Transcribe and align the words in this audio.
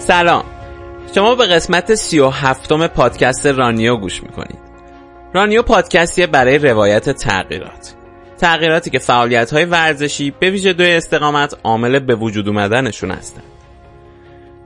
سلام. 0.00 0.44
شما 1.14 1.34
به 1.34 1.46
قسمت 1.46 1.94
سی 1.94 2.18
و 2.18 2.28
هفتم 2.28 2.86
پادکست 2.86 3.46
رانیو 3.46 3.96
گوش 3.96 4.22
می‌کنید. 4.22 4.58
رانیو 5.34 5.62
پادکستیه 5.62 6.26
برای 6.26 6.58
روایت 6.58 7.10
تغییرات. 7.10 7.94
تغییراتی 8.38 8.90
که 8.90 8.98
فعالیت 8.98 9.52
های 9.52 9.64
ورزشی 9.64 10.30
به 10.30 10.50
ویژه 10.50 10.72
دوی 10.72 10.92
استقامت 10.92 11.54
عامل 11.64 11.98
به 11.98 12.14
وجود 12.14 12.48
اومدنشون 12.48 13.10
هستند 13.10 13.42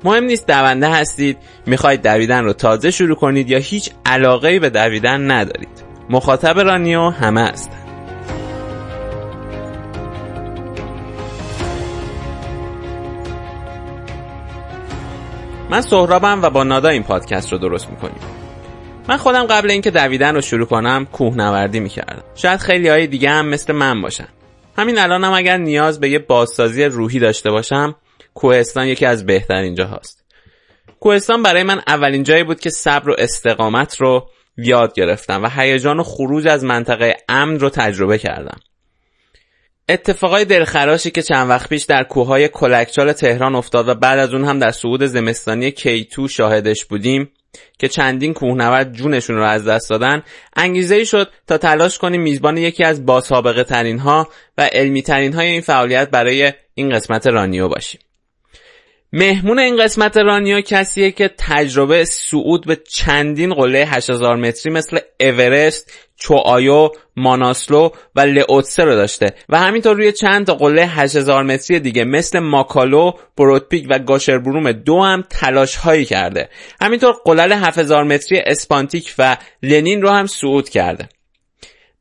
مهم 0.04 0.24
نیست 0.24 0.46
دونده 0.46 0.88
هستید 0.88 1.38
می‌خواید 1.66 2.02
دویدن 2.02 2.44
رو 2.44 2.52
تازه 2.52 2.90
شروع 2.90 3.16
کنید 3.16 3.50
یا 3.50 3.58
هیچ 3.58 3.90
علاقه 4.06 4.58
به 4.58 4.70
دویدن 4.70 5.30
ندارید. 5.30 5.84
مخاطب 6.10 6.58
رانیو 6.58 7.10
همه 7.10 7.40
هستند 7.40 7.83
من 15.74 15.80
سهرابم 15.80 16.42
و 16.42 16.50
با 16.50 16.64
نادا 16.64 16.88
این 16.88 17.02
پادکست 17.02 17.52
رو 17.52 17.58
درست 17.58 17.90
می‌کنیم. 17.90 18.20
من 19.08 19.16
خودم 19.16 19.46
قبل 19.46 19.70
اینکه 19.70 19.90
دویدن 19.90 20.34
رو 20.34 20.40
شروع 20.40 20.66
کنم 20.66 21.06
کوهنوردی 21.12 21.80
می‌کردم. 21.80 22.22
شاید 22.34 22.60
خیلی 22.60 22.88
های 22.88 23.06
دیگه 23.06 23.30
هم 23.30 23.46
مثل 23.46 23.72
من 23.72 24.02
باشن. 24.02 24.28
همین 24.78 24.98
الانم 24.98 25.24
هم 25.24 25.32
اگر 25.32 25.56
نیاز 25.56 26.00
به 26.00 26.10
یه 26.10 26.18
بازسازی 26.18 26.84
روحی 26.84 27.18
داشته 27.18 27.50
باشم 27.50 27.94
کوهستان 28.34 28.86
یکی 28.86 29.06
از 29.06 29.26
بهترین 29.26 29.74
جاهاست. 29.74 30.24
کوهستان 31.00 31.42
برای 31.42 31.62
من 31.62 31.82
اولین 31.86 32.22
جایی 32.22 32.44
بود 32.44 32.60
که 32.60 32.70
صبر 32.70 33.10
و 33.10 33.14
استقامت 33.18 34.00
رو 34.00 34.28
یاد 34.56 34.94
گرفتم 34.94 35.42
و 35.42 35.48
هیجان 35.56 36.00
و 36.00 36.02
خروج 36.02 36.48
از 36.48 36.64
منطقه 36.64 37.16
امن 37.28 37.58
رو 37.58 37.70
تجربه 37.70 38.18
کردم. 38.18 38.58
اتفاقای 39.88 40.44
دلخراشی 40.44 41.10
که 41.10 41.22
چند 41.22 41.50
وقت 41.50 41.68
پیش 41.68 41.84
در 41.84 42.04
کوههای 42.04 42.48
کلکچال 42.48 43.12
تهران 43.12 43.54
افتاد 43.54 43.88
و 43.88 43.94
بعد 43.94 44.18
از 44.18 44.34
اون 44.34 44.44
هم 44.44 44.58
در 44.58 44.70
صعود 44.70 45.04
زمستانی 45.04 45.70
کیتو 45.70 46.28
شاهدش 46.28 46.84
بودیم 46.84 47.30
که 47.78 47.88
چندین 47.88 48.34
کوهنورد 48.34 48.92
جونشون 48.92 49.36
رو 49.36 49.44
از 49.44 49.68
دست 49.68 49.90
دادن 49.90 50.22
انگیزه 50.56 50.94
ای 50.94 51.06
شد 51.06 51.30
تا 51.46 51.58
تلاش 51.58 51.98
کنیم 51.98 52.22
میزبان 52.22 52.56
یکی 52.56 52.84
از 52.84 53.06
باسابقه 53.06 53.64
ترین 53.64 53.98
ها 53.98 54.28
و 54.58 54.68
علمی 54.72 55.02
ترین 55.02 55.32
های 55.32 55.46
این 55.46 55.60
فعالیت 55.60 56.10
برای 56.10 56.52
این 56.74 56.90
قسمت 56.90 57.26
رانیو 57.26 57.68
باشیم. 57.68 58.00
مهمون 59.16 59.58
این 59.58 59.76
قسمت 59.82 60.16
رانیو 60.16 60.60
کسیه 60.60 61.10
که 61.10 61.30
تجربه 61.38 62.04
صعود 62.04 62.66
به 62.66 62.76
چندین 62.76 63.54
قله 63.54 63.78
8000 63.78 64.36
متری 64.36 64.72
مثل 64.72 64.98
اورست، 65.20 65.92
چوآیو، 66.16 66.90
ماناسلو 67.16 67.90
و 68.16 68.20
لئوتسه 68.20 68.84
رو 68.84 68.94
داشته 68.94 69.34
و 69.48 69.58
همینطور 69.58 69.96
روی 69.96 70.12
چند 70.12 70.46
تا 70.46 70.54
قله 70.54 70.86
8000 70.86 71.42
متری 71.42 71.80
دیگه 71.80 72.04
مثل 72.04 72.38
ماکالو، 72.38 73.12
برودپیک 73.36 73.86
و 73.90 73.98
گاشربروم 73.98 74.72
دو 74.72 75.02
هم 75.02 75.24
تلاش 75.30 75.76
هایی 75.76 76.04
کرده. 76.04 76.48
همینطور 76.80 77.14
قلل 77.24 77.52
7000 77.52 78.04
متری 78.04 78.38
اسپانتیک 78.38 79.14
و 79.18 79.36
لنین 79.62 80.02
رو 80.02 80.10
هم 80.10 80.26
صعود 80.26 80.68
کرده. 80.68 81.08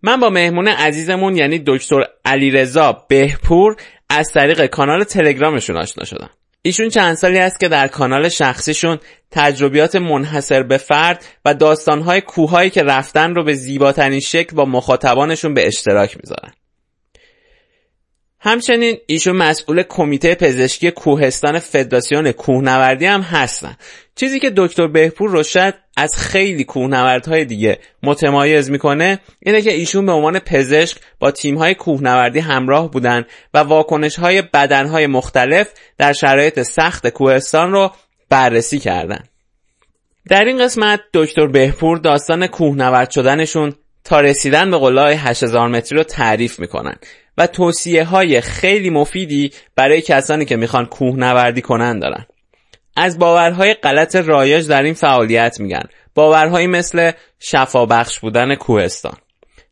من 0.04 0.20
با 0.20 0.30
مهمون 0.30 0.68
عزیزمون 0.68 1.38
یعنی 1.38 1.64
دکتر 1.68 2.04
علیرضا 2.26 3.06
بهپور 3.10 3.76
از 4.10 4.32
طریق 4.32 4.66
کانال 4.66 5.04
تلگرامشون 5.04 5.78
آشنا 5.78 6.06
شدم. 6.06 6.30
ایشون 6.66 6.90
چند 6.90 7.16
سالی 7.16 7.38
است 7.38 7.60
که 7.60 7.68
در 7.68 7.88
کانال 7.88 8.30
شخصیشون 8.30 9.00
تجربیات 9.32 9.96
منحصر 9.96 10.64
به 10.64 10.78
فرد 10.78 11.26
و 11.46 11.54
داستانهای 11.54 12.22
کوههایی 12.22 12.70
که 12.70 12.84
رفتن 12.84 13.36
رو 13.36 13.44
به 13.44 13.54
زیباترین 13.54 14.20
شکل 14.20 14.56
با 14.56 14.66
مخاطبانشون 14.66 15.54
به 15.54 15.68
اشتراک 15.68 16.18
می‌ذارن. 16.18 16.54
همچنین 18.46 18.98
ایشون 19.06 19.36
مسئول 19.36 19.84
کمیته 19.84 20.36
پزشکی 20.36 20.92
کوهستان 20.92 21.60
فدراسیون 21.60 22.32
کوهنوردی 22.32 23.06
هم 23.06 23.22
هستن. 23.22 23.76
چیزی 24.16 24.40
که 24.40 24.52
دکتر 24.58 24.88
بهپور 24.88 25.30
رو 25.30 25.44
شاید 25.44 25.74
از 25.98 26.16
خیلی 26.18 26.64
کوهنوردهای 26.64 27.46
دیگه 27.46 27.80
متمایز 28.04 28.72
می‌کنه 28.72 29.20
اینه 29.40 29.62
که 29.62 29.72
ایشون 29.72 30.06
به 30.06 30.12
عنوان 30.12 30.40
پزشک 30.40 30.98
با 31.20 31.32
تیمهای 31.32 31.76
کوهنوردی 31.76 32.40
همراه 32.40 32.92
بودن 32.92 33.26
و 33.54 33.58
واکنشهای 33.58 34.42
بدنهای 34.42 35.08
مختلف 35.08 35.70
در 35.98 36.14
شرایط 36.14 36.62
سخت 36.62 37.08
کوهستان 37.08 37.72
رو 37.72 37.92
بررسی 38.30 38.80
کردن. 38.80 39.24
در 40.30 40.46
این 40.46 40.64
قسمت 40.64 41.00
دکتر 41.14 41.48
بهپور 41.48 41.98
داستان 41.98 42.48
کوهنورد 42.48 43.12
شدنشون 43.12 43.74
تا 44.04 44.22
رسیدن 44.22 44.72
به 44.72 44.78
قلای 44.78 45.16
8000 45.16 45.68
متری 45.68 45.98
رو 45.98 46.04
تعریف 46.04 46.60
می‌کنن. 46.60 46.96
و 47.38 47.48
توصیه 47.48 48.04
های 48.04 48.42
خیلی 48.42 48.90
مفیدی 48.90 49.52
برای 49.76 50.02
کسانی 50.02 50.46
که 50.46 50.56
می‌خوان 50.56 50.86
کوهنوردی 50.86 51.62
کنن 51.62 52.00
دارن. 52.00 52.26
از 52.98 53.20
باورهای 53.20 53.74
غلط 53.74 54.16
رایج 54.16 54.68
در 54.68 54.84
این 54.84 54.94
فعالیت 54.94 55.60
میگن. 55.60 55.84
باورهایی 56.16 56.68
مثل 56.68 57.12
شفابخش 57.40 58.20
بودن 58.20 58.56
کوهستان. 58.56 59.18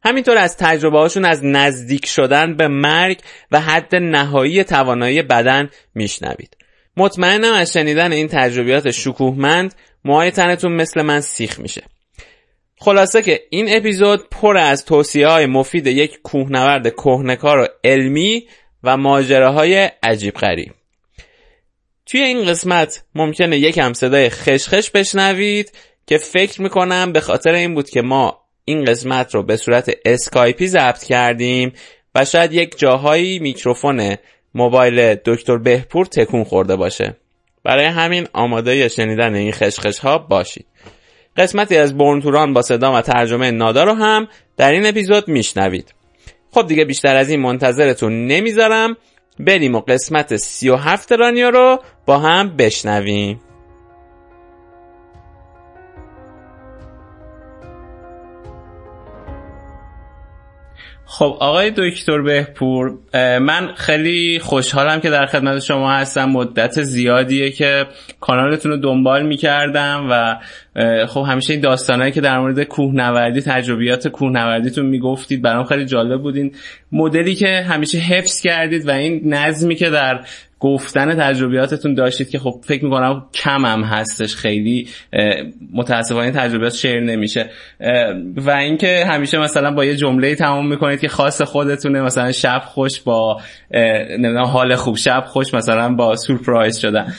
همینطور 0.03 0.38
از 0.38 0.57
تجربه 0.57 0.99
هاشون 0.99 1.25
از 1.25 1.45
نزدیک 1.45 2.05
شدن 2.05 2.55
به 2.55 2.67
مرگ 2.67 3.19
و 3.51 3.59
حد 3.59 3.95
نهایی 3.95 4.63
توانایی 4.63 5.22
بدن 5.22 5.69
میشنوید. 5.95 6.57
مطمئنم 6.97 7.53
از 7.53 7.73
شنیدن 7.73 8.11
این 8.11 8.28
تجربیات 8.28 8.91
شکوهمند 8.91 9.75
موهای 10.05 10.31
تنتون 10.31 10.72
مثل 10.72 11.01
من 11.01 11.22
سیخ 11.22 11.59
میشه. 11.59 11.81
خلاصه 12.83 13.21
که 13.21 13.43
این 13.49 13.77
اپیزود 13.77 14.29
پر 14.29 14.57
از 14.57 14.85
توصیه 14.85 15.27
های 15.27 15.45
مفید 15.45 15.87
یک 15.87 16.21
کوهنورد 16.23 16.93
کهنکار 16.93 17.59
و 17.59 17.67
علمی 17.83 18.47
و 18.83 18.97
ماجراهای 18.97 19.89
عجیب 20.03 20.33
غریب. 20.33 20.73
توی 22.05 22.21
این 22.21 22.45
قسمت 22.45 23.03
ممکنه 23.15 23.57
یکم 23.57 23.93
صدای 23.93 24.29
خشخش 24.29 24.89
بشنوید 24.89 25.71
که 26.07 26.17
فکر 26.17 26.61
می‌کنم 26.61 27.11
به 27.13 27.19
خاطر 27.19 27.51
این 27.51 27.75
بود 27.75 27.89
که 27.89 28.01
ما 28.01 28.41
این 28.65 28.85
قسمت 28.85 29.35
رو 29.35 29.43
به 29.43 29.57
صورت 29.57 29.91
اسکایپی 30.05 30.67
ضبط 30.67 31.03
کردیم 31.03 31.73
و 32.15 32.25
شاید 32.25 32.53
یک 32.53 32.77
جاهایی 32.77 33.39
میکروفون 33.39 34.17
موبایل 34.53 35.15
دکتر 35.25 35.57
بهپور 35.57 36.05
تکون 36.05 36.43
خورده 36.43 36.75
باشه. 36.75 37.15
برای 37.63 37.85
همین 37.85 38.27
آماده 38.33 38.87
شنیدن 38.87 39.35
این 39.35 39.51
خشخش 39.51 39.99
ها 39.99 40.17
باشید. 40.17 40.65
قسمتی 41.37 41.77
از 41.77 41.97
برنتوران 41.97 42.53
با 42.53 42.61
صدا 42.61 42.95
و 42.95 43.01
ترجمه 43.01 43.51
نادا 43.51 43.83
رو 43.83 43.93
هم 43.93 44.27
در 44.57 44.71
این 44.71 44.85
اپیزود 44.85 45.27
میشنوید. 45.27 45.93
خب 46.51 46.67
دیگه 46.67 46.85
بیشتر 46.85 47.15
از 47.15 47.29
این 47.29 47.39
منتظرتون 47.39 48.27
نمی‌ذارم. 48.27 48.97
بریم 49.39 49.75
و 49.75 49.79
قسمت 49.79 50.35
سی 50.35 50.69
و 50.69 50.75
هفت 50.75 51.11
رانیو 51.11 51.51
رو 51.51 51.79
با 52.05 52.17
هم 52.17 52.57
بشنویم. 52.57 53.41
خب 61.13 61.38
آقای 61.39 61.72
دکتر 61.77 62.22
بهپور 62.22 62.97
من 63.39 63.73
خیلی 63.75 64.39
خوشحالم 64.39 64.99
که 64.99 65.09
در 65.09 65.25
خدمت 65.25 65.59
شما 65.59 65.91
هستم. 65.91 66.25
مدت 66.25 66.81
زیادیه 66.81 67.51
که 67.51 67.85
کانالتون 68.19 68.72
رو 68.72 68.77
دنبال 68.77 69.25
می‌کردم 69.25 70.07
و 70.09 70.38
خب 71.05 71.25
همیشه 71.29 71.53
این 71.53 71.61
داستانهایی 71.61 72.11
که 72.11 72.22
در 72.22 72.39
مورد 72.39 72.63
کوهنوردی 72.63 73.41
تجربیات 73.41 74.07
کوهنوردیتون 74.07 74.85
می‌گفتید 74.85 75.41
برام 75.41 75.63
خیلی 75.63 75.85
جالب 75.85 76.22
بودین. 76.22 76.55
مدلی 76.91 77.35
که 77.35 77.47
همیشه 77.47 77.97
حفظ 77.97 78.41
کردید 78.41 78.88
و 78.88 78.91
این 78.91 79.33
نظمی 79.33 79.75
که 79.75 79.89
در 79.89 80.19
گفتن 80.61 81.16
تجربیاتتون 81.16 81.94
داشتید 81.94 82.29
که 82.29 82.39
خب 82.39 82.61
فکر 82.63 82.85
می‌کنم 82.85 83.25
کم 83.33 83.66
هم 83.66 83.83
هستش 83.83 84.35
خیلی 84.35 84.87
متاسفانه 85.73 86.31
تجربیات 86.31 86.73
شیر 86.73 86.99
نمیشه. 86.99 87.49
و 88.37 88.52
اینکه 88.52 89.05
همیشه 89.05 89.37
مثلا 89.37 89.72
با 89.72 89.85
یه 89.85 89.96
جمله 89.96 90.35
تمام 90.35 90.67
می‌کنید 90.67 90.99
که 90.99 91.08
خاص 91.08 91.41
خودتونه 91.41 92.02
مثلا 92.02 92.31
شب 92.31 92.61
خوش 92.66 93.02
با 93.02 93.41
نمی‌دونم 94.09 94.46
حال 94.46 94.75
خوب 94.75 94.96
شب 94.96 95.23
خوش 95.28 95.53
مثلا 95.53 95.90
با 95.90 96.16
سورپرایز 96.16 96.78
شدن. 96.78 97.13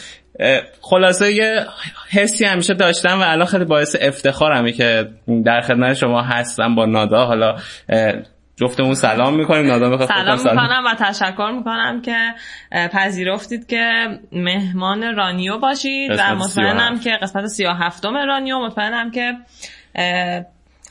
خلاصه 0.80 1.32
یه 1.32 1.66
حسی 2.10 2.44
همیشه 2.44 2.74
داشتم 2.74 3.20
و 3.20 3.22
الان 3.22 3.46
خیلی 3.46 3.64
باعث 3.64 3.96
افتخارمه 4.00 4.72
که 4.72 5.08
در 5.44 5.60
خدمت 5.60 5.94
شما 5.94 6.22
هستم 6.22 6.74
با 6.74 6.86
نادا. 6.86 7.24
حالا 7.24 7.56
جفتمون 8.62 8.94
سلام 8.94 9.36
می‌کنیم 9.36 9.66
نادا 9.66 10.06
سلام 10.06 10.38
می‌کنم 10.38 10.82
و 10.86 10.94
تشکر 10.98 11.52
می‌کنم 11.56 12.02
که 12.02 12.34
پذیرفتید 12.92 13.66
که 13.66 14.06
مهمان 14.32 15.16
رانیو 15.16 15.58
باشید 15.58 16.10
و 16.10 16.34
مطمئنم 16.34 17.00
که 17.00 17.10
قسمت 17.22 17.46
37 17.46 18.04
رانیو 18.04 18.58
مطمئنم 18.58 19.10
که 19.10 19.32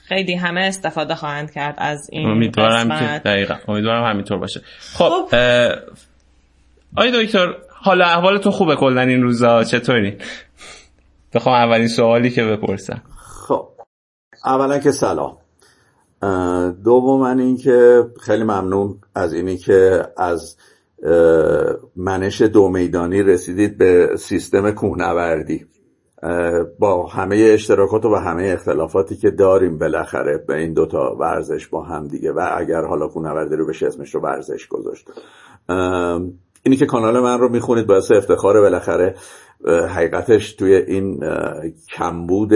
خیلی 0.07 0.35
همه 0.35 0.62
استفاده 0.62 1.15
خواهند 1.15 1.51
کرد 1.51 1.75
از 1.77 2.09
این 2.12 2.29
امیدوارم 2.29 2.89
که 3.00 3.21
دقیقا 3.25 3.56
امیدوارم 3.68 4.12
همینطور 4.12 4.38
باشه. 4.38 4.62
خب, 4.94 5.09
خب. 5.09 5.35
آی 6.97 7.25
دکتر 7.25 7.47
حالا 7.69 8.06
احوالتون 8.06 8.51
خوبه 8.51 8.75
کلا 8.75 9.01
این 9.01 9.21
روزا؟ 9.21 9.63
چطوری؟ 9.63 10.17
بخوام 11.33 11.56
اولین 11.56 11.88
سوالی 11.88 12.29
که 12.29 12.44
بپرسم. 12.44 13.01
خب. 13.47 13.67
اولا 14.45 14.79
که 14.79 14.91
سلام. 14.91 15.38
دوم 16.83 17.21
اینکه 17.21 18.06
خیلی 18.21 18.44
ممنون 18.44 18.97
از 19.15 19.33
اینی 19.33 19.57
که 19.57 20.03
از 20.18 20.57
منش 21.95 22.41
دو 22.41 22.69
میدانی 22.69 23.23
رسیدید 23.23 23.77
به 23.77 24.09
سیستم 24.18 24.71
کوهنوردی. 24.71 25.65
با 26.79 27.07
همه 27.07 27.35
اشتراکات 27.35 28.06
و 28.06 28.15
همه 28.15 28.44
اختلافاتی 28.53 29.15
که 29.15 29.31
داریم 29.31 29.77
بالاخره 29.77 30.38
به 30.47 30.56
این 30.56 30.73
دوتا 30.73 31.15
ورزش 31.19 31.68
با 31.68 31.83
هم 31.83 32.07
دیگه. 32.07 32.31
و 32.31 32.50
اگر 32.57 32.85
حالا 32.85 33.07
کوهنوردی 33.07 33.56
رو 33.56 33.67
بشه 33.67 33.88
اسمش 33.88 34.15
رو 34.15 34.21
ورزش 34.21 34.67
گذاشت. 34.67 35.09
اینی 36.63 36.77
که 36.77 36.85
کانال 36.85 37.19
من 37.19 37.39
رو 37.39 37.50
می‌خونید 37.50 37.88
باعث 37.88 38.12
افتخار 38.12 38.62
بالاخره. 38.62 39.15
حقیقتش 39.68 40.54
توی 40.54 40.75
این 40.75 41.24
کمبود 41.94 42.54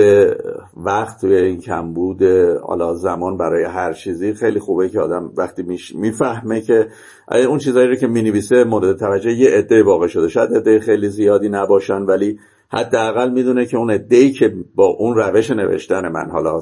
وقت 0.77 1.21
توی 1.21 1.35
این 1.35 1.61
کمبود 1.61 2.23
حالا 2.63 2.93
زمان 2.93 3.37
برای 3.37 3.63
هر 3.63 3.93
چیزی 3.93 4.33
خیلی 4.33 4.59
خوبه 4.59 4.89
که 4.89 4.99
آدم 4.99 5.31
وقتی 5.37 5.79
می‌فهمه 5.95 6.61
که 6.61 6.87
اون 7.31 7.57
چیزایی 7.57 7.87
رو 7.87 7.95
که 7.95 8.07
می‌نویسه 8.07 8.63
مورد 8.63 8.97
توجه 8.97 9.31
یه 9.31 9.49
عده 9.49 9.83
واقع 9.83 10.07
شده. 10.07 10.27
شاید 10.27 10.53
عده 10.53 10.79
خیلی 10.79 11.09
زیادی 11.09 11.49
نباشن 11.49 12.01
ولی 12.01 12.39
حداقل 12.69 13.29
می‌دونه 13.31 13.65
که 13.65 13.77
اون 13.77 13.91
عده 13.91 14.29
که 14.29 14.53
با 14.75 14.85
اون 14.85 15.15
روش 15.15 15.51
نوشتن 15.51 16.07
من 16.07 16.29
حالا 16.31 16.61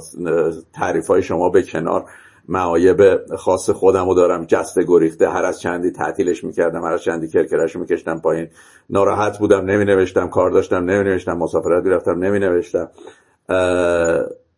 تعریف 0.73 1.07
های 1.07 1.23
شما 1.23 1.49
به 1.49 1.63
کنار 1.63 2.05
معایب 2.47 3.25
خاص 3.35 3.69
خودم 3.69 4.09
رو 4.09 4.15
دارم. 4.15 4.45
جسته 4.45 4.83
گریخته 4.83 5.29
هر 5.29 5.45
از 5.45 5.61
چندی 5.61 5.91
تعطیلش 5.91 6.43
می‌کردم 6.43 6.83
هر 6.83 6.93
از 6.93 7.03
چندی 7.03 7.27
کرکرش 7.27 7.75
میکشتم 7.75 8.19
پایین. 8.19 8.47
ناراحت 8.89 9.39
بودم 9.39 9.65
نمی 9.65 9.85
نوشتم 9.85 10.27
کار 10.27 10.51
داشتم 10.51 10.89
نمی 10.89 11.03
نوشتم 11.03 11.37
مسافرت 11.37 12.07
نمی 12.07 12.39
نوشتم 12.39 12.89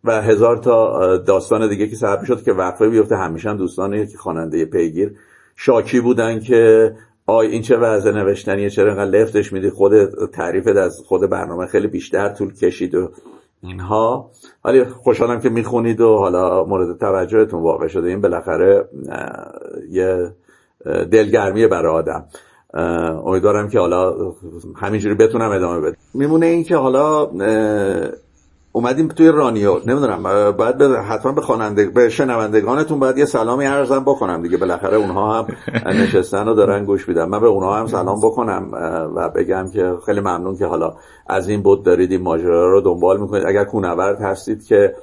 و 0.03 0.21
هزار 0.21 0.57
تا 0.57 1.17
داستان 1.17 1.69
دیگه 1.69 1.87
که 1.87 1.95
سبب 1.95 2.23
شد 2.23 2.43
که 2.43 2.53
وقفه 2.53 2.89
بیفته. 2.89 3.15
همیشه 3.15 3.49
هم 3.49 3.57
دوستان 3.57 4.05
که 4.05 4.17
خواننده 4.17 4.65
پیگیر. 4.65 5.15
شاکی 5.55 5.99
بودن 5.99 6.39
که 6.39 6.91
آی 7.27 7.47
این 7.47 7.61
چه 7.61 7.77
وضع 7.77 8.11
نوشتنیه 8.11 8.69
چرا 8.69 8.91
انقدر 8.91 9.19
لفتش 9.19 9.53
میدی؟ 9.53 9.69
خود 9.69 10.05
تعریفت 10.25 10.67
از 10.67 11.01
خود 11.05 11.29
برنامه 11.29 11.65
خیلی 11.65 11.87
بیشتر 11.87 12.29
طول 12.29 12.53
کشید 12.53 12.95
و 12.95 13.11
اینها. 13.63 14.31
ولی 14.65 14.83
خوشحالم 14.83 15.39
که 15.39 15.49
می‌خونید 15.49 16.01
و 16.01 16.17
حالا 16.17 16.63
مورد 16.63 16.99
توجهتون 16.99 17.61
واقع 17.61 17.87
شده. 17.87 18.07
این 18.07 18.21
بالاخره 18.21 18.89
یه 19.89 20.31
دلگرمیه 21.11 21.67
برای 21.67 21.93
آدم. 21.93 22.25
امیدوارم 23.25 23.69
که 23.69 23.79
حالا 23.79 24.15
همینجوری 24.75 25.15
بتونم 25.15 25.51
ادامه 25.51 25.81
بدم. 25.81 25.97
میمونه 26.13 26.45
این 26.45 26.63
که 26.63 26.75
حالا 26.75 27.29
اومدیم 28.75 29.07
توی 29.07 29.27
رانیو. 29.27 29.79
نمی‌دونم 29.85 30.51
باید 30.51 30.77
به 30.77 30.87
حتما 30.87 31.31
به 31.31 31.41
خواننده 31.41 31.85
به 31.85 32.09
شنوندگانتون 32.09 32.99
باید 32.99 33.17
یه 33.17 33.25
سلامی 33.25 33.65
عرضم 33.65 34.03
بکنم 34.03 34.41
دیگه. 34.41 34.57
بالاخره 34.57 34.97
اونها 34.97 35.33
هم 35.33 35.47
نشستن 35.85 36.47
و 36.47 36.53
دارن 36.53 36.85
گوش 36.85 37.07
میدن. 37.07 37.25
من 37.25 37.39
به 37.39 37.47
اونها 37.47 37.75
هم 37.75 37.87
سلام 37.87 38.19
بکنم 38.19 38.69
و 39.15 39.29
بگم 39.29 39.69
که 39.73 39.93
خیلی 40.05 40.19
ممنون 40.19 40.55
که 40.55 40.65
حالا 40.65 40.93
از 41.27 41.49
این 41.49 41.61
بود 41.61 41.83
دارید 41.83 42.11
این 42.11 42.21
ماجرا 42.21 42.71
رو 42.71 42.81
دنبال 42.81 43.21
می‌کنید. 43.21 43.45
اگر 43.47 43.63
کونورد 43.63 44.21
هستید 44.21 44.65
که 44.65 44.95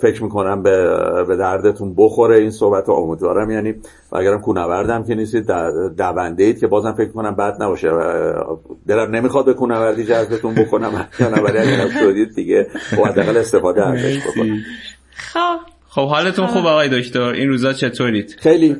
فکر 0.00 0.22
می‌کنم 0.22 0.62
به, 0.62 0.98
به 1.28 1.36
دردتون 1.36 1.94
بخوره 1.96 2.36
این 2.36 2.50
صحبت 2.50 2.88
رو. 2.88 2.94
امیدوارم 2.94 3.50
یعنی 3.50 3.74
و 4.12 4.16
اگرم 4.16 4.40
کونوردم 4.40 5.04
که 5.04 5.14
نیستید 5.14 5.46
دونده 5.96 6.44
اید 6.44 6.60
که 6.60 6.66
بازم 6.66 6.92
فکر 6.92 7.10
کنم 7.12 7.34
بد 7.34 7.62
نباشه. 7.62 7.88
دلم 8.88 9.10
نمی‌خواد 9.10 9.44
به 9.44 9.54
کونوردی 9.54 10.04
جذبتون 10.04 10.54
بکنم. 10.54 11.06
ولی 11.44 11.58
اگر 11.58 11.88
شدید 12.00 12.34
دیگه 12.34 12.66
حداقل 13.04 13.36
استفاده 13.36 13.86
ازش 13.86 14.26
بکنم. 14.26 14.58
خب. 15.14 15.58
خب 15.88 16.08
حالتون 16.08 16.46
خوب 16.46 16.66
آقای 16.66 17.00
دکتر. 17.00 17.20
این 17.20 17.48
روزا 17.48 17.72
چطورید؟ 17.72 18.36
خیلی 18.38 18.76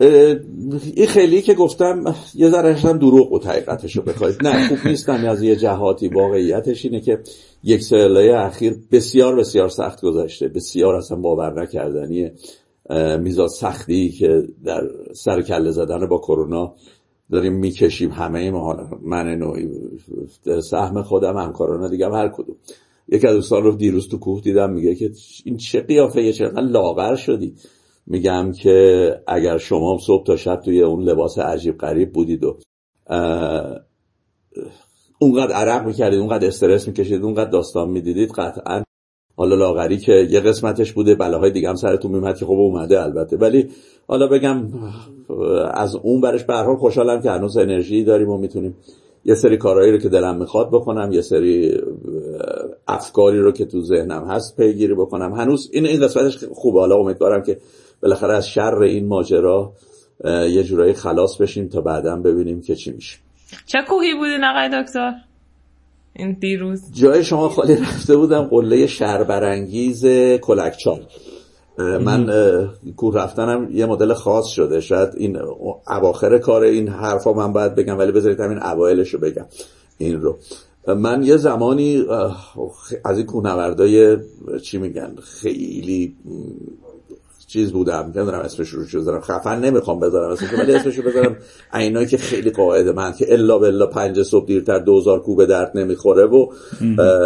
این 0.00 1.06
خیلی 1.06 1.42
که 1.42 1.54
گفتم 1.54 2.14
یه 2.34 2.50
ذره 2.50 2.74
هم 2.74 2.98
دروغ 2.98 3.30
بود 3.30 3.44
حقیقتش 3.44 3.96
رو 3.96 4.02
بخواید. 4.02 4.46
نه 4.46 4.68
خوب 4.68 4.78
نیستم 4.86 5.24
از 5.28 5.42
یه 5.42 5.56
جهاتی 5.56 6.08
واقعیتش 6.08 6.84
اینه 6.84 7.00
که 7.00 7.18
یک 7.64 7.82
ساله 7.82 8.34
اخیر 8.36 8.76
بسیار 8.92 9.36
بسیار 9.36 9.68
سخت 9.68 10.00
گذاشته 10.00 10.48
بسیار 10.48 10.94
اصلا 10.94 11.16
باور 11.16 11.62
نکردنیه. 11.62 12.34
میزا 13.20 13.48
سختی 13.48 14.10
که 14.10 14.42
در 14.64 14.80
سر 15.12 15.42
کله 15.42 15.70
زدن 15.70 16.06
با 16.06 16.18
کرونا 16.18 16.74
داریم 17.30 17.52
می‌کشیم 17.52 18.10
همه 18.10 18.50
ما. 18.50 18.88
من 19.02 19.26
نوعی 19.26 19.68
سهم 20.62 21.02
خودم 21.02 21.36
همکاران 21.36 21.90
دیگه 21.90 22.06
هم 22.06 22.12
هر 22.12 22.28
کدوم. 22.28 22.56
یکی 23.08 23.26
از 23.26 23.34
دوستان 23.34 23.62
رو 23.62 23.76
دیروز 23.76 24.08
تو 24.08 24.18
کوه 24.18 24.40
دیدم 24.40 24.70
میگه 24.72 24.94
که 24.94 25.10
این 25.44 25.56
چه 25.56 25.80
قیافه 25.80 26.32
چقدر 26.32 26.62
لاغر 26.62 27.14
شدی. 27.14 27.54
میگم 28.10 28.52
که 28.52 29.16
اگر 29.26 29.58
شما 29.58 29.98
صبح 30.06 30.26
تا 30.26 30.36
شب 30.36 30.60
توی 30.64 30.82
اون 30.82 31.02
لباس 31.02 31.38
عجیب 31.38 31.78
غریب 31.78 32.12
بودید 32.12 32.44
و 32.44 32.58
اونقدر 35.18 35.54
عرق 35.54 35.86
می‌کردید 35.86 36.18
اونقدر 36.18 36.46
استرس 36.46 36.88
می‌کشید 36.88 37.22
اونقدر 37.22 37.50
داستان 37.50 37.88
می‌دیدید 37.90 38.30
قطعا 38.30 38.82
حالا 39.36 39.56
لاغری 39.56 39.98
که 39.98 40.12
یه 40.30 40.40
قسمتش 40.40 40.92
بوده 40.92 41.14
بلاهای 41.14 41.50
دیگه 41.50 41.68
هم 41.68 41.74
سرتون 41.74 42.10
میمد 42.12 42.38
که 42.38 42.44
خب 42.44 42.52
اومده 42.52 43.02
البته. 43.02 43.36
ولی 43.36 43.68
حالا 44.08 44.26
بگم 44.26 44.68
از 45.74 45.94
اون 45.94 46.20
برش 46.20 46.44
به 46.44 46.54
حال 46.54 46.76
خوشحالم 46.76 47.22
که 47.22 47.30
هنوز 47.30 47.56
انرژی 47.56 48.04
داریم 48.04 48.28
و 48.28 48.38
می‌تونیم 48.38 48.76
یه 49.24 49.34
سری 49.34 49.56
کارهایی 49.56 49.92
رو 49.92 49.98
که 49.98 50.08
دلم 50.08 50.36
می‌خواد 50.36 50.68
بکنم 50.68 51.12
یه 51.12 51.20
سری 51.20 51.80
افکاری 52.88 53.38
رو 53.38 53.52
که 53.52 53.64
تو 53.64 53.82
ذهنم 53.82 54.24
هست 54.24 54.56
پیگیری 54.56 54.94
بکنم. 54.94 55.32
هنوز 55.32 55.70
این 55.72 55.86
این 55.86 56.00
قسمتش 56.00 56.44
خوبه. 56.44 56.80
حالا 56.80 56.96
امیدوارم 56.96 57.42
که 57.42 57.58
بالاخره 58.02 58.34
از 58.34 58.48
شر 58.48 58.78
این 58.78 59.06
ماجرا 59.06 59.72
یه 60.24 60.62
جورایی 60.62 60.92
خلاص 60.92 61.36
بشیم 61.36 61.68
تا 61.68 61.80
بعدا 61.80 62.16
ببینیم 62.16 62.62
که 62.62 62.76
چی 62.76 62.92
میشه. 62.92 63.18
چه 63.66 63.78
کوهی 63.88 64.14
بودین 64.14 64.44
آقای 64.44 64.82
دکتر؟ 64.82 65.12
این 66.16 66.36
دیروز. 66.40 66.82
جای 66.92 67.24
شما 67.24 67.48
خالی 67.48 67.76
رفته 67.76 68.16
بودم 68.16 68.42
قله 68.42 68.86
شربرانگیز 68.86 70.06
کلکچال. 70.40 71.06
من 71.78 72.26
کوه 72.96 73.16
رفتنم 73.16 73.68
یه 73.72 73.86
مدل 73.86 74.12
خاص 74.14 74.46
شده. 74.46 74.80
شاید 74.80 75.08
این 75.16 75.38
اواخر 75.88 76.38
کار 76.38 76.62
این 76.62 76.88
حرفا 76.88 77.32
من 77.32 77.52
باید 77.52 77.74
بگم 77.74 77.98
ولی 77.98 78.12
بذارید 78.12 78.40
همین 78.40 78.62
اوایلش 78.62 79.14
رو 79.14 79.20
بگم. 79.20 79.46
این 79.98 80.20
رو. 80.20 80.38
من 80.88 81.22
یه 81.22 81.36
زمانی 81.36 82.04
از 83.04 83.16
این 83.16 83.26
کوهنوردای 83.26 84.16
چی 84.62 84.78
میگن 84.78 85.14
خیلی 85.22 86.16
چیز 87.52 87.72
بودم 87.72 88.12
نمی‌دونم 88.14 88.38
اسمش 88.38 88.68
رو 88.68 89.00
بذارم 89.00 89.20
خفن 89.20 89.60
نمی‌خوام 89.60 90.00
بذارم 90.00 90.30
اسمش 90.30 90.52
ولی 90.52 90.74
اسمش 90.74 90.96
رو 90.96 91.02
بذارم 91.02 91.36
عینایی 91.72 92.06
که 92.06 92.16
خیلی 92.16 92.50
قاعده 92.50 92.92
من 92.92 93.12
که 93.12 93.32
الا 93.32 93.58
بلا 93.58 93.86
پنج 93.86 94.22
صبح 94.22 94.46
دیرتر 94.46 94.78
دوزار 94.78 95.20
کوبه 95.20 95.46
درد 95.46 95.72
نمی‌خوره 95.74 96.26
و 96.26 96.46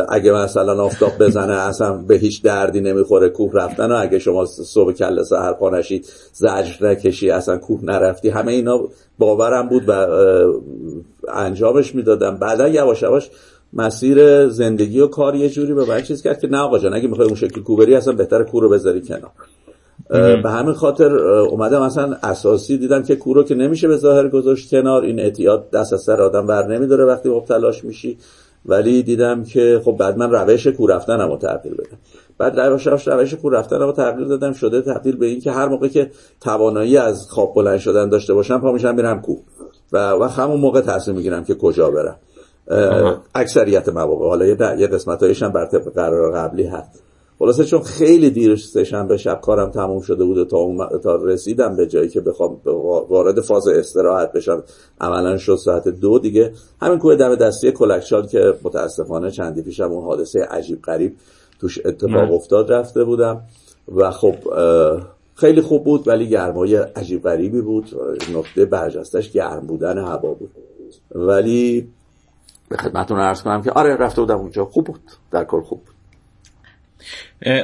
اگه 0.09 0.33
مثلا 0.33 0.83
آفتاب 0.83 1.19
بزنه 1.19 1.53
اصلا 1.53 1.93
به 1.93 2.15
هیچ 2.15 2.43
دردی 2.43 2.81
نمی‌خوره 2.81 3.29
کوه 3.29 3.53
رفتن 3.55 3.93
و 3.93 3.97
اگه 4.01 4.19
شما 4.19 4.45
صبح 4.47 4.93
کل 4.93 5.23
سهر 5.23 5.53
پانشی 5.53 6.03
زجر 6.33 6.87
نکشی 6.87 7.31
اصلا 7.31 7.59
کوه 7.59 7.81
نرفتی 7.85 8.29
همه 8.29 8.53
اینا 8.53 8.89
باورم 9.19 9.69
بود 9.69 9.83
و 9.89 9.93
انجامش 11.35 11.95
می‌دادم. 11.95 12.37
بعدا 12.37 12.69
یواش 12.69 13.03
یواش 13.03 13.31
مسیر 13.73 14.49
زندگی 14.49 15.01
و 15.01 15.07
کار 15.07 15.35
یه 15.35 15.49
جوری 15.49 15.75
به 15.75 15.85
من 15.85 16.03
چیز 16.03 16.23
کرد 16.23 16.41
که 16.41 16.47
نه 16.47 16.59
آقا 16.59 16.79
جان 16.79 16.95
اگه 16.95 17.09
می‌خوای 17.09 17.27
اون 17.27 17.37
شکلی 17.37 17.63
کوبری 17.63 17.95
اصلا 17.95 18.15
بهتر 18.15 18.43
کور 18.43 18.63
رو 18.63 18.69
بذاری 18.69 19.03
کنار. 19.03 19.31
به 20.11 20.51
همین 20.51 20.75
خاطر 20.75 21.19
اومدم 21.29 21.83
مثلا 21.83 22.17
اساسی 22.23 22.79
دیدم 22.79 23.03
که 23.03 23.17
کورو 23.17 23.43
که 23.43 23.55
نمیشه 23.55 23.89
به 23.89 23.97
ظاهر 23.97 24.29
گذاشت 24.29 24.71
کنار 24.71 25.03
این 25.03 25.21
اعتیاد 25.21 25.71
دست 25.71 25.93
از 25.93 26.01
سر 26.01 26.23
آدم 26.23 26.47
بر 26.47 26.67
نمیداره 26.67 27.05
وقتی 27.05 27.29
مبتلاش 27.29 27.85
میشی. 27.85 28.19
ولی 28.67 29.03
دیدم 29.03 29.45
که 29.45 29.81
خب 29.85 29.93
بعد 29.93 30.19
من 30.19 30.31
روش 30.31 30.67
کور 30.67 30.95
رفتنم 30.95 31.29
رو 31.29 31.37
تغییر 31.37 31.75
بدم. 31.75 31.99
بعد 32.39 32.61
روش 32.61 32.87
روش 32.87 33.35
کور 33.35 33.53
رفتنم 33.53 33.83
رو 33.83 33.93
تغییر 33.93 34.29
دادم 34.29 34.53
شده 34.53 34.83
تبدیل 34.83 35.17
به 35.17 35.27
این 35.27 35.41
که 35.41 35.51
هر 35.51 35.69
موقع 35.69 35.89
که 35.89 36.11
توانایی 36.41 36.97
از 36.97 37.27
خواب 37.31 37.55
بلند 37.55 37.79
شدن 37.79 38.09
داشته 38.09 38.35
باشم 38.35 38.61
پا 38.61 38.73
میشم 38.73 38.95
میرم 38.95 39.21
کوه 39.21 39.41
و 39.93 40.11
وقت 40.11 40.39
همون 40.39 40.61
موقع 40.61 40.81
تصمیم 40.81 41.17
می‌گیرم 41.17 41.45
که 41.45 41.55
کجا 41.55 41.91
برم. 41.91 42.17
اکثریت 43.35 43.89
مواقع 43.89 44.29
حالا 44.29 44.47
یه 44.77 44.87
قسمت 44.87 45.23
هایشم 45.23 45.49
بر 45.49 45.67
طبق 45.67 45.93
قرار 45.95 46.33
قبلی 46.33 46.67
هست. 46.67 47.04
خلاصه 47.39 47.65
چون 47.65 47.81
خیلی 47.81 48.31
دیر 48.31 48.61
به 49.09 49.17
شب 49.17 49.41
کارم 49.41 49.71
تموم 49.71 50.01
شده 50.01 50.25
بود 50.25 50.49
تا, 50.49 50.89
تا 50.99 51.17
رسیدم 51.17 51.77
به 51.77 51.87
جایی 51.87 52.09
که 52.09 52.21
بخوام 52.21 52.61
وارد 53.09 53.41
فاز 53.41 53.69
استراحت 53.69 54.33
بشم. 54.33 54.63
عملا 55.01 55.39
شد 55.39 55.57
ساعت 55.57 55.89
دو 55.89 56.19
دیگه. 56.19 56.53
همین 56.83 56.99
کوه 56.99 57.17
دم 57.17 57.35
دستی 57.35 57.73
کلکشال 57.73 58.27
که 58.27 58.55
متاسفانه 58.63 59.31
چندی 59.31 59.63
پیشم 59.63 59.93
اون 59.93 60.05
حادثه 60.05 60.45
عجیب 60.51 60.83
غریب 60.83 61.17
توش 61.61 61.87
اتفاق 61.87 62.33
افتاد 62.33 62.73
رفته 62.73 63.05
بودم 63.05 63.41
و 63.97 64.11
خب 64.11 64.35
خیلی 65.35 65.61
خوب 65.61 65.85
بود 65.85 66.09
ولی 66.09 66.29
گرمای 66.29 66.77
عجیب 66.77 67.23
غریبی 67.23 67.61
بود. 67.61 67.91
نقطه 68.35 68.65
برجستش 68.65 69.31
گرم 69.31 69.67
بودن 69.67 69.99
هوا 69.99 70.35
بود. 70.35 70.51
ولی 71.15 71.89
به 72.69 72.77
خدمتون 72.77 73.19
عرض 73.19 73.43
کنم 73.43 73.63
که 73.63 73.71
آره 73.71 73.97
رفته 73.97 74.21
بودم 74.21 74.39
اونجا. 74.39 74.65
خوب 74.65 74.85
بود. 74.85 75.01
در 75.31 75.45
کار 75.45 75.63
خوب 75.63 75.81
بود. 75.85 75.94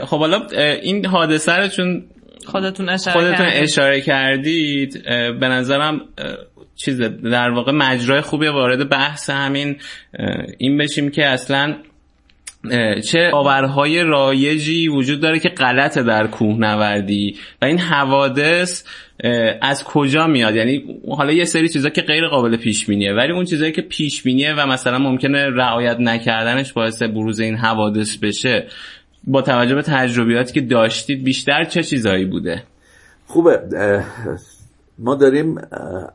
خب 0.04 0.18
حالا 0.18 0.46
این 0.82 1.06
حادثه 1.06 1.52
رو 1.52 1.68
چون 1.68 2.04
خودتون 2.46 2.88
اشاره, 2.88 3.20
خودتون 3.20 3.46
اشاره 3.46 4.00
کردید 4.00 5.02
به 5.40 5.48
نظرم 5.48 6.00
چیز 6.76 7.00
در 7.32 7.50
واقع 7.50 7.72
مجرای 7.72 8.20
خوبی 8.20 8.46
وارد 8.46 8.88
بحث 8.88 9.30
همین 9.30 9.76
این 10.58 10.78
بشیم 10.78 11.10
که 11.10 11.26
اصلا 11.26 11.76
چه 13.12 13.30
باورهای 13.32 14.02
رایجی 14.02 14.88
وجود 14.88 15.20
داره 15.20 15.38
که 15.38 15.48
غلطه 15.48 16.02
در 16.02 16.26
کوهنوردی 16.26 17.36
و 17.62 17.64
این 17.64 17.78
حوادث 17.78 18.84
از 19.62 19.84
کجا 19.84 20.26
میاد؟ 20.26 20.56
یعنی 20.56 20.84
حالا 21.08 21.32
یه 21.32 21.44
سری 21.44 21.68
چیزا 21.68 21.88
که 21.88 22.02
غیر 22.02 22.26
قابل 22.28 22.56
پیش 22.56 22.86
بینیه 22.86 23.12
ولی 23.12 23.32
اون 23.32 23.44
چیزایی 23.44 23.72
که 23.72 23.82
پیش 23.82 24.22
بینیه 24.22 24.54
و 24.54 24.66
مثلا 24.66 24.98
ممکنه 24.98 25.50
رعایت 25.50 25.96
نکردنش 26.00 26.72
باعث 26.72 27.02
بروز 27.02 27.40
این 27.40 27.56
حوادث 27.56 28.16
بشه 28.16 28.66
با 29.24 29.42
توجه 29.42 29.74
به 29.74 29.82
تجربیاتی 29.82 30.52
که 30.52 30.60
داشتید 30.60 31.24
بیشتر 31.24 31.64
چه 31.64 31.82
چیزایی 31.82 32.24
بوده؟ 32.24 32.62
خوبه 33.26 33.60
ما 34.98 35.14
داریم 35.14 35.58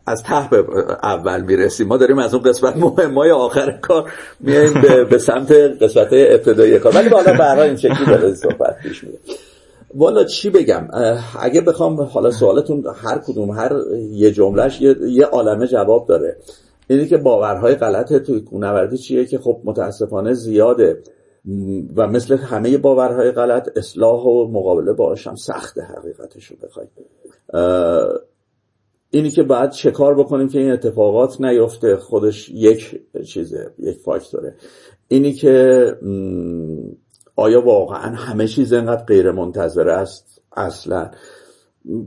از 0.08 0.24
ته 0.24 0.56
اول 1.04 1.42
می‌رسیم. 1.42 1.88
ما 1.88 1.98
داریم 1.98 2.20
از 2.20 2.34
اون 2.34 2.44
قسمت 2.44 2.78
مهمای 2.78 3.32
آخر 3.32 3.72
کار 3.72 4.12
میایم 4.40 4.74
به, 5.12 5.18
سمت 5.18 5.52
قسمت 5.52 6.08
ابتدایی 6.12 6.80
کار. 6.80 6.96
ولی 6.96 7.10
حالا 7.10 7.34
برای 7.34 7.68
این 7.68 7.78
شکلی 7.78 8.06
داره 8.06 8.34
صحبت 8.34 8.80
پیش 8.84 9.04
میره. 9.04 9.18
والا 9.96 10.24
چی 10.24 10.50
بگم؟ 10.50 10.88
اگه 11.40 11.62
بخوام 11.62 12.02
حالا 12.02 12.32
سوالتون 12.32 12.84
هر 13.04 13.18
کدوم 13.18 13.52
هر 13.52 13.72
یه 14.12 14.32
جملهش 14.32 14.82
یه, 14.82 14.96
یه 15.08 15.26
عالمه 15.26 15.68
جواب 15.68 16.08
داره. 16.08 16.38
اینی 16.88 17.08
که 17.08 17.18
باورهای 17.18 17.76
غلط 17.76 18.14
توی 18.14 18.42
کونوردی 18.42 18.98
چیه 18.98 19.26
که 19.26 19.38
خب 19.38 19.62
متاسفانه 19.64 20.34
زیاده. 20.34 20.98
و 21.96 22.08
مثل 22.08 22.38
همه 22.38 22.78
باورهای 22.78 23.32
غلط 23.32 23.78
اصلاح 23.78 24.24
و 24.24 24.48
مقابله 24.52 24.94
باش 24.94 25.28
هم 25.28 25.36
سخت 25.36 25.78
حقیقتش 25.78 26.46
رو 26.46 26.58
بخواید 26.64 26.90
اینی 29.10 29.30
که 29.30 29.44
باید 29.44 29.72
شکار 29.72 30.16
بکنیم 30.16 30.48
که 30.48 30.60
این 30.60 30.72
اتفاقات 30.72 31.42
نیفته 31.42 31.98
خودش 31.98 32.50
یک 32.50 33.02
چیزه 33.26 33.74
یک 33.80 33.98
فاکتوره 33.98 34.56
اینی 35.08 35.34
که 35.34 35.86
آیا 37.36 37.62
واقعا 37.62 38.16
همه 38.16 38.48
چیز 38.48 38.74
اینقدر 38.74 39.04
غیر 39.04 39.32
منتظره 39.32 39.94
است؟ 39.94 40.42
اصلا. 40.58 41.12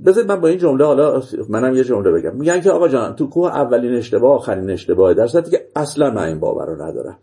بذارید 0.06 0.30
من 0.30 0.40
با 0.40 0.48
این 0.48 0.58
جمله 0.58 0.84
حالا 0.84 1.22
منم 1.48 1.74
یه 1.74 1.84
جمله 1.84 2.10
بگم. 2.10 2.36
میگن 2.36 2.60
که 2.60 2.70
آقا 2.70 2.88
جان 2.88 3.16
تو 3.16 3.26
کوه 3.26 3.50
اولین 3.50 3.94
اشتباه 3.94 4.34
آخرین 4.34 4.70
اشتباه 4.70 5.14
در 5.14 5.26
صورتی 5.26 5.50
که 5.50 5.68
اصلا 5.76 6.10
من 6.10 6.22
این 6.22 6.40
باور 6.40 6.66
رو 6.66 6.82
ندارم. 6.82 7.18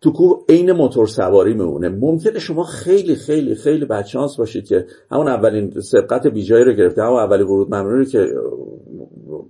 تو 0.00 0.12
کوه 0.12 0.44
عین 0.48 0.72
موتور 0.72 1.06
سواری 1.06 1.54
میمونه. 1.54 1.88
ممکنه 1.88 2.38
شما 2.38 2.64
خیلی 2.64 3.16
خیلی 3.16 3.54
خیلی 3.54 3.84
بدشانس 3.84 4.36
باشید 4.36 4.66
که 4.66 4.86
همون 5.10 5.28
اولین 5.28 5.80
سبقت 5.80 6.26
بیجایی 6.26 6.64
رو 6.64 6.72
گرفته 6.72 7.02
همون 7.02 7.20
اولی 7.20 7.42
ورود 7.42 7.74
ممنوعی 7.74 8.06
که 8.06 8.26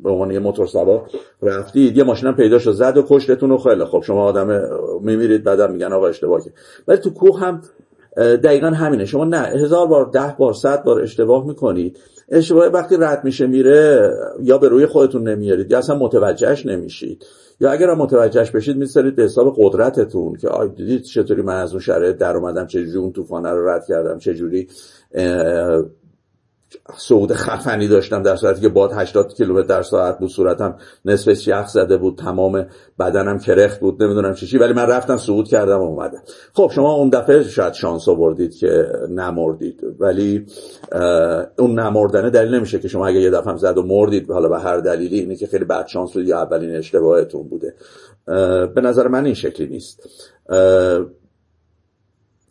به 0.03 0.11
عنوان 0.11 0.31
یه 0.31 0.39
موتور 0.39 0.67
سوار 0.67 1.11
رفتید 1.43 1.97
یه 1.97 2.05
ماشینم 2.05 2.37
پیدا 2.37 2.59
شد 2.59 2.73
زد 2.73 2.97
و 2.97 3.03
کشتتون 3.09 3.51
و 3.51 3.59
خیلی 3.59 3.85
خب 3.85 4.03
شما 4.07 4.23
آدم 4.23 4.63
میمیرید 5.03 5.45
بعدم 5.45 5.73
میگن 5.73 5.93
آقا 5.93 6.09
اشتباه 6.09 6.45
کرد 6.45 6.55
ولی 6.89 6.99
تو 6.99 7.11
کوه 7.11 7.41
هم 7.41 7.63
دقیقا 8.17 8.67
همینه. 8.67 9.05
شما 9.05 9.25
نه 9.25 9.39
هزار 9.39 9.87
بار 9.87 10.11
ده 10.11 10.37
بار 10.39 10.53
صد 10.53 10.85
بار 10.85 11.01
اشتباه 11.01 11.47
می‌کنید. 11.47 11.99
اشتباه 12.31 12.67
وقتی 12.67 12.97
رد 12.97 13.25
میشه 13.25 13.47
میره 13.47 14.11
یا 14.43 14.59
به 14.59 14.69
روی 14.69 14.87
خودتون 14.87 15.29
نمیارید 15.29 15.71
یا 15.71 15.79
اصلا 15.79 15.99
متوجهش 15.99 16.67
نمیشید. 16.67 17.25
یا 17.61 17.71
اگر 17.71 17.91
هم 17.91 17.99
متوجهش 17.99 18.51
بشید 18.51 18.77
میسرید 18.77 19.17
به 19.17 19.23
حساب 19.23 19.55
قدرتتون 19.59 20.37
که 20.37 20.49
آی 20.49 20.69
دیدید 20.69 21.03
چطوری 21.03 21.43
من 21.43 21.57
از 21.57 21.71
اون 21.71 21.81
شرایط 21.81 22.17
در 22.17 22.37
اومدم 22.37 22.67
چجوری 22.67 22.99
اون 22.99 23.13
طوفانه 23.13 23.51
رو 23.51 23.69
رد 23.69 23.85
کردم 23.87 24.19
چجوری 24.19 24.69
صعود 26.97 27.33
خفنی 27.33 27.89
داشتم 27.89 28.23
در 28.23 28.37
صورتی 28.37 28.61
که 28.61 28.69
باد 28.69 28.93
80 28.93 29.35
کیلومتر 29.35 29.67
در 29.67 29.83
ساعت 29.83 30.19
بود 30.19 30.31
صورتم 30.31 30.77
نصف 31.05 31.49
یخ 31.49 31.67
زده 31.67 31.97
بود 31.97 32.19
تمام 32.19 32.67
بدنم 32.99 33.39
کرخت 33.39 33.81
بود 33.81 34.03
نمی‌دونم 34.03 34.35
چی 34.35 34.59
ولی 34.59 34.73
من 34.73 34.87
رفتم 34.87 35.17
صعود 35.17 35.49
کردم 35.49 35.79
و 35.79 35.83
اومدم. 35.83 36.23
خب 36.55 36.71
شما 36.75 36.93
اون 36.93 37.09
دفعه 37.09 37.43
شاید 37.43 37.73
شانس 37.73 38.09
آوردید 38.09 38.55
که 38.55 38.93
نمردید 39.11 39.81
ولی 39.99 40.47
اون 41.59 41.79
نمردنه 41.79 42.31
دلیل 42.31 42.55
نمیشه 42.55 42.79
که 42.79 42.89
شما 42.89 43.07
اگه 43.07 43.21
یه 43.21 43.31
دفعه 43.31 43.57
زد 43.57 43.79
و 43.79 43.83
مردید 43.83 44.31
حالا 44.31 44.49
به 44.49 44.59
هر 44.59 44.77
دلیلی 44.77 45.19
اینه 45.19 45.37
که 45.37 45.47
خیلی 45.47 45.65
بد 45.65 45.87
شانس 45.87 46.13
بود 46.13 46.29
یا 46.29 46.43
اولین 46.43 46.77
اشتباهتون 46.77 47.49
بوده. 47.49 47.75
به 48.75 48.81
نظر 48.81 49.09
من 49.09 49.25
این 49.25 49.35
شکلی 49.35 49.67
نیست. 49.67 50.09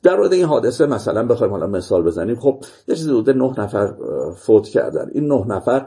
در 0.08 0.16
مورد 0.16 0.34
این 0.34 0.46
حادثه 0.46 0.86
مثلا 0.86 1.26
بخوایم 1.26 1.54
حالا 1.54 1.68
مثال 1.68 2.04
بزنیم. 2.04 2.36
خب 2.36 2.64
یه 2.88 2.96
چیزی 2.96 3.12
بوده 3.12 3.34
نه 3.34 3.60
نفر 3.60 3.94
فوت 4.36 4.68
کردن. 4.68 5.10
این 5.14 5.28
نه 5.28 5.46
نفر 5.48 5.86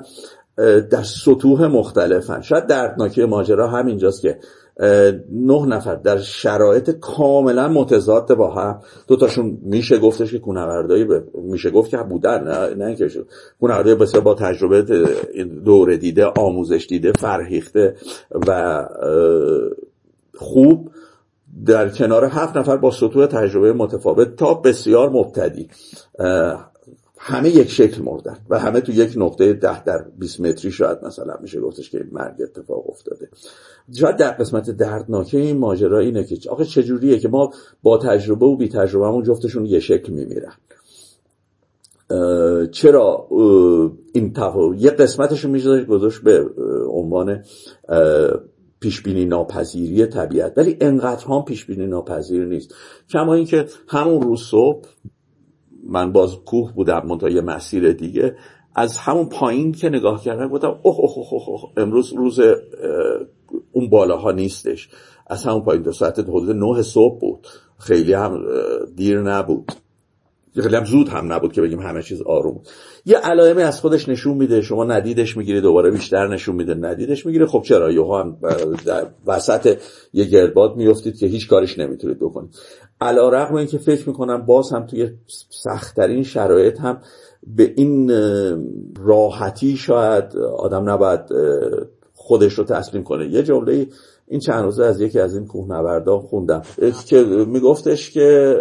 در 0.90 1.02
سطوح 1.02 1.66
مختلفن. 1.66 2.40
شاید 2.40 2.66
دردناکی 2.66 3.24
ماجرا 3.24 3.68
همینجاست 3.68 4.22
که 4.22 4.38
نه 5.32 5.66
نفر 5.66 5.94
در 5.94 6.18
شرایط 6.18 6.90
کاملا 6.90 7.68
متضاد 7.68 8.34
با 8.34 8.50
هم. 8.50 8.80
دوتاشون 9.08 9.58
میشه 9.62 9.98
گفتش 9.98 10.32
که 10.32 10.38
کونوردایی 10.38 11.06
میشه 11.34 11.70
گفت 11.70 11.90
که 11.90 11.96
بودن 11.96 12.44
نه, 12.44 12.74
نه 12.74 12.84
اینکه 12.84 13.08
کونوردایی 13.60 13.96
بسیار 13.96 14.24
با 14.24 14.34
تجربه 14.34 14.82
دوره 15.64 15.96
دیده 15.96 16.26
آموزش 16.26 16.86
دیده 16.88 17.12
فرهیخته 17.12 17.96
و 18.48 18.84
خوب 20.38 20.90
در 21.66 21.88
کنار 21.88 22.24
هفت 22.24 22.56
نفر 22.56 22.76
با 22.76 22.90
سطوح 22.90 23.26
تجربه 23.26 23.72
متفاوت 23.72 24.36
تا 24.36 24.54
بسیار 24.54 25.10
مبتدی. 25.10 25.68
همه 27.22 27.50
یک 27.50 27.70
شکل 27.70 28.02
مردن 28.02 28.36
و 28.50 28.58
همه 28.58 28.80
تو 28.80 28.92
یک 28.92 29.12
نقطه 29.16 29.52
ده 29.52 29.84
در 29.84 30.04
20 30.18 30.40
متری 30.40 30.70
شاید 30.70 30.98
مثلا 31.04 31.34
میشه 31.42 31.60
گفتش 31.60 31.90
که 31.90 32.04
مرگ 32.12 32.42
اتفاق 32.42 32.90
افتاده. 32.90 33.28
شاید 33.94 34.16
در 34.16 34.30
قسمت 34.30 34.70
دردناکه 34.70 35.38
این 35.38 35.58
ماجرا 35.58 35.98
اینه 35.98 36.24
که 36.24 36.50
آخه 36.50 36.64
چجوریه 36.64 37.18
که 37.18 37.28
ما 37.28 37.50
با 37.82 37.98
تجربه 37.98 38.46
و 38.46 38.56
بی 38.56 38.68
تجربه 38.68 39.06
همون 39.06 39.24
جفتشون 39.24 39.66
یه 39.66 39.80
شکل 39.80 40.12
میمیرن. 40.12 40.52
چرا 42.70 43.28
این 44.12 44.32
تفاوت 44.32 44.82
یه 44.82 44.90
قسمتش 44.90 45.44
میشه 45.44 45.84
گذاشت 45.84 46.22
به 46.22 46.44
عنوان 46.88 47.44
پیشبینی 48.80 49.24
ناپذیری 49.24 50.06
طبیعت. 50.06 50.52
ولی 50.56 50.76
انقدر 50.80 51.26
هم 51.26 51.42
پیشبینی 51.42 51.86
ناپذیر 51.86 52.44
نیست. 52.44 52.74
کما 53.10 53.34
اینکه 53.34 53.66
همون 53.88 54.22
روز 54.22 54.42
صبح 54.42 54.88
من 55.86 56.12
باز 56.12 56.36
کوه 56.36 56.72
بودم 56.72 57.02
منتها 57.06 57.28
یه 57.28 57.40
مسیر 57.40 57.92
دیگه. 57.92 58.36
از 58.74 58.98
همون 58.98 59.28
پایین 59.28 59.72
که 59.72 59.88
نگاه 59.88 60.24
کردم 60.24 60.48
گفتم 60.48 60.78
اوه 60.82 60.96
اوه 61.00 61.32
اوه, 61.32 61.48
اوه, 61.48 61.72
امروز 61.76 62.12
روز 62.12 62.40
اون 63.72 63.90
بالاها 63.90 64.32
نیستش. 64.32 64.88
از 65.26 65.44
همون 65.44 65.62
پایین 65.62 65.82
دو 65.82 65.92
ساعت 65.92 66.18
حدود 66.18 66.50
نه 66.50 66.82
صبح 66.82 67.20
بود. 67.20 67.46
خیلی 67.78 68.12
هم 68.12 68.44
دیر 68.96 69.20
نبود. 69.20 69.72
خیلی 70.54 70.76
هم 70.76 70.84
زود 70.84 71.08
هم 71.08 71.32
نبود 71.32 71.52
که 71.52 71.62
بگیم 71.62 71.80
همه 71.80 72.02
چیز 72.02 72.22
آروم 72.22 72.60
یه 73.10 73.18
علائمی 73.18 73.62
از 73.62 73.80
خودش 73.80 74.08
نشون 74.08 74.36
میده 74.36 74.60
شما 74.60 74.84
ندیدش 74.84 75.36
می‌گیری 75.36 75.60
دوباره 75.60 75.90
بیشتر 75.90 76.28
نشون 76.28 76.56
میده 76.56 76.74
ندیدش 76.74 77.26
می‌گیره 77.26 77.46
خب 77.46 77.62
چرا؟ 77.62 77.92
یهو 77.92 78.14
هم 78.14 78.36
در 78.86 79.06
وسط 79.26 79.78
یه 80.12 80.24
گردباد 80.24 80.76
میفتید 80.76 81.16
که 81.16 81.26
هیچ 81.26 81.48
کارش 81.48 81.78
نمی‌تونید 81.78 82.18
بکنید. 82.18 82.50
این 83.02 83.66
که 83.66 83.78
فکر 83.78 84.08
می‌کنم 84.08 84.46
باز 84.46 84.72
هم 84.72 84.86
توی 84.86 85.10
سختترین 85.48 86.22
شرایط 86.22 86.80
هم 86.80 87.00
به 87.56 87.72
این 87.76 88.10
راحتی 89.04 89.76
شاید 89.76 90.36
آدم 90.36 90.90
نباید 90.90 91.20
خودش 92.14 92.52
رو 92.52 92.64
تسلیم 92.64 93.02
کنه. 93.02 93.28
یه 93.28 93.42
جمله 93.42 93.86
این 94.28 94.40
چند 94.40 94.64
روزه 94.64 94.84
از 94.84 95.00
یکی 95.00 95.18
از 95.18 95.34
این 95.34 95.46
کوهنوردان 95.46 96.20
خوندم. 96.20 96.62
که 97.06 97.22
میگفتش 97.24 98.10
که 98.10 98.56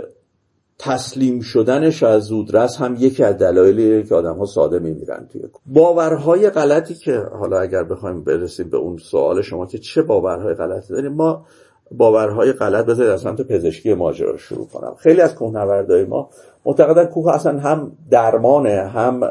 تسلیم 0.79 1.41
شدنش 1.41 2.03
از 2.03 2.23
زودرس 2.23 2.77
هم 2.77 2.95
یکی 2.99 3.23
از 3.23 3.37
دلایلی 3.37 4.03
که 4.03 4.15
آدم 4.15 4.37
ها 4.37 4.45
ساده 4.45 4.79
میمیرن 4.79 5.27
توی 5.31 5.41
باورهای 5.65 6.49
غلطی 6.49 6.93
که 6.93 7.17
حالا 7.39 7.59
اگر 7.59 7.83
بخوایم 7.83 8.23
برسیم 8.23 8.69
به 8.69 8.77
اون 8.77 8.97
سوال 8.97 9.41
شما 9.41 9.65
که 9.65 9.77
چه 9.77 10.01
باورهای 10.01 10.53
غلطی 10.53 10.93
داریم 10.93 11.13
ما 11.13 11.45
باورهای 11.91 12.53
غلط 12.53 12.85
بذارید 12.85 13.11
از 13.11 13.21
سمت 13.21 13.41
پزشکی 13.41 13.93
ماجرا 13.93 14.37
شروع 14.37 14.67
کنم. 14.67 14.95
خیلی 14.97 15.21
از 15.21 15.35
کوهنوردای 15.35 16.05
ما 16.05 16.29
معتقدن 16.65 17.05
کوه 17.05 17.35
اصلا 17.35 17.59
هم 17.59 17.91
درمانه 18.11 18.75
هم 18.75 19.29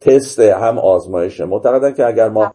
تست 0.00 0.40
هم 0.40 0.78
آزمایشه. 0.78 1.44
معتقدن 1.44 1.92
که 1.92 2.06
اگر 2.06 2.28
ما 2.28 2.52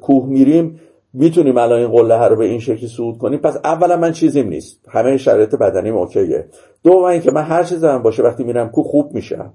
کوه 0.00 0.26
میریم 0.26 0.80
می‌تونیم 1.14 1.58
الان 1.58 1.78
این 1.78 1.88
قله 1.88 2.28
رو 2.28 2.36
به 2.36 2.44
این 2.44 2.60
شکلی 2.60 2.88
صعود 2.88 3.18
کنیم. 3.18 3.38
پس 3.38 3.56
اولا 3.64 3.96
من 3.96 4.12
چیزیم 4.12 4.48
نیست. 4.48 4.80
همه 4.88 5.16
شرایط 5.16 5.54
بدنیم 5.54 5.96
اوکیه. 5.96 6.46
دوم 6.84 7.04
اینکه 7.04 7.30
من 7.30 7.42
هر 7.42 7.64
چیزی 7.64 7.86
هم 7.86 8.02
باشه 8.02 8.22
وقتی 8.22 8.44
میرم 8.44 8.68
کو 8.68 8.82
خوب 8.82 9.14
میشم. 9.14 9.52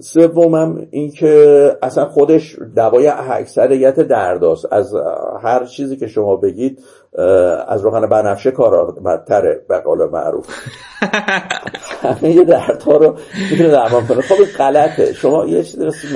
سومم 0.00 0.86
اینکه 0.90 1.76
اصلا 1.82 2.04
خودش 2.04 2.56
دوای 2.76 3.08
اکثریت 3.08 4.00
درداست. 4.00 4.72
از 4.72 4.94
هر 5.42 5.64
چیزی 5.64 5.96
که 5.96 6.06
شما 6.06 6.36
بگید 6.36 6.78
از 7.68 7.82
روغن 7.82 8.06
بنفشه 8.06 8.50
کارآمدتره 8.50 9.64
به 9.68 9.78
قول 9.78 10.10
معروف. 10.10 10.46
همه 12.02 12.44
دردها 12.44 12.96
رو 12.96 13.14
می‌تونه 13.50 13.70
درمان 13.70 14.06
کنه. 14.06 14.20
خب 14.20 14.44
غلطه. 14.58 15.12
شما 15.12 15.46
یه 15.46 15.64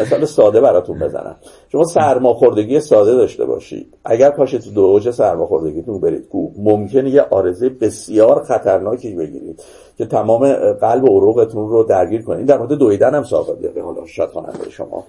مثال 0.00 0.24
ساده 0.24 0.60
براتون 0.60 0.98
بزنم. 0.98 1.36
شما 1.72 1.84
سرماخوردگی 1.84 2.80
ساده 2.80 3.14
داشته 3.14 3.44
باشید. 3.44 3.94
اگر 4.04 4.30
پاشه 4.30 4.58
تو 4.58 4.70
دو 4.70 4.80
اوج 4.80 5.10
سرماخوردگیتون 5.10 6.00
برید 6.00 6.28
ممکنه 6.58 7.10
یه 7.10 7.22
آرزه 7.22 7.68
بسیار 7.68 8.44
خطرناکی 8.44 9.14
بگیرید. 9.14 9.62
که 10.02 10.08
تمام 10.08 10.52
قلب 10.72 11.04
و 11.04 11.18
عروقتون 11.18 11.68
رو 11.68 11.84
درگیر 11.84 12.22
کنید 12.22 12.46
در 12.46 12.58
مورد 12.58 12.72
دویدن 12.72 13.14
هم 13.14 13.24
صادقه 13.24 13.80
حالا 13.80 14.06
شاید 14.06 14.30
خواننده 14.30 14.70
شما. 14.70 15.06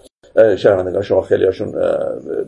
شنوندگان 0.58 1.02
شما 1.02 1.22
خیلی 1.22 1.46
هاشون 1.46 1.74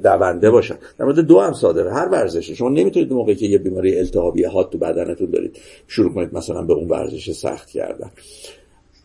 دونده 0.03 0.51
باشن. 0.51 0.75
در 0.99 1.05
مورد 1.05 1.19
دو 1.19 1.39
هم 1.39 1.53
صادره 1.53 1.93
هر 1.93 2.07
ورزشی. 2.09 2.55
شما 2.55 2.69
نمی‌تونید 2.69 3.13
موقعی 3.13 3.35
که 3.35 3.45
یه 3.45 3.57
بیماری 3.57 3.99
التهابی 3.99 4.43
حاد 4.43 4.69
تو 4.69 4.77
بدنتون 4.77 5.29
دارید 5.29 5.59
شروع 5.87 6.13
کنید 6.13 6.33
مثلا 6.33 6.61
به 6.61 6.73
اون 6.73 6.87
ورزش 6.87 7.31
سخت 7.31 7.69
کردن. 7.69 8.11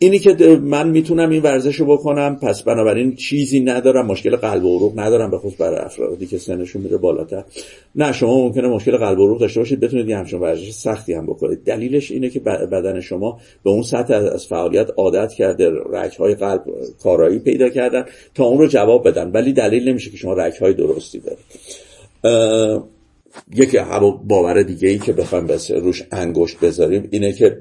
اینی 0.03 0.19
که 0.19 0.59
من 0.61 0.89
می‌تونم 0.89 1.29
این 1.29 1.41
ورزش 1.41 1.75
رو 1.75 1.85
بکنم 1.85 2.35
پس 2.35 2.63
بنابراین 2.63 3.15
چیزی 3.15 3.59
ندارم 3.59 4.05
مشکل 4.05 4.35
قلب 4.35 4.65
و 4.65 4.77
عروق 4.77 4.99
ندارم 4.99 5.31
به 5.31 5.37
خصوص 5.37 5.61
برای 5.61 5.79
افرادی 5.79 6.25
که 6.25 6.37
سنشون 6.37 6.81
میره 6.81 6.97
بالاتر. 6.97 7.43
نه 7.95 8.11
شما 8.11 8.37
ممکنه 8.37 8.67
مشکل 8.67 8.97
قلب 8.97 9.19
و 9.19 9.25
عروق 9.25 9.39
داشته 9.39 9.59
باشید 9.59 9.79
بتونید 9.79 10.09
یه 10.09 10.17
همچین 10.17 10.39
ورزش 10.39 10.71
سختی 10.71 11.13
هم 11.13 11.25
بکنید. 11.25 11.63
دلیلش 11.63 12.11
اینه 12.11 12.29
که 12.29 12.39
بدن 12.39 12.99
شما 12.99 13.39
به 13.63 13.69
اون 13.69 13.81
سطح 13.83 14.13
از 14.13 14.47
فعالیت 14.47 14.89
عادت 14.97 15.33
کرده 15.33 15.71
رگ 15.91 16.11
های 16.11 16.35
قلب 16.35 16.63
کارایی 17.03 17.39
پیدا 17.39 17.69
کردن 17.69 18.05
تا 18.35 18.45
اون 18.45 18.57
رو 18.57 18.67
جواب 18.67 19.07
بدن. 19.07 19.31
ولی 19.31 19.53
دلیل 19.53 19.89
نمیشه 19.89 20.09
که 20.09 20.17
شما 20.17 20.33
رگ 20.33 20.53
های 20.53 20.73
درستی 20.73 21.19
دارید. 21.19 22.83
یکی 23.55 23.77
باور 24.27 24.63
دیگه 24.63 24.89
ای 24.89 24.99
که 24.99 25.13
بخوام 25.13 25.47
بس 25.47 25.71
روش 25.71 26.03
انگشت 26.11 26.59
بذاریم 26.59 27.07
اینه 27.11 27.33
که 27.33 27.57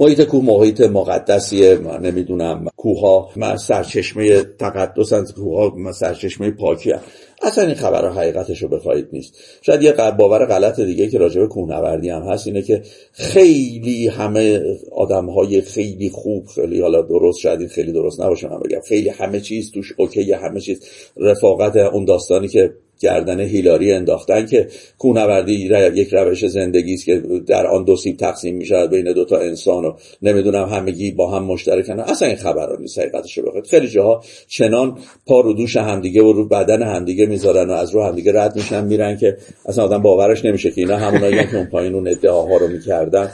محیط 0.00 0.22
کوه 0.22 0.44
محیط 0.44 0.80
مقدسیه 0.80 1.78
من 1.78 2.00
نمی‌دونم 2.00 2.66
کوه 2.76 3.00
ها 3.00 3.28
سرچشمه 3.56 4.42
تقدس 4.42 5.32
کوه 5.32 5.72
ها 5.84 5.92
سرچشمه 5.92 6.50
پاکی 6.50 6.90
هست. 6.90 7.04
اصلا 7.42 7.66
این 7.66 7.74
خبر 7.74 8.08
حقیقتش 8.08 8.62
رو 8.62 8.68
بخواهید 8.68 9.08
نیست 9.12 9.34
شاید 9.62 9.82
یه 9.82 9.92
باور 10.18 10.46
غلط 10.46 10.80
دیگه 10.80 11.08
که 11.08 11.18
راجع 11.18 11.40
به 11.40 11.46
کوهنوردی 11.46 12.10
هم 12.10 12.22
هست 12.22 12.46
اینه 12.46 12.62
که 12.62 12.82
خیلی 13.12 14.08
همه 14.08 14.60
آدم 14.92 15.30
های 15.30 15.60
خیلی 15.60 16.10
خوب 16.10 16.46
خیلی 16.46 16.80
حالا 16.80 17.02
درست 17.02 17.38
شاید 17.38 17.66
خیلی 17.66 17.92
درست 17.92 18.20
نباشه 18.20 18.48
من 18.48 18.58
بگم 18.58 18.80
خیلی 18.88 19.08
همه 19.08 19.40
چیز 19.40 19.72
توش 19.72 19.92
اوکی 19.96 20.32
همه 20.32 20.60
چیز 20.60 20.80
رفاقت 21.16 21.76
اون 21.76 22.04
داستانی 22.04 22.48
که 22.48 22.72
گردن 23.00 23.40
هیلاری 23.40 23.92
انداختن 23.92 24.46
که 24.46 24.68
کوهنوردی 24.98 25.52
یک 25.94 26.08
روش 26.12 26.46
زندگی 26.46 26.94
است 26.94 27.04
که 27.04 27.22
در 27.46 27.66
آن 27.66 27.84
دو 27.84 27.96
سیب 27.96 28.16
تقسیم 28.16 28.56
میشه 28.56 28.86
بین 28.86 29.12
دو 29.12 29.24
تا 29.24 29.38
انسان 29.38 29.84
و 29.84 29.92
نمی‌دونم 30.22 30.68
همگی 30.68 31.10
با 31.10 31.30
هم 31.30 31.44
مشترکن 31.44 32.00
اصلا 32.00 32.28
این 32.28 32.36
خبرها 32.36 32.76
نیست 32.80 32.98
حقیقتش 32.98 33.38
رو 33.38 33.46
بخواید. 33.46 33.66
خیلی 33.66 33.88
جاها 33.88 34.24
چنان 34.48 34.98
پا 35.26 35.40
رو 35.40 35.52
دوش 35.52 35.76
همدیگه 35.76 36.22
و 36.22 36.32
رو 36.32 36.48
بدن 36.48 36.82
همدیگه 36.82 37.26
می‌ذارن 37.26 37.70
و 37.70 37.72
از 37.72 37.94
رو 37.94 38.04
همدیگه 38.04 38.32
رد 38.40 38.56
میشن 38.56 38.84
میرن 38.84 39.16
که 39.16 39.36
اصلا 39.66 39.84
آدم 39.84 40.02
باورش 40.02 40.44
نمیشه 40.44 40.70
که 40.70 40.80
اینا 40.80 40.96
همونایی 40.96 41.46
که 41.46 41.56
اون 41.56 41.66
پایین 41.66 41.94
اون 41.94 42.08
ادعاها 42.08 42.56
رو 42.56 42.68
می‌کردن. 42.68 43.30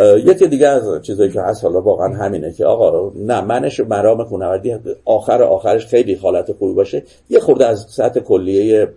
یکی 0.00 0.46
دیگه 0.46 0.68
از 0.68 1.02
چیزایی 1.02 1.30
که 1.30 1.40
هست 1.40 1.64
حالا 1.64 1.80
واقعا 1.80 2.08
همینه 2.08 2.52
که 2.52 2.64
آقا 2.66 3.12
نه 3.16 3.40
منش 3.40 3.80
مرام 3.80 4.24
کوهنوردی 4.24 4.76
آخر 5.04 5.42
آخرش 5.42 5.86
خیلی 5.86 6.14
حالت 6.14 6.52
خوبی 6.52 6.74
باشه. 6.74 7.02
یه 7.30 7.40
خورده 7.40 7.66
از 7.66 7.86
سطح 7.90 8.20
کلیه 8.20 8.88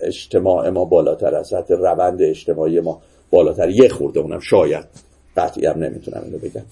اجتماع 0.00 0.68
ما 0.68 0.84
بالاتر 0.84 1.34
از 1.34 1.46
سطح 1.46 1.74
روند 1.74 2.22
اجتماعی 2.22 2.80
ما 2.80 3.00
بالاتر. 3.30 3.68
یه 3.68 3.88
خورده 3.88 4.20
اونم 4.20 4.40
شاید. 4.40 4.84
قطعی 5.36 5.66
هم 5.66 5.78
نمی‌تونم 5.78 6.22
اینو 6.24 6.38
بگم. 6.38 6.62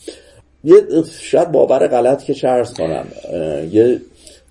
یه 0.64 0.76
شاید 1.20 1.52
باور 1.52 1.86
غلط 1.86 2.24
که 2.24 2.32
شرس 2.32 2.74
کنم. 2.74 3.04
یه 3.72 4.00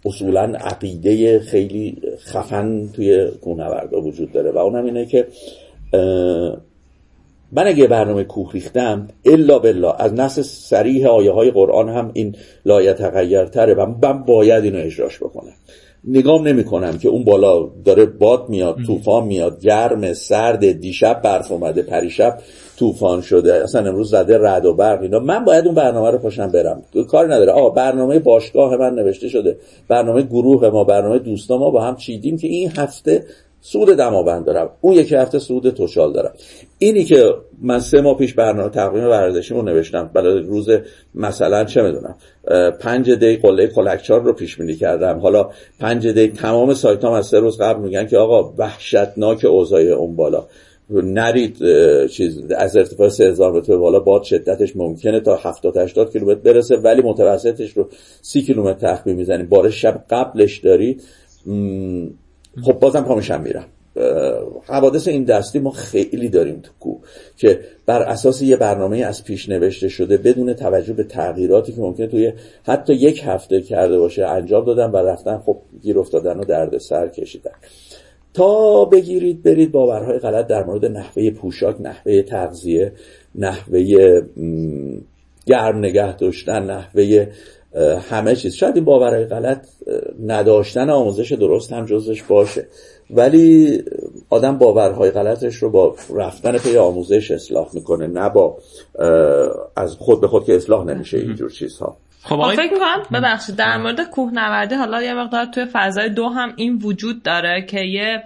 اصولا 0.06 0.42
عقیده 0.42 1.40
خیلی 1.40 2.02
خفن 2.20 2.90
توی 2.94 3.28
کوهنوردا 3.42 4.02
وجود 4.02 4.32
داره 4.32 4.52
و 4.52 4.58
اونم 4.58 4.86
اینه 4.86 5.06
که 5.06 5.28
من 7.52 7.68
اگه 7.68 7.88
برنامه 7.88 8.24
کوه 8.24 8.52
ریختم 8.52 9.08
الا 9.26 9.60
بالله 9.60 9.94
از 9.98 10.14
نص 10.14 10.40
سریح 10.40 11.08
آیه 11.08 11.32
های 11.32 11.52
قرآن 11.52 11.90
هم 11.90 12.12
این 12.14 12.36
لایت 12.66 12.98
تره 13.52 13.74
و 13.74 13.86
من 13.86 14.24
باید 14.24 14.64
اینو 14.64 14.78
اجراش 14.78 15.18
بکنم. 15.18 15.54
نگام 16.04 16.48
نمی 16.48 16.64
کنم 16.64 16.98
که 16.98 17.10
اون 17.10 17.24
بالا 17.24 17.70
داره 17.86 18.06
باد 18.06 18.50
میاد 18.50 18.78
طوفان 18.88 19.28
میاد 19.28 19.62
گرم 19.62 20.14
سرد 20.14 20.72
دیشب 20.72 21.22
برف 21.22 21.52
اومده 21.52 21.82
پریشب 21.82 22.38
طوفان 22.78 23.22
شده 23.22 23.64
اصلا 23.64 23.90
امروز 23.90 24.12
زده 24.12 24.38
رد 24.42 24.66
و 24.66 24.74
برق 24.74 25.02
اینا. 25.02 25.20
من 25.20 25.46
باید 25.46 25.66
اون 25.66 25.76
برنامه 25.76 26.12
رو 26.12 26.18
پاشم 26.18 26.52
برم. 26.52 26.84
کار 27.08 27.34
نداره. 27.34 27.52
آقا 27.52 27.70
برنامه 27.70 28.20
باشگاه 28.20 28.76
من 28.76 28.96
نوشته 28.96 29.28
شده. 29.28 29.58
برنامه 29.88 30.22
گروه 30.22 30.70
ما 30.70 30.84
برنامه 30.84 31.20
دوستا 31.20 31.58
ما 31.58 31.70
با 31.70 31.82
هم 31.82 31.96
چیدیم 31.96 32.38
که 32.38 32.48
این 32.48 32.72
هفته 32.78 33.26
سود 33.62 33.90
دماوند 33.90 34.46
دارم. 34.46 34.70
اون 34.82 34.94
یکی 34.94 35.16
هفته 35.16 35.40
سود 35.40 35.70
توشال 35.70 36.14
دارم. 36.14 36.34
اینی 36.78 37.04
که 37.04 37.34
من 37.62 37.80
سه 37.80 38.02
ماه 38.02 38.18
پیش 38.18 38.34
برنامه 38.34 38.70
تقویم 38.70 39.04
ورزشیمو 39.04 39.62
نوشتم 39.62 40.12
برای 40.14 40.40
روز 40.40 40.70
مثلا 41.16 41.66
چه 41.66 41.82
می‌دونم 41.82 42.16
پنج 42.80 43.12
دی 43.12 43.38
قله 43.38 43.68
کلکچار 43.68 44.22
رو 44.22 44.34
پیش 44.34 44.58
بینی 44.58 44.76
کردم. 44.76 45.20
حالا 45.20 45.50
پنج 45.80 46.08
دی 46.08 46.28
تمام 46.28 46.74
سایت 46.74 47.04
هم 47.04 47.12
از 47.12 47.28
سه 47.28 47.40
روز 47.40 47.58
قبل 47.58 47.82
میگن 47.82 48.08
که 48.08 48.18
آقا 48.18 48.54
وحشتناک 48.58 49.46
اوضاع 49.46 49.82
اون 49.82 50.16
بالا. 50.16 50.46
نرید 50.92 51.58
چیز 52.08 52.52
از 52.58 52.78
ارتفاع 52.78 53.10
3000 53.10 53.54
متر 53.54 53.78
بالا 53.78 54.00
باد 54.00 54.24
شدتش 54.24 54.76
ممکنه 54.76 55.20
تا 55.20 55.36
70 55.36 55.78
80 55.78 56.12
کیلومتر 56.12 56.40
برسه 56.40 56.76
ولی 56.76 57.02
متوسطش 57.02 57.72
رو 57.72 57.90
30 58.22 58.42
کیلومتر 58.42 58.96
تخمین 58.96 59.16
می‌زنیم 59.16 59.48
بار 59.48 59.70
شب 59.70 60.04
قبلش 60.10 60.58
دارید 60.58 61.04
خب 62.64 62.74
بازم 62.80 63.02
پامشم 63.02 63.42
میرم. 63.42 63.66
حوادث 64.68 65.08
این 65.08 65.24
دستی 65.24 65.60
ما 65.60 65.72
خیلی 65.72 66.30
داریم 66.30 66.60
تو 66.60 66.72
کو 66.80 66.98
که 67.38 67.60
بر 67.86 68.02
اساس 68.02 68.42
یه 68.42 68.58
برنامه 68.58 68.98
از 68.98 69.24
پیش 69.24 69.50
نوشته 69.50 69.88
شده 69.88 70.18
بدون 70.18 70.54
توجه 70.54 70.94
به 70.94 71.04
تغییراتی 71.04 71.72
که 71.72 71.82
ممکنه 71.82 72.08
توی 72.08 72.34
حتی 72.64 72.94
یک 72.94 73.22
هفته 73.26 73.62
کرده 73.62 74.00
باشه 74.00 74.26
انجام 74.26 74.66
دادن 74.66 74.92
و 74.92 74.98
رفتن 74.98 75.38
خب 75.38 75.58
گیر 75.82 76.00
افتادن 76.00 76.40
و 76.40 76.44
درد 76.44 76.78
سر 76.78 77.08
کشیدن. 77.08 77.52
تا 78.34 78.86
بگیرید 78.86 79.44
برید 79.44 79.72
باورهای 79.72 80.20
غلط 80.20 80.48
در 80.48 80.64
مورد 80.64 80.86
نحوه 80.86 81.32
پوشاک 81.32 81.82
نحوه 81.82 82.22
تغذیه 82.22 82.92
نحوه 83.36 83.84
گرم 85.46 85.78
نگه 85.78 86.18
داشتن 86.18 86.64
نحوه 86.64 87.28
همه 88.10 88.36
چیز. 88.36 88.56
شاید 88.56 88.76
این 88.76 88.86
باورهای 88.86 89.26
غلط 89.26 89.68
نداشتن 90.26 90.90
آموزش 90.90 91.32
درست 91.32 91.74
هم 91.74 91.86
جزش 91.86 92.24
باشه. 92.24 92.68
ولی 93.10 93.84
آدم 94.30 94.58
باورهای 94.58 95.12
غلطش 95.12 95.56
رو 95.56 95.70
با 95.70 95.96
رفتن 96.16 96.58
پی 96.58 96.78
آموزش 96.78 97.32
اصلاح 97.32 97.68
می‌کنه 97.74 98.08
نه 98.08 98.30
با 98.30 98.58
از 99.76 99.96
خود 99.96 100.22
به 100.22 100.28
خود 100.28 100.46
که 100.46 100.56
اصلاح 100.56 100.86
نمیشه 100.86 101.18
اینجور 101.18 101.50
چیزها. 101.50 101.98
خب, 102.24 102.36
خب 102.42 102.52
فکر 102.52 102.74
می‌کنم 102.74 103.04
ببخشید 103.14 103.56
در 103.56 103.78
مورد 103.78 104.10
کوهنوردی 104.10 104.76
حالا 104.76 105.04
یه 105.04 105.14
مقدار 105.14 105.46
توی 105.46 105.66
فضای 105.74 106.10
دو 106.10 106.28
هم 106.28 106.54
این 106.56 106.78
وجود 106.84 107.24
داره 107.24 107.66
که 107.70 107.80
یه 107.80 108.24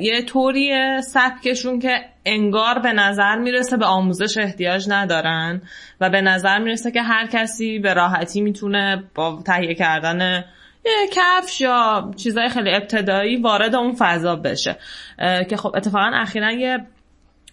یه 0.00 0.22
طوری 0.22 0.70
سبکشون 1.02 1.78
که 1.78 2.00
انگار 2.26 2.78
به 2.78 2.92
نظر 2.92 3.36
می‌رسه 3.36 3.76
به 3.76 3.86
آموزش 3.86 4.38
احتیاج 4.38 4.86
ندارن 4.88 5.62
و 6.00 6.10
به 6.10 6.20
نظر 6.20 6.58
می‌رسه 6.58 6.90
که 6.90 7.02
هر 7.02 7.26
کسی 7.26 7.78
به 7.78 7.94
راحتی 7.94 8.40
می‌تونه 8.40 9.04
با 9.14 9.42
تهیه 9.46 9.74
کردن 9.74 10.44
یه 10.84 10.92
کفش 11.12 11.60
یا 11.60 12.10
چیزای 12.16 12.48
خیلی 12.48 12.74
ابتدایی 12.74 13.36
وارد 13.36 13.74
اون 13.74 13.94
فضا 13.98 14.36
بشه. 14.36 14.76
که 15.50 15.56
خب 15.56 15.72
اتفاقا 15.76 16.10
اخیرا 16.14 16.52
یه 16.52 16.78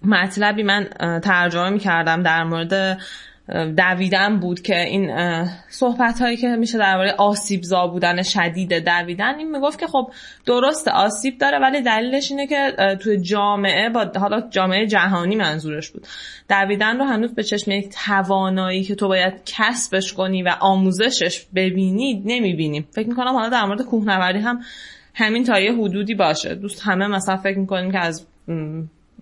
مطلبی 0.04 0.64
من 0.64 0.90
ترجمه 1.24 1.70
می‌کردم 1.70 2.24
در 2.24 2.44
مورد 2.44 2.98
دویدن 3.78 4.40
بود 4.40 4.62
که 4.62 4.80
این 4.80 5.12
صحبت 5.70 6.22
هایی 6.22 6.38
که 6.38 6.48
میشه 6.48 6.78
درباره 6.78 7.12
آسیب 7.12 7.64
زا 7.64 7.88
بودن 7.88 8.22
شدید 8.22 8.86
دویدن 8.86 9.36
این 9.38 9.52
می‌گفت 9.52 9.80
که 9.80 9.88
خب 9.88 10.12
درست 10.46 10.88
آسیب 10.88 11.38
داره 11.38 11.60
ولی 11.60 11.82
دلیلش 11.82 12.32
اینه 12.32 12.48
که 12.48 12.74
توی 13.02 13.22
جامعه 13.22 13.90
با 13.90 14.12
حالا 14.20 14.42
جامعه 14.50 14.88
جهانی 14.88 15.36
منظورش 15.36 15.90
بود. 15.90 16.08
دویدن 16.50 16.98
رو 16.98 17.06
هنوز 17.06 17.36
به 17.36 17.44
چشم 17.44 17.72
یک 17.72 17.96
توانایی 18.06 18.84
که 18.84 18.96
تو 18.96 19.08
باید 19.08 19.34
کسبش 19.46 20.14
کنی 20.14 20.44
و 20.44 20.56
آموزشش 20.60 21.46
ببینید 21.56 22.22
نمی‌بینیم 22.26 22.88
فکر 22.92 23.08
می‌کنم 23.08 23.34
حالا 23.34 23.50
در 23.50 23.66
مورد 23.66 23.82
کوهنوردی 23.82 24.40
هم 24.40 24.60
همین 25.14 25.44
تا 25.44 25.60
یه 25.60 25.74
حدودی 25.74 26.16
باشه. 26.16 26.56
دوست 26.56 26.82
همه 26.86 27.08
مثلا 27.08 27.38
فکر 27.38 27.58
می‌کنیم 27.58 27.92
که 27.92 28.00
از 28.00 28.28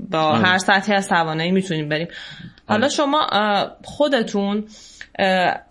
با 0.10 0.20
آره. 0.20 0.40
هر 0.40 0.58
سطحی 0.58 0.96
از 0.96 1.08
توانایی 1.08 1.52
می‌تونیم 1.52 1.90
بریم. 1.90 2.08
حالا 2.72 2.86
آره. 2.86 2.90
شما 2.90 3.28
خودتون 3.84 4.64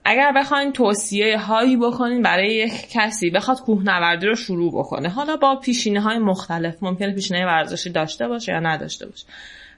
اگر 0.05 0.33
بخواین 0.37 0.73
توصیه 0.73 1.39
هایی 1.39 1.77
بکنین 1.77 2.23
برای 2.23 2.55
یک 2.55 2.73
کسی 2.91 3.31
بخواد 3.31 3.61
کوهنوردی 3.61 4.27
رو 4.27 4.35
شروع 4.35 4.73
بکنه 4.73 5.09
حالا 5.09 5.37
با 5.37 5.57
پیشینه 5.57 6.01
های 6.01 6.19
مختلف 6.19 6.83
ممکنه 6.83 7.15
پیشینه 7.15 7.47
ورزشی 7.47 7.91
داشته 7.91 8.29
باشه 8.29 8.53
یا 8.53 8.61
نداشته 8.61 9.07
باشه. 9.07 9.27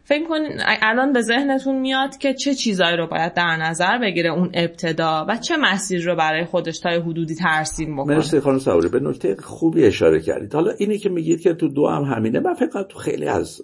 فکر 0.05 0.29
کنین 0.29 0.51
الان 0.83 1.13
به 1.13 1.21
ذهنتون 1.21 1.79
میاد 1.79 2.17
که 2.17 2.35
چه 2.35 2.55
چیزایی 2.55 2.97
رو 2.97 3.07
باید 3.07 3.35
در 3.35 3.57
نظر 3.57 3.99
بگیره 3.99 4.31
اون 4.31 4.51
ابتدا 4.55 5.27
و 5.29 5.37
چه 5.37 5.57
مسیر 5.57 6.05
رو 6.05 6.17
برای 6.17 6.45
خودش 6.45 6.79
تا 6.79 6.91
حدودی 6.91 7.35
ترسیم 7.35 7.97
بکنه؟ 7.97 8.15
مرسی 8.15 8.41
خانم 8.41 8.59
سواری 8.59 8.89
به 8.89 9.01
نکته 9.01 9.37
خوبی 9.43 9.85
اشاره 9.85 10.21
کردید. 10.21 10.55
حالا 10.55 10.73
اینی 10.79 10.99
که 10.99 11.09
میگید 11.09 11.41
که 11.41 11.55
تو 11.55 11.69
دو 11.69 11.89
هم 11.89 12.03
همینه 12.03 12.41
من 12.41 12.55
فکر 12.55 12.83
تو 12.83 12.99
خیلی 12.99 13.27
از 13.27 13.63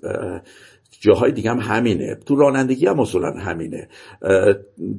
جاهای 1.00 1.32
دیگه 1.32 1.50
هم 1.50 1.58
همینه. 1.58 2.18
تو 2.26 2.37
رانندگی 2.37 2.87
هم 2.87 3.00
اصولا 3.00 3.30
همینه. 3.30 3.88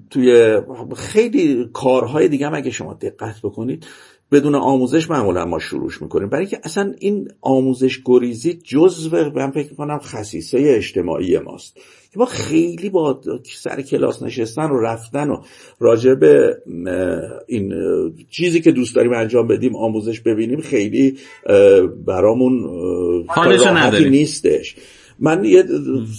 توی 0.09 0.57
خیلی 0.95 1.69
کارهای 1.73 2.27
دیگه 2.27 2.47
هم 2.47 2.53
اگه 2.53 2.71
شما 2.71 2.93
دقت 2.93 3.35
بکنید 3.43 3.85
بدون 4.31 4.55
آموزش 4.55 5.09
معمولا 5.09 5.45
ما 5.45 5.59
شروعش 5.59 6.01
می‌کنیم. 6.01 6.29
برای 6.29 6.45
که 6.45 6.59
اصلا 6.63 6.93
این 6.99 7.27
آموزش 7.41 7.99
گریزی 8.05 8.53
جزو 8.53 9.31
من 9.35 9.51
فکر 9.51 9.73
کنم 9.73 9.99
خصیصه 9.99 10.57
اجتماعی 10.59 11.39
ماست. 11.39 11.77
که 12.11 12.19
ما 12.19 12.25
خیلی 12.25 12.89
با 12.89 13.21
سر 13.55 13.81
کلاس 13.81 14.23
نشستن 14.23 14.71
و 14.71 14.79
رفتن 14.79 15.29
و 15.29 15.41
راجع 15.79 16.13
به 16.13 16.57
این 17.47 17.73
چیزی 18.29 18.61
که 18.61 18.71
دوست 18.71 18.95
داریم 18.95 19.13
انجام 19.13 19.47
بدیم 19.47 19.75
آموزش 19.75 20.19
ببینیم 20.19 20.61
خیلی 20.61 21.17
برامون 22.05 22.63
راحتی 23.35 24.09
نیستش. 24.09 24.75
من 25.21 25.45
یه 25.45 25.63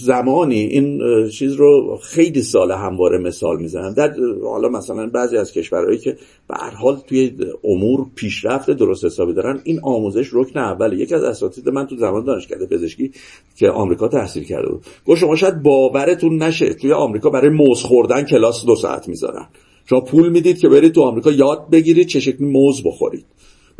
زمانی 0.05 0.59
این 0.59 1.01
چیز 1.29 1.53
رو 1.53 1.99
خیلی 2.03 2.41
سال 2.41 2.71
همواره 2.71 3.17
مثال 3.17 3.61
می‌زنم. 3.61 3.93
در 3.93 4.13
حالا 4.43 4.69
مثلا 4.69 5.07
بعضی 5.07 5.37
از 5.37 5.51
کشورهایی 5.51 5.97
که 5.97 6.17
به 6.47 6.55
هر 6.59 6.69
حال 6.69 6.97
توی 7.07 7.31
امور 7.63 8.05
پیشرفت 8.15 8.71
درست 8.71 9.05
حسابی 9.05 9.33
دارن 9.33 9.61
این 9.63 9.79
آموزش 9.83 10.29
رکن 10.33 10.59
اوله. 10.59 10.97
یکی 10.97 11.15
از 11.15 11.23
اساتید 11.23 11.69
من 11.69 11.87
تو 11.87 11.95
زمان 11.97 12.25
دانشکده 12.25 12.65
پزشکی 12.65 13.11
که 13.55 13.69
آمریکا 13.69 14.07
تحصیل 14.07 14.43
کرده 14.43 14.69
بود 14.69 14.85
گفت 15.05 15.19
شما 15.19 15.35
شاید 15.35 15.63
باورتون 15.63 16.43
نشه 16.43 16.73
توی 16.73 16.93
آمریکا 16.93 17.29
برای 17.29 17.49
موز 17.49 17.81
خوردن 17.81 18.23
کلاس 18.23 18.65
دو 18.65 18.75
ساعت 18.75 19.07
می‌ذارن. 19.07 19.47
شما 19.85 20.01
پول 20.01 20.29
می‌دید 20.29 20.59
که 20.59 20.69
برید 20.69 20.91
تو 20.91 21.01
آمریکا 21.01 21.31
یاد 21.31 21.69
بگیرید 21.71 22.07
چه 22.07 22.19
شکلی 22.19 22.47
موز 22.47 22.83
بخورید. 22.83 23.25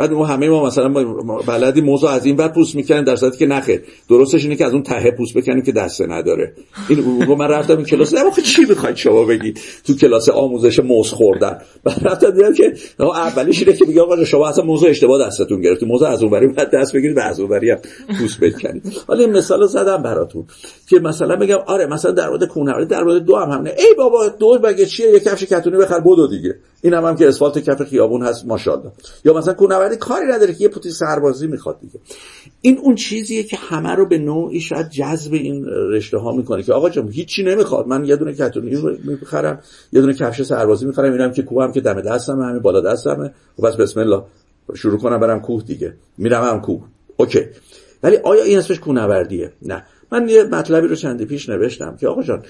بعد 0.01 0.11
ما 0.11 0.25
همه 0.25 0.49
ما 0.49 0.65
مثلا 0.65 0.89
بلدی 1.47 1.81
موضوع 1.81 2.09
از 2.09 2.25
این 2.25 2.37
ور 2.37 2.47
پوست 2.47 2.75
می‌کنیم 2.75 3.03
در 3.03 3.15
صورتی 3.15 3.37
که 3.37 3.45
نخیر 3.45 3.81
درستش 4.09 4.43
اینه 4.43 4.55
که 4.55 4.65
از 4.65 4.73
اون 4.73 4.83
ته 4.83 5.11
پوست 5.11 5.33
بکنیم 5.33 5.61
که 5.61 5.71
دسته 5.71 6.05
نداره. 6.07 6.53
این 6.89 7.25
من 7.35 7.47
رفتم 7.47 7.77
این 7.77 7.85
کلاس. 7.85 8.13
نه 8.13 8.31
چی 8.43 8.65
می‌خواید 8.69 8.95
شما 8.95 9.25
بگید؟ 9.25 9.59
تو 9.83 9.93
کلاس 9.95 10.29
آموزش 10.29 10.79
موز 10.79 11.09
خوردن. 11.09 11.57
بعد 11.83 12.07
رفتم 12.07 12.29
دیدم 12.29 12.53
که 12.53 12.73
اولیش 12.99 13.59
اینه 13.59 13.73
که 13.73 13.85
میگه 13.85 14.01
آقا 14.01 14.25
شما 14.25 14.47
اصلا 14.47 14.63
موضوع 14.63 14.89
اشتباه 14.89 15.27
دستتون 15.27 15.61
گرفتی. 15.61 15.85
موضوع 15.85 16.07
از 16.07 16.23
اونوری 16.23 16.47
بعد 16.47 16.71
دست 16.71 16.95
بگیرید 16.95 17.17
و 17.17 17.19
از 17.19 17.39
اونوری 17.39 17.69
هم 17.69 17.77
پوست 18.19 18.39
بکنید. 18.39 18.93
حالا 19.07 19.19
این 19.19 19.37
مثال 19.37 19.67
زدم 19.67 20.03
براتون 20.03 20.45
که 20.89 20.99
مثلا 20.99 21.35
میگم 21.35 21.59
آره 21.65 21.85
مثلا 21.85 22.11
در 22.11 22.29
مورد 22.29 22.43
کوهنوردی 22.43 22.85
در 22.85 23.03
مورد 23.03 23.23
دو 23.23 23.35
هم 23.35 23.49
همینه. 23.49 23.75
ای 23.77 23.93
بابا 23.97 24.27
دو 24.27 24.59
بگه 24.59 24.85
چیه؟ 24.85 25.09
یه 25.09 25.19
کفش 25.19 25.43
کتونی 25.43 25.77
بخر 25.77 25.99
بدو 25.99 26.27
دیگه. 26.27 26.55
این 26.81 26.93
هم, 26.93 27.05
هم 27.05 27.15
که 27.15 27.27
اسفالت 27.27 27.59
کف 27.59 27.83
خیابون 27.83 28.23
هست 28.23 28.45
ماشاءالله. 28.45 28.91
یا 29.25 29.33
مثلا 29.33 29.53
کوهنوردی 29.53 29.90
کاری 29.95 30.25
نداره 30.27 30.53
که 30.53 30.63
یه 30.63 30.69
پوتی 30.69 30.91
سربازی 30.91 31.47
می‌خواد 31.47 31.79
دیگه. 31.79 31.99
این 32.61 32.77
اون 32.77 32.95
چیزیه 32.95 33.43
که 33.43 33.57
همه 33.57 33.95
رو 33.95 34.05
به 34.05 34.17
نوعی 34.17 34.61
شاید 34.61 34.89
جذب 34.89 35.33
این 35.33 35.65
رشته 35.65 36.17
ها 36.17 36.31
می‌کنه 36.31 36.63
که 36.63 36.73
آقا 36.73 36.89
جون 36.89 37.11
هیچی 37.11 37.43
نمی‌خواد. 37.43 37.87
من 37.87 38.05
یه 38.05 38.15
دونه 38.15 38.33
کتونی 38.33 38.97
می‌خرم 39.03 39.59
یه 39.91 40.01
دونه 40.01 40.13
کفش 40.13 40.41
سربازی 40.41 40.85
می‌خرم 40.85 41.11
اینم 41.11 41.31
که 41.31 41.43
کوهم 41.43 41.71
که 41.71 41.81
دم 41.81 42.01
دستم 42.01 42.41
همین 42.41 42.59
بالا 42.59 42.81
دستمه. 42.81 43.33
و 43.59 43.67
بس 43.67 43.75
بسم 43.75 43.99
الله 43.99 44.23
شروع 44.75 44.99
کنم 44.99 45.19
برم 45.19 45.39
کوه 45.39 45.63
دیگه. 45.63 45.93
میرم 46.17 46.43
هم 46.43 46.61
کوه. 46.61 46.83
اوکی. 47.17 47.45
ولی 48.03 48.17
آیا 48.17 48.43
این 48.43 48.57
اسمش 48.57 48.79
کوهنوردیه؟ 48.79 49.53
نه. 49.61 49.83
من 50.11 50.29
یه 50.29 50.43
مطلبی 50.43 50.87
رو 50.87 50.95
چندی 50.95 51.25
پیش 51.25 51.49
نوشتم 51.49 51.97
که 51.97 52.07
آقا 52.07 52.23
جان 52.23 52.43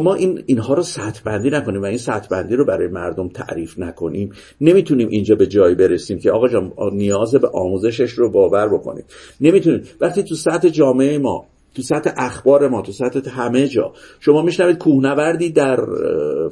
ما 0.00 0.14
این 0.14 0.42
اینها 0.46 0.74
رو 0.74 0.82
سطح 0.82 1.20
بندی 1.24 1.50
نکنیم 1.50 1.82
و 1.82 1.84
این 1.84 1.98
سطح 1.98 2.28
بندی 2.28 2.56
رو 2.56 2.64
برای 2.64 2.88
مردم 2.88 3.28
تعریف 3.28 3.78
نکنیم. 3.78 4.32
نمی‌تونیم 4.60 5.08
اینجا 5.08 5.34
به 5.34 5.46
جایی 5.46 5.74
برسیم 5.74 6.18
که 6.18 6.30
آقا 6.30 6.48
جان 6.48 6.72
نیاز 6.92 7.34
به 7.34 7.48
آموزشش 7.54 8.10
رو 8.10 8.30
باور 8.30 8.68
بکنیم. 8.68 9.04
نمی‌تونیم. 9.40 9.82
وقتی 10.00 10.22
تو 10.22 10.34
سطح 10.34 10.68
جامعه 10.68 11.18
ما 11.18 11.46
تو 11.74 11.82
سطح 11.82 12.10
اخبار 12.16 12.68
ما 12.68 12.82
تو 12.82 12.92
سطح 12.92 13.30
همه 13.30 13.68
جا 13.68 13.92
شما 14.20 14.42
میشنوید 14.42 14.78
کوهنوردی 14.78 15.50
در 15.50 15.78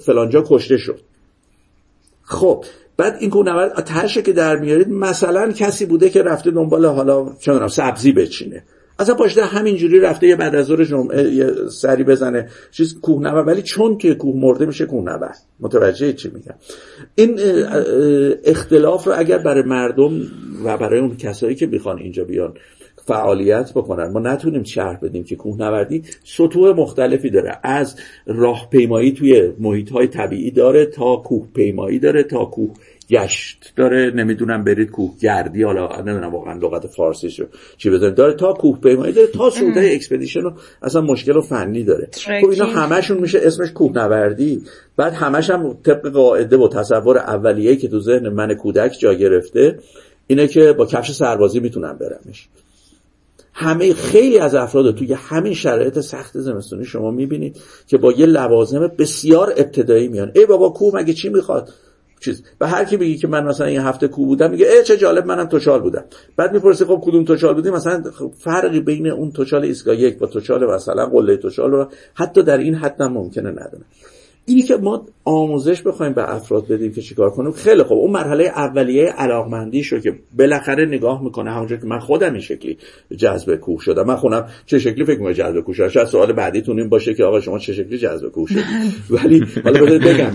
فلانجا 0.00 0.44
کشته 0.46 0.76
شد. 0.76 1.00
خب 2.22 2.64
بعد 2.96 3.16
این 3.20 3.31
کوهنورد 3.31 3.85
ترشه 3.85 4.22
که 4.22 4.33
در 4.33 4.57
میارید 4.57 4.88
مثلا 4.88 5.52
کسی 5.52 5.87
بوده 5.87 6.11
که 6.11 6.22
رفته 6.22 6.50
دنبال 6.50 6.87
حالا 6.87 7.26
چه 7.40 7.68
سبزی 7.68 8.12
بچینه. 8.12 8.64
اصلا 8.98 9.14
پاشته 9.14 9.44
همینجوری 9.44 10.00
رفته 10.00 10.26
یه 10.26 10.37
بعد 10.37 10.55
از 10.55 10.66
ظهر 10.66 10.85
جمعه 10.85 11.52
سری 11.68 12.05
بزنه. 12.05 12.48
چیز 12.70 13.00
کوهنورد 13.00 13.48
ولی 13.48 13.62
چون 13.62 13.98
که 13.98 14.14
کوه 14.14 14.37
مرده 14.37 14.66
میشه 14.66 14.87
کوهنورد 14.87 15.37
متوجه 15.61 16.12
چی 16.12 16.31
میگم؟ 16.35 16.55
این 17.14 17.38
اختلاف 18.44 19.07
رو 19.07 19.12
اگر 19.16 19.38
برای 19.38 19.62
مردم 19.62 20.20
و 20.64 20.76
برای 20.76 21.00
اون 21.00 21.16
کسایی 21.16 21.55
که 21.55 21.66
می‌خوان 21.66 21.98
اینجا 21.98 22.24
بیان 22.24 22.55
فعالیت 23.07 23.72
بکنن 23.74 24.12
ما 24.12 24.20
نتونیم 24.20 24.62
شرح 24.62 24.98
بدیم 25.02 25.24
که 25.24 25.37
کوهنوردی 25.37 26.02
سطوح 26.24 26.76
مختلفی 26.76 27.31
داره. 27.31 27.59
از 27.62 27.96
راهپیمایی 28.26 29.12
توی 29.12 29.52
محیط 29.59 29.90
های 29.90 30.07
طبیعی 30.07 30.50
داره 30.50 30.87
تا 30.87 31.16
کوه 31.16 31.48
پیمایی 31.55 31.98
داره 31.98 32.22
تا 32.22 32.44
کوه 32.44 32.74
گشت. 33.10 33.72
داره 33.76 34.10
نمی‌دونم 34.14 34.64
برید 34.64 34.90
کوه 34.90 35.14
گردی 35.20 35.62
حالا 35.62 36.00
نمی‌دونم 36.00 36.34
واقعا 36.34 36.58
لغت 36.58 36.86
فارسی 36.86 37.28
رو 37.38 37.46
چی 37.76 37.90
بزنید 37.90 38.14
داره 38.14 38.34
تا 38.34 38.52
کوه 38.52 38.80
پیمایی 38.80 39.12
داره 39.12 39.26
تا 39.26 39.50
صعود 39.50 39.90
expedition 39.94 40.40
رو 40.40 40.52
اصلا 40.82 41.00
مشکل 41.00 41.36
و 41.36 41.40
فنی 41.40 41.84
داره. 41.84 42.08
خب 42.40 42.48
اینا 42.50 42.66
همشون 42.66 43.18
میشه 43.18 43.40
اسمش 43.42 43.72
کوهنوردی. 43.72 44.62
بعد 44.96 45.12
همش 45.12 45.50
هم 45.50 45.78
طبق 45.84 46.08
قاعده 46.08 46.56
و 46.56 46.68
تصور 46.68 47.18
اولیه 47.18 47.76
که 47.76 47.88
تو 47.88 48.00
ذهن 48.00 48.28
من 48.28 48.54
کودک 48.54 48.96
جا 48.98 49.14
گرفته 49.14 49.78
اینه 50.26 50.48
که 50.48 50.72
با 50.72 50.86
کفش 50.86 51.12
سربازی 51.12 51.60
می‌تونم 51.60 51.98
برمش. 51.98 52.48
همه 53.54 53.94
خیلی 53.94 54.38
از 54.38 54.54
افراد 54.54 54.94
توی 54.94 55.12
همین 55.12 55.54
شرایط 55.54 56.00
سخت 56.00 56.38
زمستونی 56.38 56.84
شما 56.84 57.10
می‌بینید 57.10 57.56
که 57.86 57.98
با 57.98 58.12
یه 58.12 58.26
لوازم 58.26 58.92
بسیار 58.98 59.54
ابتدایی 59.56 60.08
میان. 60.08 60.32
ای 60.34 60.46
بابا 60.46 60.70
کوه 60.70 60.94
مگه 60.94 61.12
چی 61.14 61.28
می‌خواد؟ 61.28 61.68
چیز. 62.24 62.42
به 62.58 62.68
هر 62.68 62.85
کی 62.85 62.96
بگی 62.96 63.16
که 63.16 63.28
من 63.28 63.44
مثلا 63.44 63.66
این 63.66 63.80
هفته 63.80 64.08
کو 64.08 64.26
بودم 64.26 64.50
میگه 64.50 64.66
ای 64.66 64.82
چه 64.85 64.96
جالب 64.96 65.26
منم 65.26 65.46
توچال 65.46 65.80
بودم. 65.80 66.04
بعد 66.37 66.52
می‌پرسه 66.52 66.85
خب 66.85 67.02
کدوم 67.04 67.24
توچال 67.24 67.54
بودی؟ 67.54 67.70
مثلا 67.70 68.02
فرقی 68.38 68.80
بین 68.80 69.06
اون 69.06 69.32
توچال 69.32 69.62
ایستگاه 69.64 69.96
یک 69.96 70.22
و 70.22 70.26
توچال 70.26 70.74
مثلا 70.74 71.06
قله 71.06 71.37
توچال 71.37 71.70
رو 71.70 71.88
حتی 72.14 72.42
در 72.42 72.58
این 72.58 72.74
حد 72.74 73.02
ممکنه 73.02 73.50
ندونه 73.50 73.85
اینی 74.44 74.62
که 74.62 74.76
ما 74.76 75.07
آموزش 75.24 75.83
بخوایم 75.83 76.12
به 76.12 76.35
افراد 76.35 76.68
بدیم 76.68 76.92
که 76.92 77.02
چیکار 77.02 77.31
کنیم 77.31 77.52
خیلی 77.52 77.83
خوب. 77.83 77.98
اون 77.98 78.11
مرحله 78.11 78.44
اولیه 78.44 79.05
علاقمندی 79.05 79.83
شو 79.83 79.98
که 79.98 80.14
بالاخره 80.38 80.87
نگاه 80.87 81.24
می‌کنه 81.24 81.50
همونجا 81.50 81.76
که 81.76 81.87
من 81.87 81.98
خودم 81.98 82.33
این 82.33 82.40
شکلی 82.40 82.78
جذب 83.16 83.57
کوه 83.57 83.81
شدم. 83.81 84.07
من 84.07 84.16
خونم 84.16 84.46
چه 84.66 84.78
شکلی 84.78 85.05
فکر 85.05 85.18
می‌کنم 85.18 85.33
جذب 85.33 85.61
کوه 85.61 85.74
شدم؟ 85.74 86.05
سوال 86.05 86.33
بعدیتون 86.33 86.78
این 86.78 86.88
باشه 86.88 87.14
که 87.14 87.24
آقا 87.24 87.40
شما 87.40 87.59
چه 87.59 87.72
شکلی 87.72 87.98
جذب 87.98 88.28
کوه 88.28 88.48
شدید 88.48 88.64
ولی 89.11 89.44
حالا 89.64 89.98
بگم 89.98 90.33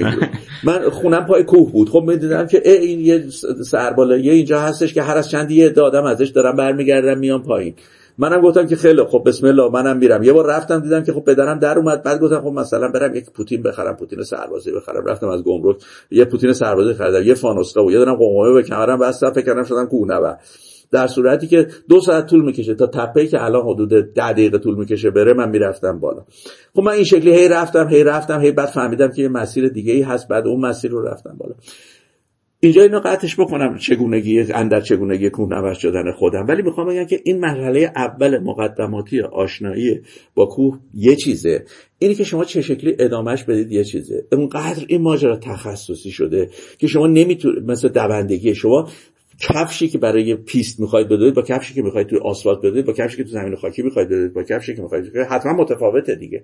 من 0.63 0.89
خونم 0.89 1.25
پای 1.25 1.43
کوه 1.43 1.71
بود. 1.71 1.89
خب 1.89 2.03
می‌دیدم 2.07 2.47
که 2.47 2.61
این 2.65 2.99
یه 2.99 3.23
سربالایی 3.65 4.29
اینجا 4.29 4.59
هستش 4.59 4.93
که 4.93 5.01
هر 5.01 5.17
از 5.17 5.29
چندی 5.29 5.55
یه 5.55 5.69
دادم 5.69 6.03
ازش 6.03 6.29
دارم 6.29 6.55
برمیگردم 6.55 7.19
میام 7.19 7.43
پایین. 7.43 7.73
منم 8.17 8.41
گفتم 8.41 8.67
که 8.67 8.75
خیلی 8.75 9.03
خب 9.03 9.23
بسم 9.25 9.47
الله 9.47 9.71
منم 9.71 9.97
میرم. 9.97 10.23
یه 10.23 10.33
بار 10.33 10.47
رفتم 10.47 10.79
دیدم 10.79 11.03
که 11.03 11.13
خب 11.13 11.23
پدرم 11.23 11.59
در 11.59 11.77
اومد. 11.77 12.03
بعد 12.03 12.19
گفتم 12.19 12.41
خب 12.41 12.51
مثلا 12.51 12.87
برم 12.87 13.15
یک 13.15 13.31
پوتین 13.31 13.63
بخرم 13.63 13.95
پوتین 13.95 14.23
سربازی 14.23 14.71
بخرم. 14.71 15.05
رفتم 15.05 15.27
از 15.27 15.43
گمرک. 15.43 15.77
یه 16.11 16.25
پوتین 16.25 16.53
سربازی 16.53 16.93
خریدم 16.93 17.23
یه 17.23 17.33
فانوسکا 17.33 17.85
و 17.85 17.91
یه 17.91 17.97
دارم 17.97 18.15
قمقمه 18.15 18.53
به 18.53 18.63
کمرم 18.63 18.99
بستم 18.99 19.31
فکر 19.31 19.45
کردم 19.45 19.63
شدم 19.63 19.85
کوه 19.85 20.07
در 20.91 21.07
صورتی 21.07 21.47
که 21.47 21.67
دو 21.89 22.01
ساعت 22.01 22.25
طول 22.25 22.45
می‌کشه 22.45 22.75
تا 22.75 22.87
تپه 22.87 23.27
که 23.27 23.43
الان 23.43 23.65
حدود 23.65 23.89
ده 23.89 24.33
دقیقه 24.33 24.57
طول 24.57 24.75
می‌کشه 24.75 25.09
بره 25.09 25.33
من 25.33 25.49
می‌رفتم 25.49 25.99
بالا. 25.99 26.25
خب 26.75 26.81
من 26.81 26.91
این 26.91 27.03
شکلی 27.03 27.31
هی 27.31 27.47
رفتم 27.47 27.87
هی 27.87 28.03
رفتم 28.03 28.41
هی 28.41 28.51
بعد 28.51 28.67
فهمیدم 28.67 29.11
که 29.11 29.21
یه 29.21 29.29
مسیر 29.29 29.69
دیگه 29.69 29.93
ای 29.93 30.01
هست. 30.01 30.27
بعد 30.27 30.47
اون 30.47 30.59
مسیر 30.59 30.91
رو 30.91 31.01
رفتم 31.01 31.35
بالا. 31.37 31.53
اینجا 32.59 32.81
اینو 32.81 32.99
قطعش 32.99 33.39
بکنم 33.39 33.77
چگونگی 33.77 34.39
اندر 34.39 34.81
چگونگی 34.81 35.29
کوهنورد 35.29 35.77
شدن 35.77 36.11
خودم. 36.11 36.45
ولی 36.47 36.61
می‌خوام 36.61 36.87
بگم 36.87 37.05
که 37.05 37.21
این 37.23 37.39
مرحله 37.39 37.91
اول 37.95 38.39
مقدماتی 38.39 39.21
آشنایی 39.21 40.01
با 40.35 40.45
کوه 40.45 40.79
یه 40.93 41.15
چیزه. 41.15 41.65
اینی 41.99 42.15
که 42.15 42.23
شما 42.23 42.45
چه 42.45 42.61
شکلی 42.61 42.95
ادامهش 42.99 43.43
بدید 43.43 43.71
یه 43.71 43.83
چیزه. 43.83 44.25
اونقدر 44.31 44.85
این 44.87 45.01
ماجرا 45.01 45.35
تخصصی 45.35 46.11
شده 46.11 46.49
که 46.77 46.87
شما 46.87 47.07
نمی‌تونید 47.07 47.71
مثل 47.71 47.89
دوندگی 47.89 48.55
شما 48.55 48.89
کفشی 49.39 49.87
که 49.87 49.97
برای 49.97 50.35
پیست 50.35 50.79
می‌خواید 50.79 51.07
بدوید 51.07 51.33
با 51.33 51.41
کفشی 51.41 51.73
که 51.73 51.81
می‌خواید 51.81 52.07
توی 52.07 52.19
آسفالت 52.19 52.59
بدوید 52.59 52.85
با 52.85 52.93
کفشی 52.93 53.17
که 53.17 53.23
تو 53.23 53.29
زمین 53.29 53.55
خاکی 53.55 53.81
می‌خواید 53.81 54.09
بدوید 54.09 54.33
با 54.33 54.43
کفشی 54.43 54.75
که 54.75 54.81
می‌خواید 54.81 55.17
حتما 55.29 55.53
متفاوته 55.53 56.15
دیگه. 56.15 56.43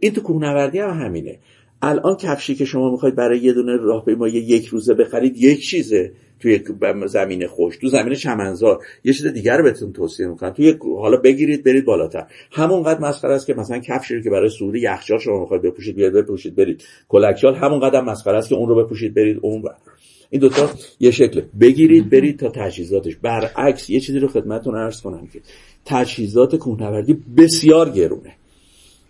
این 0.00 0.12
تو 0.12 0.20
کوهنوردی 0.20 0.78
هم 0.78 0.90
همینه. 0.90 1.38
الان 1.82 2.16
کفشی 2.16 2.54
که 2.54 2.64
شما 2.64 2.90
می‌خواید 2.90 3.14
برای 3.14 3.38
یه 3.38 3.52
دونه 3.52 3.76
راهپیمایی 3.76 4.34
یک 4.34 4.66
روزه 4.66 4.94
بخرید 4.94 5.36
یک 5.36 5.66
چیزه 5.66 6.12
توی 6.40 6.60
زمین 7.06 7.46
خوش 7.46 7.76
تو 7.76 7.88
زمین 7.88 8.14
چمنزار. 8.14 8.78
یه 9.04 9.12
چیز 9.12 9.26
دیگر 9.26 9.62
بهتون 9.62 9.92
توصیه 9.92 10.26
می‌کنم. 10.26 10.50
توی 10.50 10.78
حالا 11.00 11.16
بگیرید 11.16 11.64
برید 11.64 11.84
بالاتر. 11.84 12.26
همونقدر 12.52 13.00
مسخره 13.00 13.34
است 13.34 13.46
که 13.46 13.54
مثلا 13.54 13.78
کفشی 13.78 14.22
که 14.22 14.30
برای 14.30 14.48
صعود 14.48 14.74
یخچال 14.74 15.18
شما 15.18 15.40
می‌خواید 15.40 15.62
بپوشید 15.62 15.96
بیاد 15.96 16.12
بپوشید 16.12 16.56
برید. 16.56 16.84
کلکشال 17.08 17.54
همونقدر 17.54 18.00
مسخره 18.00 18.38
است 18.38 18.48
که 18.48 18.54
اون 18.54 18.68
رو 18.68 18.84
بپوشید 18.84 19.14
برید 19.14 19.38
اون 19.42 19.62
بر. 19.62 19.74
این 20.30 20.40
دوتا 20.40 20.70
یه 21.00 21.10
شکله. 21.10 21.46
بگیرید 21.60 22.10
برید 22.10 22.38
تا 22.38 22.48
تجهیزاتش. 22.48 23.16
برعکس 23.16 23.90
یه 23.90 24.00
چیزی 24.00 24.18
رو 24.18 24.28
خدمتتون 24.28 24.76
عرض 24.76 25.00
کنم 25.00 25.28
که 25.32 25.40
تجهیزات 25.84 26.56
کوهنوردی 26.56 27.18
بسیار 27.36 27.90
گرونه. 27.90 28.32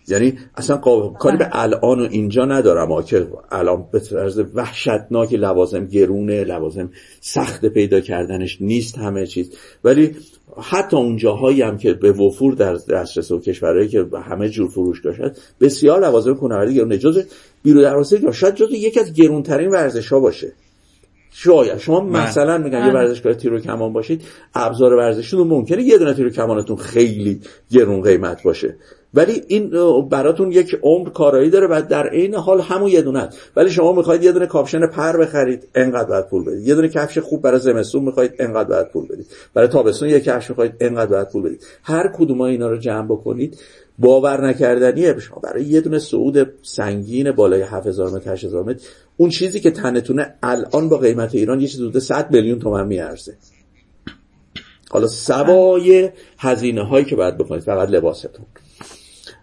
یعنی 0.09 0.39
اصلا 0.55 0.77
کاری 1.19 1.37
به 1.37 1.49
الان 1.53 2.01
و 2.01 2.09
اینجا 2.11 2.45
ندارم 2.45 3.03
که 3.03 3.27
الان 3.51 3.87
به 3.93 4.01
طرز 4.01 4.43
وحشتناک 4.55 5.33
لوازم 5.35 5.87
گرونه 5.87 6.45
لوازم 6.45 6.91
سخت 7.21 7.67
پیدا 7.67 8.01
کردنش 8.01 8.59
نیست 8.61 8.99
همه 8.99 9.27
چیز. 9.27 9.53
ولی 9.85 10.17
حتی 10.63 10.97
اون 10.97 11.17
جاهایی 11.17 11.63
هم 11.63 11.79
که 11.79 11.95
به 11.95 12.13
وفور 12.13 12.55
در 12.55 12.75
دسترس 12.75 13.31
و 13.31 13.41
کشورهایی 13.41 13.89
که 13.89 14.07
همه 14.29 14.49
جور 14.49 14.69
فروش 14.69 15.05
داشت 15.05 15.21
بسیار 15.61 16.01
لوازم 16.01 16.35
کوهنوردی 16.35 16.75
گرونه 16.75 16.99
جزء 16.99 17.23
بیرو 17.63 17.83
دروازه 17.83 18.23
یا 18.23 18.33
شاید 18.33 18.55
جزء 18.55 18.75
یکی 18.75 19.01
از 19.01 19.13
گرونترین 19.13 19.71
ورزش 19.71 20.09
ها 20.09 20.21
باشه. 20.21 20.53
شاید. 21.39 21.79
شما 21.79 22.01
مثلا 22.01 22.59
میگن 22.59 22.87
یه 22.87 22.93
ورزشکار 22.93 23.35
تیرو 23.35 23.61
کمان 23.61 23.93
باشید 23.93 24.23
ابزار 24.55 24.93
ورزشتون 24.93 25.47
ممکنه 25.47 25.83
یه 25.83 25.99
دونه 25.99 26.15
تیرو 26.15 26.31
کمانتون 26.31 26.77
خیلی 26.77 27.41
گرون 27.71 28.03
قیمت 28.03 28.43
باشه. 28.43 28.77
ولی 29.17 29.43
این 29.49 29.71
براتون 30.09 30.53
یک 30.53 30.79
عمر 30.83 31.11
کارایی 31.11 31.51
داره 31.51 31.67
و 31.67 31.83
در 31.91 32.09
عین 32.09 32.35
حال 32.35 32.61
همون 32.61 32.89
یه 32.89 33.03
دونه 33.03 33.29
ولی 33.57 33.71
شما 33.71 33.93
می‌خواید 33.93 34.23
یه 34.23 34.33
دونه 34.33 34.47
کاپشن 34.47 34.87
پر 34.87 35.17
بخرید 35.17 35.69
انقدر 35.75 36.09
باید 36.09 36.27
پول 36.27 36.45
بدید. 36.45 36.67
یه 36.67 36.75
دونه 36.75 36.89
کفش 36.89 37.19
خوب 37.19 37.43
برای 37.43 37.61
زمستون 37.61 38.05
می‌خواید 38.05 38.33
انقدر 38.39 38.69
باید 38.69 38.89
پول 38.89 39.07
بدید. 39.07 39.27
برای 39.55 39.69
تابستون 39.69 40.09
یه 40.09 40.21
کفش 40.21 40.51
می‌خواید 40.51 40.73
انقدر 40.81 41.11
باید 41.11 41.29
پول 41.29 41.43
بدید. 41.43 41.67
هر 41.83 42.13
کدوم 42.19 42.41
اینا 42.41 42.69
رو 42.69 42.77
جمع 42.77 43.07
بکنید 43.07 43.59
باور 43.99 44.49
نکردنیه 44.49 45.19
شما. 45.19 45.39
برای 45.39 45.65
یه 45.65 45.81
دونه 45.81 45.99
صعود 45.99 46.53
سنگین 46.63 47.33
بالای 47.33 47.63
7000 47.63 48.11
متر 48.11 48.33
8000 48.33 48.65
متر 48.65 48.87
اون 49.17 49.31
چیزی 49.31 49.61
که 49.61 49.71
تنتونه 49.71 50.35
الان 50.43 50.89
با 50.89 50.99
قیمت 50.99 51.35
ایران 51.35 51.61
یه 51.61 51.69
چیز 51.69 51.81
حدود 51.81 51.99
100 51.99 52.31
میلیون 52.31 52.59
تومان 52.59 52.87
میارزه. 52.87 53.35
حالا 54.91 55.07
سوای 55.07 56.11
هزینه 56.39 56.85
هایی 56.85 57.05
که 57.05 57.17
باید 57.17 57.39
بکنید 57.39 57.63
فقط 57.63 57.91
لباستون. 57.91 58.47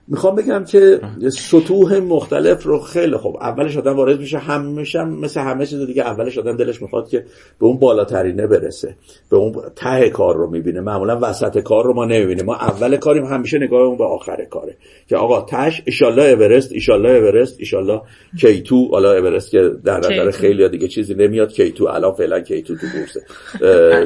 می‌خوام 0.08 0.36
بگم 0.36 0.64
که 0.64 1.00
سطوح 1.30 2.00
مختلف 2.00 2.64
رو 2.64 2.80
خیلی 2.80 3.18
خوب. 3.18 3.38
اولش 3.42 3.78
آدم 3.78 3.96
وارد 3.96 4.20
میشه 4.20 4.38
همیشه 4.38 5.04
مثل 5.04 5.42
همه 5.42 5.66
چیز 5.66 5.82
دیگه 5.88 6.04
اولش 6.04 6.38
آدم 6.38 6.58
دلش 6.58 6.82
می‌خواد 6.82 7.10
که 7.10 7.20
به 7.60 7.66
اون 7.66 7.80
بالاترینه 7.80 8.48
برسه. 8.48 8.96
به 9.32 9.38
اون 9.38 9.56
ته 9.76 10.10
کار 10.10 10.36
رو 10.36 10.50
می‌بینه. 10.50 10.82
معمولا 10.82 11.20
وسط 11.22 11.60
کار 11.60 11.86
رو 11.86 11.94
ما 11.94 12.06
نمی‌بینیم. 12.06 12.46
ما 12.46 12.56
اول 12.56 12.98
کاریم 12.98 13.26
همیشه 13.26 13.58
نگاهمون 13.58 13.98
به 13.98 14.04
آخر 14.04 14.46
کاره. 14.50 14.76
که 15.10 15.18
آقا 15.18 15.42
تهش 15.42 15.82
ایشالله 15.86 16.24
اورست 16.24 16.72
ایشالله 16.72 17.10
اورست 17.10 17.56
ایشالله 17.60 18.02
K2. 18.40 18.88
حالا 18.92 19.14
اورست 19.14 19.52
که 19.52 19.72
در 19.86 19.98
نظر 19.98 20.32
خیلی 20.32 20.70
دیگه 20.70 20.88
چیزی 20.88 21.14
نمیاد. 21.14 21.52
K2. 21.52 21.86
الان 21.86 22.14
فعلا 22.14 22.40
K2 22.40 22.76
تو 22.76 22.88
بورسه 22.88 23.22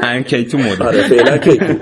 هم 0.01 0.23
K2 0.23 0.58
مده 0.58 0.82
آره 0.81 1.07
فعلا 1.07 1.38
K2. 1.38 1.73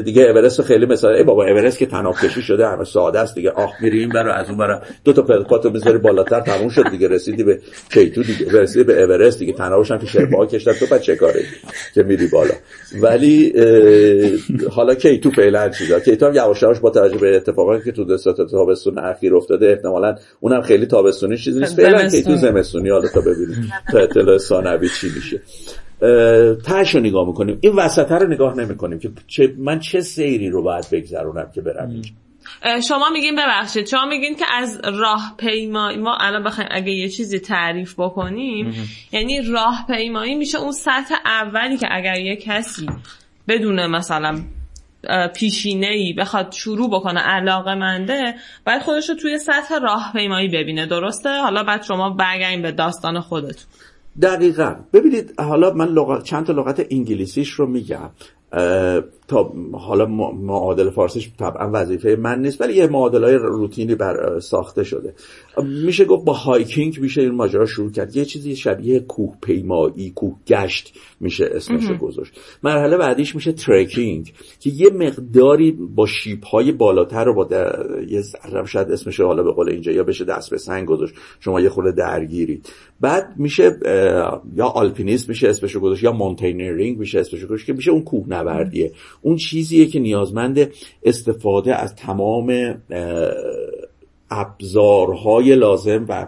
دیگه 0.00 0.22
اورست 0.22 0.62
خیلی 0.62 0.86
مثلا 0.86 1.10
ای 1.10 1.24
بابا 1.24 1.46
اورست 1.46 1.78
که 1.78 1.86
طناب 1.86 2.14
شده 2.40 2.66
همه 2.66 2.84
ساده 2.84 3.18
است 3.18 3.34
دیگه. 3.34 3.50
آخ 3.50 3.70
میری 3.82 4.00
این 4.00 4.08
برای 4.08 4.32
از 4.32 4.48
اون 4.48 4.58
برای 4.58 4.78
دو 5.04 5.12
تا 5.12 5.22
پاتو 5.22 5.70
بذاری 5.70 5.98
بالاتر 5.98 6.40
تموم 6.40 6.68
شد 6.68 6.90
دیگه. 6.90 7.08
رسیدی 7.08 7.44
به 7.44 7.60
K2 7.92 8.22
دیگه. 8.22 8.52
رسیدی 8.52 8.84
به 8.84 9.02
اورست 9.02 9.38
دیگه. 9.38 9.52
طنابش 9.52 9.90
هم 9.90 9.98
که 9.98 10.06
شرپا 10.06 10.46
کشتن. 10.46 10.72
تو 10.72 10.86
بعد 10.86 11.00
چه 11.00 11.16
کاره 11.16 11.42
که 11.94 12.02
میری 12.02 12.26
بالا؟ 12.26 12.54
ولی 13.02 13.52
حالا 14.70 14.94
K2 14.94 15.30
فعلا 15.30 15.68
چیزا. 15.68 16.00
K2 16.00 16.26
هم 16.26 16.34
یواش 16.34 16.62
یواش 16.62 16.80
با 16.80 16.90
توجه 16.90 17.18
به 17.18 17.36
اتفاقاتی 17.36 17.84
که 17.84 17.92
تو 17.92 18.04
دستا 18.04 18.32
تابستون 18.32 18.98
اخیر 18.98 19.34
افتاده 19.34 19.68
احتمالاً 19.68 20.16
اونم 20.40 20.62
خیلی 20.62 20.86
تابستونی 20.86 21.36
چیزی 21.36 21.60
نیست. 21.60 21.76
فعلا 21.76 22.08
K2 22.08 22.36
زمستونی. 22.36 22.90
حالا 22.90 23.08
تا 23.08 23.20
ببینیم 23.20 23.72
تا 23.92 23.98
اطلاع 23.98 24.38
ثانوی 24.38 24.88
چی 25.00 25.10
میشه. 25.14 25.40
تهش 26.64 26.94
رو 26.94 27.00
نگاه 27.00 27.26
می‌کنیم. 27.26 27.58
این 27.60 27.76
وسطه 27.76 28.14
رو 28.14 28.28
نگاه 28.28 28.56
نمی‌کنیم 28.56 28.98
که 28.98 29.10
چه 29.26 29.54
من 29.58 29.78
چه 29.78 30.00
سیری 30.00 30.48
رو 30.48 30.62
باید 30.62 30.84
بگذرونم 30.92 31.50
که 31.54 31.60
برم 31.60 32.02
شما 32.88 33.10
میگین 33.12 33.36
ببخشید. 33.36 33.86
شما 33.86 34.06
میگین 34.06 34.36
که 34.36 34.44
از 34.52 34.80
راه 34.84 35.34
پیمایی 35.38 35.96
ما 35.98 36.16
الان 36.20 36.44
بخوایم 36.44 36.68
اگه 36.72 36.92
یه 36.92 37.08
چیزی 37.08 37.38
تعریف 37.38 37.94
بکنیم 37.98 38.74
یعنی 39.12 39.42
راه 39.42 39.84
پیمایی 39.86 40.34
میشه 40.34 40.58
اون 40.58 40.72
سطح 40.72 41.14
اولی 41.24 41.76
که 41.76 41.88
اگر 41.90 42.20
یه 42.20 42.36
کسی 42.36 42.86
بدون 43.48 43.86
مثلا 43.86 44.42
پیشینه 45.34 45.86
ای 45.86 46.12
بخواد 46.12 46.52
شروع 46.52 46.90
بکنه 46.90 47.20
علاقه 47.20 47.74
منده 47.74 48.34
باید 48.66 48.82
خودش 48.82 49.08
رو 49.08 49.14
توی 49.14 49.38
سطح 49.38 49.78
راهپیمایی 49.82 50.48
ببینه. 50.48 50.86
درسته؟ 50.86 51.40
حالا 51.40 51.62
بعد 51.62 51.82
شما 51.82 52.10
برگردیم 52.10 52.62
به 52.62 52.72
داستان 52.72 53.20
خودتون. 53.20 53.64
دقیقا. 54.22 54.74
ببینید 54.92 55.40
حالا 55.40 55.70
من 55.70 55.88
لغت، 55.88 56.24
چند 56.24 56.46
تا 56.46 56.52
لغت 56.52 56.86
انگلیسیش 56.90 57.50
رو 57.50 57.66
میگم. 57.66 58.10
تا 59.30 59.52
حالا 59.72 60.06
معادل 60.06 60.90
فارسیش 60.90 61.30
طبعا 61.38 61.70
وظیفه 61.72 62.16
من 62.20 62.42
نیست 62.42 62.60
ولی 62.60 62.74
یه 62.74 62.86
معادل 62.86 63.24
های 63.24 63.34
روتینی 63.34 63.94
بر 63.94 64.38
ساخته 64.40 64.84
شده. 64.84 65.14
میشه 65.84 66.04
گفت 66.04 66.24
با 66.24 66.32
hiking 66.32 67.00
میشه 67.00 67.20
این 67.20 67.34
ماجرا 67.34 67.66
شروع 67.66 67.90
کرد. 67.90 68.16
یه 68.16 68.24
چیزی 68.24 68.56
شبیه 68.56 69.00
کوه 69.00 69.34
پیمایی 69.42 70.10
کوه 70.10 70.36
گشت 70.46 70.94
میشه 71.20 71.50
اسمش 71.54 71.98
گذاشت. 71.98 72.32
مرحله 72.62 72.96
بعدیش 72.96 73.34
میشه 73.34 73.52
trekking 73.52 74.32
که 74.60 74.70
یه 74.70 74.90
مقداری 74.90 75.72
با 75.72 76.06
شیب 76.06 76.46
های 76.46 76.72
بالاتر 76.72 77.24
رو 77.24 77.34
با 77.34 77.48
یه 78.08 78.20
ذره 78.20 78.66
شاید 78.66 78.90
اسمش 78.90 79.20
حالا 79.20 79.42
به 79.42 79.52
قول 79.52 79.68
اینجا 79.68 79.92
یا 79.92 80.04
بشه 80.04 80.24
دست 80.24 80.50
به 80.50 80.58
سنگ 80.58 80.86
گذاشت. 80.86 81.14
شما 81.40 81.60
یه 81.60 81.68
خورده 81.68 81.92
درگیرید. 81.92 82.68
بعد 83.00 83.32
میشه 83.36 83.76
یا 84.56 84.66
alpinist 84.66 85.28
میشه 85.28 85.48
اسمش 85.48 85.76
گذاشت 85.76 86.02
یا 86.02 86.12
mountaineering 86.12 86.98
میشه 86.98 87.18
اسمش 87.18 87.44
گذاشت 87.44 87.66
که 87.66 87.72
میشه 87.72 87.90
اون 87.90 88.02
کوه 88.02 88.28
نوردیه 88.28 88.92
اون 89.22 89.36
چیزیه 89.36 89.86
که 89.86 90.00
نیازمند 90.00 90.70
استفاده 91.02 91.74
از 91.74 91.94
تمام 91.94 92.74
ابزارهای 94.30 95.54
لازم 95.54 96.06
و 96.08 96.26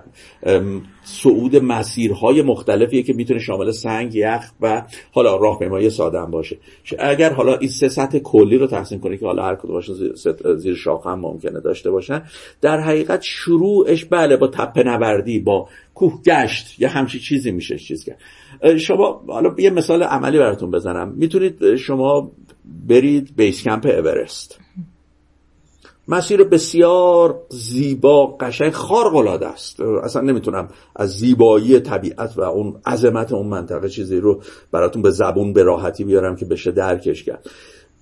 صعود 1.04 1.56
مسیرهای 1.56 2.42
مختلفیه 2.42 3.02
که 3.02 3.12
می‌تونه 3.12 3.40
شامل 3.40 3.70
سنگ 3.70 4.14
یخ 4.14 4.52
و 4.60 4.82
حالا 5.12 5.36
راهپیمایی 5.36 5.90
ساده 5.90 6.18
هم 6.18 6.30
باشه 6.30 6.56
اگر 6.98 7.32
حالا 7.32 7.56
این 7.56 7.70
سه 7.70 7.88
سطح 7.88 8.18
کلی 8.18 8.58
رو 8.58 8.66
تقسیم 8.66 9.00
کنه 9.00 9.16
که 9.16 9.26
حالا 9.26 9.42
هر 9.42 9.54
کدومشون 9.54 9.96
زیر 10.56 10.74
شاخه 10.74 11.10
هم 11.10 11.20
ممکنه 11.20 11.60
داشته 11.60 11.90
باشن 11.90 12.22
در 12.60 12.80
حقیقت 12.80 13.22
شروعش 13.22 14.04
بله 14.04 14.36
با 14.36 14.46
تپه 14.46 14.82
نوردی 14.82 15.38
با 15.38 15.68
کوه 15.94 16.22
گشت 16.22 16.80
یا 16.80 16.88
همچی 16.88 17.18
چیزی 17.18 17.50
میشه 17.50 17.78
چیز 17.78 18.04
کرد. 18.04 18.18
شما 18.76 19.24
حالا 19.28 19.54
یه 19.58 19.70
مثال 19.70 20.02
عملی 20.02 20.38
براتون 20.38 20.70
بزنم. 20.70 21.14
می‌تونید 21.16 21.76
شما 21.76 22.32
برید 22.88 23.36
بیس 23.36 23.62
کمپ 23.62 23.86
اورست. 23.86 24.58
مسیر 26.08 26.44
بسیار 26.44 27.40
زیبا 27.48 28.26
قشنگ 28.26 28.72
خارق 28.72 29.16
العاده 29.16 29.46
است. 29.46 29.80
اصلا 29.80 30.22
نمی‌تونم 30.22 30.68
از 30.96 31.10
زیبایی 31.10 31.80
طبیعت 31.80 32.32
و 32.36 32.40
اون 32.40 32.76
عظمت 32.86 33.32
اون 33.32 33.46
منطقه 33.46 33.88
چیزی 33.88 34.16
رو 34.16 34.42
براتون 34.72 35.02
به 35.02 35.10
زبون 35.10 35.52
به 35.52 35.62
راحتی 35.62 36.04
بیارم 36.04 36.36
که 36.36 36.44
بشه 36.44 36.70
درکش 36.70 37.24
کرد. 37.24 37.50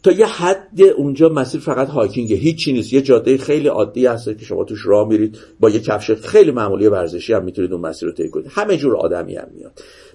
تا 0.03 0.13
یه 0.13 0.27
حد 0.27 0.83
اونجا 0.97 1.29
مسیر 1.29 1.61
فقط 1.61 1.89
هایکینگه 1.89 2.37
هیچی 2.37 2.73
نیست. 2.73 2.93
یه 2.93 3.03
جاده 3.03 3.39
خیلی 3.39 3.69
عادی 3.69 4.07
هست 4.07 4.25
که 4.25 4.45
شما 4.45 4.65
توش 4.65 4.87
راه 4.87 5.09
میرید 5.09 5.39
با 5.61 5.71
یه 5.71 5.81
کفش 5.81 6.11
خیلی 6.11 6.51
معمولی 6.51 6.87
ورزشی 6.87 7.33
هم 7.33 7.45
می‌تونید 7.45 7.73
اون 7.73 7.81
مسیر 7.81 8.09
رو 8.09 8.15
طی 8.15 8.29
کنید. 8.29 8.47
همه 8.51 8.77
جور 8.77 8.97
آدمی 8.97 9.37
هم 9.37 9.49
میاد 9.55 9.73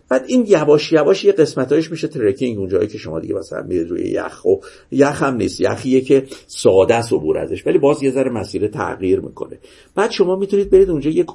بعد 0.09 0.25
این 0.27 0.45
یواش 0.47 0.91
یواش 0.91 1.23
یه 1.23 1.31
قسمتایش 1.31 1.91
میشه 1.91 2.07
trekking 2.07 2.59
اونجایی 2.59 2.87
که 2.87 2.97
شما 2.97 3.19
دیگه 3.19 3.35
مثلا 3.35 3.63
میرید 3.63 3.89
روی 3.89 4.01
یخ. 4.01 4.45
و 4.45 4.55
یخ 4.91 5.23
هم 5.23 5.35
نیست. 5.35 5.61
یخیه 5.61 6.01
که 6.01 6.23
ساده 6.47 6.95
است 6.95 7.13
عبور 7.13 7.37
ازش 7.37 7.67
ولی 7.67 7.77
باز 7.77 8.03
یه 8.03 8.11
ذره 8.11 8.31
مسیر 8.31 8.67
تغییر 8.67 9.19
می‌کنه. 9.19 9.57
بعد 9.95 10.11
شما 10.11 10.35
می‌تونید 10.35 10.69
برید 10.69 10.89
اونجا 10.89 11.09
یه 11.09 11.25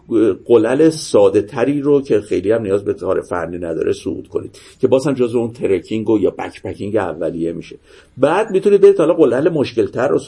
قلل 0.46 0.90
ساده 0.90 1.42
تری 1.42 1.80
رو 1.80 2.02
که 2.02 2.20
خیلی 2.20 2.52
هم 2.52 2.62
نیاز 2.62 2.84
به 2.84 2.94
کار 2.94 3.20
فنی 3.20 3.58
نداره 3.58 3.92
صعود 3.92 4.28
کنید 4.28 4.58
که 4.80 4.88
باز 4.88 5.06
هم 5.06 5.14
جزو 5.14 5.38
اون 5.38 5.52
trekking 5.52 6.10
و 6.10 6.18
یا 6.18 6.30
backpacking 6.30 6.96
اولیه 6.96 7.52
میشه. 7.52 7.76
بعد 8.18 8.50
می‌تونید 8.50 8.80
برید 8.80 8.98
حالا 8.98 9.14
قلل 9.14 9.48
مشکل 9.48 9.86
تر 9.86 10.08
رو 10.08 10.18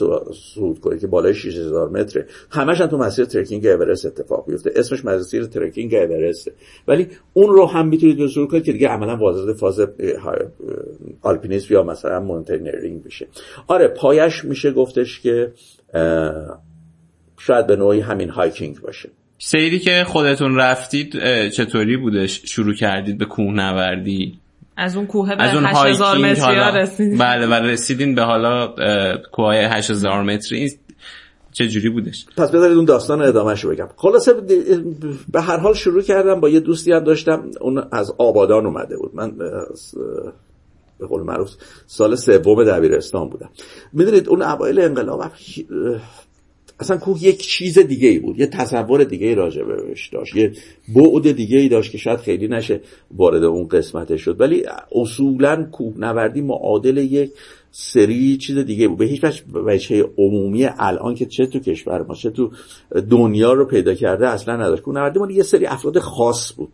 صعود 0.55 0.79
کنید 0.79 1.01
که 1.01 1.07
بالای 1.07 1.33
6000 1.33 1.89
متره. 1.89 2.27
همش 2.49 2.81
هم 2.81 2.87
تو 2.87 2.97
مسیر 2.97 3.25
trekking 3.25 3.65
اورست 3.65 4.05
اتفاق 4.05 4.47
میفته 4.47 4.71
اسمش 4.75 5.05
مسیر 5.05 5.45
trekking 5.45 5.93
اورست. 5.93 6.51
ولی 6.87 7.07
اون 7.33 7.49
رو 7.49 7.65
هم 7.65 7.87
می‌تونید 7.87 8.21
شروع 8.33 8.47
کنید 8.47 8.63
که 8.63 8.73
دیگه 8.73 8.87
عملا 8.87 9.17
وارد 9.17 9.53
فاز 9.53 9.79
آلپینیسم 11.21 11.73
یا 11.73 11.83
مثلا 11.83 12.19
mountaineering 12.19 13.03
بشه. 13.03 13.27
آره 13.67 13.87
پایش 13.87 14.45
میشه 14.45 14.71
گفتش 14.71 15.19
که 15.19 15.51
شاید 17.39 17.67
به 17.67 17.75
نوعی 17.75 17.99
همین 17.99 18.29
hiking 18.29 18.79
باشه. 18.79 19.09
سیری 19.37 19.79
که 19.79 20.03
خودتون 20.07 20.55
رفتید 20.55 21.13
چطوری 21.49 21.97
بودش؟ 21.97 22.41
شروع 22.45 22.73
کردید 22.73 23.17
به 23.17 23.25
کوه 23.25 23.53
نوردی؟ 23.53 24.39
از 24.77 24.95
اون 24.95 25.07
کوه 25.07 25.35
به 25.35 25.43
8000 25.43 26.17
متری 26.17 26.81
رسیدین 26.81 27.17
بله 27.17 27.47
و 27.47 27.53
رسیدین 27.53 28.15
به 28.15 28.21
حالا 28.21 28.67
کوه 29.31 29.55
8000 29.55 30.23
متری 30.23 30.71
چه 31.53 31.67
جوری 31.67 31.89
بودش؟ 31.89 32.25
پس 32.37 32.51
بذارید 32.51 32.77
اون 32.77 32.85
داستان 32.85 33.21
ادامهشو 33.21 33.69
بگم. 33.69 33.87
خلاصه 33.95 34.33
به 35.31 35.41
هر 35.41 35.57
حال 35.57 35.73
شروع 35.73 36.01
کردم 36.01 36.39
با 36.39 36.49
یه 36.49 36.59
دوستی 36.59 36.91
هم 36.91 37.03
داشتم. 37.03 37.51
اون 37.61 37.83
از 37.91 38.13
آبادان 38.17 38.65
اومده 38.65 38.97
بود. 38.97 39.11
من 39.13 39.37
به 40.99 41.07
قول 41.07 41.23
معروف 41.23 41.49
سال 41.87 42.15
سوم 42.15 42.63
دبیرستان 42.63 43.29
بودم. 43.29 43.49
می‌دونید 43.93 44.29
اون 44.29 44.41
اوایل 44.41 44.79
انقلاب 44.79 45.31
اصلا 46.79 46.97
کوه 46.97 47.23
یک 47.23 47.37
چیز 47.37 47.79
دیگه 47.79 48.07
ای 48.07 48.19
بود. 48.19 48.39
یه 48.39 48.47
تصور 48.47 49.03
دیگه 49.03 49.27
ای 49.27 49.35
راجع 49.35 49.63
بهش 49.63 50.09
داشت. 50.09 50.35
یه 50.35 50.51
بعد 50.95 51.31
دیگه 51.31 51.57
ای 51.57 51.69
داشت 51.69 51.91
که 51.91 51.97
شاید 51.97 52.19
خیلی 52.19 52.47
نشه 52.47 52.81
وارد 53.11 53.43
اون 53.43 53.67
قسمتش 53.67 54.21
شد. 54.21 54.41
ولی 54.41 54.63
اصولا 54.95 55.67
کوه 55.71 55.93
نوردی 55.97 56.41
معادل 56.41 56.97
یک 56.97 57.31
سری 57.75 58.37
چیز 58.37 58.57
دیگه 58.57 58.87
بود. 58.87 58.97
به 58.97 59.05
هیچ 59.05 59.23
وجه 59.53 60.05
عمومی 60.17 60.67
الان 60.79 61.15
که 61.15 61.25
چه 61.25 61.45
تو 61.45 61.59
کشور 61.59 62.03
ما 62.03 62.15
چه 62.15 62.29
تو 62.29 62.51
دنیا 63.09 63.53
رو 63.53 63.65
پیدا 63.65 63.93
کرده 63.93 64.27
اصلا 64.27 64.55
نداشت. 64.55 64.81
کوه 64.81 64.93
نوردی 64.93 65.33
یه 65.33 65.43
سری 65.43 65.65
افراد 65.65 65.99
خاص 65.99 66.53
بود. 66.53 66.69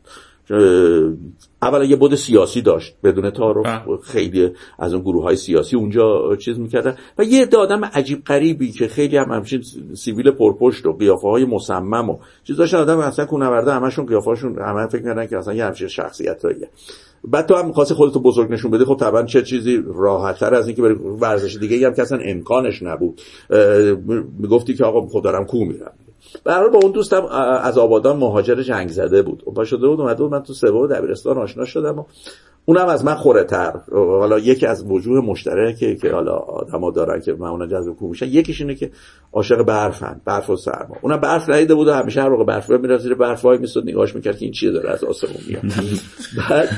اولا 1.61 1.83
یه 1.83 1.95
بود 1.95 2.15
سیاسی 2.15 2.61
داشت 2.61 2.95
بدون 3.03 3.29
تعارف. 3.29 4.01
خیلی 4.03 4.49
از 4.79 4.93
اون 4.93 5.03
گروه 5.03 5.23
های 5.23 5.35
سیاسی 5.35 5.75
اونجا 5.75 6.35
چیز 6.35 6.59
می‌کردن. 6.59 6.95
و 7.17 7.23
یه 7.23 7.47
آدم 7.57 7.85
عجیب 7.85 8.23
قریبی 8.25 8.71
که 8.71 8.87
خیلی 8.87 9.17
هم 9.17 9.31
همچین 9.31 9.63
سیویل 9.95 10.31
پرپشت 10.31 10.85
و 10.85 10.93
قیافه 10.93 11.27
های 11.27 11.45
مصمم 11.45 12.09
و 12.09 12.17
چیز 12.43 12.57
داشتن 12.57 12.77
آدم 12.77 12.99
اصلا 12.99 13.25
کونورده 13.25 13.73
همشون 13.73 14.05
قیافه‌شون 14.05 14.59
همه 14.59 14.87
فکر 14.87 15.03
کردن 15.03 15.27
که 15.27 15.37
اصلا 15.37 15.53
یه 15.53 15.65
همچین 15.65 15.87
شخصیت 15.87 16.45
هاییه 16.45 16.69
بعد 17.23 17.45
تو 17.45 17.55
هم 17.55 17.71
خواستی 17.71 17.93
خودتو 17.93 18.19
بزرگ 18.19 18.51
نشون 18.51 18.71
بده 18.71 18.85
خب 18.85 18.97
طبعا 18.99 19.23
چه 19.23 19.41
چیزی؟ 19.41 19.83
راحتتر 19.87 20.55
از 20.55 20.67
اینکه 20.67 20.81
بری 20.81 20.93
ورزش 20.93 21.57
دیگه 21.57 21.87
هم 21.87 21.93
که 21.93 22.01
اصلا 22.01 22.19
امکانش 22.21 22.83
نبود. 22.83 23.21
می‌گفتی 24.39 24.73
که 24.73 24.85
آقا 24.85 25.07
خود 25.07 25.23
دارم 25.23 25.45
کو 25.45 25.65
میرم. 25.65 25.93
برای 26.43 26.69
با 26.69 26.79
اون 26.83 26.91
دوستم 26.91 27.25
از 27.63 27.77
آبادان 27.77 28.17
مهاجر 28.17 28.61
جنگ 28.61 28.89
زده 28.89 29.21
بود. 29.21 29.43
اون 29.45 29.65
شده 29.65 29.87
بود 29.87 29.99
اومده 30.01 30.23
بود 30.23 30.31
من 30.31 30.43
تو 30.43 30.53
سوم 30.53 30.87
دبیرستان 30.87 31.37
آشنا 31.37 31.65
شدم 31.65 31.99
و 31.99 32.03
اونم 32.65 32.87
از 32.87 33.05
من 33.05 33.15
خوره 33.15 33.43
تر. 33.43 33.73
حالا 33.91 34.39
یکی 34.39 34.65
از 34.65 34.85
وجوه 34.87 35.25
مشترکه 35.25 35.95
که 35.95 36.11
حالا 36.11 36.35
آدما 36.35 36.91
دارن 36.91 37.21
که 37.21 37.33
معمولا 37.33 37.67
جذب 37.67 37.93
کو 37.93 38.07
میشن 38.07 38.25
یکیش 38.25 38.61
اینه 38.61 38.75
که 38.75 38.91
عاشق 39.33 39.63
برفن 39.63 40.21
برف 40.25 40.49
و 40.49 40.55
سرما. 40.55 40.95
اونم 41.01 41.17
برف 41.17 41.49
ندیده 41.49 41.75
بود 41.75 41.87
و 41.87 41.93
همیشه 41.93 42.21
هر 42.21 42.29
موقع 42.29 42.43
برف 42.43 42.69
میره 42.69 42.97
زیر 42.97 43.13
برف 43.13 43.45
وای 43.45 43.57
میستاد 43.57 43.83
نگاهش 43.83 44.15
می‌کرد 44.15 44.37
که 44.37 44.45
این 44.45 44.53
چیه 44.53 44.71
داره 44.71 44.89
از 44.89 45.03
آسمون 45.03 45.41
میاد. 45.47 45.63
بعد 46.49 46.69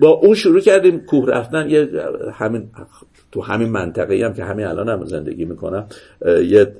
با 0.00 0.08
اون 0.08 0.34
شروع 0.34 0.60
کردیم 0.60 1.00
کوه 1.00 1.28
رفتن. 1.28 1.70
یه 1.70 1.88
همین 2.32 2.70
تو 3.32 3.40
همین 3.40 3.68
منطقه 3.68 4.24
هم 4.24 4.34
که 4.34 4.44
همین 4.44 4.66
الان 4.66 4.88
هم 4.88 5.04
زندگی 5.04 5.44
می‌کنم 5.44 5.86
یه 6.26 6.74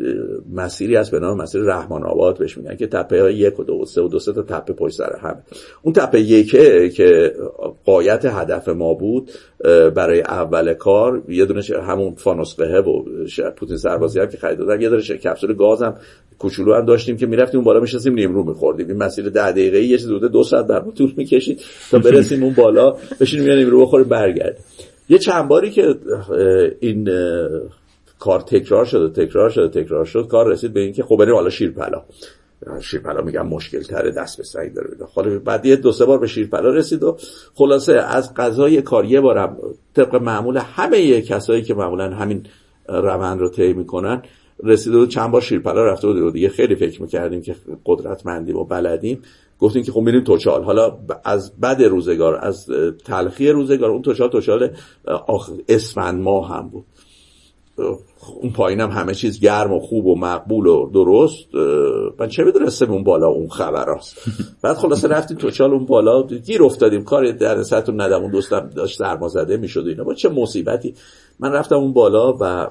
مسیری 0.52 0.96
هست 0.96 1.10
به 1.10 1.18
نام 1.18 1.42
مسیر 1.42 1.62
رحمان 1.62 2.02
آباد 2.02 2.38
بهش 2.38 2.58
میگن 2.58 2.76
که 2.76 2.86
تپه 2.86 3.22
های 3.22 3.34
یک 3.34 3.60
و 3.60 3.64
دو 3.64 3.74
و 3.74 3.84
سه 3.84 4.02
و 4.02 4.08
دو 4.08 4.18
سه 4.18 4.32
تا 4.32 4.42
تپه 4.42 4.72
پشت 4.72 4.96
سر 4.96 5.16
همه. 5.22 5.36
اون 5.82 5.92
تپه 5.92 6.20
یکه 6.20 6.88
که 6.88 7.32
قایت 7.84 8.24
هدف 8.24 8.68
ما 8.68 8.94
بود 8.94 9.30
برای 9.94 10.20
اول 10.20 10.74
کار 10.74 11.22
یه 11.28 11.44
دونه 11.44 11.62
همون 11.82 12.14
فانوسقه 12.14 12.78
و 12.78 13.02
پوتین 13.56 13.76
سربازی 13.76 14.20
هم 14.20 14.26
که 14.26 14.36
خریدادن 14.36 14.80
یه 14.80 14.88
دونه 14.88 15.02
کپسول 15.02 15.54
گاز 15.54 15.82
هم 15.82 15.94
کوچولو 16.38 16.74
هم 16.74 16.84
داشتیم 16.86 17.16
که 17.16 17.26
می‌رفتیم 17.26 17.60
اون 17.60 17.64
بالا 17.64 17.80
میشستیم 17.80 18.14
نیمرو 18.14 18.44
میخوردیم. 18.44 18.88
این 18.88 18.96
مسیر 18.96 19.28
ده 19.28 19.52
دقیقه 19.52 19.82
یه 19.82 19.98
چیز 19.98 20.08
دو 20.08 20.44
ساعت 20.44 20.66
در 20.66 20.80
طول 20.80 21.12
می‌کشید 21.16 21.60
تا 21.90 21.98
برسیم 21.98 22.42
اون 22.42 22.54
بالا 22.54 22.96
بشینیم 23.20 23.48
یه 23.48 23.54
نیمرو 23.54 23.86
بخوریم 23.86 24.08
برگردیم. 24.08 24.64
یه 25.10 25.18
چند 25.18 25.48
باری 25.48 25.70
که 25.70 25.94
این 26.80 27.08
کار 28.18 28.40
تکرار 28.40 28.84
شده 28.84 29.26
تکرار 29.26 29.50
شده 29.50 29.82
تکرار 29.82 30.04
شد 30.04 30.28
کار 30.28 30.48
رسید 30.48 30.72
به 30.72 30.80
اینکه 30.80 31.02
خب 31.02 31.16
بریم 31.16 31.34
حالا 31.34 31.50
شیرپلا. 31.50 32.02
شیرپلا 32.80 33.22
میگم 33.22 33.46
مشکل 33.46 33.82
تره 33.82 34.10
دست 34.10 34.36
به 34.36 34.44
سنگ 34.44 34.74
داره 34.74 34.88
خاله 35.14 35.38
بعد 35.38 35.66
یه 35.66 35.76
دو 35.76 35.92
سه 35.92 36.04
بار 36.04 36.18
به 36.18 36.26
شیرپلا 36.26 36.70
رسید 36.70 37.02
و 37.02 37.16
خلاصه 37.54 37.92
از 37.92 38.34
قضای 38.34 38.82
کار 38.82 39.04
یه 39.04 39.20
بارم 39.20 39.56
طبق 39.94 40.14
معمول 40.14 40.56
همه 40.56 41.22
کسایی 41.22 41.62
که 41.62 41.74
معمولا 41.74 42.10
همین 42.10 42.46
روند 42.88 43.40
رو 43.40 43.48
طی 43.48 43.72
می‌کنن 43.72 44.22
رسیده 44.62 44.98
و 44.98 45.06
چند 45.06 45.30
بار 45.30 45.40
شیرپلا 45.40 45.84
رفته 45.84 46.08
و 46.08 46.30
دیگه 46.30 46.48
خیلی 46.48 46.74
فکر 46.74 47.02
می‌کردیم 47.02 47.42
که 47.42 47.54
قدرتمندیم 47.86 48.56
و 48.56 48.64
بلدیم. 48.64 49.22
گفتیم 49.58 49.82
که 49.82 49.92
خب 49.92 50.00
میریم 50.00 50.24
توچال. 50.24 50.64
حالا 50.64 50.98
از 51.24 51.60
بد 51.60 51.82
روزگار 51.82 52.38
از 52.42 52.66
تلخی 53.04 53.48
روزگار 53.48 53.90
اون 53.90 54.02
توچال 54.02 54.28
توچال 54.28 54.70
اسفند 55.68 56.22
ماه 56.22 56.56
هم 56.56 56.68
بود. 56.68 56.84
اون 58.40 58.52
پایین 58.52 58.80
هم 58.80 58.90
همه 58.90 59.14
چیز 59.14 59.40
گرم 59.40 59.72
و 59.72 59.80
خوب 59.80 60.06
و 60.06 60.18
مقبول 60.18 60.66
و 60.66 60.90
درست. 60.90 61.54
من 62.18 62.28
چه 62.28 62.44
می‌دونستم 62.44 62.92
اون 62.92 63.04
بالا 63.04 63.28
اون 63.28 63.48
خبر 63.48 63.94
هست 63.96 64.16
بعد 64.62 64.76
خلاصه 64.76 65.08
رفتیم 65.08 65.36
توچال 65.36 65.72
اون 65.72 65.86
بالا 65.86 66.22
گیر 66.22 66.62
افتادیم. 66.62 67.04
کار 67.04 67.32
در 67.32 67.62
سطح 67.62 67.92
ندم. 67.92 68.22
اون 68.22 68.30
دوستم 68.30 68.70
داشت 68.76 68.98
سرما 68.98 69.28
زده 69.28 69.56
می‌شد 69.56 69.84
اینا. 69.86 70.04
با 70.04 70.14
چه 70.14 70.28
مصیبتی. 70.28 70.94
من 71.40 71.52
رفتم 71.52 71.76
اون 71.76 71.92
بالا 71.92 72.36
و 72.40 72.66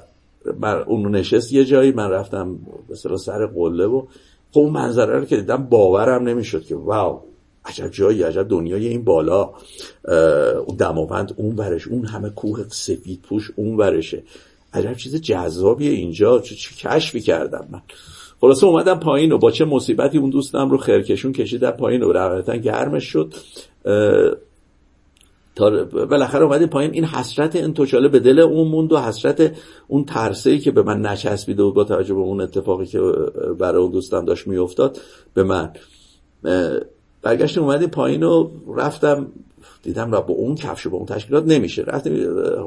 اون 0.88 1.16
نشست 1.16 1.54
یه 1.54 1.66
جایی 1.66 1.92
من 1.92 2.10
رفتم 2.10 2.60
به 2.90 3.18
سر 3.18 3.46
قله 3.46 3.86
و 3.86 4.06
خب 4.52 4.60
اون 4.60 4.74
منظره 4.74 5.20
رو 5.20 5.26
که 5.26 5.38
دیدم 5.38 5.64
باورم 5.64 6.28
نمی‌شد 6.28 6.64
که 6.64 6.76
واو 6.76 7.22
عجب 7.66 7.88
جایی 7.88 8.24
عجب 8.24 8.50
دنیای 8.50 8.88
این 8.88 9.04
بالا. 9.04 9.50
اون 10.66 10.78
دماوند 10.78 11.34
اون 11.38 11.56
ورش 11.56 11.88
اون 11.88 12.06
همه 12.06 12.30
کوه 12.30 12.66
سفید 12.70 13.22
پوش 13.22 13.52
اون 13.56 13.78
ورشه. 13.78 14.24
عجب 14.74 14.94
چیز 14.94 15.16
جذابیه 15.16 15.92
اینجا. 15.92 16.40
چه, 16.40 16.56
چه 16.56 16.76
کشفی 16.76 17.22
کردم 17.22 17.68
من. 17.72 17.82
خلاصه 18.42 18.66
اومدم 18.66 19.00
پایین 19.00 19.32
و 19.32 19.38
با 19.38 19.52
چه 19.52 19.66
مصیبتی 19.66 20.18
اون 20.18 20.30
دوستم 20.30 20.70
رو 20.70 20.78
خرکشون 20.78 21.34
کشیدم 21.34 21.72
پایین 21.72 22.04
و 22.04 22.12
روایتا 22.12 22.56
گرمش 22.56 23.04
شد. 23.04 23.34
بالاخره 26.10 26.44
اومده 26.44 26.68
پایین. 26.68 26.94
این 26.94 27.06
حسرت 27.06 27.56
انتشاله 27.56 28.08
به 28.08 28.20
دل 28.20 28.40
اون 28.40 28.68
موند 28.68 28.94
و 28.94 29.00
حسرت 29.00 29.52
اون 29.88 30.06
ترسه 30.06 30.58
که 30.58 30.72
به 30.72 30.84
من 30.84 31.06
نچسبیده 31.06 31.64
و 31.64 31.72
با 31.72 31.84
توجه 31.84 32.14
به 32.14 32.20
اون 32.20 32.42
اتفاقی 32.42 32.86
که 32.86 33.00
برای 33.60 33.82
اون 33.82 33.92
دوستم 33.92 34.26
داشت 34.26 34.48
میافتاد 34.48 35.00
به 35.34 35.44
من. 35.44 35.72
برگشتیم 37.22 37.64
اومدیم 37.64 37.90
پایین 37.90 38.24
و 38.24 38.50
رفتم 38.78 39.28
دیدم 39.84 40.12
را 40.12 40.22
با 40.22 40.34
اون 40.34 40.56
کفش 40.56 40.88
با 40.88 40.98
اون 40.98 41.06
تشکیلات 41.06 41.44
نمیشه. 41.48 41.82
رفتیم 41.82 42.14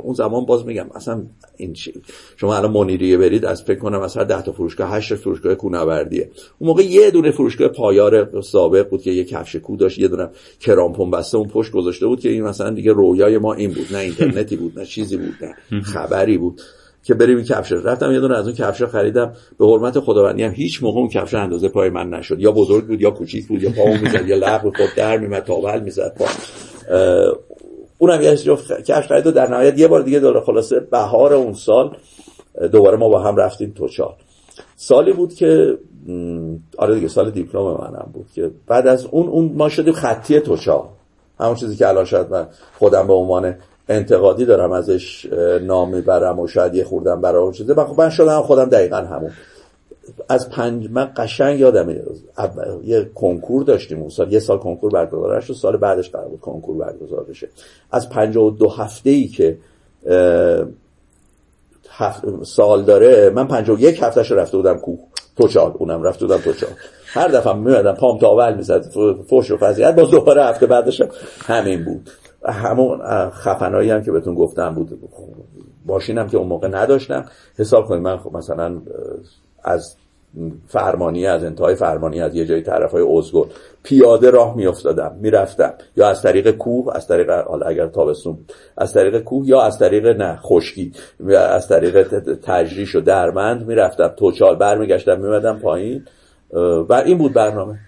اون 0.02 0.14
زمان 0.14 0.44
باز 0.44 0.66
میگم 0.66 0.86
اصلا 0.94 1.22
این 1.56 1.72
چی 1.72 1.92
شما 2.36 2.56
الان 2.56 2.72
منیریه 2.72 3.18
برید 3.18 3.44
از 3.44 3.62
فکر 3.62 3.78
کنم 3.78 4.00
مثلا 4.00 4.24
10 4.24 4.42
تا 4.42 4.52
فروشگاه 4.52 4.90
8 4.90 5.08
تا 5.08 5.16
فروشگاه 5.16 5.54
کونوردیه. 5.54 6.30
اون 6.58 6.68
موقع 6.68 6.82
یه 6.82 7.10
دونه 7.10 7.30
فروشگاه 7.30 7.68
پایار 7.68 8.40
سابق 8.40 8.88
بود 8.88 9.02
که 9.02 9.10
یه 9.10 9.24
کفش 9.24 9.56
کو 9.56 9.76
داشت 9.76 9.98
یه 9.98 10.08
دونه 10.08 10.28
کرامپون 10.60 11.10
بسته 11.10 11.38
اون 11.38 11.48
پشت 11.48 11.72
گذاشته 11.72 12.06
بود 12.06 12.20
که 12.20 12.28
این 12.28 12.42
مثلا 12.42 12.70
دیگه 12.70 12.92
رویای 12.92 13.38
ما 13.38 13.54
این 13.54 13.70
بود 13.72 13.86
نه 13.92 13.98
اینترنتی 13.98 14.56
بود 14.56 14.78
نه 14.78 14.84
چیزی 14.84 15.16
بود 15.16 15.34
نه 15.40 15.80
خبری 15.92 16.38
بود 16.38 16.60
که 17.04 17.14
بریم 17.14 17.36
این 17.36 17.46
کفش 17.46 17.72
رفتم 17.72 18.12
یه 18.12 18.20
دونه 18.20 18.38
از 18.38 18.46
اون 18.46 18.56
کفش 18.56 18.82
خریدم. 18.82 19.32
به 19.58 19.66
حرمت 19.66 20.00
خداوندی 20.00 20.42
هم 20.42 20.52
هیچ 20.52 20.82
موقع 20.82 20.98
اون 21.00 21.08
کفش 21.08 21.34
اندازه 21.34 21.68
پای 21.68 21.90
من 21.90 22.10
نشد. 22.10 22.40
یا 22.40 22.52
بزرگ 22.52 22.86
بود 22.86 23.00
یا 23.00 23.10
کوچیک 23.10 23.46
بود 23.46 23.62
یا 23.62 23.70
پامو 23.70 23.98
می‌زد 23.98 24.28
یا 24.28 24.36
لغو 24.36 24.70
خود 24.70 24.88
در 24.96 25.18
میمد 25.18 25.42
تاول 25.42 25.80
می‌زد 25.80 26.14
پا. 26.18 26.24
اونم 27.98 28.22
یه 28.22 28.36
جفت 28.36 28.82
کفش 28.82 29.08
خرید 29.08 29.26
و 29.26 29.30
در 29.30 29.50
نهایت 29.50 29.78
یه 29.78 29.88
بار 29.88 30.02
دیگه 30.02 30.18
داره 30.18 30.40
خلاصه 30.40 30.80
بهار 30.80 31.32
اون 31.34 31.54
سال 31.54 31.96
دوباره 32.72 32.96
ما 32.96 33.08
با 33.08 33.18
هم 33.18 33.36
رفتیم 33.36 33.72
توچال 33.76 34.14
سالی 34.76 35.12
بود 35.12 35.34
که 35.34 35.78
آره 36.78 36.94
دیگه 36.94 37.08
سال 37.08 37.30
دیپلم 37.30 37.62
منم 37.62 38.10
بود 38.12 38.26
که 38.34 38.50
بعد 38.66 38.86
از 38.86 39.06
اون 39.06 39.28
اون 39.28 39.52
ما 39.54 39.68
شدیم 39.68 39.92
خطی 39.92 40.40
توچال 40.40 40.84
همون 41.40 41.54
چیزی 41.54 41.76
که 41.76 41.88
الان 41.88 42.04
شاید 42.04 42.30
من 42.30 42.46
خودم 42.78 43.06
به 43.06 43.12
عنوان 43.12 43.54
انتقادی 43.88 44.44
دارم 44.44 44.72
ازش 44.72 45.26
نام 45.62 45.94
می‌برم 45.94 46.38
و 46.38 46.46
شاید 46.46 46.74
یه 46.74 46.84
خوردم 46.84 47.20
برای 47.20 47.42
اون 47.42 47.52
چیزه. 47.52 47.74
من 47.74 47.84
خب 47.84 48.08
شدم 48.08 48.42
خودم 48.42 48.64
دقیقا 48.64 48.96
همون. 48.96 49.30
از 50.28 50.50
پنج 50.50 50.88
من 50.90 51.12
قشنگ 51.16 51.60
یادم 51.60 51.90
یه 52.84 53.10
کنکور 53.14 53.64
داشتیم 53.64 54.00
اون 54.00 54.08
سال 54.08 54.32
یه 54.32 54.40
سال 54.40 54.58
کنکور 54.58 54.90
برگزار 54.90 55.40
شد 55.40 55.54
سال 55.54 55.76
بعدش 55.76 56.10
قرار 56.10 56.28
بود 56.28 56.40
کنکور 56.40 56.76
برگزار 56.76 57.24
بشه. 57.24 57.48
از 57.92 58.08
و 58.36 58.50
دو 58.50 58.68
هفته 58.68 59.10
ای 59.10 59.28
که 59.28 59.58
سال 62.42 62.82
داره 62.82 63.30
من 63.30 63.46
یک 63.78 64.02
هفته 64.02 64.34
رفته 64.34 64.56
بودم 64.56 64.78
کوه 64.78 64.98
توچال 65.36 65.74
اونم 65.78 66.02
رفته 66.02 66.26
بودم 66.26 66.40
توچال 66.40 66.70
هر 67.06 67.28
دفعه 67.28 67.52
میادم 67.52 67.92
پام 67.92 68.18
تاول 68.18 68.54
می‌زد 68.54 68.90
فوش 69.28 69.50
و 69.50 69.56
فضیحت 69.56 69.96
باز 69.96 70.10
دوباره 70.10 70.44
هفته 70.44 70.66
بعدش 70.66 71.02
همین 71.46 71.84
بود. 71.84 72.10
همون 72.44 73.00
خفنایی 73.30 73.90
هم 73.90 74.02
که 74.02 74.12
بهتون 74.12 74.34
گفتم 74.34 74.74
بود 74.74 75.10
ماشینم 75.86 76.28
که 76.28 76.36
اون 76.36 76.48
موقع 76.48 76.68
نداشتم. 76.68 77.24
حساب 77.58 77.86
کنید 77.86 78.02
من 78.02 78.16
خب 78.16 78.36
مثلا 78.36 78.82
از 79.64 79.96
فرمانی 80.66 81.26
از 81.26 81.44
انتهای 81.44 81.74
فرمانی 81.74 82.20
از 82.20 82.34
یه 82.34 82.46
جای 82.46 82.62
طرف 82.62 82.90
های 82.90 83.18
ازگل 83.18 83.44
پیاده 83.82 84.30
راه 84.30 84.56
میافتادم 84.56 85.16
می‌رفتم. 85.20 85.74
یا 85.96 86.08
از 86.08 86.22
طریق 86.22 86.50
کوه 86.50 86.96
از 86.96 87.08
طریق 87.08 87.30
حالا 87.30 87.66
اگر 87.66 87.86
تابستون 87.86 88.38
از 88.76 88.92
طریق 88.92 89.18
کوه 89.18 89.48
یا 89.48 89.62
از 89.62 89.78
طریق 89.78 90.06
نه 90.06 90.36
خشکی 90.36 90.92
از 91.36 91.68
طریق 91.68 92.02
تجریش 92.42 92.94
و 92.94 93.00
درمند 93.00 93.66
می‌رفتم. 93.66 94.08
توچال 94.08 94.56
برمیگشتم 94.56 95.20
میمدم 95.20 95.58
پایین. 95.58 96.04
و 96.88 97.02
این 97.06 97.18
بود 97.18 97.32
برنامه. 97.32 97.78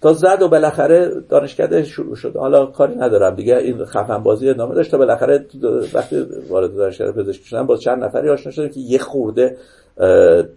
تا 0.00 0.12
زد 0.12 0.42
و 0.42 0.48
بالاخره 0.48 1.10
دانشکده 1.28 1.84
شروع 1.84 2.16
شد. 2.16 2.36
حالا 2.36 2.66
کاری 2.66 2.94
ندارم 2.94 3.34
دیگه. 3.34 3.56
این 3.56 3.84
خفن 3.84 4.22
بازی 4.22 4.50
ادامه 4.50 4.74
داشت 4.74 4.90
تا 4.90 4.98
بالاخره 4.98 5.46
وقتی 5.94 6.26
وارد 6.48 6.76
دانشکده 6.76 7.12
پزشکی 7.12 7.44
شدم 7.44 7.66
با 7.66 7.76
چند 7.76 8.04
نفری 8.04 8.28
آشنا 8.28 8.52
شدم 8.52 8.68
که 8.68 8.80
یه 8.80 8.98
خورده 8.98 9.56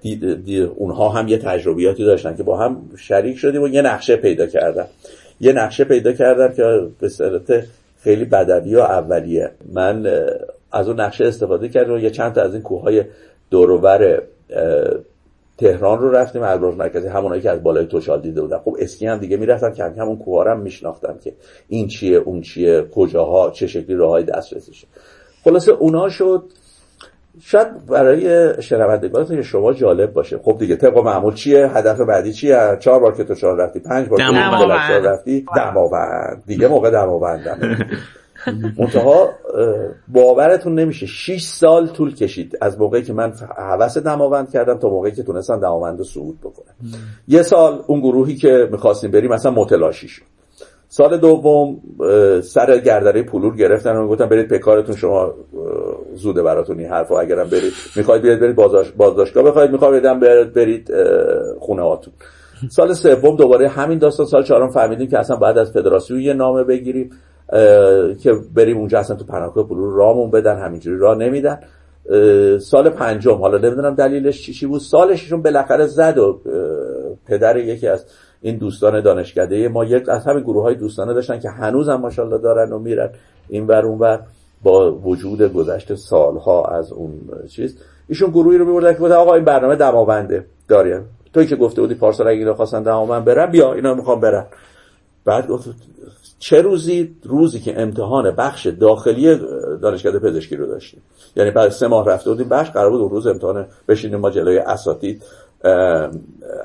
دید, 0.01 0.43
دید 0.45 0.71
اونها 0.75 1.09
هم 1.09 1.27
یه 1.27 1.37
تجربیاتی 1.37 2.05
داشتن 2.05 2.35
که 2.35 2.43
با 2.43 2.57
هم 2.57 2.81
شریک 2.97 3.37
شدیم 3.37 3.61
و 3.61 3.67
یه 3.67 3.81
نقشه 3.81 4.15
پیدا 4.15 4.45
کردم 4.45 4.87
یه 5.41 5.53
نقشه 5.53 5.83
پیدا 5.83 6.13
کردم 6.13 6.53
که 6.53 6.87
به 6.99 7.09
صورت 7.09 7.63
خیلی 8.03 8.25
بدوی 8.25 8.75
و 8.75 8.79
اولیه. 8.79 9.51
من 9.73 10.25
از 10.71 10.87
اون 10.87 10.99
نقشه 10.99 11.25
استفاده 11.25 11.69
کردم 11.69 11.93
و 11.93 11.99
یه 11.99 12.09
چند 12.09 12.33
تا 12.33 12.41
از 12.41 12.53
این 12.53 12.61
کوههای 12.61 13.03
دوروبر 13.49 14.21
تهران 15.57 15.99
رو 15.99 16.11
رفتیم. 16.11 16.43
البرز 16.43 16.75
مرکزی 16.75 17.07
همونایی 17.07 17.41
که 17.41 17.49
از 17.49 17.63
بالای 17.63 17.85
توشال 17.85 18.21
دیده 18.21 18.41
بودم 18.41 18.61
خب 18.65 18.77
اسکی 18.79 19.07
هم 19.07 19.17
دیگه 19.17 19.37
می‌رفتم 19.37 19.73
کم 19.73 19.93
کم 19.93 20.07
اون 20.07 20.17
کوهارم 20.17 20.59
میشناختم 20.59 21.17
که 21.23 21.33
این 21.67 21.87
چیه 21.87 22.17
اون 22.17 22.41
چیه 22.41 22.81
کجاها 22.95 23.51
چه 23.51 23.67
شکلی 23.67 23.95
راههای 23.95 24.23
دسترسیشه. 24.23 24.87
خلاصه 25.43 25.71
اونا 25.71 26.09
شد. 26.09 26.43
شاید 27.41 27.86
برای 27.86 28.53
شنوندگان 28.61 29.41
شما 29.41 29.73
جالب 29.73 30.13
باشه. 30.13 30.38
خب 30.38 30.57
دیگه 30.59 30.75
طبق 30.75 30.97
معمول 30.97 31.34
چیه؟ 31.34 31.67
هدف 31.67 32.01
بعدی 32.01 32.34
چیه؟ 32.34 32.77
چهار 32.79 32.99
بار 32.99 33.15
که 33.15 33.23
تو 33.23 33.36
چهار 33.36 33.57
رفتی 33.57 33.79
پنج 33.79 34.07
بار 34.07 34.19
که 34.19 34.25
تو 34.59 34.67
رفتی 35.07 35.45
دماوند. 35.55 36.43
دیگه 36.47 36.67
موقع 36.67 36.89
دماوندم 36.89 37.77
منتها 38.79 39.29
باورتون 40.07 40.79
نمیشه. 40.79 41.05
6 41.05 41.43
سال 41.43 41.88
طول 41.88 42.15
کشید 42.15 42.57
از 42.61 42.79
موقعی 42.79 43.01
که 43.01 43.13
من 43.13 43.34
حوس 43.57 43.97
دماوند 43.97 44.49
کردم 44.49 44.77
تا 44.77 44.89
موقعی 44.89 45.11
که 45.11 45.23
تونستم 45.23 45.59
دماوند 45.59 45.97
رو 45.97 46.03
صعود 46.03 46.39
بکنم. 46.39 46.75
یه 47.27 47.41
سال 47.41 47.84
اون 47.88 47.99
گروهی 47.99 48.36
که 48.36 48.67
می‌خواستیم 48.71 49.11
بریم 49.11 49.31
مثلا 49.31 49.51
متلاشی 49.51 50.07
شد. 50.07 50.23
سال 50.93 51.17
دوم 51.17 51.81
سر 52.41 52.79
گردره 52.79 53.23
پولور 53.23 53.55
گرفتن 53.55 53.95
و 53.95 54.07
گفتم 54.07 54.25
برید 54.25 54.47
پکارتون 54.47 54.95
شما 54.95 55.33
زوده 56.15 56.43
براتون 56.43 56.79
این 56.79 56.89
حرفا 56.89 57.19
اگرم 57.19 57.49
برید. 57.49 57.73
می‌خواید 57.95 58.21
بیاید 58.21 58.39
برید 58.39 58.55
بازداشتگاه 58.97 59.43
بخواید 59.43 59.71
می‌خواید 59.71 60.19
برید 60.19 60.53
برید 60.53 60.91
خونه 61.59 61.81
هاتون. 61.81 62.13
سال 62.71 62.93
سوم 62.93 63.35
دوباره 63.35 63.67
همین 63.67 63.97
داستان 63.97 64.25
سال 64.25 64.43
چهارم 64.43 64.69
فهمیدیم 64.69 65.07
که 65.07 65.19
اصلا 65.19 65.35
بعد 65.35 65.57
از 65.57 65.71
فدراسیون 65.71 66.19
یه 66.19 66.33
نامه 66.33 66.63
بگیریم 66.63 67.09
که 68.23 68.33
بریم 68.55 68.77
اونجا 68.77 68.99
اصلا 68.99 69.15
تو 69.15 69.25
پناهگاه 69.25 69.67
پولور 69.67 69.93
رامون 69.93 70.31
بدن 70.31 70.57
همینجوری 70.57 70.97
راه 70.97 71.17
نمیدن. 71.17 71.59
سال 72.59 72.89
پنجم 72.89 73.35
حالا 73.35 73.57
نمی‌دونم 73.57 73.95
دلیلش 73.95 74.51
چی 74.51 74.65
بود. 74.65 74.81
سالششون 74.81 75.41
بالاخره 75.41 75.85
زد 75.85 76.17
و 76.17 76.39
پدر 77.27 77.57
یکی 77.57 77.87
از 77.87 78.05
این 78.43 78.57
دوستان 78.57 79.01
دانشکده 79.01 79.67
ما 79.67 79.85
یک 79.85 80.09
از 80.09 80.25
همین 80.25 80.43
گروه 80.43 80.63
های 80.63 80.75
دوستانه 80.75 81.13
داشتن 81.13 81.39
که 81.39 81.49
هنوز 81.49 81.89
هم 81.89 82.01
ماشاءالله 82.01 82.37
دارن 82.37 82.71
و 82.71 82.79
میرن. 82.79 83.09
این 83.49 83.67
ور 83.67 83.85
اون 83.85 83.99
ور 83.99 84.19
با 84.63 84.91
وجود 84.91 85.53
گذشته 85.53 85.95
سالها 85.95 86.65
از 86.65 86.91
اون 86.91 87.11
چیز. 87.49 87.77
ایشون 88.07 88.29
گروهی 88.29 88.57
رو 88.57 88.65
میبردن 88.65 88.93
که 88.93 88.99
گفتن 88.99 89.15
آقا 89.15 89.33
این 89.35 89.45
برنامه 89.45 89.75
دماونده. 89.75 90.45
داریم 90.67 91.05
توی 91.33 91.45
که 91.45 91.55
گفته 91.55 91.81
بودی 91.81 91.95
پارسال 91.95 92.27
اگه 92.27 92.39
اینا 92.39 92.53
خواستن 92.53 92.83
دماوند 92.83 93.25
برن 93.25 93.51
بیا 93.51 93.73
اینا 93.73 93.93
می‌خوام 93.93 94.19
برن. 94.19 94.45
بعد 95.25 95.47
گفت 95.47 95.69
چه 96.39 96.61
روزی؟ 96.61 97.15
روزی 97.23 97.59
که 97.59 97.81
امتحان 97.81 98.31
بخش 98.31 98.67
داخلی 98.67 99.39
دانشکده 99.81 100.19
پزشکی 100.19 100.55
رو 100.55 100.65
داشتیم. 100.65 101.01
یعنی 101.35 101.51
بعد 101.51 101.69
سه 101.69 101.87
ماه 101.87 102.09
رفته 102.09 102.29
بودیم 102.29 102.49
بخش 102.49 102.71
قرار 102.71 102.89
بود 102.89 103.01
اون 103.01 103.09
روز 103.09 103.27
امتحان 103.27 103.65
بشینیم 103.87 104.19
ما 104.19 104.29
جلوی 104.29 104.57
اساتید. 104.57 105.23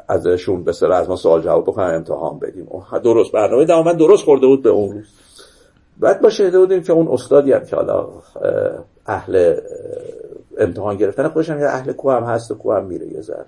ازشون 0.09 0.65
به 0.65 0.73
سر 0.73 0.93
از 0.93 1.09
ما 1.09 1.17
سوال 1.17 1.43
جواب 1.43 1.65
بکنن 1.65 1.95
امتحان 1.95 2.39
بدیم. 2.39 2.69
درست 3.05 3.33
برنامه 3.33 3.65
دامن 3.65 3.97
درست 3.97 4.25
خورده 4.25 4.47
بود 4.47 4.63
به 4.63 4.71
اون. 4.71 4.93
روز 4.93 5.07
بعد 6.01 6.21
با 6.21 6.31
شهده 6.31 6.59
بودیم 6.59 6.83
که 6.83 6.93
اون 6.93 7.09
استادی 7.09 7.53
هم 7.53 7.65
که 7.65 7.77
حالا 7.77 8.09
اهل 9.07 9.57
امتحان 10.59 10.97
گرفتن 10.97 11.29
خودش 11.29 11.51
هم 11.51 11.57
اهل 11.57 11.93
کو 11.93 12.11
هم 12.11 12.23
هست 12.23 12.51
و 12.51 12.55
کو 12.55 12.73
هم 12.73 12.85
میره 12.85 13.07
یه 13.07 13.21
ذره. 13.21 13.47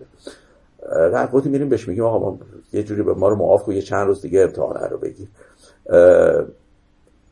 وقتی 1.13 1.49
میریم 1.49 1.69
بهش 1.69 1.89
میگیم 1.89 2.05
آقا 2.05 2.19
ما 2.19 2.39
یه 2.73 2.83
جوری 2.83 3.03
به 3.03 3.15
ما 3.15 3.29
رو 3.29 3.37
معاف 3.37 3.63
کن 3.63 3.73
یه 3.73 3.83
چند 3.83 4.07
روز 4.07 4.23
دیگه 4.23 4.41
امتحان 4.41 4.91
رو 4.91 4.99
بگیر. 4.99 5.29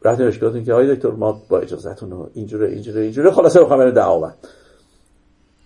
رفتیم 0.05 0.27
بهش 0.27 0.39
که 0.39 0.73
آقای 0.73 0.97
دکتر 0.97 1.11
ما 1.11 1.43
با 1.49 1.59
اجازهتون 1.59 2.31
اینجوره 2.35 2.69
اینجوره 2.69 3.01
اینجوره 3.01 3.31
خلاصه 3.31 3.61
بخوام 3.61 3.79
بریم 3.79 3.95
دعوت. 3.95 4.35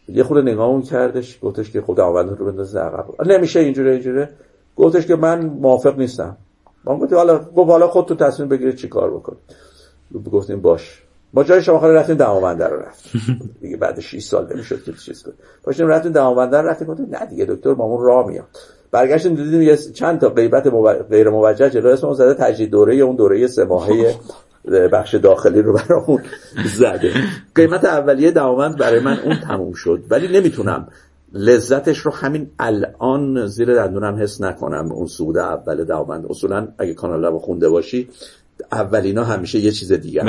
یه 0.09 0.22
خورده 0.24 0.53
نگاه 0.53 0.82
کردش 0.82 1.38
گفتش 1.42 1.70
که 1.70 1.80
خود 1.80 1.96
دعوت 1.96 2.38
رو 2.38 2.46
بندازه 2.46 2.80
عقب 2.80 3.26
نمیشه 3.26 3.61
اینجوره 3.61 3.92
اینجوره 3.92 4.28
گفتش 4.76 5.07
که 5.07 5.16
من 5.16 5.46
موافق 5.46 5.98
نیستم. 5.98 6.36
ما 6.84 6.98
گفتیم 6.98 7.18
حالا 7.18 7.38
گفت 7.38 7.70
حالا 7.70 7.88
خود 7.88 8.07
تو 8.07 8.14
تصمیم 8.14 8.48
بگیره 8.48 8.72
چیکار 8.72 9.11
بکن 9.11 9.36
گفتیم 10.32 10.61
باش. 10.61 11.03
ما 11.34 11.44
جای 11.44 11.62
شما 11.62 11.78
خاله 11.78 11.94
رفتیم 11.94 12.16
دماونده 12.16 12.66
رو 12.66 12.76
رفت 12.80 13.11
دیگه 13.61 13.76
بعد 13.76 14.00
6 14.00 14.22
سال 14.22 14.53
نمی‌شد 14.55 14.82
که 14.84 14.92
چیز 14.92 15.22
کنیم. 15.22 15.36
پاشیم 15.62 15.88
رفتیم 15.88 16.12
دماونده 16.12 16.59
رو 16.59 16.68
رفتیم. 16.68 16.88
گفتیم 16.88 17.07
نه 17.11 17.26
دیگه 17.26 17.44
دکتر 17.44 17.74
مامون 17.74 18.05
راه 18.05 18.26
میاد 18.26 18.44
برگشتیم 18.90 19.34
دیدیم 19.34 19.62
یه 19.62 19.76
چند 19.76 20.20
تا 20.20 20.28
غیبت 20.28 20.66
غیر 21.11 21.30
موجه 21.30 21.70
جلو 21.70 21.88
اسممون 21.88 22.14
زده 22.14 22.34
تجدید 22.34 22.70
دوره 22.70 22.94
اون 22.94 23.16
دوره 23.16 23.46
سه 23.46 23.64
ماهه 23.64 24.14
بخش 24.92 25.14
داخلی 25.14 25.62
رو 25.62 25.72
برامون 25.72 26.22
زده. 26.64 27.12
قیمت 27.54 27.84
اولیه 27.84 28.30
دماوند 28.30 28.78
برای 28.78 29.00
من 29.00 29.18
اون 29.18 29.36
تموم 29.36 29.72
شد. 29.72 30.02
ولی 30.10 30.40
نمی‌تونم. 30.40 30.88
لذتش 31.34 31.98
رو 31.98 32.12
همین 32.12 32.50
الان 32.58 33.46
زیر 33.46 33.74
دندونم 33.74 34.22
حس 34.22 34.40
نکنم. 34.40 34.92
اون 34.92 35.06
سود 35.06 35.38
اول 35.38 35.84
دماوند 35.84 36.26
اصولا 36.26 36.68
اگه 36.78 36.94
کانال 36.94 37.24
رو 37.24 37.38
خونده 37.38 37.68
باشی 37.68 38.08
اولینا 38.72 39.24
همیشه 39.24 39.58
یه 39.58 39.70
چیز 39.70 39.92
دیگه. 39.92 40.22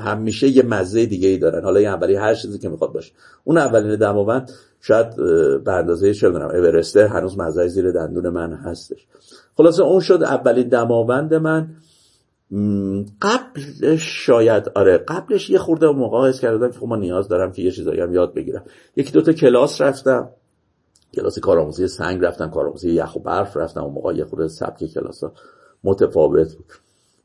همیشه 0.00 0.48
یه 0.48 0.62
مزه 0.62 1.06
دیگه 1.06 1.28
ای 1.28 1.38
دارن. 1.38 1.64
حالا 1.64 1.80
یه 1.80 1.88
اولی 1.88 2.16
هر 2.16 2.34
چیزی 2.34 2.58
که 2.58 2.68
می‌خواد 2.68 2.92
باشه. 2.92 3.12
اون 3.44 3.58
اولین 3.58 3.96
دماوند 3.96 4.50
شاید 4.80 5.16
به 5.64 5.72
اندازه 5.72 6.14
چه 6.14 6.26
می‌دونم 6.26 6.48
اورسته 6.48 7.08
هنوز 7.08 7.38
مزه 7.38 7.68
زیر 7.68 7.90
دندون 7.92 8.28
من 8.28 8.52
هستش. 8.52 9.06
خلاصه 9.56 9.82
اون 9.82 10.00
شد 10.00 10.22
اولین 10.22 10.68
دماوند 10.68 11.34
من. 11.34 11.68
قبلش 13.22 14.26
شاید 14.26 14.72
آره 14.74 14.98
قبلش 14.98 15.50
یه 15.50 15.58
خورده 15.58 15.86
حس 16.28 16.40
کردم 16.40 16.70
که 16.70 16.78
خب 16.78 16.86
من 16.86 17.00
نیاز 17.00 17.28
دارم 17.28 17.52
که 17.52 17.62
یه 17.62 17.70
چیزایی 17.70 18.00
هم 18.00 18.14
یاد 18.14 18.34
بگیرم. 18.34 18.64
یکی 18.96 19.12
دوتا 19.12 19.32
کلاس 19.32 19.80
رفتم. 19.80 20.28
کلاس 21.14 21.38
کارآموزی 21.38 21.88
سنگ 21.88 22.24
رفتم 22.24 22.50
کارآموزی 22.50 22.90
یخ 22.90 23.16
و 23.16 23.20
برف 23.20 23.56
رفتم 23.56 23.84
اون 23.84 23.94
موقع 23.94 24.14
یه 24.14 24.24
خورده 24.24 24.48
سبک 24.48 24.84
کلاس 24.94 25.24
ها 25.24 25.32
متفاوت 25.84 26.54
بود. 26.54 26.72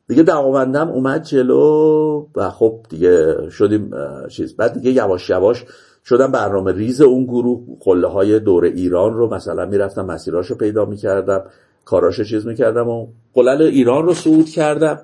دیگه 0.08 0.24
دماوندم 0.24 0.90
اومد 0.90 1.24
جلو 1.24 2.28
و 2.36 2.50
خب 2.50 2.80
دیگه 2.90 3.36
شدیم 3.50 3.92
چیز. 4.28 4.56
بعد 4.56 4.74
دیگه 4.74 4.92
یواش 4.92 5.30
یواش 5.30 5.66
شدم 6.06 6.32
برنامه 6.32 6.72
ریز 6.72 7.02
اون 7.02 7.24
گروه 7.24 7.78
قله 7.80 8.08
های 8.08 8.40
دور 8.40 8.64
ایران 8.64 9.14
رو 9.14 9.34
مثلا 9.34 9.66
می‌رفتم 9.66 10.06
مسیراش 10.06 10.48
رو 10.48 10.56
پیدا 10.56 10.86
می‌کردم. 10.86 11.46
کاراشو 11.86 12.24
چیز 12.24 12.48
می‌کردم 12.48 12.90
و 12.90 13.08
قلل 13.34 13.62
ایران 13.62 14.06
رو 14.06 14.14
صعود 14.14 14.50
کردم. 14.50 15.00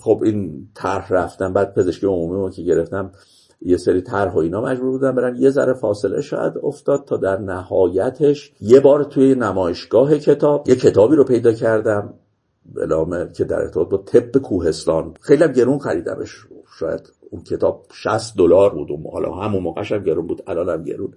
خب 0.00 0.20
این 0.24 0.68
طرح 0.74 1.12
رفتم 1.12 1.52
بعد 1.52 1.74
پزشکی 1.74 2.06
عمومی 2.06 2.34
رو 2.34 2.50
که 2.50 2.62
گرفتم 2.62 3.12
یه 3.62 3.76
سری 3.76 4.00
طرح 4.00 4.34
و 4.34 4.38
اینا 4.38 4.60
مجبور 4.60 4.90
بودم 4.90 5.14
برن. 5.14 5.36
یه 5.36 5.50
ذره 5.50 5.72
فاصله 5.72 6.20
شاید 6.20 6.52
افتاد 6.62 7.04
تا 7.04 7.16
در 7.16 7.38
نهایتش 7.38 8.52
یه 8.60 8.80
بار 8.80 9.04
توی 9.04 9.34
نمایشگاه 9.34 10.18
کتاب 10.18 10.68
یه 10.68 10.76
کتابی 10.76 11.16
رو 11.16 11.24
پیدا 11.24 11.52
کردم 11.52 12.14
بلامه 12.74 13.32
که 13.32 13.44
در 13.44 13.56
ارتباط 13.56 13.88
با 13.88 13.96
طب 13.96 14.38
کوهستان. 14.38 15.14
خیلی 15.20 15.44
هم 15.44 15.52
گرون 15.52 15.78
خریدمش. 15.78 16.46
شاید 16.78 17.12
اون 17.30 17.42
کتاب 17.42 17.86
60 17.92 18.36
دلار 18.36 18.74
بود 18.74 18.90
و 18.90 19.10
حالا 19.12 19.32
همون 19.32 19.62
موقعش 19.62 19.92
هم 19.92 20.02
گرون 20.02 20.26
بود 20.26 20.42
الان 20.46 20.68
هم 20.68 20.84
گرون. 20.84 21.12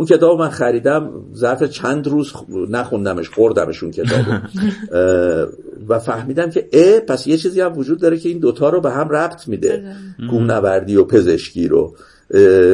اون 0.00 0.06
کتاب 0.06 0.38
من 0.38 0.48
خریدم 0.48 1.10
ظرف 1.34 1.62
چند 1.62 2.08
روز 2.08 2.32
نخوندمش 2.68 3.28
خوردمش 3.28 3.82
اون 3.82 3.92
کتاب 3.92 4.24
و 5.88 5.98
فهمیدم 5.98 6.50
که 6.50 6.68
اه 6.72 7.00
پس 7.00 7.26
یه 7.26 7.36
چیزی 7.36 7.60
هم 7.60 7.78
وجود 7.78 8.00
داره 8.00 8.18
که 8.18 8.28
این 8.28 8.38
دوتا 8.38 8.68
رو 8.68 8.80
به 8.80 8.90
هم 8.90 9.08
ربط 9.08 9.48
میده. 9.48 9.96
کوهنوردی 10.30 10.96
و 10.96 11.04
پزشکی 11.04 11.68
رو. 11.68 11.94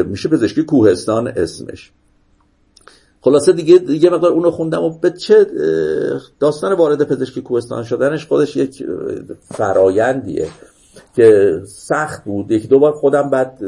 میشه 0.07 0.29
پزشکی 0.29 0.63
کوهستان 0.63 1.29
اسمش. 1.29 1.91
خلاصه 3.21 3.53
دیگه 3.53 3.93
یه 3.93 4.11
مقدار 4.11 4.33
اونو 4.33 4.51
خوندم 4.51 4.83
و 4.83 4.99
به 4.99 5.11
چه 5.11 5.47
داستان 6.41 6.73
وارد 6.73 7.03
پزشکی 7.03 7.43
کوهستان 7.43 7.85
شدنش 7.85 8.27
خودش 8.27 8.57
یک 8.57 8.85
فرایندیه. 9.55 10.49
که 11.17 11.61
سخت 11.67 12.25
بود. 12.25 12.51
یکی 12.51 12.69
دو 12.69 12.79
بار 12.79 12.93
خودم 12.93 13.31
بعد 13.31 13.59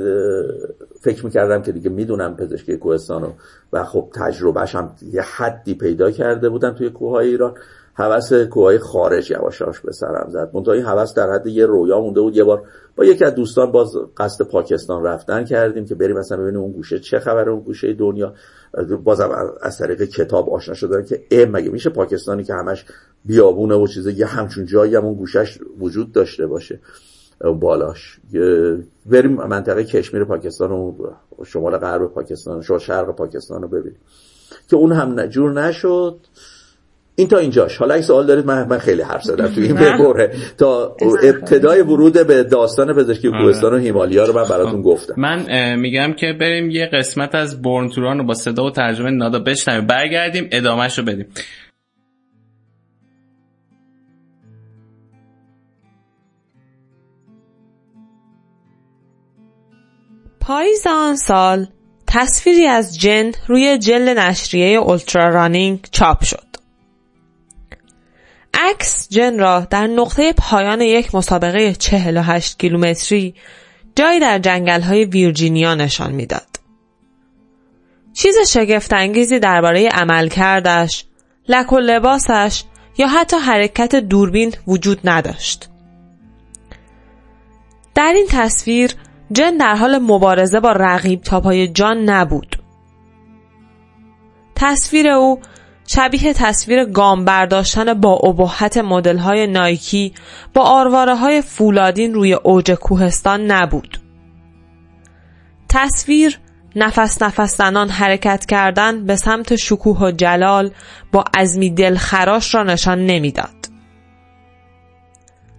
فکر 1.01 1.25
می‌کردم 1.25 1.63
که 1.63 1.73
دیگه 1.73 1.91
می‌دونم 1.91 2.37
پزشکی 2.37 2.77
کوهستان 2.77 3.33
و 3.73 3.85
خب 3.85 4.09
تجربهش 4.15 4.75
هم 4.75 4.95
یه 5.13 5.23
حدی 5.23 5.75
پیدا 5.75 6.11
کرده 6.11 6.49
بودم 6.49 6.75
توی 6.75 6.91
کوههای 6.91 7.29
ایران. 7.29 7.55
حوث 7.95 8.33
کوههای 8.33 8.79
خارج 8.79 9.31
یواشاش 9.31 9.81
به 9.81 9.93
سرم 9.93 10.27
زد. 10.29 10.51
منتها 10.55 10.73
این 10.75 10.85
حوث 10.85 11.15
در 11.15 11.33
حد 11.33 11.47
یه 11.47 11.67
رویا 11.67 12.01
مونده 12.01 12.21
بود. 12.21 12.37
یه 12.37 12.45
بار 12.45 12.63
با 12.97 13.05
یکی 13.05 13.25
از 13.25 13.35
دوستان 13.35 13.73
باز 13.73 13.93
قصد 14.17 14.45
پاکستان 14.45 15.05
رفتن 15.05 15.45
کردیم 15.45 15.85
که 15.85 15.95
بریم 15.95 16.19
مثلا 16.19 16.39
ببینیم 16.39 16.61
اون 16.61 16.73
گوشه 16.73 16.99
چه 16.99 17.19
خبره 17.19 17.53
اون 17.53 17.61
گوشه 17.61 17.93
دنیا. 17.93 18.35
بازم 19.05 19.31
از 19.63 19.79
طریق 19.79 20.03
کتاب 20.03 20.51
آشنا 20.51 20.75
شدن 20.75 21.05
که 21.05 21.25
ای 21.31 21.45
مگه 21.45 21.71
میشه 21.71 21.91
پاکستانی 21.91 22.45
که 22.45 22.55
همش 22.55 22.85
بیابونه 23.25 23.75
و 23.75 23.87
چیزه 23.87 24.19
یه 24.19 24.27
همچون 24.27 24.67
جایی 24.67 24.97
هم 24.97 25.05
اون 25.05 25.15
گوشش 25.15 25.59
وجود 25.79 26.13
داشته 26.13 26.47
باشه. 26.47 26.81
بالاش. 27.41 28.19
بریم 29.07 29.33
منطقه 29.33 29.85
کشمیر 29.85 30.25
پاکستان 30.25 30.73
و 30.73 30.95
شمال 31.47 31.79
غرب 31.79 32.07
پاکستان 32.07 32.63
شو 32.63 32.79
شرق 32.79 33.17
پاکستان 33.17 33.63
رو 33.63 33.69
ببینیم. 33.69 34.01
که 34.71 34.77
اون 34.77 34.93
هم 34.93 35.27
جور 35.27 35.63
نشد. 35.63 36.17
این 37.15 37.29
تا 37.29 37.39
اینجاش. 37.39 37.77
حالا 37.77 37.95
اگه 37.95 38.03
سوال 38.03 38.27
دارید 38.27 38.47
من, 38.47 38.69
من 38.69 38.79
خیلی 38.79 39.03
حرف 39.03 39.23
زدم 39.23 39.47
توی 39.47 39.65
این 39.65 39.75
ببره. 39.75 40.33
تا 40.59 40.97
ابتدای 41.23 41.83
ورود 41.83 42.27
به 42.27 42.43
داستان 42.43 42.93
پزشکی 42.93 43.29
آره. 43.29 43.43
کوهستان 43.43 43.75
و 43.75 43.77
هیمالیا 43.77 44.25
رو 44.25 44.33
من 44.33 44.49
براتون 44.49 44.83
گفتم. 44.83 45.15
من 45.17 45.75
میگم 45.75 46.13
که 46.13 46.37
بریم 46.41 46.71
یه 46.71 46.87
قسمت 46.87 47.35
از 47.35 47.63
بورن 47.63 47.89
توران 47.89 48.19
رو 48.19 48.25
با 48.25 48.35
صدا 48.35 48.65
و 48.65 48.71
ترجمه 48.71 49.11
نادا 49.11 49.39
بشنویم. 49.39 49.87
برگردیم 49.87 50.49
ادامهش 50.53 50.99
رو 50.99 51.05
بدیم. 51.05 51.27
پاییز 60.49 60.87
آن 60.87 61.17
سال 61.17 61.67
تصویری 62.07 62.67
از 62.67 62.99
جن 62.99 63.33
روی 63.47 63.79
جلد 63.79 64.19
نشریه 64.19 64.79
اولترا 64.79 65.29
رانینگ 65.29 65.89
چاپ 65.91 66.25
شد. 66.25 66.47
عکس 68.55 69.09
جن 69.11 69.39
را 69.39 69.61
در 69.61 69.87
نقطه 69.87 70.33
پایان 70.33 70.81
یک 70.81 71.15
مسابقه 71.15 71.73
48 71.73 72.59
کیلومتری 72.59 73.35
جایی 73.97 74.21
در 74.21 74.39
جنگل 74.39 74.81
های 74.81 75.05
ویرجینیا 75.05 75.75
نشان 75.75 76.13
می‌داد. 76.13 76.61
چیز 78.13 78.37
شگفت 78.49 78.93
انگیزی 78.93 79.39
درباره 79.39 79.89
عمل 79.89 80.29
کردش، 80.29 81.05
لک 81.49 81.73
و 81.73 81.79
لباسش 81.79 82.65
یا 82.99 83.09
حتی 83.09 83.37
حرکت 83.37 83.95
دوربین 83.95 84.55
وجود 84.67 85.01
نداشت. 85.05 85.69
در 87.95 88.13
این 88.17 88.27
تصویر 88.31 88.95
جن 89.33 89.57
در 89.57 89.75
حال 89.75 89.99
مبارزه 89.99 90.61
با 90.61 90.73
رقیب 90.73 91.23
تاپای 91.23 91.69
جان 91.69 91.99
نبود. 91.99 92.57
تصویر 94.55 95.09
او 95.09 95.41
شبیه 95.87 96.33
تصویر 96.33 96.85
گام 96.85 97.25
برداشتن 97.25 97.95
با 97.95 98.15
ابهت 98.17 98.77
مدل 98.77 99.19
های 99.19 99.47
نایکی 99.47 100.15
با 100.55 100.63
آرواره 100.63 101.15
های 101.15 101.43
فولادین 101.43 102.15
روی 102.15 102.33
اوج 102.33 102.71
کوهستان 102.71 103.51
نبود. 103.51 103.99
تصویر 105.69 106.39
نفس 106.77 107.23
نفس 107.23 107.57
زنان 107.57 107.89
حرکت 107.89 108.47
کردن 108.47 109.05
به 109.07 109.17
سمت 109.17 109.57
شکوه 109.57 109.99
و 109.99 110.11
جلال 110.11 110.71
با 111.13 111.25
عزمی 111.35 111.71
دلخراش 111.71 112.55
را 112.55 112.63
نشان 112.63 113.07
نمی‌داد. 113.07 113.69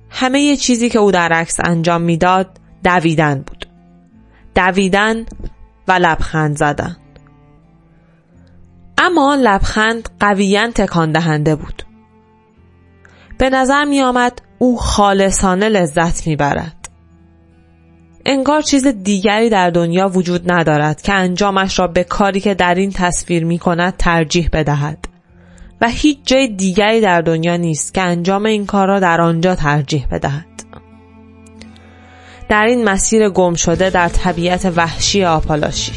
همه 0.09 0.55
چیزی 0.55 0.89
که 0.89 0.99
او 0.99 1.11
در 1.11 1.33
عکس 1.33 1.59
انجام 1.63 2.01
می‌داد 2.01 2.59
دویدن 2.83 3.43
بود. 3.47 3.65
دویدن 4.55 5.25
و 5.87 5.91
لبخند 5.91 6.57
زدن. 6.57 6.97
اما 8.97 9.35
لبخند 9.35 10.09
قویا 10.19 10.71
تکان 10.71 11.11
دهنده 11.11 11.55
بود. 11.55 11.83
به 13.37 13.49
نظر 13.49 13.85
می 13.85 14.01
آمد 14.01 14.41
او 14.59 14.77
خالصانه 14.77 15.69
لذت 15.69 16.27
می 16.27 16.35
برد. 16.35 16.89
انگار 18.25 18.61
چیز 18.61 18.87
دیگری 18.87 19.49
در 19.49 19.69
دنیا 19.69 20.09
وجود 20.09 20.51
ندارد 20.51 21.01
که 21.01 21.13
انجامش 21.13 21.79
را 21.79 21.87
به 21.87 22.03
کاری 22.03 22.39
که 22.39 22.53
در 22.53 22.75
این 22.75 22.91
تصویر 22.91 23.45
می 23.45 23.59
کند 23.59 23.97
ترجیح 23.97 24.49
بدهد 24.53 24.97
و 25.81 25.89
هیچ 25.89 26.19
جای 26.25 26.47
دیگری 26.47 27.01
در 27.01 27.21
دنیا 27.21 27.57
نیست 27.57 27.93
که 27.93 28.01
انجام 28.01 28.45
این 28.45 28.65
کار 28.65 28.87
را 28.87 28.99
در 28.99 29.21
آنجا 29.21 29.55
ترجیح 29.55 30.07
بدهد. 30.11 30.48
در 32.49 32.65
این 32.65 32.83
مسیر 32.83 33.29
گم 33.29 33.53
شده 33.53 33.89
در 33.89 34.09
طبیعت 34.09 34.73
وحشی 34.75 35.23
آپالاشی. 35.23 35.91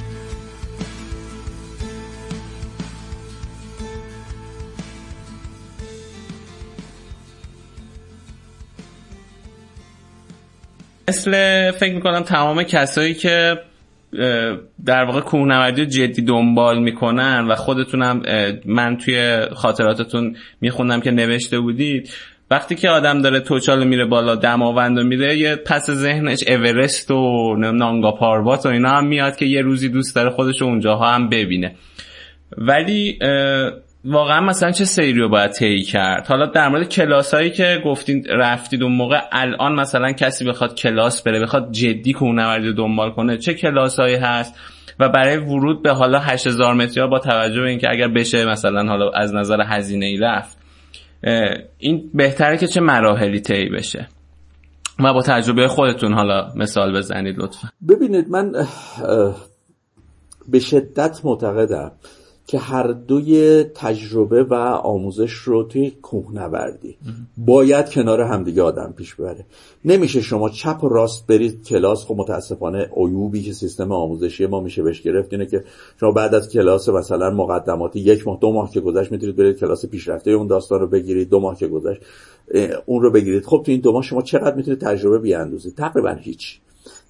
مثل 11.09 11.31
فکر 11.71 11.95
می‌کنم 11.95 12.23
تمام 12.23 12.63
کسایی 12.63 13.15
که 13.15 13.59
در 14.85 15.05
واقع 15.05 15.21
کوهنوردی 15.21 15.87
جدی 15.87 16.23
دنبال 16.23 16.83
می‌کنن 16.83 17.47
و 17.49 17.55
خودتونم 17.55 18.23
من 18.65 18.97
توی 18.97 19.47
خاطراتتون 19.55 20.37
میخوندم 20.61 21.01
که 21.01 21.11
نوشته 21.11 21.61
بودید 21.61 22.11
وقتی 22.53 22.75
که 22.75 22.91
آدم 22.91 23.23
داره 23.23 23.41
توچال 23.41 23.87
میره 23.87 24.05
بالا 24.05 24.35
دماوند 24.35 24.99
و 24.99 25.03
میره 25.03 25.39
یه 25.39 25.57
پس 25.57 25.91
ذهنش 25.91 26.45
اورست 26.49 27.11
و 27.11 27.55
نانگا 27.57 28.13
پاربات 28.13 28.67
و 28.67 28.69
اینا 28.69 28.91
هم 28.91 29.07
میاد 29.07 29.37
که 29.37 29.47
یه 29.47 29.63
روزی 29.63 29.89
دوست 29.89 30.15
داره 30.15 30.31
خودش 30.31 30.63
اونجاها 30.63 31.11
هم 31.11 31.29
ببینه. 31.29 31.75
ولی 32.59 33.19
واقعا 34.05 34.41
مثلا 34.41 34.71
چه 34.71 34.85
سیری 34.85 35.21
رو 35.21 35.29
باید 35.29 35.51
طی 35.51 35.83
کرد؟ 35.83 36.27
حالا 36.27 36.47
در 36.47 36.69
مورد 36.69 36.89
کلاس 36.89 37.35
هایی 37.35 37.51
که 37.51 37.83
گفتین 37.85 38.25
رفتید 38.29 38.83
اون 38.83 38.93
موقع 38.93 39.21
الان 39.33 39.75
مثلا 39.75 40.13
کسی 40.13 40.45
بخواد 40.45 40.75
کلاس 40.75 41.23
بره 41.23 41.41
بخواد 41.41 41.73
جدی 41.73 42.13
کوهنوردی 42.13 42.73
دنبال 42.73 43.11
کنه 43.11 43.37
چه 43.37 43.55
کلاس 43.55 44.01
هایی 44.01 44.17
هست؟ 44.17 44.55
و 44.99 45.09
برای 45.09 45.37
ورود 45.37 45.83
به 45.83 45.93
حالا 45.93 46.19
8000 46.19 46.75
متری 46.75 47.07
با 47.07 47.19
توجه 47.19 47.61
به 47.61 47.69
اینکه 47.69 47.91
اگر 47.91 48.09
بشه 48.09 48.45
مثلا 48.45 48.89
حالا 48.89 49.11
از 49.11 49.35
نظر 49.35 49.63
هزینه 49.67 50.07
ای 50.07 50.17
رفت 50.17 50.62
این 51.79 52.11
بهتره 52.15 52.57
که 52.57 52.67
چه 52.67 52.81
مراحلی 52.81 53.41
طی 53.41 53.69
بشه. 53.69 54.09
و 54.99 55.13
با 55.15 55.23
تجربه 55.23 55.69
خودتون 55.69 56.13
حالا 56.13 56.53
مثال 56.57 56.99
بزنید 56.99 57.39
لطفا. 57.39 57.69
ببینید 57.89 58.29
من 58.29 58.53
به 60.49 60.59
شدت 60.59 61.21
معتقدم 61.25 61.93
که 62.47 62.59
هر 62.59 62.93
دوی 62.93 63.63
تجربه 63.63 64.45
و 64.45 64.55
آموزش 64.85 65.33
رو 65.33 65.63
توی 65.63 65.91
کوهنوردی 65.91 66.97
باید 67.37 67.91
کنار 67.91 68.21
همدیگه 68.21 68.63
آدم 68.63 68.95
پیش 68.97 69.15
بره 69.15 69.45
نمیشه 69.85 70.21
شما 70.21 70.49
چپ 70.49 70.85
و 70.85 70.89
راست 70.89 71.27
برید 71.27 71.65
کلاس. 71.65 72.05
خب 72.05 72.15
متاسفانه 72.17 72.91
عیوبی 72.97 73.43
که 73.43 73.53
سیستم 73.53 73.93
آموزشی 73.93 74.47
ما 74.47 74.61
میشه 74.61 74.83
بهش 74.83 75.03
گرفت 75.03 75.33
اینه 75.33 75.47
که 75.47 75.65
شما 76.01 76.11
بعد 76.11 76.35
از 76.35 76.49
کلاس 76.49 76.89
مثلا 76.89 77.31
مقدماتی 77.31 78.01
یک 78.01 78.27
ماه 78.27 78.39
دو 78.41 78.53
ماه 78.53 78.71
که 78.71 78.81
گذشت 78.81 79.13
می‌تونید 79.13 79.37
برید 79.37 79.59
کلاس 79.59 79.87
پیشرفته 79.87 80.31
اون 80.31 80.47
داستان 80.47 80.81
رو 80.81 80.87
بگیرید. 80.87 81.29
دو 81.29 81.41
ماه 81.41 81.57
که 81.57 81.67
گذشت 81.67 82.01
اون 82.87 83.03
رو 83.03 83.11
بگیرید. 83.11 83.45
خب 83.45 83.63
تو 83.67 83.73
این 83.73 83.81
دو 83.81 83.93
ماه 83.93 84.03
شما 84.03 84.23
چقدر 84.23 84.55
می‌تونید 84.55 84.81
تجربه 84.81 85.19
بیاندازید؟ 85.19 85.75
تقریبا 85.75 86.11
هیچ. 86.11 86.59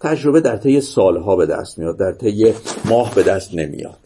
تجربه 0.01 0.41
در 0.41 0.57
طی 0.57 0.81
سالها 0.81 1.37
به 1.37 1.47
دست 1.47 1.79
میاد 1.79 1.99
در 1.99 2.13
طی 2.13 2.53
ماه 2.85 3.15
به 3.15 3.23
دست 3.23 3.55
نمیاد. 3.55 3.99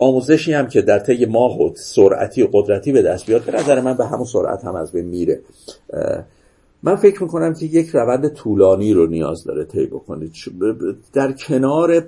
آموزشی 0.00 0.52
هم 0.52 0.68
که 0.68 0.82
در 0.82 0.98
طی 0.98 1.26
ماه 1.26 1.62
و 1.62 1.74
سرعتی 1.76 2.42
و 2.42 2.48
قدرتی 2.52 2.92
به 2.92 3.02
دست 3.02 3.26
بیاد 3.26 3.44
به 3.44 3.52
نظر 3.52 3.80
من 3.80 3.96
به 3.96 4.06
همون 4.06 4.24
سرعت 4.24 4.64
هم 4.64 4.74
از 4.74 4.92
بین 4.92 5.04
میره. 5.04 5.40
من 6.82 6.96
فکر 6.96 7.22
می‌کنم 7.22 7.54
که 7.54 7.66
یک 7.66 7.88
روند 7.88 8.34
طولانی 8.34 8.92
رو 8.92 9.06
نیاز 9.06 9.44
داره 9.44 9.64
طی 9.64 9.86
بکنید 9.86 10.32
در 11.12 11.32
کنار 11.32 12.04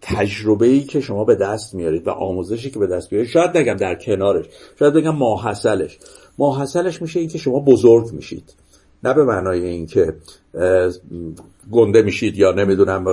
تجربه 0.00 0.66
ای 0.66 0.80
که 0.80 1.00
شما 1.00 1.24
به 1.24 1.34
دست 1.34 1.74
میارید 1.74 2.06
و 2.06 2.10
آموزشی 2.10 2.70
که 2.70 2.78
به 2.78 2.86
دست 2.86 3.10
بیارید 3.10 3.28
شاید 3.28 3.56
نگم 3.56 3.74
در 3.74 3.94
کنارش 3.94 4.46
شاید 4.78 4.94
بگم 4.94 5.16
ماحصلش. 5.16 5.98
ماحصلش 6.38 7.02
میشه 7.02 7.20
اینکه 7.20 7.38
شما 7.38 7.60
بزرگ 7.60 8.12
میشید. 8.12 8.54
نه 9.04 9.14
به 9.14 9.24
معنای 9.24 9.66
اینکه 9.66 10.14
گنده 11.72 12.02
میشید 12.02 12.38
یا 12.38 12.52
نمی‌دونم 12.52 13.04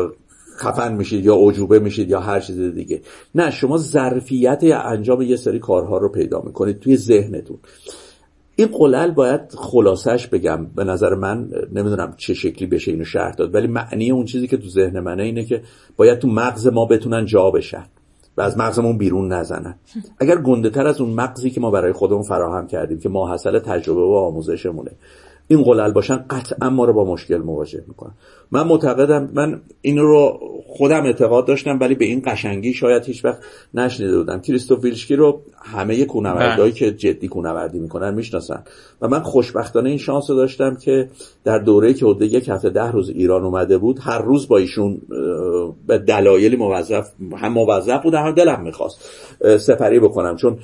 خفن 0.62 0.94
میشید 0.94 1.26
یا 1.26 1.36
عجوبه 1.36 1.80
میشید 1.80 2.10
یا 2.10 2.20
هر 2.20 2.40
چیز 2.40 2.60
دیگه. 2.60 3.02
نه 3.36 3.52
شما 3.52 3.78
ظرفیت 3.78 4.64
انجام 4.64 5.22
یه 5.22 5.36
سری 5.36 5.60
کارها 5.60 5.98
رو 5.98 6.10
پیدا 6.10 6.42
می‌کنید 6.42 6.80
توی 6.80 6.98
ذهنتون. 6.98 7.58
این 8.56 8.68
قلل 8.68 9.12
باید 9.12 9.42
خلاصش 9.58 10.28
بگم. 10.28 10.66
به 10.76 10.84
نظر 10.84 11.16
من 11.16 11.50
نمی‌دونم 11.74 12.14
چه 12.18 12.34
شکلی 12.34 12.68
بشه 12.68 12.92
اینو 12.92 13.04
شرح 13.04 13.32
داد 13.32 13.56
ولی 13.56 13.68
معنی 13.68 14.12
اون 14.12 14.26
چیزی 14.26 14.48
که 14.48 14.58
تو 14.58 14.70
ذهن 14.70 15.00
منه 15.00 15.24
اینه 15.24 15.46
که 15.46 15.62
باید 15.98 16.20
تو 16.20 16.28
مغز 16.28 16.68
ما 16.68 16.86
بتونن 16.86 17.26
جا 17.26 17.52
بشن 17.52 17.86
و 18.38 18.42
از 18.42 18.58
مغزمون 18.58 18.98
بیرون 18.98 19.34
نزنن. 19.34 19.76
اگر 20.20 20.38
گنده 20.38 20.70
تر 20.70 20.88
از 20.88 21.02
اون 21.02 21.14
مغزی 21.14 21.50
که 21.50 21.62
ما 21.62 21.72
برای 21.72 21.94
خودمون 21.94 22.24
فراهم 22.24 22.68
کردیم 22.68 23.00
که 23.00 23.10
ماحصل 23.10 23.60
تجربه 23.60 24.02
و 24.02 24.14
آموزشمونه. 24.14 24.92
این 25.52 25.64
قلل 25.64 25.92
باشن 25.92 26.26
قطعا 26.30 26.70
ما 26.70 26.86
رو 26.86 26.94
با 26.94 27.06
مشکل 27.06 27.38
مواجه 27.38 27.84
می‌کنن. 27.88 28.12
من 28.52 28.68
معتقدم 28.68 29.30
من 29.34 29.62
این 29.82 29.98
رو 29.98 30.40
خودم 30.68 31.04
اعتقاد 31.04 31.48
داشتم 31.48 31.80
ولی 31.82 31.96
به 31.96 32.06
این 32.06 32.22
قشنگی 32.26 32.74
شاید 32.74 33.06
هیچ 33.06 33.26
وقت 33.26 33.40
نشنیده 33.74 34.18
بودم. 34.18 34.42
کریستوف 34.42 34.84
ویلشکی 34.84 35.16
رو 35.16 35.42
همه 35.64 36.06
کونوردهایی 36.06 36.72
که 36.72 36.92
جدی 36.92 37.28
کونوردی 37.28 37.80
می‌کنن 37.80 38.14
می‌شناسن. 38.14 38.64
و 39.02 39.08
من 39.08 39.20
خوشبختانه 39.20 39.90
این 39.90 39.98
شانس 39.98 40.30
رو 40.30 40.36
داشتم 40.36 40.76
که 40.76 41.10
در 41.44 41.60
دوره 41.60 41.94
که 41.94 42.06
حدود 42.06 42.22
یک 42.22 42.50
هفته 42.50 42.70
ده 42.70 42.92
روز 42.92 43.10
ایران 43.10 43.44
اومده 43.44 43.78
بود 43.78 44.00
هر 44.02 44.22
روز 44.22 44.48
با 44.48 44.58
ایشون 44.58 45.02
به 45.88 45.98
دلایلی 45.98 46.56
موظف 46.56 47.10
هم 47.38 47.54
موظف 47.54 48.04
بود 48.04 48.14
هم 48.14 48.32
دلم 48.32 48.62
می‌خواست 48.62 49.10
سفری 49.58 50.00
بکنم. 50.00 50.36
چون 50.36 50.58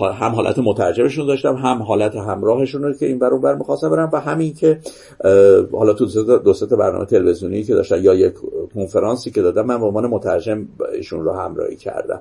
هم 0.00 0.32
حالت 0.32 0.58
مترجمشون 0.58 1.26
داشتم 1.26 1.54
هم 1.54 1.82
حالت 1.82 2.16
همراهشون 2.16 2.82
رو 2.82 2.92
که 2.92 3.06
این 3.06 3.18
بر 3.18 3.30
بر 3.38 3.54
می‌خواستم 3.54 3.90
برم 3.90 4.10
و 4.12 4.19
همین 4.20 4.54
که 4.54 4.80
حالا 5.72 5.92
تو 5.92 6.06
دو 6.38 6.54
سه 6.54 6.66
برنامه 6.66 7.04
تلویزیونی 7.04 7.62
که 7.62 7.74
داشتن 7.74 8.02
یا 8.04 8.14
یک 8.14 8.34
کنفرانسی 8.74 9.30
که 9.30 9.42
دادم 9.42 9.66
من 9.66 9.80
به 9.80 9.86
عنوان 9.86 10.06
مترجم 10.06 10.66
ایشون 10.94 11.24
رو 11.24 11.32
همراهی 11.32 11.76
کردم. 11.76 12.20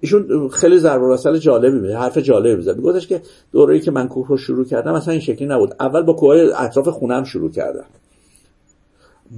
ایشون 0.00 0.48
خیلی 0.48 0.78
ضرب 0.78 1.02
المثل 1.02 1.38
جالبی 1.38 1.78
میده 1.80 1.96
حرف 1.96 2.18
جالبی 2.18 2.56
می‌زد. 2.56 2.76
میگفتش 2.76 3.06
که 3.06 3.22
دوره‌ای 3.52 3.80
که 3.80 3.90
من 3.90 4.08
کوه 4.08 4.28
رو 4.28 4.36
شروع 4.36 4.64
کردم 4.64 4.92
اصلا 4.92 5.12
این 5.12 5.20
شکلی 5.20 5.48
نبود. 5.48 5.74
اول 5.80 6.02
با 6.02 6.12
کوههای 6.12 6.52
اطراف 6.52 6.88
خونم 6.88 7.24
شروع 7.24 7.50
کردم. 7.50 7.84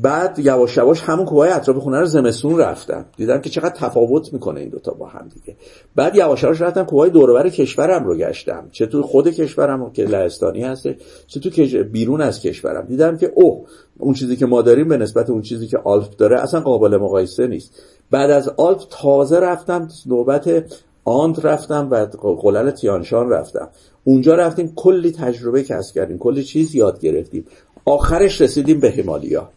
بعد 0.03 0.38
یواش 0.38 0.76
یواش 0.76 1.01
همون 1.03 1.26
کوههای 1.26 1.51
اطراف 1.51 1.76
خونه 1.76 2.01
رو 2.01 2.07
زمستون 2.07 2.59
رفتم 2.59 3.07
دیدم 3.16 3.40
که 3.40 3.51
چقدر 3.51 3.74
تفاوت 3.76 4.32
می‌کنه 4.32 4.61
این 4.61 4.68
دوتا 4.68 4.92
با 4.92 5.07
هم 5.07 5.28
دیگه. 5.34 5.57
بعد 5.97 6.16
یواش 6.16 6.42
یواش 6.42 6.61
رفتم 6.61 6.84
کوههای 6.84 7.11
دوربر 7.11 7.49
کشورم 7.49 8.05
رو 8.05 8.16
گشتم. 8.16 8.68
چه 8.72 8.86
تو 8.86 9.03
خود 9.03 9.28
کشورم 9.28 9.92
که 9.92 10.05
لهستانی 10.05 10.62
هست 10.62 10.88
چه 11.26 11.40
تو 11.40 11.84
بیرون 11.84 12.20
از 12.20 12.40
کشورم. 12.40 12.86
دیدم 12.86 13.16
که 13.16 13.32
اوه 13.34 13.66
اون 13.99 14.14
چیزی 14.14 14.36
که 14.36 14.47
ما 14.47 14.62
داریم 14.62 14.88
به 14.88 14.97
نسبت 14.97 15.30
اون 15.30 15.42
چیزی 15.42 15.66
که 15.66 15.78
آلپ 15.78 16.16
داره 16.16 16.40
اصلا 16.40 16.61
قابل 16.61 16.97
مقایسه 16.97 17.47
نیست. 17.47 17.82
بعد 18.11 18.30
از 18.30 18.49
آلپ 18.49 18.80
تازه 18.90 19.38
رفتم 19.38 19.88
نوبت 20.07 20.64
آند 21.05 21.47
رفتم 21.47 21.88
و 21.90 22.07
قلل 22.42 22.70
تیانشان 22.70 23.30
رفتم. 23.30 23.68
اونجا 24.05 24.34
رفتیم 24.34 24.72
کلی 24.76 25.12
تجربه 25.12 25.62
کسب 25.62 25.94
کردیم 25.94 26.18
کلی 26.18 26.44
چیز 26.44 26.74
یاد 26.74 27.01
گرفتیم. 27.01 27.44
آخرش 27.84 28.40
رسیدیم 28.40 28.80
به 28.80 28.90
هیمالیا. 28.90 29.51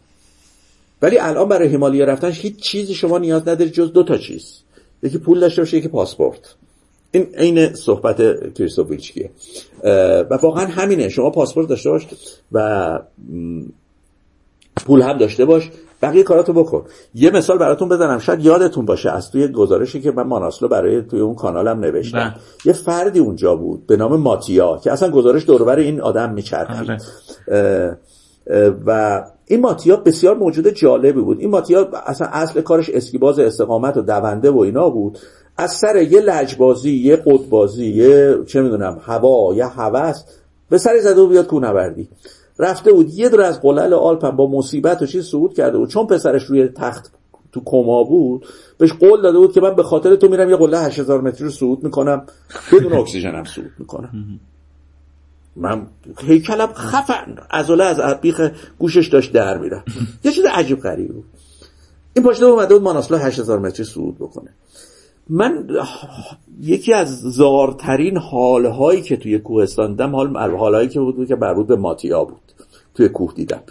ولی 1.02 1.18
الان 1.18 1.48
برای 1.48 1.68
هیمالیا 1.68 2.04
رفتن 2.04 2.30
هیچ 2.30 2.56
چیزی 2.56 2.94
شما 2.94 3.18
نیاز 3.18 3.48
نداری 3.48 3.70
جز 3.70 3.92
دو 3.92 4.02
تا 4.02 4.16
چیز. 4.16 4.60
یکی 5.02 5.18
پول 5.18 5.40
داشته 5.40 5.62
باشه 5.62 5.76
یکی 5.76 5.88
پاسپورت. 5.88 6.54
این 7.10 7.26
عین 7.34 7.74
صحبت 7.74 8.16
کریستوفیچکیه 8.54 9.30
و 10.30 10.38
واقعا 10.42 10.66
همینه. 10.66 11.08
شما 11.08 11.30
پاسپورت 11.30 11.68
داشته 11.68 11.90
باش 11.90 12.06
و 12.52 12.98
پول 14.86 15.02
هم 15.02 15.18
داشته 15.18 15.44
باش. 15.44 15.70
بقیه 16.02 16.22
کاراتو 16.22 16.52
بکن. 16.52 16.84
یه 17.14 17.30
مثال 17.30 17.58
براتون 17.58 17.88
بزنم. 17.88 18.18
شاید 18.18 18.44
یادتون 18.44 18.84
باشه 18.84 19.10
از 19.10 19.30
توی 19.30 19.48
گزارشی 19.48 20.00
که 20.00 20.10
من 20.10 20.22
ماناسلو 20.22 20.68
برای 20.68 21.02
توی 21.02 21.20
اون 21.20 21.34
کانالم 21.34 21.80
نوشتم. 21.80 22.18
بله. 22.18 22.34
یه 22.64 22.72
فردی 22.72 23.18
اونجا 23.18 23.54
بود 23.54 23.86
به 23.86 23.96
نام 23.96 24.20
ماتیا 24.20 24.80
که 24.84 24.92
اصلا 24.92 25.10
گزارش 25.10 25.46
دوربر 25.46 25.78
این 25.78 26.00
آدم 26.00 26.32
میچرخید. 26.32 26.98
بله. 27.48 27.98
و 28.86 29.22
این 29.46 29.60
ماتیا 29.60 29.96
بسیار 29.96 30.36
موجود 30.36 30.68
جالبی 30.68 31.20
بود. 31.20 31.40
این 31.40 31.50
ماتیا 31.50 31.88
اصلا 32.06 32.28
اصل 32.32 32.60
کارش 32.60 32.90
اسکیباز 32.90 33.38
استقامت 33.38 33.96
و 33.96 34.02
دونده 34.02 34.50
و 34.50 34.58
اینا 34.58 34.90
بود. 34.90 35.18
از 35.56 35.72
سر 35.72 35.96
یه 35.96 36.20
لجبازی 36.20 36.90
یه 36.90 37.22
قدبازی 37.26 37.86
یه 37.86 38.38
چه 38.46 38.62
می‌دونم 38.62 38.98
هوا 39.02 39.54
یه 39.54 39.66
هوس 39.66 40.24
به 40.70 40.78
سر 40.78 40.98
زده 41.00 41.20
و 41.20 41.26
بیاد 41.26 41.46
کونوردی 41.46 42.08
رفته 42.58 42.92
بود 42.92 43.14
یه 43.14 43.28
دور 43.28 43.40
از 43.40 43.60
قلل 43.60 43.94
آلپ 43.94 44.30
با 44.30 44.50
مصیبت 44.50 45.02
و 45.02 45.06
چیز 45.06 45.26
صعود 45.26 45.54
کرده 45.54 45.78
بود. 45.78 45.88
چون 45.88 46.06
پسرش 46.06 46.44
روی 46.44 46.68
تخت 46.68 47.12
تو 47.52 47.60
کما 47.64 48.04
بود 48.04 48.46
بهش 48.78 48.92
قول 48.92 49.22
داده 49.22 49.38
بود 49.38 49.52
که 49.52 49.60
من 49.60 49.74
به 49.74 49.82
خاطر 49.82 50.16
تو 50.16 50.28
میرم 50.28 50.50
یه 50.50 50.56
قله 50.56 50.78
8000 50.78 51.20
متری 51.20 51.44
رو 51.44 51.50
صعود 51.50 51.84
می‌کنم 51.84 52.26
بدون 52.72 52.92
اکسیژنم 53.00 53.44
صعود 53.44 53.70
می‌کنم. 53.78 54.10
من 55.56 55.86
هیکلم 56.18 56.72
خفن. 56.72 57.38
ازوله 57.50 57.84
از 57.84 58.20
بیخ 58.20 58.50
گوشش 58.78 59.08
داشت 59.08 59.32
در 59.32 59.58
میره 59.58 59.82
یه 60.24 60.32
چیز 60.32 60.44
عجیب 60.44 60.80
غریب 60.80 61.12
بود. 61.12 61.24
این 62.14 62.24
پاشده 62.24 62.46
اومده 62.46 62.74
بود 62.74 62.82
ماناسلو 62.82 63.18
8000 63.18 63.58
متری 63.58 63.84
صعود 63.84 64.18
بکنه. 64.18 64.50
من 65.28 65.68
یکی 66.60 66.92
از 66.92 67.20
زارترین 67.20 68.16
حالهایی 68.16 69.02
که 69.02 69.16
توی 69.16 69.38
کوهستان 69.38 69.90
دیدم 69.90 70.16
حال 70.16 70.36
حالهایی 70.36 70.88
که 70.88 71.00
بود 71.00 71.28
که 71.28 71.36
مربوط 71.36 71.66
به 71.66 71.76
ماتیا 71.76 72.24
بود 72.24 72.52
توی 72.94 73.08
کوه 73.08 73.34
دیدم. 73.34 73.62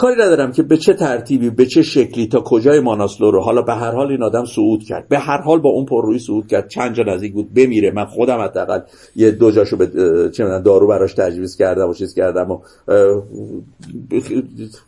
کاری 0.00 0.14
ندارم 0.14 0.52
که 0.52 0.62
به 0.62 0.76
چه 0.76 0.94
ترتیبی 0.94 1.50
به 1.50 1.66
چه 1.66 1.82
شکلی 1.82 2.26
تا 2.26 2.40
کجای 2.40 2.80
ماناسلو 2.80 3.30
رو. 3.30 3.40
حالا 3.40 3.62
به 3.62 3.74
هر 3.74 3.90
حال 3.90 4.10
این 4.10 4.22
آدم 4.22 4.44
صعود 4.44 4.84
کرد. 4.84 5.08
به 5.08 5.18
هر 5.18 5.40
حال 5.40 5.60
با 5.60 5.70
اون 5.70 5.86
پررویی 5.86 6.18
صعود 6.18 6.46
کرد. 6.46 6.68
چند 6.68 6.94
جا 6.94 7.02
نزدیک 7.02 7.32
بود. 7.32 7.54
بمیره. 7.54 7.90
من 7.90 8.04
خودم 8.04 8.38
حداقل 8.38 8.80
یه 9.16 9.30
دو 9.30 9.50
جاشو 9.50 9.76
به 9.76 9.86
چه 10.34 10.44
دارو 10.64 10.86
براش 10.86 11.14
تجویز 11.14 11.56
کردم 11.56 11.88
و 11.88 11.94
چیز 11.94 12.14
کردم 12.14 12.50
و 12.50 12.60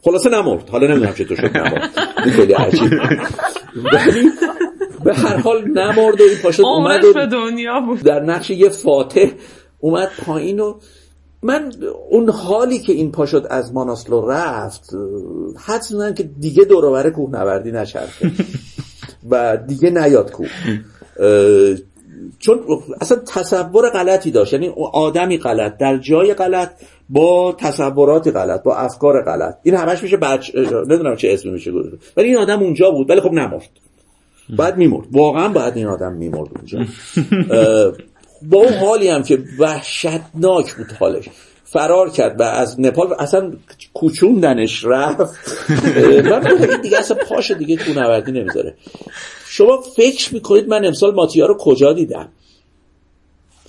خلاصه 0.04 0.30
نمرد. 0.30 0.68
حالا 0.68 0.86
نمی‌دونم 0.86 1.14
چطور 1.14 1.36
شد 1.36 1.56
نمرد. 1.56 1.90
خیلی 2.30 2.52
عجیب. 2.52 2.90
به 5.04 5.14
هر 5.14 5.36
حال 5.36 5.68
نمرد 5.68 6.20
و 6.20 6.24
این 6.24 6.38
پاشد 6.42 6.62
اومد 6.62 7.04
و 7.04 7.26
دنیا 7.26 7.80
بود. 7.80 8.00
در 8.00 8.20
نقش 8.20 8.50
یه 8.50 8.68
فاتح 8.68 9.26
اومد 9.80 10.08
پایین 10.26 10.60
و 10.60 10.74
من 11.42 11.72
اون 12.10 12.30
حالی 12.30 12.78
که 12.78 12.92
این 12.92 13.12
پاشد 13.12 13.46
از 13.50 13.74
ماناسلو 13.74 14.26
رفت 14.26 14.90
حدس 15.58 15.90
می‌دونم 15.90 16.14
که 16.14 16.22
دیگه 16.22 16.64
دوروبر 16.64 17.10
کوه 17.10 17.30
نوردی 17.30 17.72
نچرخه. 17.72 18.30
و 19.30 19.56
دیگه 19.56 19.90
نیاد 19.90 20.30
کوه. 20.30 20.48
چون 22.38 22.60
اصلا 23.00 23.18
تصور 23.18 23.90
غلطی 23.90 24.30
داشت. 24.30 24.52
یعنی 24.52 24.72
آدمی 24.92 25.38
غلط 25.38 25.76
در 25.78 25.98
جای 25.98 26.34
غلط 26.34 26.70
با 27.10 27.56
تصورات 27.58 28.28
غلط 28.28 28.62
با 28.62 28.76
افکار 28.76 29.24
غلط. 29.24 29.54
این 29.62 29.74
همش 29.74 30.02
میشه 30.02 30.16
بچ 30.16 30.54
نمی‌دونم 30.54 31.16
چه 31.16 31.32
اسمی 31.32 31.52
میشه 31.52 31.72
ولی 32.16 32.28
این 32.28 32.38
آدم 32.38 32.62
اونجا 32.62 32.90
بود. 32.90 33.10
ولی 33.10 33.20
خب 33.20 33.32
نمرد. 33.32 33.68
بعد 34.58 34.76
میمرد. 34.76 35.06
واقعا 35.12 35.48
باید 35.48 35.76
این 35.76 35.86
آدم 35.86 36.12
میمرد 36.12 36.50
اونجا. 36.56 36.78
با 38.50 38.58
اون 38.58 38.72
حالی 38.72 39.08
هم 39.08 39.22
که 39.22 39.44
وحشتناک 39.58 40.74
بود 40.74 40.92
حالش. 41.00 41.24
فرار 41.64 42.10
کرد 42.10 42.40
و 42.40 42.42
از 42.42 42.80
نپال 42.80 43.12
اصلا 43.18 43.52
کوچوندنش 43.94 44.84
رفت. 44.84 45.34
من 46.24 46.80
دیگه 46.82 46.98
اصلا 46.98 47.16
پاش 47.16 47.50
دیگه 47.50 47.76
کونوردی 47.76 48.32
نمی‌ذاره. 48.32 48.74
شما 49.48 49.80
فکر 49.96 50.34
می‌کنید 50.34 50.68
من 50.68 50.84
امسال 50.84 51.14
ماتیا 51.14 51.46
رو 51.46 51.56
کجا 51.60 51.92
دیدم؟ 51.92 52.28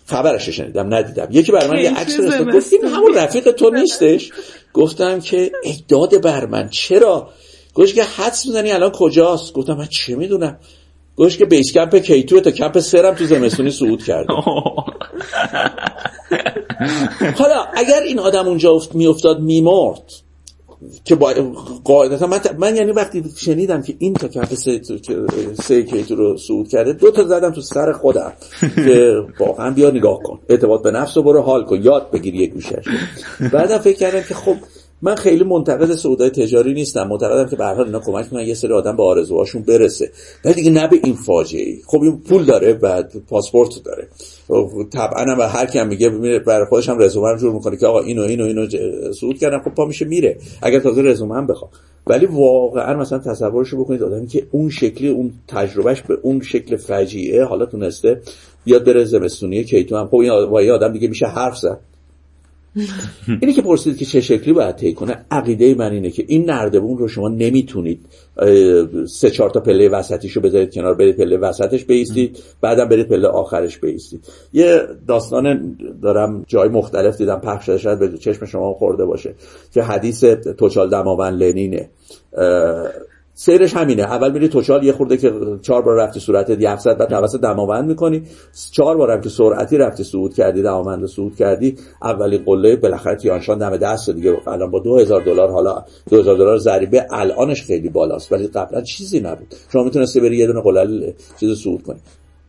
خبرش 0.05 0.49
شنیدم 0.49 0.93
ندیدم. 0.93 1.27
یکی 1.31 1.51
برای 1.51 1.69
من 1.69 1.83
یه 1.83 1.93
عکس 1.93 2.17
فرستاد. 2.17 2.55
گفت 2.55 2.73
این 2.73 2.85
همون 2.85 3.15
رفیق 3.15 3.51
تو 3.51 3.69
نیستش؟ 3.69 4.31
گفتم 4.73 5.19
که 5.19 5.51
ای 5.63 6.19
بر 6.23 6.45
من 6.45 6.69
چرا؟ 6.69 7.29
گوش 7.73 7.93
که 7.93 8.03
حدس 8.03 8.45
می‌زنی 8.45 8.71
الان 8.71 8.91
کجاست؟ 8.91 9.53
گفتم 9.53 9.73
من 9.73 9.85
چه 9.85 10.15
می‌دونم؟ 10.15 10.59
گوش 11.15 11.37
که 11.37 11.45
بیس 11.45 11.71
کمپ 11.71 11.95
کیتو 11.95 12.39
تا 12.39 12.51
کمپ 12.51 12.79
سرم 12.79 13.13
تو 13.15 13.25
زمستونی 13.25 13.71
صعود 13.71 14.03
کرده. 14.03 14.33
حالا 17.39 17.65
اگر 17.73 18.01
این 18.01 18.19
آدم 18.19 18.47
اونجا 18.47 18.81
میافتاد 18.93 19.39
میمرد 19.39 20.11
که 21.03 21.15
با 21.15 21.33
قاعدتا 21.83 22.27
من, 22.27 22.39
من 22.57 22.75
یعنی 22.75 22.91
وقتی 22.91 23.23
شنیدم 23.37 23.81
که 23.81 23.95
این 23.99 24.13
تا 24.13 24.27
کمپ 24.27 24.53
سه, 24.53 24.81
سه 25.63 25.83
کیتو 25.83 26.15
رو 26.15 26.37
صعود 26.37 26.67
کرده 26.67 26.93
دو 26.93 27.11
تا 27.11 27.23
زدم 27.23 27.51
تو 27.51 27.61
سر 27.61 27.91
خودم 27.91 28.33
که 28.85 29.13
واقعا 29.39 29.71
بیا 29.71 29.89
نگاه 29.89 30.19
کن. 30.23 30.39
اعتماد 30.49 30.83
به 30.83 30.91
نفس 30.91 31.17
رو 31.17 31.23
برو 31.23 31.41
حال 31.41 31.63
کن. 31.63 31.81
یاد 31.83 32.11
بگیر 32.11 32.35
یه 32.35 32.47
گوشش 32.47 32.83
بعدم 33.53 33.77
فکر 33.77 33.97
کردم 33.97 34.21
که 34.21 34.33
خب 34.33 34.55
من 35.03 35.15
خیلی 35.15 35.43
منتقد 35.43 35.95
سودای 35.95 36.29
تجاری 36.29 36.73
نیستم. 36.73 37.07
معتقدم 37.07 37.49
که 37.49 37.55
به 37.55 37.63
هر 37.63 37.73
حال 37.73 37.85
اینا 37.85 37.99
کمک 37.99 38.25
می‌کنن 38.25 38.47
یه 38.47 38.53
سری 38.53 38.73
آدم 38.73 38.95
به 38.95 39.03
آرزوهاشون 39.03 39.61
برسه. 39.61 40.11
ولی 40.45 40.53
دیگه 40.53 40.71
نه 40.71 40.87
به 40.87 40.99
این 41.03 41.13
فاجعه 41.13 41.61
ای 41.61 41.77
خب 41.85 42.01
این 42.01 42.21
پول 42.29 42.45
داره 42.45 42.73
و 42.73 43.03
پاسپورت 43.29 43.69
داره. 43.85 44.07
طبعا 44.93 45.35
و 45.39 45.49
هر 45.49 45.65
کی 45.65 45.83
میگه 45.83 46.39
برای 46.39 46.65
خودش 46.65 46.89
هم 46.89 46.99
رزومه 46.99 47.37
جور 47.37 47.53
می‌کنه 47.53 47.77
که 47.77 47.87
آقا 47.87 47.99
اینو 47.99 48.21
اینو 48.21 48.43
اینو 48.43 48.67
صعود 49.13 49.37
کردم. 49.37 49.59
خب 49.59 49.75
پا 49.75 49.85
میشه 49.85 50.05
میره. 50.05 50.37
اگر 50.61 50.79
تازه 50.79 51.01
رزومه 51.01 51.35
هم 51.35 51.47
بخوام 51.47 51.71
ولی 52.07 52.25
واقعا 52.25 52.97
مثلا 52.97 53.19
تصورشو 53.19 53.83
بکنید 53.83 54.03
آدمی 54.03 54.27
که 54.27 54.47
اون 54.51 54.69
شکلی 54.69 55.09
اون 55.09 55.33
تجربهش 55.47 56.01
به 56.01 56.17
اون 56.21 56.41
شکل 56.41 56.75
فجیعه 56.75 57.45
حالا 57.45 57.65
تونسته 57.65 58.21
بیاد 58.65 58.85
بره 58.85 59.03
زمستونی 59.05 59.63
کیتو 59.63 59.97
هم. 59.97 60.07
خب 60.07 60.15
این 60.15 60.71
آدم 60.71 60.93
دیگه 60.93 61.07
میشه 61.07 61.25
حرف 61.25 61.57
زد. 61.57 61.79
اینی 63.41 63.53
که 63.53 63.61
پرسید 63.61 63.97
که 63.97 64.05
چه 64.05 64.21
شکلی 64.21 64.53
باید 64.53 64.75
طی 64.75 64.93
کنه 64.93 65.25
عقیده 65.31 65.75
من 65.75 65.91
اینه 65.91 66.09
که 66.09 66.25
این 66.27 66.49
نردبون 66.49 66.97
رو 66.97 67.07
شما 67.07 67.29
نمی‌تونید 67.29 68.05
سه 69.07 69.29
چهار 69.29 69.49
تا 69.49 69.59
پله 69.59 69.89
وسطیشو 69.89 70.41
بذارید 70.41 70.73
کنار 70.73 70.93
برید 70.93 71.17
پله 71.17 71.37
وسطش 71.37 71.85
بیستید 71.85 72.39
بعدم 72.61 72.89
برید 72.89 73.07
پله 73.07 73.27
آخرش 73.27 73.77
بیستید. 73.79 74.25
یه 74.53 74.81
داستان 75.07 75.77
دارم 76.01 76.43
جای 76.47 76.69
مختلف 76.69 77.17
دیدم 77.17 77.39
پخش 77.39 77.65
شده 77.65 77.77
شاید 77.77 77.99
به 77.99 78.17
چشم 78.17 78.45
شما 78.45 78.73
خورده 78.73 79.05
باشه 79.05 79.35
که 79.73 79.83
حدیث 79.83 80.23
توچال 80.57 80.89
دماوند 80.89 81.43
لنینه. 81.43 81.89
سیرش 83.35 83.73
همینه. 83.73 84.03
اول 84.03 84.31
میری 84.31 84.47
توشال 84.47 84.83
یه 84.83 84.93
خورده 84.93 85.17
که 85.17 85.33
چهار 85.61 85.81
بار 85.81 85.95
رفتی 85.95 86.19
صورت 86.19 86.49
700 86.49 86.97
بعد 86.97 87.09
توسط 87.09 87.41
دماوند 87.41 87.87
می‌کنی. 87.87 88.23
چهار 88.71 88.97
بارم 88.97 89.21
که 89.21 89.29
سرعتی 89.29 89.77
رفتی 89.77 90.03
صعود 90.03 90.33
کردی 90.33 90.61
دماوند 90.61 91.05
صعود 91.05 91.35
کردی. 91.35 91.75
اولی 92.01 92.37
قله 92.37 92.75
بالاخره 92.75 93.15
تیانشان 93.15 93.57
دم 93.57 93.77
دست 93.77 94.09
دیگه. 94.09 94.37
الان 94.47 94.71
با 94.71 94.79
2000 94.79 95.21
دلار 95.21 95.51
حالا 95.51 95.83
2000 96.09 96.37
دلار 96.37 96.57
ضریبه 96.57 97.05
الانش 97.11 97.63
خیلی 97.63 97.89
بالاست. 97.89 98.31
ولی 98.31 98.47
قبلا 98.47 98.81
چیزی 98.81 99.19
نبود. 99.19 99.55
شما 99.73 99.83
می‌تونستی 99.83 100.19
بری 100.19 100.37
یه 100.37 100.47
دونه 100.47 100.61
قله 100.61 101.13
چیز 101.39 101.57
صعود 101.63 101.83
کنی. 101.83 101.99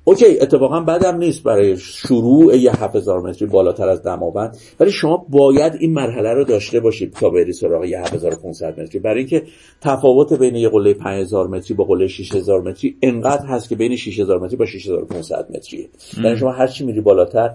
اوکی 0.05 0.41
اتفاقا 0.41 0.81
بدم 0.81 1.17
نیست 1.17 1.43
برای 1.43 1.77
شروع 1.77 2.57
یه 2.57 2.83
7000 2.83 3.21
متری 3.21 3.49
بالاتر 3.49 3.89
از 3.89 4.03
دماوند. 4.03 4.57
ولی 4.81 4.91
شما 4.91 5.27
باید 5.29 5.75
این 5.81 5.93
مرحله 5.93 6.35
رو 6.35 6.45
داشته 6.45 6.81
باشید 6.81 7.13
تا 7.13 7.31
بری 7.31 7.53
سراغ 7.53 7.85
یه 7.85 8.01
7500 8.01 8.81
متری. 8.81 8.99
برای 8.99 9.19
اینکه 9.19 9.43
تفاوت 9.81 10.33
بین 10.33 10.57
یه 10.57 10.69
قله 10.69 10.95
5000 10.95 11.47
متری 11.47 11.77
با 11.77 11.85
قله 11.85 12.07
6000 12.07 12.61
متری 12.61 12.97
انقدر 13.03 13.47
هست 13.47 13.69
که 13.69 13.77
بین 13.77 13.97
6000 13.97 14.39
متری 14.39 14.57
با 14.57 14.67
6500 14.67 15.47
متریه. 15.57 15.89
یعنی 16.25 16.37
شما 16.37 16.53
هر 16.53 16.67
چی 16.67 16.85
میری 16.85 17.01
بالاتر 17.01 17.51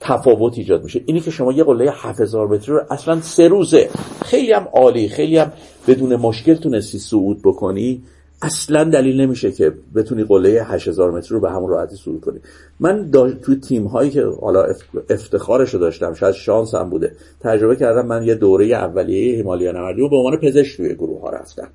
تفاوت 0.00 0.58
ایجاد 0.58 0.84
میشه. 0.84 1.00
اینی 1.06 1.20
که 1.20 1.30
شما 1.30 1.52
یه 1.52 1.64
قله 1.64 1.92
7000 1.92 2.46
متری 2.46 2.74
رو 2.74 2.80
اصلا 2.90 3.20
سه 3.20 3.48
روزه 3.48 3.90
خیلی 4.24 4.52
هم 4.52 4.68
عالی 4.72 5.08
خیلی 5.08 5.38
هم 5.38 5.52
بدون 5.88 6.16
مشکل 6.16 6.54
تونستی 6.54 6.98
صعود 6.98 7.42
بکنی. 7.44 8.02
اصلا 8.42 8.84
دلیل 8.84 9.20
نمیشه 9.20 9.52
که 9.52 9.72
بتونی 9.94 10.24
قله 10.24 10.64
8000 10.64 11.10
متر 11.10 11.34
رو 11.34 11.40
به 11.40 11.50
همون 11.50 11.70
راحتی 11.70 11.96
صعود 11.96 12.20
کنی. 12.20 12.40
من 12.80 13.10
توی 13.42 13.56
تیم 13.56 13.84
هایی 13.86 14.10
که 14.10 14.24
حالا 14.40 14.66
افتخارش 15.10 15.74
رو 15.74 15.80
داشتم 15.80 16.14
شاید 16.14 16.34
شانس 16.34 16.74
هم 16.74 16.90
بوده 16.90 17.12
تجربه 17.40 17.76
کردم 17.76 18.06
من 18.06 18.22
یه 18.22 18.34
دوره 18.34 18.66
اولیه 18.66 19.36
هیمالیا 19.36 19.72
نوردی 19.72 20.02
و 20.02 20.08
به 20.08 20.16
عنوان 20.16 20.36
پزشک 20.36 20.76
توی 20.76 20.94
گروه 20.94 21.20
ها 21.20 21.30
رفتم. 21.30 21.68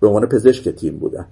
به 0.00 0.06
عنوان 0.06 0.28
پزشک 0.28 0.68
تیم 0.68 0.98
بودم. 0.98 1.26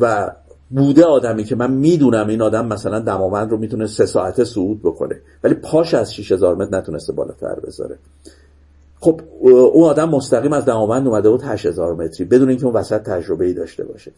و 0.00 0.30
بوده 0.70 1.04
آدمی 1.04 1.44
که 1.44 1.56
من 1.56 1.70
می‌دونم 1.70 2.28
این 2.28 2.42
آدم 2.42 2.66
مثلا 2.66 2.98
دماوند 2.98 3.50
رو 3.50 3.56
می‌تونه 3.56 3.86
سه 3.86 4.06
ساعته 4.06 4.44
صعود 4.44 4.82
بکنه 4.82 5.20
ولی 5.44 5.54
پاش 5.54 5.94
از 5.94 6.14
6000 6.14 6.54
متر 6.54 6.78
نتونسته 6.78 7.12
بالاتر 7.12 7.60
بذاره. 7.66 7.98
خب 9.00 9.20
اون 9.40 9.84
آدم 9.84 10.08
مستقیم 10.08 10.52
از 10.52 10.64
دماوند 10.64 11.06
اومده 11.06 11.30
بود 11.30 11.42
8000 11.42 11.94
متری 11.94 12.26
بدون 12.26 12.48
اینکه 12.48 12.64
اون 12.64 12.74
وسط 12.74 13.02
تجربه 13.02 13.44
ای 13.44 13.52
داشته 13.52 13.84
باشه. 13.84 14.12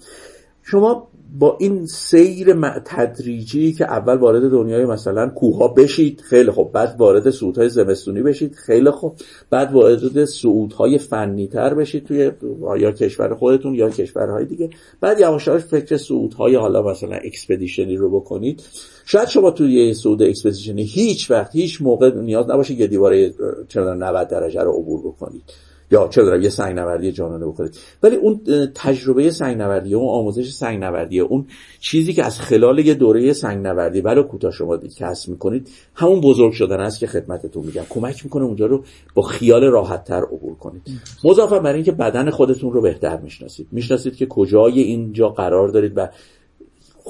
شما 0.63 1.09
با 1.39 1.57
این 1.61 1.87
سیر 1.87 2.81
تدریجی 2.85 3.73
که 3.73 3.85
اول 3.85 4.17
وارد 4.17 4.51
دنیای 4.51 4.85
مثلا 4.85 5.29
کوه 5.29 5.75
بشید 5.75 6.21
خیلی 6.21 6.51
خوب. 6.51 6.73
بعد 6.73 6.95
وارد 6.99 7.31
صعودهای 7.31 7.69
زمستونی 7.69 8.23
بشید 8.23 8.55
خیلی 8.55 8.91
خوب. 8.91 9.17
بعد 9.51 9.73
وارد 9.73 10.25
صعودهای 10.25 10.99
فنی 10.99 11.49
تر 11.49 11.75
بشید 11.75 12.05
توی 12.05 12.33
یا 12.79 12.93
کشور 12.93 13.35
خودتون 13.35 13.75
یا 13.75 13.91
کشورهای 13.91 14.45
دیگه. 14.45 14.71
بعد 15.01 15.21
یواش 15.21 15.47
یواش 15.47 15.63
فکر 15.63 15.97
صعودهای 15.97 16.57
حالا 16.57 16.83
مثلا 16.83 17.17
expedition 17.17 17.89
ی 17.89 17.97
رو 17.97 18.21
بکنید. 18.21 18.63
شاید 19.11 19.29
شما 19.29 19.51
توی 19.51 19.95
صعود 19.95 20.23
expedition 20.23 20.77
ی 20.77 20.83
هیچ 20.83 21.31
وقت 21.31 21.57
هیچ 21.57 21.83
موقع 21.83 22.15
نیاز 22.15 22.51
نباشه 22.51 22.75
یه 22.75 22.87
دیواره 22.87 23.33
چرا 23.69 23.95
90 23.95 24.29
درجه 24.29 24.61
رو 24.61 24.73
عبور 24.73 25.01
بکنید. 25.01 25.43
یا 25.91 26.09
چه 26.09 26.23
دارم 26.23 26.43
یه 26.43 26.49
سنگ 26.49 26.77
نوردی 26.77 27.13
جانانه 27.13 27.47
بکنید. 27.47 27.79
ولی 28.03 28.17
اون 28.17 28.41
تجربه 28.75 29.31
سنگ 29.31 29.57
نوردی 29.57 29.95
اون 29.95 30.09
آموزش 30.09 30.51
سنگ 30.51 30.81
نوردی 30.85 31.21
اون 31.21 31.47
چیزی 31.81 32.13
که 32.13 32.25
از 32.25 32.41
خلال 32.41 32.79
یه 32.79 32.95
دوره 32.95 33.33
سنگ 33.33 33.67
نوردی 33.67 34.01
ولو 34.01 34.23
کوتاه 34.23 34.53
شما 34.53 34.77
کسب 34.77 35.29
می‌کنید 35.29 35.69
همون 35.95 36.21
بزرگ 36.21 36.53
شدن 36.53 36.81
است 36.81 37.01
که 37.01 37.07
خدمتتون 37.07 37.67
میگم. 37.67 37.85
کمک 37.91 38.25
می‌کنه 38.25 38.45
اونجا 38.45 38.67
رو 38.67 38.85
با 39.15 39.23
خیال 39.23 39.65
راحت 39.65 40.05
تر 40.05 40.23
عبور 40.23 40.55
کنید. 40.55 40.83
مضافه 41.25 41.59
بر 41.59 41.73
اینکه 41.73 41.93
بدن 41.93 42.31
خودتون 42.31 42.73
رو 42.73 42.81
بهتر 42.81 43.21
می‌شناسید. 43.21 43.67
می‌شناسید 43.73 44.17
که 44.17 44.27
کجای 44.27 44.81
اینجا 44.81 45.29
قرار 45.29 45.69
دارید 45.69 45.93
و 45.97 46.09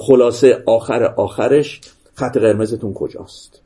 خلاصه 0.01 0.63
آخر 0.65 1.03
آخرش 1.03 1.81
خط 2.15 2.37
قرمزتون 2.37 2.93
کجاست؟ 2.93 3.61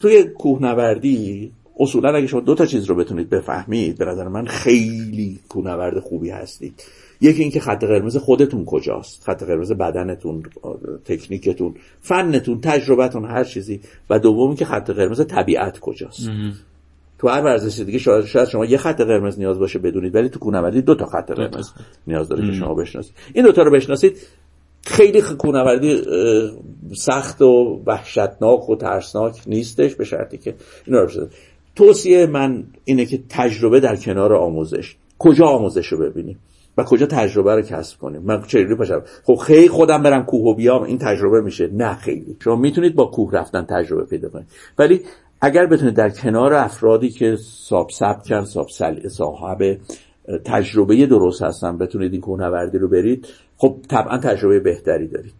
توی 0.00 0.24
کوهنوردی 0.24 1.52
اصولا 1.80 2.16
اگه 2.16 2.26
شما 2.26 2.40
دو 2.40 2.54
تا 2.54 2.66
چیز 2.66 2.84
رو 2.84 2.94
بتونید 2.94 3.30
بفهمید 3.30 3.98
به 3.98 4.04
نظر 4.04 4.28
من 4.28 4.46
خیلی 4.46 5.38
کوهنورد 5.48 5.98
خوبی 5.98 6.30
هستید. 6.30 6.82
یکی 7.20 7.42
اینکه 7.42 7.60
خط 7.60 7.84
قرمز 7.84 8.16
خودتون 8.16 8.64
کجاست 8.64 9.24
خط 9.24 9.42
قرمز 9.42 9.72
بدنتون 9.72 10.42
تکنیکتون 11.04 11.74
فنتون 12.00 12.60
تجربتون 12.60 13.24
هر 13.24 13.44
چیزی. 13.44 13.80
و 14.10 14.18
دوم 14.18 14.48
اینکه 14.48 14.64
خط 14.64 14.90
قرمز 14.90 15.26
طبیعت 15.26 15.78
کجاست. 15.78 16.30
تو 17.18 17.28
هر 17.28 17.42
ورزش 17.42 17.80
دیگه 17.80 17.98
شاید, 17.98 18.24
شاید 18.24 18.48
شما 18.48 18.64
یه 18.64 18.78
خط 18.78 19.00
قرمز 19.00 19.38
نیاز 19.38 19.58
باشه 19.58 19.78
بدونید 19.78 20.14
ولی 20.14 20.28
تو 20.28 20.38
کوهنوردی 20.38 20.82
دو 20.82 20.94
تا 20.94 21.06
خط 21.06 21.30
قرمز 21.30 21.70
نیاز 22.06 22.28
داره 22.28 22.46
که 22.46 22.52
شما 22.52 22.74
بشناسید. 22.74 23.14
این 23.34 23.44
دو 23.44 23.52
تا 23.52 23.62
رو 23.62 23.70
بشناسید 23.70 24.16
خیلی 24.86 25.22
کوهنوردی 25.22 26.02
سخت 26.94 27.42
و 27.42 27.82
وحشتناک 27.86 28.70
و 28.70 28.76
ترسناک 28.76 29.42
نیستش 29.46 29.94
به 29.94 30.04
شرطی 30.04 30.38
که 30.38 30.54
اینا 30.86 31.00
رو 31.00 31.28
توصیه 31.76 32.26
من 32.26 32.64
اینه 32.84 33.06
که 33.06 33.20
تجربه 33.28 33.80
در 33.80 33.96
کنار 33.96 34.34
آموزش. 34.34 34.96
کجا 35.18 35.46
آموزش 35.46 35.86
رو 35.86 35.98
ببینیم؟ 35.98 36.38
و 36.78 36.84
کجا 36.84 37.06
تجربه 37.06 37.54
رو 37.54 37.62
کسب 37.62 37.98
کنیم؟ 37.98 38.22
من 38.22 38.42
چجوری 38.42 38.74
پاشم 38.74 39.02
خب 39.24 39.34
خیلی 39.34 39.68
خودم 39.68 40.02
برم 40.02 40.24
کوه 40.24 40.42
و 40.42 40.54
بیام 40.54 40.82
این 40.82 40.98
تجربه 40.98 41.40
میشه. 41.40 41.66
نه 41.72 41.94
خیلی. 41.94 42.36
شما 42.44 42.56
می‌تونید 42.56 42.94
با 42.94 43.06
کوه 43.06 43.32
رفتن 43.32 43.66
تجربه 43.70 44.04
پیدا 44.04 44.28
کنید. 44.28 44.46
ولی 44.78 45.00
اگر 45.40 45.66
بتونید 45.66 45.94
در 45.94 46.10
کنار 46.10 46.54
افرادی 46.54 47.10
که 47.10 47.36
ساب 47.36 47.90
کن 48.28 48.44
ساب 48.44 48.68
صاحب 49.08 49.78
تجربه 50.44 51.06
درست 51.06 51.42
هستن 51.42 51.78
بتونید 51.78 52.12
این 52.12 52.20
کوهنوردی 52.20 52.78
رو 52.78 52.88
برید 52.88 53.28
خب 53.62 53.76
طبعا 53.88 54.18
تجربه 54.18 54.60
بهتری 54.60 55.08
دارید. 55.08 55.32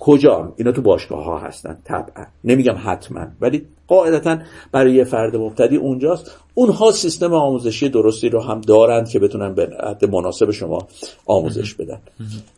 کجا؟ 0.00 0.52
اینا 0.56 0.72
تو 0.72 0.82
باشگاه 0.82 1.24
ها 1.24 1.38
هستن 1.38 1.78
طبعا. 1.84 2.26
نمیگم 2.44 2.74
حتما 2.84 3.26
ولی 3.40 3.66
قاعدتا 3.86 4.38
برای 4.72 4.92
یه 4.92 5.04
فرد 5.04 5.36
مبتدی 5.36 5.76
اونجاست. 5.76 6.30
اونها 6.54 6.90
سیستم 6.90 7.32
آموزشی 7.32 7.88
درستی 7.88 8.28
رو 8.28 8.40
هم 8.40 8.60
دارند 8.60 9.08
که 9.08 9.18
بتونن 9.18 9.54
به 9.54 9.68
حد 9.88 10.04
مناسب 10.04 10.50
شما 10.50 10.78
آموزش 11.26 11.74
بدن. 11.74 11.98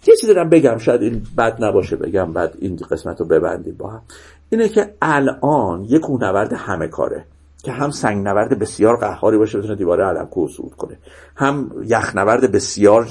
یه 0.06 0.14
چیزی 0.20 0.34
دارم 0.34 0.48
بگم 0.48 0.78
شاید 0.78 1.02
این 1.02 1.22
بد 1.38 1.64
نباشه 1.64 1.96
بگم 1.96 2.32
بعد 2.32 2.54
این 2.58 2.76
قسمت 2.90 3.20
رو 3.20 3.26
ببندیم 3.26 3.74
با 3.78 3.90
هم. 3.90 4.02
اینه 4.50 4.68
که 4.68 4.94
الان 5.02 5.84
یک 5.84 6.00
کوهنورد 6.00 6.52
همه 6.52 6.88
کاره 6.88 7.24
که 7.62 7.72
هم 7.72 7.90
سنگ 7.90 8.26
نورد 8.26 8.58
بسیار 8.58 8.96
قهاری 8.96 9.38
باشه 9.38 9.58
بتونه 9.58 9.74
دیواره 9.74 10.04
علم 10.04 10.26
کوه 10.26 10.50
صعود 10.50 10.74
کنه. 10.74 10.98
هم 11.40 11.70
یخنورد 11.86 12.52
بسیار 12.52 13.06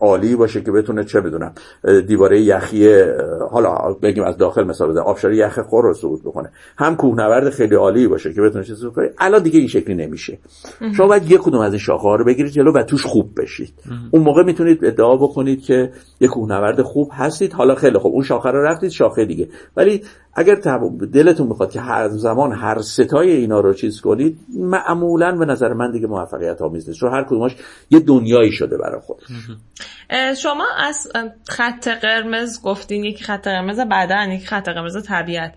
عالی 0.00 0.36
باشه 0.36 0.60
که 0.60 0.72
بتونه 0.72 1.04
چه 1.04 1.20
بدونم 1.20 1.52
دیواره 2.06 2.40
یخی 2.40 3.02
حالا 3.50 3.96
بگیم 4.02 4.24
از 4.24 4.36
داخل 4.36 4.64
مثال 4.64 4.90
بزنم 4.90 5.02
آبشار 5.02 5.32
یخ 5.32 5.58
خور 5.58 5.84
رو 5.84 5.94
صعود 5.94 6.22
بکنه. 6.22 6.50
هم 6.78 6.96
کوهنورد 6.96 7.50
خیلی 7.50 7.74
عالی 7.74 8.08
باشه 8.08 8.32
که 8.32 8.40
بتونه 8.40 8.64
چه 8.64 8.74
کنه. 8.74 9.10
الان 9.18 9.42
دیگه 9.42 9.58
این 9.58 9.68
شکلی 9.68 9.94
نمیشه. 9.94 10.38
شما 10.96 11.06
باید 11.06 11.30
یک 11.30 11.40
کدوم 11.40 11.60
از 11.60 11.72
این 11.72 11.78
شاخه 11.78 12.02
ها 12.02 12.16
رو 12.16 12.24
بگیرید 12.24 12.52
جلو 12.52 12.72
و 12.72 12.82
توش 12.82 13.06
خوب 13.06 13.40
بشید. 13.40 13.74
اون 14.10 14.22
موقع 14.22 14.42
می‌تونید 14.42 14.84
ادعا 14.84 15.16
بکنید 15.16 15.62
که 15.62 15.92
یک 16.20 16.30
کوهنورد 16.30 16.82
خوب 16.82 17.10
هستید. 17.12 17.52
حالا 17.52 17.74
خیلی 17.74 17.98
خوب. 17.98 18.12
اون 18.12 18.22
شاخه 18.22 18.50
رو 18.50 18.62
رفتید 18.62 18.90
شاخه 18.90 19.24
دیگه. 19.24 19.48
ولی 19.76 20.02
اگر 20.34 20.54
دلتون 21.12 21.46
می‌خواد 21.46 21.70
که 21.70 21.80
هر 21.80 22.08
زمان 22.08 22.52
هر 22.52 22.80
ستای 22.80 23.30
اینا 23.30 23.60
رو 23.60 23.72
چیز 23.74 24.00
کنید 24.00 24.38
معمولا 24.58 25.36
به 25.36 25.44
نظر 25.44 25.72
من 25.72 25.92
دیگه 25.92 26.06
موفقیت 26.06 26.62
آمیز 26.62 26.88
نیست. 26.88 27.00
چون 27.00 27.12
هر 27.12 27.24
کدومش 27.48 27.64
یه 27.90 28.00
دنیایی 28.00 28.52
شده 28.52 28.78
برای 28.78 29.00
خودش. 29.00 29.26
شما 30.42 30.66
از 30.78 31.08
خط 31.48 31.88
قرمز 31.88 32.62
گفتین 32.62 33.04
یک 33.04 33.24
خط 33.24 33.44
قرمز 33.44 33.80
بدن 33.80 34.30
یک 34.30 34.48
خط 34.48 34.68
قرمز 34.68 35.06
طبیعت. 35.06 35.54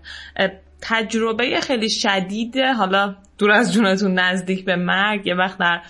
تجربه 0.80 1.60
خیلی 1.60 1.90
شدید 1.90 2.56
حالا 2.58 3.14
دور 3.38 3.50
از 3.50 3.72
جونتون 3.72 4.18
نزدیک 4.18 4.64
به 4.64 4.76
مرگ 4.76 5.26
یه 5.26 5.34
وقت 5.34 5.58
در 5.58 5.80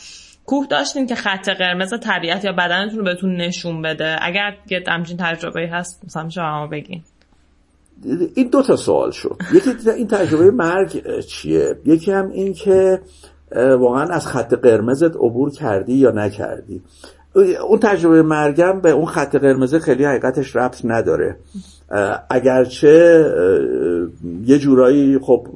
کوه 0.47 0.67
داشتین 0.67 1.07
که 1.07 1.15
خط 1.15 1.49
قرمز 1.49 1.95
طبیعت 2.01 2.45
یا 2.45 2.53
بدنتون 2.53 2.99
رو 2.99 3.05
بهتون 3.05 3.37
نشون 3.37 3.83
بده. 3.83 4.17
اگر 4.23 4.57
یه 4.71 4.83
همچین 4.89 5.17
تجربه 5.17 5.69
هست 5.73 6.05
مثلا 6.05 6.29
شما 6.29 6.67
بگین. 6.67 7.03
این 8.35 8.49
دو 8.49 8.63
تا 8.63 8.77
سوال 8.77 9.11
شد. 9.11 9.37
یکی 9.53 9.91
این 9.91 10.09
تجربه 10.09 10.51
مرگ 10.51 11.21
چیه؟ 11.21 11.77
یکی 11.87 12.13
هم 12.13 12.31
این 12.31 12.53
که 12.53 13.01
واقعا 13.57 14.03
از 14.03 14.27
خط 14.27 14.55
قرمزت 14.55 15.17
عبور 15.17 15.51
کردی 15.51 15.95
یا 15.95 16.11
نکردی. 16.11 16.83
اون 17.69 17.79
تجربه 17.79 18.23
مرگم 18.23 18.81
به 18.81 18.91
اون 18.91 19.07
خط 19.07 19.37
قرمز 19.37 19.75
خیلی 19.75 20.05
حقیقتش 20.05 20.57
ربط 20.57 20.81
نداره. 20.85 21.37
اگرچه 22.31 23.25
یه 24.45 24.59
جورایی 24.59 25.19
خب 25.19 25.47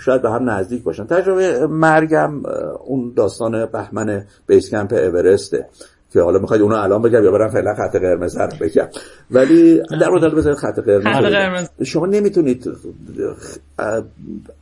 شاید 0.00 0.22
به 0.22 0.30
هم 0.30 0.50
نزدیک 0.50 0.82
باشن. 0.82 1.06
تجربه 1.06 1.66
مرگم 1.66 2.46
اون 2.86 3.12
داستان 3.16 3.66
بهمن 3.66 4.24
بیس 4.46 4.70
کمپ 4.70 4.92
اورسته. 4.92 5.66
که 6.14 6.20
حالا 6.20 6.38
می‌خواید 6.38 6.62
اونو 6.62 6.74
الان 6.74 7.02
بگم 7.02 7.24
یا 7.24 7.30
برم 7.30 7.48
فعلا 7.48 7.74
خط 7.74 7.96
قرمز 7.96 8.36
رو 8.36 8.48
بگم. 8.60 8.88
ولی 9.30 9.82
در 10.00 10.08
مورد 10.08 10.34
بذارید 10.34 10.58
خط 10.58 10.78
قرمز 10.78 11.68
شما 11.84 12.06
نمی‌تونید 12.06 12.70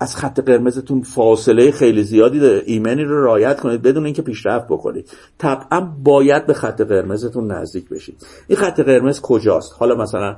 از 0.00 0.16
خط 0.16 0.40
قرمزتون 0.40 1.02
فاصله 1.02 1.70
خیلی 1.70 2.02
زیادی 2.02 2.46
ایمنی 2.46 3.04
رو 3.04 3.24
رعایت 3.24 3.60
کنید 3.60 3.82
بدون 3.82 4.04
اینکه 4.04 4.22
پیشرفت 4.22 4.66
بکنید. 4.66 5.10
طبعا 5.38 5.80
باید 6.04 6.46
به 6.46 6.54
خط 6.54 6.80
قرمزتون 6.80 7.52
نزدیک 7.52 7.88
بشید. 7.88 8.26
این 8.48 8.58
خط 8.58 8.80
قرمز 8.80 9.20
کجاست؟ 9.20 9.72
حالا 9.78 9.94
مثلا 9.94 10.36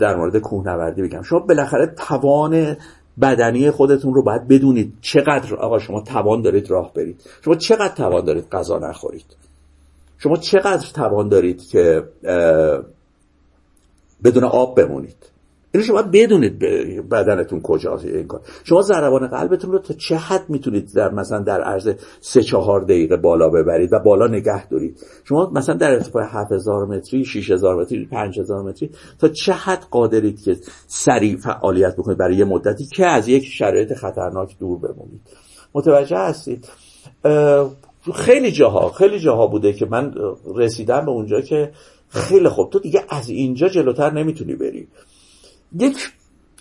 در 0.00 0.16
مورد 0.16 0.38
کوهنوردی 0.38 1.02
بگم. 1.02 1.22
شما 1.22 1.38
بالاخره 1.38 1.94
توان 2.08 2.76
بدنی 3.20 3.70
خودتون 3.70 4.14
رو 4.14 4.22
باید 4.22 4.48
بدونید 4.48 4.92
چقدر 5.00 5.54
آقا 5.54 5.78
شما 5.78 6.00
توان 6.00 6.42
دارید 6.42 6.70
راه 6.70 6.92
برید. 6.94 7.22
شما 7.44 7.54
چقدر 7.54 7.94
توان 7.94 8.24
دارید 8.24 8.48
غذا 8.52 8.78
نخورید؟ 8.78 9.45
شما 10.18 10.36
چقدر 10.36 10.86
توان 10.94 11.28
دارید 11.28 11.62
که 11.62 12.02
بدون 14.24 14.44
آب 14.44 14.80
بمونید؟ 14.80 15.36
اینو 15.76 15.86
شما 15.86 16.02
بدونید 16.02 16.58
بدنتون 17.10 17.60
کجاست 17.62 18.04
این 18.04 18.26
کار. 18.26 18.40
شما 18.64 18.82
ضربان 18.82 19.26
قلبتون 19.26 19.72
رو 19.72 19.78
تا 19.78 19.94
چه 19.94 20.16
حد 20.16 20.50
می‌تونید 20.50 20.92
در 20.94 21.10
مثلا 21.10 21.38
در 21.38 21.62
عرض 21.62 21.94
سه 22.20 22.42
چهار 22.42 22.80
دقیقه 22.80 23.16
بالا 23.16 23.48
ببرید 23.48 23.92
و 23.92 23.98
بالا 23.98 24.26
نگه 24.26 24.68
دارید؟ 24.68 24.98
شما 25.24 25.50
مثلا 25.54 25.74
در 25.74 25.92
ارتفاع 25.92 26.24
7000 26.30 26.86
متری 26.86 27.24
6000 27.24 27.76
متری 27.76 28.06
5000 28.06 28.62
متری 28.62 28.90
تا 29.18 29.28
چه 29.28 29.52
حد 29.52 29.84
قادرید 29.90 30.42
که 30.42 30.56
سریع 30.86 31.36
فعالیت 31.36 31.96
بکنید 31.96 32.18
برای 32.18 32.36
یه 32.36 32.44
مدتی 32.44 32.86
که 32.86 33.06
از 33.06 33.28
یک 33.28 33.44
شرایط 33.44 33.94
خطرناک 33.94 34.58
دور 34.58 34.78
بمونید؟ 34.78 35.20
متوجه 35.74 36.18
هستید؟ 36.18 36.68
خیلی 38.12 38.52
جاها 38.52 38.90
خیلی 38.90 39.18
جاها 39.18 39.46
بوده 39.46 39.72
که 39.72 39.86
من 39.86 40.14
رسیدم 40.54 41.04
به 41.04 41.10
اونجا 41.10 41.40
که 41.40 41.72
خیلی 42.08 42.48
خوب. 42.48 42.70
تو 42.70 42.78
دیگه 42.78 43.04
از 43.08 43.28
اینجا 43.28 43.68
جلوتر 43.68 44.12
نمی‌تونی 44.12 44.54
بری. 44.54 44.88
یک 45.78 45.96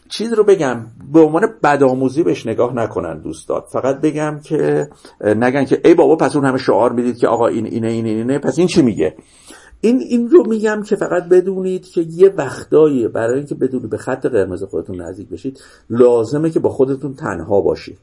چیز 0.10 0.34
رو 0.34 0.43
بگم 0.43 0.86
به 1.14 1.20
عنوان 1.20 1.41
بدآموزی 1.64 2.24
بهش 2.24 2.46
نگاه 2.48 2.76
نکنن 2.76 3.22
دوستان. 3.22 3.62
فقط 3.72 4.02
بگم 4.02 4.39
که 4.43 4.89
نگن 5.22 5.66
که 5.66 5.82
ای 5.86 5.93
بابا 5.93 6.16
پس 6.16 6.36
اون 6.36 6.46
همه 6.46 6.58
شعار 6.58 6.91
می‌دید 6.91 7.18
که 7.18 7.28
آقا 7.28 7.48
این 7.48 7.66
اینه 7.66 7.88
اینه 7.88 8.10
اینه. 8.10 8.39
پس 8.39 8.60
این 8.60 8.68
چی 8.68 8.82
میگه؟ 8.82 9.16
این 9.82 10.00
این 10.10 10.30
رو 10.30 10.48
میگم 10.48 10.84
که 10.84 10.96
فقط 10.96 11.24
بدونید 11.24 11.86
که 11.86 12.02
یه 12.02 12.30
وقتایی 12.30 13.08
برای 13.08 13.38
اینکه 13.38 13.56
بدونید 13.56 13.89
به 13.89 13.98
خط 13.98 14.26
قرمز 14.26 14.64
خودتون 14.64 15.02
نزدیک 15.02 15.30
بشید 15.30 15.60
لازمه 15.89 16.50
که 16.50 16.60
با 16.60 16.70
خودتون 16.70 17.14
تنها 17.14 17.62
باشید. 17.62 17.98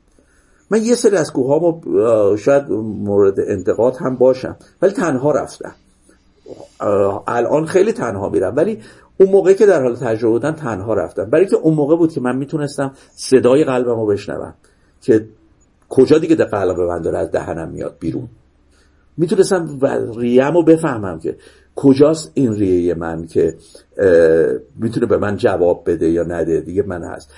من 0.72 0.82
یه 0.82 0.94
سری 0.94 1.16
از 1.16 1.32
کوهامو 1.32 1.80
شاید 2.36 2.70
مورد 2.70 3.40
انتقاد 3.40 3.96
هم 3.96 4.16
باشم 4.16 4.56
ولی 4.82 4.92
تنها 4.92 5.30
رفتم. 5.30 5.74
الان 7.26 7.66
خیلی 7.66 7.92
تنها 7.92 8.28
میرم 8.28 8.56
ولی 8.56 8.78
اون 9.20 9.30
موقع 9.30 9.52
که 9.52 9.66
در 9.66 9.82
حال 9.82 9.96
تجربه 9.96 10.32
بودن 10.32 10.52
تنها 10.52 10.94
رفتم. 10.94 11.24
برای 11.30 11.46
که 11.46 11.56
اون 11.56 11.74
موقع 11.74 11.96
بود 11.96 12.12
که 12.12 12.20
من 12.20 12.36
می‌تونستم 12.36 12.92
صدای 13.14 13.64
قلبم 13.64 14.00
رو 14.00 14.06
بشنوم 14.06 14.54
که 15.00 15.24
کجا 15.88 16.18
دیگه 16.18 16.34
ده 16.34 16.44
قلب 16.44 16.80
من 16.80 17.02
داره 17.02 17.18
از 17.18 17.30
دهنم 17.30 17.68
میاد 17.68 17.96
بیرون. 18.00 18.28
می‌تونستم 19.16 19.80
ریم 20.16 20.54
رو 20.54 20.62
بفهمم 20.62 21.18
که 21.18 21.36
کجاست 21.76 22.30
این 22.34 22.54
ریه 22.54 22.94
من 22.94 23.26
که 23.26 23.56
می‌تونه 24.76 25.06
به 25.06 25.18
من 25.18 25.36
جواب 25.36 25.82
بده 25.86 26.10
یا 26.10 26.22
نده 26.22 26.60
دیگه 26.60 26.82
من 26.82 27.02
هست. 27.02 27.30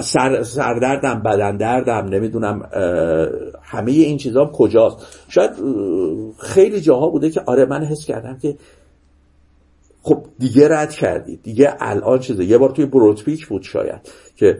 سر، 0.00 0.42
سردردم 0.42 1.22
بدن 1.22 1.56
دردم 1.56 2.08
نمی‌دونم 2.08 2.68
همه 3.62 3.92
این 3.92 4.16
چیزا 4.16 4.46
کجاست. 4.46 4.96
شاید 5.28 5.50
خیلی 6.38 6.80
جاها 6.80 7.08
بوده 7.08 7.30
که 7.30 7.42
آره 7.46 7.64
من 7.64 7.84
حس 7.84 8.04
کردم 8.04 8.38
که 8.38 8.56
خب 10.02 10.24
دیگه 10.38 10.68
رد 10.68 10.90
کردی 10.90 11.36
دیگه 11.36 11.76
الان 11.80 12.18
چیزه. 12.18 12.44
یه 12.44 12.58
بار 12.58 12.70
توی 12.70 12.86
بروتپیک 12.86 13.46
بود 13.46 13.62
شاید 13.62 14.00
که 14.36 14.58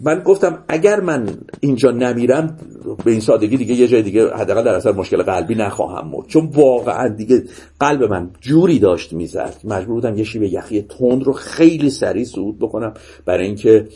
من 0.00 0.18
گفتم 0.18 0.64
اگر 0.68 1.00
من 1.00 1.28
اینجا 1.60 1.90
نمیرم 1.90 2.56
به 3.04 3.10
این 3.10 3.20
سادگی 3.20 3.56
دیگه 3.56 3.74
یه 3.74 3.88
جای 3.88 4.02
دیگه 4.02 4.34
حداقل 4.34 4.64
در 4.64 4.74
اثر 4.74 4.92
مشکل 4.92 5.22
قلبی 5.22 5.54
نخواهم 5.54 6.08
مرد. 6.08 6.26
چون 6.26 6.50
واقعا 6.54 7.08
دیگه 7.08 7.42
قلب 7.80 8.04
من 8.04 8.30
جوری 8.40 8.78
داشت 8.78 9.12
می‌زد 9.12 9.54
مجبور 9.64 9.94
بودم 9.94 10.16
یه 10.16 10.24
شیب 10.24 10.42
یخی 10.42 10.82
تند 10.82 11.24
رو 11.24 11.32
خیلی 11.32 11.90
سریع 11.90 12.24
صعود 12.24 12.58
بکنم. 12.58 12.94
برای 13.24 13.46
اینکه 13.46 13.88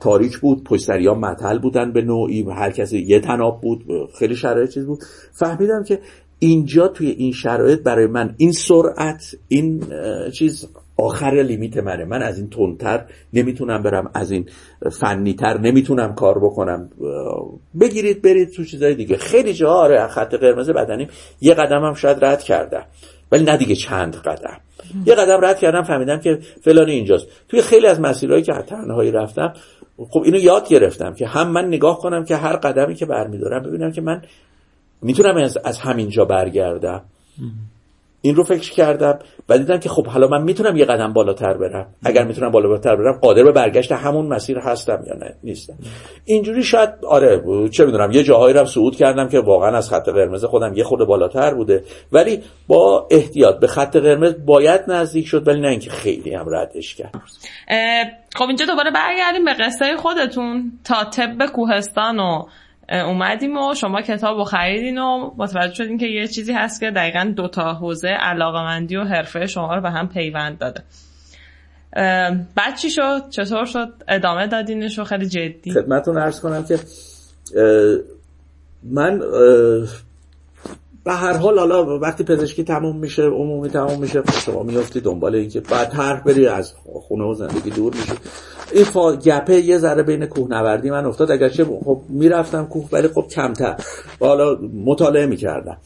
تاریک 0.00 0.38
بود 0.38 0.64
پشت 0.64 0.90
مطل 0.90 1.58
بودن 1.58 1.92
به 1.92 2.02
نوعی 2.02 2.42
هر 2.42 2.70
کسی 2.70 2.98
یه 2.98 3.20
تناب 3.20 3.60
بود 3.60 3.84
خیلی 4.18 4.36
شرایط 4.36 4.70
چیز 4.70 4.86
بود. 4.86 4.98
فهمیدم 5.32 5.84
که 5.84 6.00
اینجا 6.38 6.88
توی 6.88 7.10
این 7.10 7.32
شرایط 7.32 7.82
برای 7.82 8.06
من 8.06 8.34
این 8.36 8.52
سرعت 8.52 9.34
این 9.48 9.82
چیز 10.34 10.68
آخر 10.96 11.42
لیمیت 11.42 11.76
منه. 11.76 12.04
من 12.04 12.22
از 12.22 12.38
این 12.38 12.50
تندتر 12.50 13.04
نمی‌تونم 13.32 13.82
برم 13.82 14.10
از 14.14 14.30
این 14.30 14.46
فنیتر 15.00 15.60
نمی‌تونم 15.60 16.14
کار 16.14 16.38
بکنم. 16.38 16.88
بگیرید 17.80 18.22
برید 18.22 18.50
تو 18.50 18.64
چیزای 18.64 18.94
دیگه. 18.94 19.16
خیلی 19.16 19.54
جا 19.54 19.70
آره 19.70 20.06
خط 20.06 20.34
قرمز 20.34 20.70
بدنیم. 20.70 21.08
یه 21.40 21.54
قدم 21.54 21.84
هم 21.84 21.94
شاید 21.94 22.24
رد 22.24 22.42
کردم 22.42 22.84
ولی 23.32 23.44
نه 23.44 23.56
دیگه 23.56 23.74
چند 23.74 24.16
قدم. 24.16 24.60
یه 25.06 25.14
قدم 25.14 25.38
رد 25.42 25.58
کردم 25.58 25.82
فهمیدم 25.82 26.20
که 26.20 26.38
فلانی 26.62 26.92
اینجاست. 26.92 27.26
توی 27.48 27.62
خیلی 27.62 27.86
از 27.86 28.00
مسیرهایی 28.00 28.42
که 28.42 28.52
تنهایی 28.52 29.10
رفتم 29.10 29.52
خب 30.10 30.22
اینو 30.24 30.38
یاد 30.38 30.68
گرفتم 30.68 31.14
که 31.14 31.26
هم 31.26 31.48
من 31.48 31.64
نگاه 31.64 31.98
کنم 31.98 32.24
که 32.24 32.36
هر 32.36 32.56
قدمی 32.56 32.94
که 32.94 33.06
برمیدارم 33.06 33.62
ببینم 33.62 33.92
که 33.92 34.00
من 34.00 34.22
می‌تونم 35.02 35.36
از, 35.36 35.58
از 35.64 35.78
همینجا 35.78 36.24
برگردم. 36.24 37.02
این 38.26 38.34
رو 38.34 38.44
فکر 38.44 38.72
کردم 38.72 39.18
و 39.48 39.58
دیدم 39.58 39.78
که 39.78 39.88
خب 39.88 40.06
حالا 40.06 40.28
من 40.28 40.42
می‌تونم 40.42 40.76
یه 40.76 40.84
قدم 40.84 41.12
بالاتر 41.12 41.56
برم. 41.56 41.86
اگر 42.04 42.24
می‌تونم 42.24 42.50
بالاتر 42.50 42.96
برم 42.96 43.18
قادر 43.18 43.42
به 43.42 43.52
برگشت 43.52 43.92
همون 43.92 44.26
مسیر 44.26 44.58
هستم 44.58 45.04
یا 45.06 45.14
نه 45.14 45.34
نیستم 45.44 45.74
اینجوری 46.24 46.62
شاید 46.62 46.90
آره 47.08 47.42
چه 47.68 47.84
می‌دونم 47.84 48.12
یه 48.12 48.22
جاهایی 48.22 48.54
رو 48.54 48.64
صعود 48.64 48.96
کردم 48.96 49.28
که 49.28 49.38
واقعا 49.38 49.76
از 49.76 49.90
خط 49.90 50.08
قرمز 50.08 50.44
خودم 50.44 50.74
یه 50.74 50.84
خورده 50.84 51.04
بالاتر 51.04 51.54
بوده. 51.54 51.84
ولی 52.12 52.42
با 52.68 53.08
احتیاط 53.10 53.60
به 53.60 53.66
خط 53.66 53.96
قرمز 53.96 54.34
باید 54.46 54.80
نزدیک 54.88 55.26
شد 55.26 55.48
ولی 55.48 55.60
نه 55.60 55.68
اینکه 55.68 55.90
خیلی 55.90 56.34
هم 56.34 56.46
ردش 56.48 56.94
کرد. 56.94 57.14
خب 58.36 58.44
اینجا 58.44 58.66
دوباره 58.66 58.90
برگردیم 58.90 59.44
به 59.44 59.54
قصه 59.54 59.96
خودتون. 59.96 60.72
تا 60.84 61.04
طب 61.04 61.46
کوهستان 61.46 62.20
و 62.20 62.42
اومدیم 62.88 63.56
و 63.56 63.74
شما 63.74 64.02
کتاب 64.02 64.36
رو 64.38 64.44
خریدین 64.44 64.98
و 64.98 65.30
متوجه 65.36 65.74
شدین 65.74 65.98
که 65.98 66.06
یه 66.06 66.28
چیزی 66.28 66.52
هست 66.52 66.80
که 66.80 66.90
دقیقا 66.90 67.32
دوتا 67.36 67.74
حوزه 67.74 68.08
علاقمندی 68.08 68.96
و 68.96 69.04
حرفه 69.04 69.46
شما 69.46 69.74
رو 69.74 69.82
به 69.82 69.90
هم 69.90 70.08
پیوند 70.08 70.58
داده 70.58 70.82
بعد 72.54 72.76
چی 72.82 72.90
شد؟ 72.90 73.22
چطور 73.30 73.64
شد؟ 73.64 73.88
ادامه 74.08 74.46
دادینش 74.46 74.98
و 74.98 75.04
خیلی 75.04 75.26
جدی 75.26 75.70
خدمتون 75.70 76.18
ارز 76.18 76.40
کنم 76.40 76.64
که 76.64 76.78
من 78.82 79.20
به 81.06 81.12
هر 81.12 81.36
حال 81.36 81.58
حالا 81.58 81.98
وقتی 81.98 82.24
پزشکی 82.24 82.64
تموم 82.64 82.96
میشه 82.96 83.22
عمومی 83.22 83.68
تموم 83.68 84.00
میشه 84.00 84.22
شما 84.44 84.62
میفتی 84.62 85.00
دنبال 85.00 85.34
اینکه 85.34 85.60
بعد 85.60 85.90
طرح 85.90 86.20
بری 86.20 86.46
از 86.46 86.72
خونه 86.84 87.24
و 87.24 87.34
زندگی 87.34 87.70
دور 87.70 87.94
میشه 87.94 88.12
این 88.72 88.84
فا... 88.84 89.16
گپه 89.16 89.60
یه 89.60 89.78
ذره 89.78 90.02
بین 90.02 90.26
کوهنوردی 90.26 90.90
من 90.90 91.04
افتاد. 91.04 91.30
اگرچه 91.30 91.64
خب 91.64 92.00
می‌رفتم 92.08 92.64
کوه 92.64 92.88
ولی 92.92 93.08
خب 93.08 93.26
کمتر. 93.30 93.76
و 94.20 94.26
حالا 94.26 94.58
مطالعه 94.84 95.26
می‌کردم. 95.26 95.76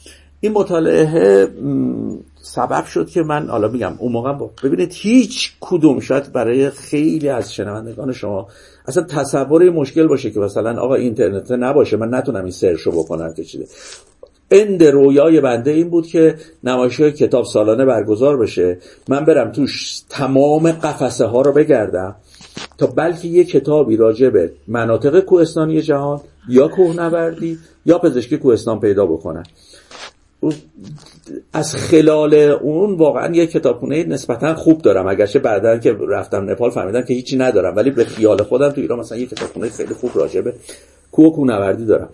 این 0.40 0.52
مطالعه 0.52 1.48
سبب 2.42 2.84
شد 2.84 3.08
که 3.08 3.22
من 3.22 3.48
حالا 3.48 3.68
میگم 3.68 3.92
اون 3.98 4.12
موقع 4.12 4.32
ببینید 4.62 4.92
هیچ 4.94 5.52
کدوم 5.60 6.00
شاید 6.00 6.32
برای 6.32 6.70
خیلی 6.70 7.28
از 7.28 7.54
شنوندگان 7.54 8.12
شما 8.12 8.48
اصلا 8.88 9.02
تصور 9.02 9.70
مشکل 9.70 10.06
باشه 10.06 10.30
که 10.30 10.40
مثلا 10.40 10.80
آقا 10.80 10.94
اینترنت 10.94 11.50
نباشه 11.50 11.96
من 11.96 12.14
نتونم 12.14 12.42
این 12.42 12.52
سرشو 12.52 12.90
بکنم 12.90 13.34
که 13.34 13.44
چیزه. 13.44 13.66
اند 14.50 14.84
رویای 14.84 15.40
بنده 15.40 15.70
این 15.70 15.90
بود 15.90 16.06
که 16.06 16.34
نمایشگاه 16.64 17.10
کتاب 17.10 17.44
سالانه 17.44 17.84
برگزار 17.84 18.36
بشه. 18.36 18.78
من 19.08 19.24
برم 19.24 19.52
توش 19.52 20.00
تمام 20.08 20.72
قفسه 20.72 21.26
ها 21.26 21.42
رو 21.42 21.52
بگردم 21.52 22.16
تا 22.78 22.86
بلکه 22.86 23.28
یه 23.28 23.44
کتابی 23.44 23.96
راجع 23.96 24.28
به 24.28 24.52
مناطق 24.68 25.20
کوهستانی 25.20 25.82
جهان 25.82 26.20
یا 26.48 26.68
کوهنوردی 26.68 27.58
یا 27.86 27.98
پزشکی 27.98 28.36
کوهستان 28.36 28.80
پیدا 28.80 29.06
بکنن. 29.06 29.42
از 31.52 31.76
خلال 31.76 32.34
اون 32.34 32.94
واقعا 32.94 33.34
یه 33.34 33.46
کتابخونه 33.46 34.04
نسبتا 34.04 34.54
خوب 34.54 34.82
دارم. 34.82 35.08
اگرچه 35.08 35.38
بعدا 35.38 35.78
که 35.78 35.96
رفتم 36.08 36.50
نپال 36.50 36.70
فهمیدم 36.70 37.02
که 37.02 37.14
هیچی 37.14 37.36
ندارم 37.36 37.76
ولی 37.76 37.90
به 37.90 38.04
خیال 38.04 38.42
خودم 38.42 38.68
تو 38.68 38.80
ایران 38.80 38.98
مثلا 38.98 39.18
یه 39.18 39.26
کتابخونه 39.26 39.68
خیلی 39.68 39.94
خوب 39.94 40.10
راجع 40.14 40.40
به 40.40 40.54
کوه 41.12 41.32
کوهنوردی 41.32 41.84
دارم. 41.84 42.08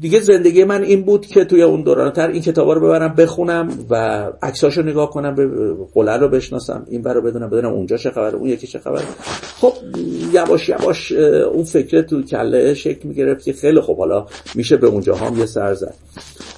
دیگه 0.00 0.20
زندگی 0.20 0.64
من 0.64 0.82
این 0.82 1.02
بود 1.02 1.26
که 1.26 1.44
توی 1.44 1.62
اون 1.62 1.82
دوران 1.82 2.12
تر 2.12 2.28
این 2.28 2.42
کتابا 2.42 2.72
رو 2.72 2.80
ببرم 2.80 3.14
بخونم 3.14 3.68
و 3.90 3.94
عکساشو 4.42 4.82
نگاه 4.82 5.10
کنم 5.10 5.34
به 5.34 5.74
قله 5.94 6.16
رو 6.16 6.28
بشناسم 6.28 6.86
این 6.90 7.02
برو 7.02 7.22
بدونم 7.22 7.50
بدونم 7.50 7.72
اونجا 7.72 7.96
چه 7.96 8.10
خبره 8.10 8.34
اون 8.34 8.48
یکی 8.48 8.66
چه 8.66 8.78
خبره. 8.78 9.04
خب 9.60 9.72
یواش 10.32 10.68
یواش 10.68 11.12
اون 11.52 11.64
فکر 11.64 12.02
تو 12.02 12.22
کله 12.22 12.74
شکل 12.74 13.08
می‌گرفت 13.08 13.44
که 13.44 13.52
خیلی 13.52 13.80
خب 13.80 13.98
حالا 13.98 14.26
میشه 14.54 14.76
به 14.76 14.86
اونجا 14.86 15.14
هم 15.14 15.38
یه 15.38 15.46
سر 15.46 15.74
زد. 15.74 15.94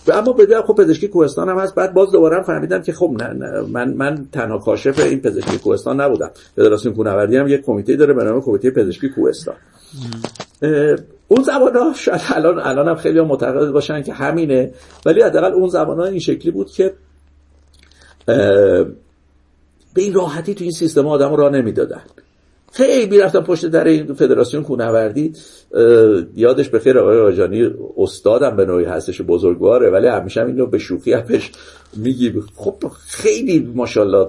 و 0.07 0.13
اما 0.13 0.33
بدونم 0.33 0.63
خب 0.63 0.75
پزشکی 0.75 1.09
کوهستان 1.09 1.49
هم 1.49 1.59
هست. 1.59 1.75
بعد 1.75 1.95
باز 1.95 2.13
دوباره 2.13 2.43
فهمیدم 2.43 2.83
که 2.83 2.93
خب 2.93 3.11
نه, 3.19 3.33
نه 3.33 3.61
من 3.61 3.95
من 3.95 4.27
تنها 4.33 4.59
کاشف 4.59 4.99
این 4.99 5.21
پزشکی 5.21 5.59
کوهستان 5.59 6.01
نبودم. 6.01 6.31
فدراسیون 6.57 6.95
کوهنوردی 6.95 7.37
هم 7.37 7.49
یک 7.49 7.63
کمیته 7.63 7.97
داره 7.97 8.15
به 8.15 8.25
نام 8.25 8.41
کمیته 8.41 8.71
پزشکی 8.71 9.09
کوهستان. 9.09 9.55
اون 11.29 11.43
زمان 11.43 11.77
ها 11.77 11.93
شاید 11.97 12.21
الان 12.29 12.59
الان 12.59 12.89
هم 12.89 12.95
خیلی 12.95 13.21
معتقد 13.21 13.71
باشن 13.71 14.03
که 14.03 14.13
همینه. 14.13 14.73
ولی 15.07 15.23
حداقل 15.23 15.53
اون 15.53 15.69
زمان 15.69 15.99
ها 16.01 16.07
این 16.07 16.19
شکلی 16.19 16.51
بود 16.51 16.71
که 16.71 16.95
به 19.95 20.03
این 20.03 20.15
راحتی 20.15 20.55
تو 20.55 20.65
این 20.65 20.73
سیستم 20.73 21.07
آدم 21.07 21.35
را 21.35 21.49
نمی‌دادن. 21.49 22.03
خیلی 22.73 23.11
می‌رفتم 23.11 23.41
پشت 23.41 23.67
در 23.67 23.85
این 23.85 24.15
فدراسیون 24.15 24.63
کونوردی. 24.63 25.33
یادش 26.37 26.69
به 26.69 26.79
خیر 26.79 26.99
آقای 26.99 27.21
آجانی 27.21 27.71
استادم 27.97 28.57
به 28.57 28.65
نوعی 28.65 28.85
هستش 28.85 29.23
بزرگواره 29.23 29.91
ولی 29.91 30.07
همیشه 30.07 30.45
اینو 30.45 30.67
به 30.67 30.79
شوخی 30.79 31.15
اپش 31.15 31.51
میگی. 31.97 32.35
خب 32.57 32.75
خیلی 33.07 33.73
ماشاءالله 33.75 34.29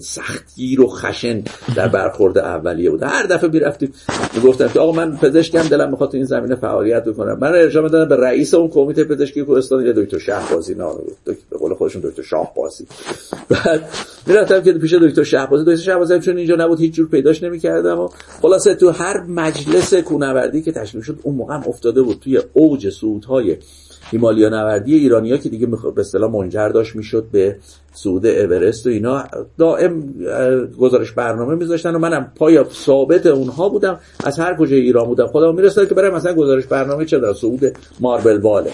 سختگیر 0.00 0.80
و 0.80 0.86
خشن 0.86 1.42
در 1.76 1.88
برخورد 1.88 2.38
اولیه 2.38 2.90
بود. 2.90 3.02
هر 3.02 3.26
دفعه 3.26 3.50
می‌رفتیم 3.50 3.92
می‌گفتم 4.34 4.68
که 4.68 4.80
آقا 4.80 4.92
من 4.92 5.16
پزشکم 5.16 5.62
دلم 5.62 5.90
می‌خواد 5.90 6.10
تو 6.10 6.16
این 6.16 6.26
زمینه 6.26 6.54
فعالیت 6.54 7.04
بکنم. 7.04 7.38
من 7.40 7.48
ارجاع 7.48 7.82
می‌دادم 7.82 8.16
به 8.16 8.22
رئیس 8.22 8.54
اون 8.54 8.68
کمیته 8.68 9.04
پزشکی 9.04 9.42
کوهستان 9.42 9.86
یه 9.86 9.92
دکتر 9.92 10.18
شهبازی 10.18 10.74
نام 10.74 10.96
بود. 10.96 11.36
به 11.50 11.58
قول 11.58 11.74
خودشون 11.74 12.02
دکتر 12.02 12.22
شاهبازی 12.22 12.86
بعد 13.48 13.88
می‌رفتم 14.26 14.60
که 14.60 14.72
پیش 14.72 14.94
دکتر 14.94 15.22
شهبازی. 15.22 15.64
دکتر 15.64 15.82
شهبازی 15.82 16.20
چون 16.20 16.36
اینجا 16.36 16.56
نبود 16.56 16.80
هیچ 16.80 16.94
جور 16.94 17.08
پیداش 17.08 17.42
نمی‌کردم 17.42 18.00
و 18.00 18.08
خلاصه 18.42 18.74
تو 18.74 18.90
هر 18.90 19.20
مجلس 19.20 19.94
کونوردی 20.32 20.62
که 20.62 20.72
تشکیل 20.72 21.00
شد 21.00 21.20
اون 21.22 21.34
موقع 21.34 21.54
افتاده 21.54 22.02
بود 22.02 22.18
توی 22.20 22.42
اوج 22.52 22.88
صعودهای 22.88 23.56
هیمالیا 24.12 24.48
نوردی 24.48 24.94
ایرانیا 24.94 25.36
که 25.36 25.48
دیگه 25.48 25.66
به 25.66 26.00
اصطلاح 26.00 26.30
منجر 26.30 26.68
داشت 26.68 26.96
می‌شد 26.96 27.24
به 27.32 27.56
صعود 27.94 28.26
اورست 28.26 28.86
و 28.86 28.90
اینا 28.90 29.24
دائم 29.58 30.14
گزارش 30.78 31.12
برنامه 31.12 31.54
میذاشتن 31.54 31.94
و 31.94 31.98
منم 31.98 32.32
پای 32.36 32.64
ثابت 32.72 33.26
اونها 33.26 33.68
بودم 33.68 34.00
از 34.24 34.38
هر 34.38 34.56
کجای 34.56 34.80
ایران 34.80 35.06
بودم. 35.06 35.26
خودم 35.26 35.54
می‌رسد 35.54 35.88
که 35.88 35.94
برم 35.94 36.14
مثلا 36.14 36.34
گزارش 36.34 36.66
برنامه 36.66 37.04
چه 37.04 37.18
در 37.18 37.32
صعود 37.32 37.60
ماربل 38.00 38.38
باله 38.38 38.70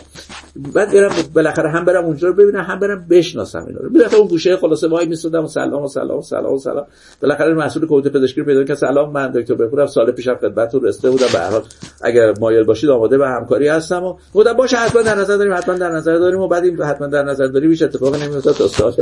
بعد 0.74 0.93
برم 0.93 1.11
بالاخره 1.34 1.70
هم 1.70 1.84
برم 1.84 2.05
اونجا 2.05 2.28
رو 2.28 2.34
ببینم 2.34 2.64
هم 2.64 2.78
برم 2.78 3.07
بشناسم 3.11 3.64
اینا 3.66 3.80
رو. 3.80 3.91
بالاخره 3.91 4.18
اون 4.18 4.28
گوشه 4.28 4.57
خلاصه 4.57 4.89
وای 4.89 5.07
میستادم 5.07 5.45
و 5.45 5.49
سلام 5.49 5.82
و 5.82 5.89
سلام 5.89 6.18
و 6.18 6.22
سلام 6.22 6.55
و 6.55 6.59
سلام. 6.59 6.86
بالاخره 7.22 7.55
مسئول 7.55 7.86
کمیته 7.86 8.11
پزشکی 8.11 8.43
پیدا 8.43 8.64
که 8.64 8.74
سلام 8.74 9.12
من 9.12 9.30
دکتر 9.32 9.55
بپورم 9.55 9.86
سال 9.86 10.12
پیشم 10.12 10.34
خدمتتون 10.34 10.84
رسیده 10.84 11.11
بودم. 11.11 11.26
به 11.32 11.39
هر 11.39 11.51
حال 11.51 11.62
اگر 12.03 12.34
مایل 12.41 12.64
باشید 12.64 12.91
آماده 12.91 13.18
به 13.18 13.28
همکاری 13.28 13.68
هستم 13.68 14.05
و 14.05 14.16
گفتم 14.34 14.53
باشه 14.53 14.76
حتما 14.76 15.03
در 15.03 15.14
نظر 15.29 15.37
داریم 15.37 15.55
حتما 15.55 15.74
در 15.74 15.89
نظر 15.89 16.16
داریم 16.16 16.41
و 16.41 16.49
بعد 16.49 16.64
این 16.64 16.83
حتما 16.83 17.07
در 17.07 17.22
نظر 17.22 17.47
داری 17.47 17.68
بیش 17.68 17.83
اتفاق 17.83 18.22
نمیفته 18.22 18.53
تا 18.53 18.68
سال 18.68 18.95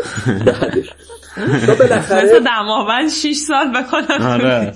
بعدش. 0.47 0.95
تو 1.67 1.75
بالاخره 1.79 2.41
دماوند 2.41 3.09
6 3.09 3.37
سال 3.37 3.73
بکنم 3.73 4.27
آره. 4.27 4.73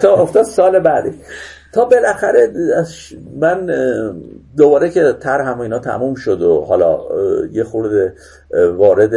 تا 0.00 0.14
افتاد 0.14 0.42
سال 0.42 0.78
بعدی 0.78 1.10
تا 1.72 1.84
بالاخره 1.84 2.52
من 3.40 3.70
دوباره 4.56 4.90
که 4.90 5.16
تر 5.20 5.40
هم 5.40 5.60
اینا 5.60 5.78
تموم 5.78 6.14
شد 6.14 6.42
و 6.42 6.60
حالا 6.60 7.00
یه 7.52 7.64
خورده 7.64 8.14
وارد 8.76 9.12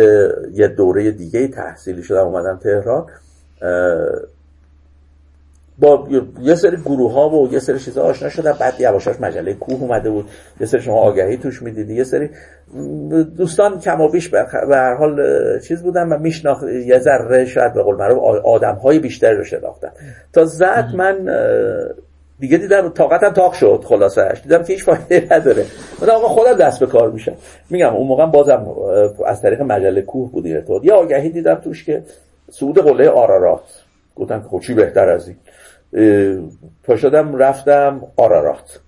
یه 0.53 0.67
دوره 0.67 1.11
دیگه 1.11 1.47
تحصیلی 1.47 2.03
شدم 2.03 2.27
اومدم 2.27 2.59
تهران. 2.63 3.05
با 5.79 6.07
یه 6.41 6.55
سری 6.55 6.77
گروه 6.77 7.13
ها 7.13 7.29
و 7.29 7.53
یه 7.53 7.59
سری 7.59 7.79
چیزا 7.79 8.03
آشنا 8.03 8.29
شدم. 8.29 8.57
بعد 8.59 8.73
یواشاش 8.79 9.19
مجله 9.19 9.53
کوه 9.53 9.81
اومده 9.81 10.09
بود. 10.09 10.25
یه 10.59 10.65
سری 10.67 10.81
شما 10.81 11.01
آگهی 11.01 11.37
توش 11.37 11.61
می‌دیدی. 11.61 11.95
یه 11.95 12.03
سری 12.03 12.29
دوستان 13.37 13.79
کم 13.79 14.01
و 14.01 14.09
بیش 14.09 14.29
به 14.29 14.45
هر 14.51 14.95
حال 14.95 15.19
چیز 15.59 15.83
بودن 15.83 16.09
و 16.09 16.17
میشناخت. 16.17 16.63
یه 16.63 16.99
ذره 16.99 17.45
شاید 17.45 17.73
به 17.73 17.83
قول 17.83 17.95
معروف 17.95 18.45
آدم 18.45 18.75
های 18.75 18.99
بیشتری 18.99 19.37
رو 19.37 19.43
شناختم 19.43 19.91
تا 20.33 20.45
زد 20.45 20.89
من 20.95 21.29
دیگه 22.39 22.57
دیدم 22.57 22.89
طاقتم 22.89 23.29
تاق 23.29 23.53
شد. 23.53 23.83
خلاصش 23.85 24.39
دیدم 24.43 24.63
که 24.63 24.73
هیچ 24.73 24.83
فایده 24.83 25.27
نداره. 25.31 25.65
من 26.01 26.09
آقا 26.09 26.27
خودم 26.27 26.53
دست 26.53 26.79
به 26.79 26.85
کار 26.85 27.11
میشم. 27.11 27.35
میگم 27.69 27.95
اون 27.95 28.07
موقع 28.07 28.25
بازم 28.25 28.67
از 29.25 29.41
طریق 29.41 29.61
مجله 29.61 30.01
کوه 30.01 30.31
بود 30.31 30.45
یه 30.85 30.93
آگهی 30.93 31.29
دیدم 31.29 31.55
توش 31.55 31.85
که 31.85 32.03
صعود 32.51 32.79
قله 32.79 33.09
آرارات 33.09 33.83
گفتم 34.15 34.41
که 34.41 34.47
خب 34.47 34.59
چی 34.59 34.73
بهتر 34.73 35.09
از 35.09 35.27
این؟ 35.27 35.37
پا 36.83 36.95
شدم 36.95 37.35
رفتم 37.35 38.01
آرارات. 38.17 38.79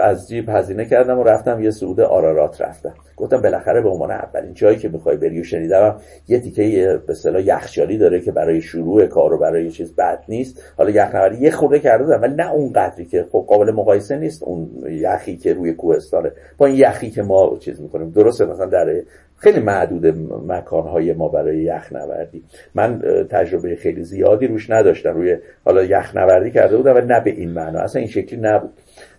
از 0.00 0.28
جیب 0.28 0.48
هزینه 0.48 0.84
کردم 0.84 1.18
و 1.18 1.24
رفتم 1.24 1.62
یه 1.62 1.70
سعود 1.70 2.00
آرارات 2.00 2.60
رفتم. 2.60 2.94
گفتم 3.16 3.42
بالاخره 3.42 3.80
به 3.80 3.88
عنوان 3.88 4.10
اولین 4.10 4.54
جایی 4.54 4.76
که 4.76 4.88
می‌خوای 4.88 5.16
بری 5.16 5.40
و 5.40 5.44
شنیدم 5.44 5.96
یه 6.28 6.40
تیکه 6.40 6.62
به 7.06 7.12
اصطلاح 7.12 7.42
یخچالی 7.42 7.98
داره 7.98 8.20
که 8.20 8.32
برای 8.32 8.60
شروع 8.60 9.06
کار 9.06 9.32
و 9.32 9.38
برای 9.38 9.70
چیز 9.70 9.96
بد 9.96 10.24
نیست. 10.28 10.62
حالا 10.76 10.90
یخنوردی 10.90 11.44
یه 11.44 11.50
خورده 11.50 11.78
کرده 11.78 12.04
بودم 12.04 12.22
ولی 12.22 12.34
نه 12.34 12.52
اون 12.52 12.72
قدری 12.72 13.04
که 13.04 13.26
خب 13.32 13.44
قابل 13.48 13.72
مقایسه 13.72 14.16
نیست 14.16 14.42
اون 14.42 14.70
یخی 14.90 15.36
که 15.36 15.52
روی 15.52 15.72
کوهستانه. 15.72 16.32
با 16.58 16.66
این 16.66 16.76
یخی 16.76 17.10
که 17.10 17.22
ما 17.22 17.56
چیز 17.60 17.80
می‌کنیم. 17.80 18.10
درسته 18.10 18.44
مثلا 18.46 18.66
در 18.66 19.02
خیلی 19.36 19.60
معدود 19.60 20.06
مکانهای 20.46 21.12
ما 21.12 21.28
برای 21.28 21.62
یخنوردی 21.62 22.44
من 22.74 23.02
تجربه 23.30 23.76
خیلی 23.76 24.04
زیادی 24.04 24.46
روش 24.46 24.70
نداشتم. 24.70 25.10
روی 25.10 25.36
حالا 25.64 25.84
یخنوردی 25.84 26.50
کرده 26.50 26.76
بودم 26.76 26.94
و 26.94 27.00
نه 27.00 27.20
به 27.20 27.30
این 27.30 27.50
معنا. 27.50 27.80
اصلا 27.80 28.00
این 28.00 28.10
شکلی 28.10 28.40
نبود. 28.40 28.70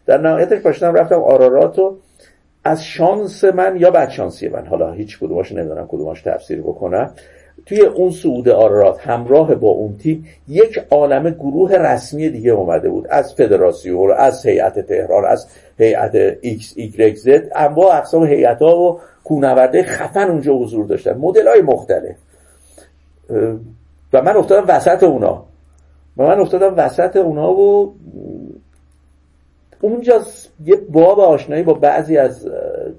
در 0.05 0.17
نهایتش 0.17 0.61
پاشتم 0.61 0.93
رفتم 0.93 1.23
آراراتو. 1.23 1.97
از 2.63 2.85
شانس 2.85 3.43
من 3.43 3.75
یا 3.79 3.91
بدشانسی 3.91 4.47
من؟ 4.49 4.65
حالا 4.65 4.91
هیچ 4.91 5.19
کدوماش 5.19 5.51
نمی‌دونم 5.51 5.87
کدوماش 5.87 6.21
تفسیر 6.21 6.61
بکنم 6.61 7.11
توی 7.65 7.81
اون 7.81 8.11
سعود 8.11 8.49
آرارات 8.49 8.99
همراه 8.99 9.55
با 9.55 9.67
اون 9.67 9.97
تیم 9.97 10.25
یک 10.47 10.81
عالم 10.91 11.29
گروه 11.29 11.75
رسمی 11.75 12.29
دیگه 12.29 12.51
اومده 12.51 12.89
بود. 12.89 13.07
از 13.09 13.33
فدراسیون 13.33 14.11
از 14.17 14.45
هیئت 14.45 14.79
تهران 14.79 15.25
از 15.25 15.47
هیئت 15.77 16.37
ایکس 16.41 16.73
ایگرگ 16.75 17.15
زد 17.15 17.51
انواع 17.55 17.97
اقسام 17.97 18.25
هیئت 18.25 18.61
ها 18.61 18.77
و 18.77 18.99
کوهنوردهای 19.23 19.83
خفن 19.83 20.29
اونجا 20.29 20.53
حضور 20.53 20.85
داشتن. 20.85 21.17
مدل 21.17 21.47
های 21.47 21.61
مختلف 21.61 22.15
و 24.13 24.21
من 24.21 24.35
افتادم 24.35 24.65
وسط 24.75 25.03
اونا. 25.03 25.45
و 26.17 26.23
من 26.23 26.39
افتادم 26.39 26.73
وسط 26.77 27.15
اونا 27.15 27.53
و 27.53 27.95
اونجا 29.81 30.21
یه 30.65 30.75
باب 30.75 31.19
آشنایی 31.19 31.63
با 31.63 31.73
بعضی 31.73 32.17
از 32.17 32.49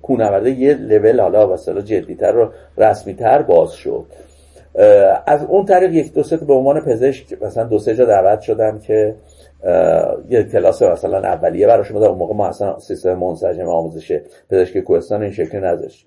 کوهنوردهای 0.02 0.50
یه 0.50 0.74
level 0.74 1.20
حالا 1.20 1.46
مثلا 1.46 1.80
جدیتر 1.80 2.36
و 2.36 2.48
رسمیتر 2.78 3.42
باز 3.42 3.72
شد. 3.72 4.06
از 5.26 5.44
اون 5.44 5.64
طریق 5.64 5.92
یک 5.92 6.14
دو 6.14 6.22
سه 6.22 6.36
به 6.36 6.54
عنوان 6.54 6.80
پزشک 6.80 7.42
مثلا 7.42 7.64
دو 7.64 7.78
سه 7.78 7.94
جا 7.94 8.04
دعوت 8.04 8.40
شدم 8.40 8.78
که 8.78 9.14
یه 10.28 10.42
کلاس 10.42 10.82
مثلا 10.82 11.18
اولیه 11.18 11.66
براشون 11.66 12.00
بدم 12.00 12.08
اون 12.08 12.18
موقع 12.18 12.34
ما 12.34 12.46
اصلا 12.46 12.78
سیستم 12.78 13.14
منسجم 13.14 13.68
آموزش 13.68 14.20
پزشکی 14.50 14.80
کوهستان 14.80 15.22
این 15.22 15.32
شکلی 15.32 15.60
نداشت. 15.60 16.06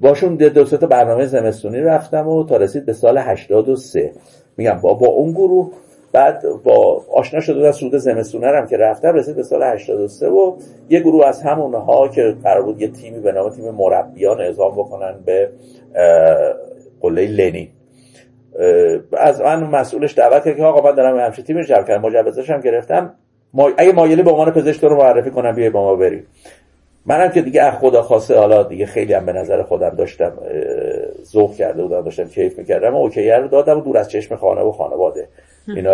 باشون 0.00 0.34
دو 0.36 0.64
سه 0.64 0.76
برنامه 0.76 1.26
زمستونی 1.26 1.80
رفتم 1.80 2.28
و 2.28 2.44
تا 2.44 2.56
رسید 2.56 2.86
به 2.86 2.92
سال 2.92 3.18
83 3.18 4.12
میگم 4.56 4.80
با 4.82 4.94
با 4.94 5.06
اون 5.06 5.32
گروه 5.32 5.72
بعد 6.12 6.42
با 6.64 7.04
آشنا 7.12 7.40
شده 7.40 7.68
از 7.68 7.76
سود 7.76 7.96
زمستونه 7.96 8.46
هم 8.46 8.66
که 8.66 8.76
رفتم 8.76 9.14
رسید 9.14 9.36
به 9.36 9.42
سال 9.42 9.62
83 9.62 10.28
و 10.28 10.56
یه 10.88 11.00
گروه 11.00 11.26
از 11.26 11.42
همونها 11.42 12.08
که 12.08 12.36
قرار 12.42 12.62
بود 12.62 12.80
یه 12.80 12.88
تیمی 12.88 13.20
به 13.20 13.32
نام 13.32 13.50
تیم 13.50 13.70
مربیان 13.70 14.40
اعزام 14.40 14.72
بکنن 14.72 15.14
به 15.24 15.50
قله 17.00 17.26
لنی 17.26 17.70
از 19.18 19.40
من 19.40 19.64
مسئولش 19.64 20.18
دعوت 20.18 20.44
کرد 20.44 20.56
که 20.56 20.62
آقا 20.62 20.90
من 20.90 20.96
دارم 20.96 21.18
همچه 21.18 21.42
تیمی 21.42 21.64
جمع 21.64 21.82
کردم 21.82 22.02
مجوزش 22.02 22.50
هم 22.50 22.60
گرفتم. 22.60 23.14
ما... 23.54 23.70
اگه 23.76 23.92
مایلی 23.92 24.22
به 24.22 24.30
عنوان 24.30 24.50
پزشک 24.50 24.84
رو 24.84 24.96
معرفی 24.96 25.30
کنم 25.30 25.52
بیای 25.52 25.70
با 25.70 25.82
ما 25.82 25.96
بریم. 25.96 26.26
منم 27.06 27.30
که 27.30 27.42
دیگه 27.42 27.70
خدا 27.70 28.02
خواسته 28.02 28.38
حالا 28.38 28.62
دیگه 28.62 28.86
خیلی 28.86 29.12
هم 29.12 29.26
به 29.26 29.32
نظر 29.32 29.62
خودم 29.62 29.90
داشتم 29.90 30.32
ذوق 31.24 31.54
کرده 31.54 31.82
بودم 31.82 32.00
داشتم 32.00 32.24
کیف 32.28 32.58
می‌کردم 32.58 32.94
و 32.94 32.98
اوکی 32.98 33.30
رو 33.30 33.48
دادم 33.48 33.78
و 33.78 33.80
دور 33.80 33.98
از 33.98 34.10
چشم 34.10 34.36
خانه 34.36 34.60
و 34.60 34.72
خانواده. 34.72 35.28
اینا 35.76 35.92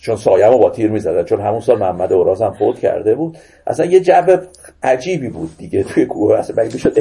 چون 0.00 0.16
سایه 0.16 0.50
با 0.50 0.70
تیر 0.70 0.90
می‌زدن 0.90 1.22
چون 1.22 1.40
همون 1.40 1.60
سال 1.60 1.78
محمد 1.78 2.12
اورازم 2.12 2.54
فوت 2.58 2.78
کرده 2.78 3.14
بود. 3.14 3.38
اصلا 3.66 3.86
یه 3.86 4.00
جو 4.00 4.36
عجیبی 4.82 5.28
بود 5.28 5.50
دیگه 5.58 5.82
توی 5.82 6.06
کوه. 6.06 6.38
اصلا 6.38 6.62
مگه 6.62 6.74
می‌شد 6.74 6.98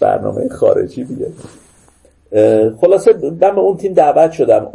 برنامه 0.00 0.48
خارجی 0.48 1.04
بیه 1.04 1.28
خلاصه 2.80 3.12
من 3.22 3.54
به 3.54 3.60
اون 3.60 3.76
تیم 3.76 3.92
دعوت 3.92 4.32
شدم. 4.32 4.70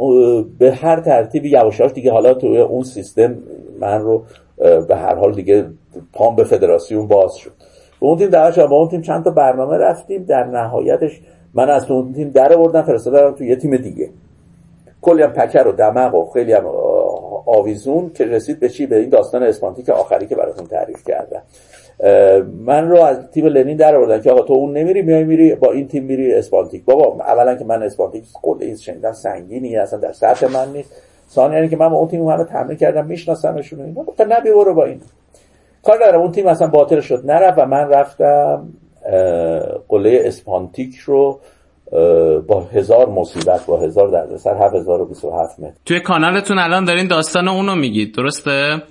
به 0.58 0.72
هر 0.72 1.00
ترتیبی 1.00 1.50
یواشاش 1.50 1.92
دیگه 1.92 2.12
حالا 2.12 2.34
توی 2.34 2.60
اون 2.60 2.82
سیستم 2.82 3.34
من 3.80 4.00
رو 4.00 4.24
به 4.88 4.96
هر 4.96 5.14
حال 5.14 5.32
دیگه 5.34 5.66
پام 6.12 6.36
به 6.36 6.44
فدراسیون 6.44 7.08
باز 7.08 7.34
شد. 7.34 7.52
به 8.00 8.06
اون 8.06 8.18
تیم 8.18 8.28
در 8.28 8.66
با 8.66 8.76
اون 8.76 8.88
تیم 8.88 9.00
چند 9.00 9.24
تا 9.24 9.30
برنامه 9.30 9.76
رفتیم. 9.76 10.24
در 10.24 10.44
نهایتش 10.44 11.20
من 11.54 11.70
از 11.70 11.90
اون 11.90 12.12
تیم 12.12 12.30
در 12.30 12.52
آوردم 12.52 12.82
فرستادم 12.82 13.34
تو 13.34 13.44
یه 13.44 13.56
تیم 13.56 13.76
دیگه. 13.76 14.10
کلی 15.04 15.22
هم 15.22 15.32
پکر 15.32 15.66
و 15.66 15.72
دمق 15.72 16.14
و 16.14 16.30
خیلی 16.30 16.52
هم 16.52 16.66
آویزون 17.46 18.10
که 18.14 18.24
رسید 18.24 18.60
به 18.60 18.68
چی؟ 18.68 18.86
به 18.86 18.96
این 18.96 19.08
داستان 19.08 19.42
اسپانتیک 19.42 19.88
آخری 19.88 20.26
که 20.26 20.34
براتون 20.34 20.66
تعریف 20.66 21.04
کردم. 21.04 21.42
من 22.58 22.88
رو 22.88 23.00
از 23.00 23.30
تیم 23.30 23.46
لنین 23.46 23.76
در 23.76 23.94
آوردن 23.96 24.20
که 24.20 24.30
آقا 24.30 24.42
تو 24.42 24.52
اون 24.52 24.72
نمیری 24.72 25.02
میای 25.02 25.24
میری 25.24 25.54
با 25.54 25.72
این 25.72 25.88
تیم 25.88 26.04
میری 26.04 26.34
اسپانتیک 26.34 26.84
بابا 26.84 27.24
اولا 27.24 27.54
که 27.54 27.64
من 27.64 27.82
اسپانتیک 27.82 28.24
قله 28.42 28.76
شنیدن 28.76 29.12
سنگینی 29.12 29.76
اصلا 29.76 29.98
در 29.98 30.12
سطح 30.12 30.52
من 30.52 30.72
نیست. 30.72 30.92
ثانیا 31.30 31.66
که 31.66 31.76
من 31.76 31.88
با 31.88 31.96
اون 31.96 32.08
تیم 32.08 32.28
همه 32.28 32.44
تمرین 32.44 32.78
کردم 32.78 33.06
میشناسمشون 33.06 33.80
اینا. 33.80 34.02
گفتن 34.02 34.32
نبی 34.32 34.50
برو 34.50 34.74
با 34.74 34.84
این. 34.84 35.00
کار 35.82 35.96
ندارم. 35.96 36.20
اون 36.20 36.32
تیم 36.32 36.46
اصلا 36.46 36.66
باطل 36.66 37.00
شد. 37.00 37.30
نرفت 37.30 37.58
و 37.58 37.66
من 37.66 37.88
رفتم 37.88 38.68
قله 39.88 40.22
اسپانتیک 40.24 40.96
رو 40.96 41.38
با 42.46 42.60
هزار 42.72 43.08
مصیبت 43.08 43.66
با 43.66 43.80
هزار 43.80 44.08
دردسر 44.08 44.64
7027 44.64 45.60
متر. 45.60 45.74
توی 45.84 46.00
کانالتون 46.00 46.58
الان 46.58 46.84
دارین 46.84 47.08
داستان 47.08 47.48
اونو 47.48 47.74
میگید 47.74 48.14
درسته؟ 48.14 48.82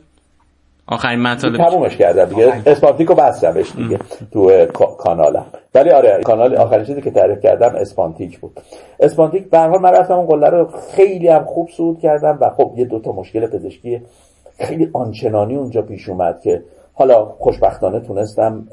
آخرین 0.88 1.20
مطالب. 1.20 1.58
تمومش 1.58 1.98
کردم 1.98 2.26
دیگه. 2.26 2.62
اسپانتیکو 2.66 3.16
بستمش 3.16 3.72
دیگه 3.76 4.00
تو 4.32 4.66
کانالم. 4.98 5.46
ولی 5.76 5.90
آره 5.90 6.22
کانال 6.24 6.56
آخرین 6.56 6.86
چیزی 6.86 7.02
که 7.02 7.12
تعریف 7.12 7.40
کردم 7.40 7.76
اسپانتیک 7.76 8.40
بود. 8.40 8.60
اسپانتیک 9.00 9.50
به 9.50 9.68
من 9.68 9.92
رفتم 9.92 10.14
اون 10.14 10.26
قله 10.26 10.50
رو 10.50 10.70
خیلی 10.96 11.28
هم 11.28 11.46
خوب 11.46 11.70
صعود 11.78 12.00
کردم 12.00 12.38
و 12.42 12.50
خب 12.50 12.74
یه 12.76 12.86
دوتا 12.86 13.12
مشکل 13.12 13.48
پزشکی 13.48 14.02
خیلی 14.60 14.90
آنچنانی 14.94 15.56
اونجا 15.56 15.82
پیش 15.82 16.10
اومد 16.10 16.42
که 16.42 16.64
حالا 16.94 17.26
خوشبختانه 17.26 18.00
تونستم 18.00 18.68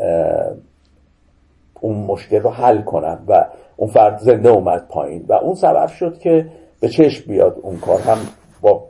اون 1.81 1.97
مشکل 1.97 2.41
رو 2.41 2.51
حل 2.51 2.83
کنم 2.83 3.19
و 3.29 3.45
اون 3.81 3.91
فرد 3.91 4.19
زنده 4.19 4.49
اومد 4.49 4.89
پایین 4.89 5.25
و 5.29 5.33
اون 5.33 5.55
سبب 5.55 5.87
شد 5.87 6.19
که 6.19 6.47
به 6.81 6.89
چشم 6.89 7.31
بیاد 7.31 7.57
اون 7.63 7.79
کار. 7.79 8.01
هم 8.01 8.19
با 8.61 8.85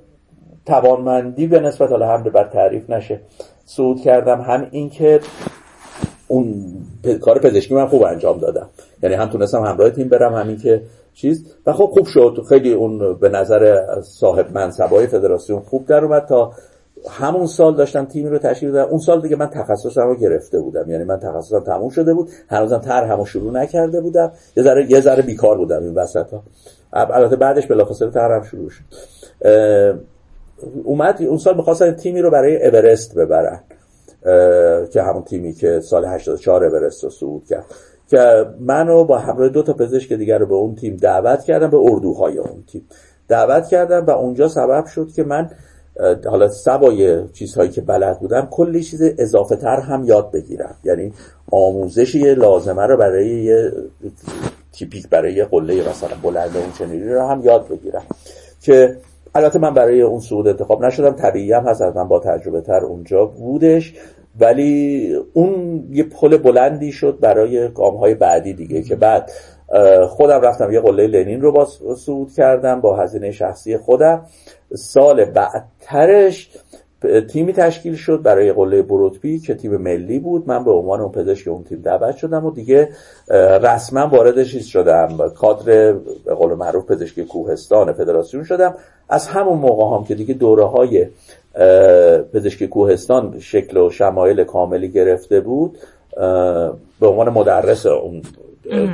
توانمندی 0.66 1.47
به 1.47 1.61
نسبت 1.61 1.91
حالا 1.91 2.09
هم 2.09 2.22
بر 2.22 2.45
تعریف 2.45 2.91
نشه 2.91 3.20
صعود 3.64 4.01
کردم. 4.01 4.41
هم 4.41 4.68
اینکه 4.70 5.20
اون 6.28 6.64
کار 7.20 7.38
پزشکی 7.38 7.74
من 7.74 7.86
خوب 7.86 8.03
انجام 8.03 8.38
دادم. 8.38 8.68
یعنی 9.03 9.14
هم 9.14 9.28
تونستم 9.28 9.62
همراه 9.62 9.91
تیم 9.91 10.09
برم 10.09 10.34
همین 10.34 10.57
که 10.57 10.82
چیز. 11.14 11.55
و 11.66 11.72
خب 11.72 11.86
خوب 11.86 12.07
شد. 12.07 12.45
خیلی 12.49 12.72
اون 12.72 13.14
به 13.14 13.28
نظر 13.28 13.84
صاحب 14.03 14.53
منصبای 14.53 15.07
فدراسیون 15.07 15.61
خوب 15.61 15.86
در 15.86 16.05
اومد 16.05 16.26
تا 16.26 16.53
همون 17.09 17.46
سال 17.46 17.76
داشتم 17.76 18.05
تیمی 18.05 18.30
رو 18.30 18.38
تشکیل 18.38 18.72
دادم. 18.72 18.90
اون 18.90 18.98
سال 18.98 19.20
دیگه 19.20 19.36
من 19.36 19.46
تخصصم 19.46 20.01
رو 20.01 20.16
گرفته 20.16 20.61
بودم. 20.61 20.90
یعنی 20.90 21.05
من 21.05 21.18
تخصصم 21.18 21.61
تموم 21.61 21.88
شده 21.88 22.14
بود. 22.14 22.30
هنوزم 22.48 22.78
تر 22.78 23.05
همو 23.05 23.24
شروع 23.24 23.53
نکرده 23.53 24.01
بودم. 24.01 24.32
یه 24.57 24.62
ذره 24.62 24.90
یه 24.90 25.01
ذره 25.01 25.22
بیکار 25.22 25.59
بودم 25.59 25.82
این 25.82 25.94
وسط 25.94 26.26
ها 26.32 26.42
البته 26.92 27.36
بعدش 27.36 27.66
بلافاصله 27.66 28.11
تر 28.11 28.32
هم 28.32 28.42
شروع 28.42 28.70
شد. 28.70 28.84
اومد 30.84 31.22
اون 31.22 31.38
سال 31.38 31.57
می‌خواستن 31.57 31.92
تیمی 31.92 32.22
رو 32.22 32.30
برای 32.30 32.66
اورست 32.66 33.14
ببرن. 33.14 33.61
که 34.92 35.03
همون 35.03 35.22
تیمی 35.22 35.53
که 35.53 35.80
سال 35.80 36.05
84 36.05 36.64
اورست 36.64 37.05
رو 37.05 37.11
صعود 37.11 37.44
کرد. 37.44 37.64
که 38.09 38.46
منو 38.61 39.05
با 39.05 39.18
همراه 39.18 39.48
دو 39.48 39.62
تا 39.62 39.72
پزشک 39.72 40.12
دیگر 40.12 40.38
رو 40.38 40.46
به 40.46 40.55
اون 40.55 40.74
تیم 40.74 40.96
دعوت 40.96 41.44
کردم 41.44 41.70
به 41.70 41.76
اردوهای 41.76 42.38
اون 42.38 42.64
تیم. 42.72 42.86
دعوت 43.28 43.66
کردم 43.66 44.07
و 44.07 44.11
اونجا 44.11 44.48
سبب 44.48 44.86
شد 44.86 45.09
که 45.16 45.24
من 45.24 45.51
حالا 46.24 46.49
سوای 46.49 47.28
چیزهایی 47.28 47.70
که 47.70 47.80
بلد 47.80 48.20
بودم 48.20 48.49
کلی 48.51 48.82
چیز 48.82 49.03
اضافه 49.18 49.57
تر 49.57 49.80
هم 49.80 50.05
یاد 50.05 50.30
بگیرم. 50.30 50.74
یعنی 50.84 51.12
آموزش 51.51 52.14
یه 52.14 52.34
لازمه 52.34 52.86
رو 52.86 52.97
برای 52.97 53.28
یه 53.28 53.72
تیپیک 54.72 55.09
برای 55.09 55.32
یه 55.32 55.45
قله 55.45 55.88
مثلا 55.88 56.16
بلند 56.22 56.57
اون 56.57 56.72
چنینی 56.78 57.09
رو 57.09 57.26
هم 57.26 57.45
یاد 57.45 57.68
بگیرم. 57.68 58.03
که 58.62 58.97
البته 59.34 59.59
من 59.59 59.74
برای 59.74 60.03
اون 60.03 60.20
سعود 60.20 60.49
انتخاب 60.49 60.84
نشدم 60.84 61.12
طبیعی 61.12 61.53
هم 61.53 61.68
هست 61.68 61.82
من 61.82 62.09
با 62.09 62.18
تجربه 62.18 62.61
تر 62.61 62.84
اونجا 62.84 63.24
بودش. 63.24 63.95
ولی 64.41 65.14
اون 65.32 65.84
یه 65.91 66.03
پل 66.03 66.36
بلندی 66.36 66.93
شد 66.93 67.18
برای 67.20 67.68
گام 67.68 67.97
های 67.97 68.14
بعدی 68.14 68.53
دیگه 68.53 68.82
که 68.82 68.97
بعد 68.97 69.30
خودم 70.08 70.40
رفتم 70.40 70.72
یه 70.72 70.80
قله 70.80 71.06
لنین 71.06 71.40
رو 71.40 71.52
با 71.52 71.68
صعود 71.96 72.32
کردم 72.32 72.80
با 72.80 72.96
هزینه 72.96 73.30
شخصی 73.30 73.76
خودم. 73.76 74.26
سال 74.74 75.24
بعدترش 75.24 76.50
تیمی 77.28 77.52
تشکیل 77.52 77.94
شد 77.94 78.22
برای 78.22 78.52
قله 78.52 78.82
بروتبی 78.82 79.38
که 79.38 79.54
تیم 79.54 79.76
ملی 79.76 80.18
بود. 80.18 80.48
من 80.48 80.64
به 80.64 80.70
عنوان 80.70 81.00
اون 81.00 81.12
پزشک 81.12 81.48
اون 81.48 81.64
تیم 81.64 81.80
دعوت 81.80 82.16
شدم 82.16 82.44
و 82.46 82.50
دیگه 82.50 82.88
رسما 83.62 84.08
وارد 84.08 84.42
چیز 84.42 84.66
شدم. 84.66 85.30
کادر 85.34 85.92
به 86.24 86.34
قول 86.34 86.54
معروف 86.54 86.90
پزشکی 86.90 87.24
کوهستان 87.24 87.92
فدراسیون 87.92 88.44
شدم. 88.44 88.74
از 89.08 89.26
همون 89.26 89.58
موقع 89.58 89.96
هم 89.96 90.04
که 90.04 90.14
دیگه 90.14 90.34
دوره 90.34 90.64
های 90.64 91.06
پزشکی 92.32 92.66
کوهستان 92.66 93.38
شکل 93.40 93.76
و 93.76 93.90
شمایل 93.90 94.44
کاملی 94.44 94.88
گرفته 94.88 95.40
بود 95.40 95.78
به 97.00 97.06
عنوان 97.06 97.28
مدرس 97.28 97.86
اون 97.86 98.22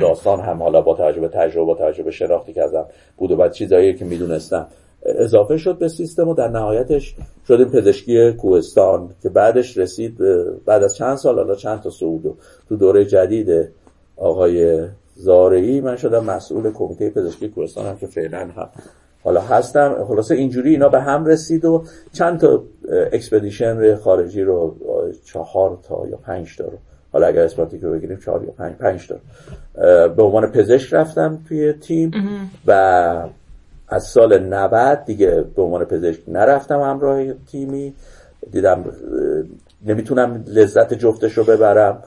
داستان 0.01 0.39
هم 0.39 0.63
حالا 0.63 0.81
با 0.81 0.93
توجه 0.93 1.21
به 1.21 1.27
تجربه 1.27 1.65
با 1.65 1.75
توجه 1.75 2.03
به 2.03 2.11
شناختی 2.11 2.53
که 2.53 2.63
ازم 2.63 2.85
بود 3.17 3.31
و 3.31 3.35
بعد 3.35 3.51
چیزایی 3.51 3.93
که 3.93 4.05
می‌دونستم. 4.05 4.67
اضافه 5.05 5.57
شد 5.57 5.77
به 5.77 5.87
سیستم 5.87 6.27
و 6.27 6.33
در 6.33 6.47
نهایتش 6.47 7.15
شدیم 7.47 7.69
پزشکی 7.69 8.33
کوهستان 8.33 9.09
که 9.23 9.29
بعدش 9.29 9.77
رسید 9.77 10.17
بعد 10.65 10.83
از 10.83 10.95
چند 10.95 11.15
سال 11.15 11.35
حالا 11.35 11.55
چند 11.55 11.81
تا 11.81 11.89
صعود 11.89 12.37
تو 12.69 12.75
دوره 12.75 13.05
جدید 13.05 13.69
آقای 14.17 14.87
زارعی 15.15 15.81
من 15.81 15.95
شدم 15.95 16.25
مسئول 16.25 16.71
کمیته 16.71 17.09
پزشکی 17.09 17.49
کوهستان 17.49 17.85
هم 17.85 17.97
که 17.97 18.07
فعلا 18.07 18.39
هم 18.39 18.69
حالا 19.23 19.41
هستم. 19.41 20.05
خلاصه 20.07 20.35
اینجوری 20.35 20.69
اینا 20.69 20.89
به 20.89 21.01
هم 21.01 21.25
رسید 21.25 21.65
و 21.65 21.83
چند 22.13 22.39
تا 22.39 22.63
expedition 23.11 23.95
خارجی 23.95 24.41
رو 24.41 24.75
چهار 25.25 25.79
تا 25.83 26.07
یا 26.07 26.17
پنج 26.17 26.57
تا 26.57 26.65
رو 26.65 26.77
حالا 27.11 27.27
اگر 27.27 27.41
اسپانتیک 27.41 27.83
رو 27.83 27.91
بگیریم 27.91 28.17
چهار 28.25 28.43
یا 28.43 28.51
پنج, 28.51 28.75
پنج 28.75 29.07
تا. 29.07 29.15
به 30.07 30.23
عنوان 30.23 30.51
پزشک 30.51 30.93
رفتم 30.93 31.39
توی 31.47 31.73
تیم 31.73 32.11
و 32.67 32.71
از 33.87 34.03
سال 34.03 34.39
90 34.39 35.05
دیگه 35.05 35.45
به 35.55 35.61
عنوان 35.61 35.85
پزشک 35.85 36.21
نرفتم 36.27 36.81
همراه 36.81 37.33
تیمی. 37.33 37.93
دیدم 38.51 38.85
نمی‌تونم 39.85 40.43
لذت 40.47 40.93
جفتش 40.93 41.33
رو 41.33 41.43
ببرم 41.43 42.03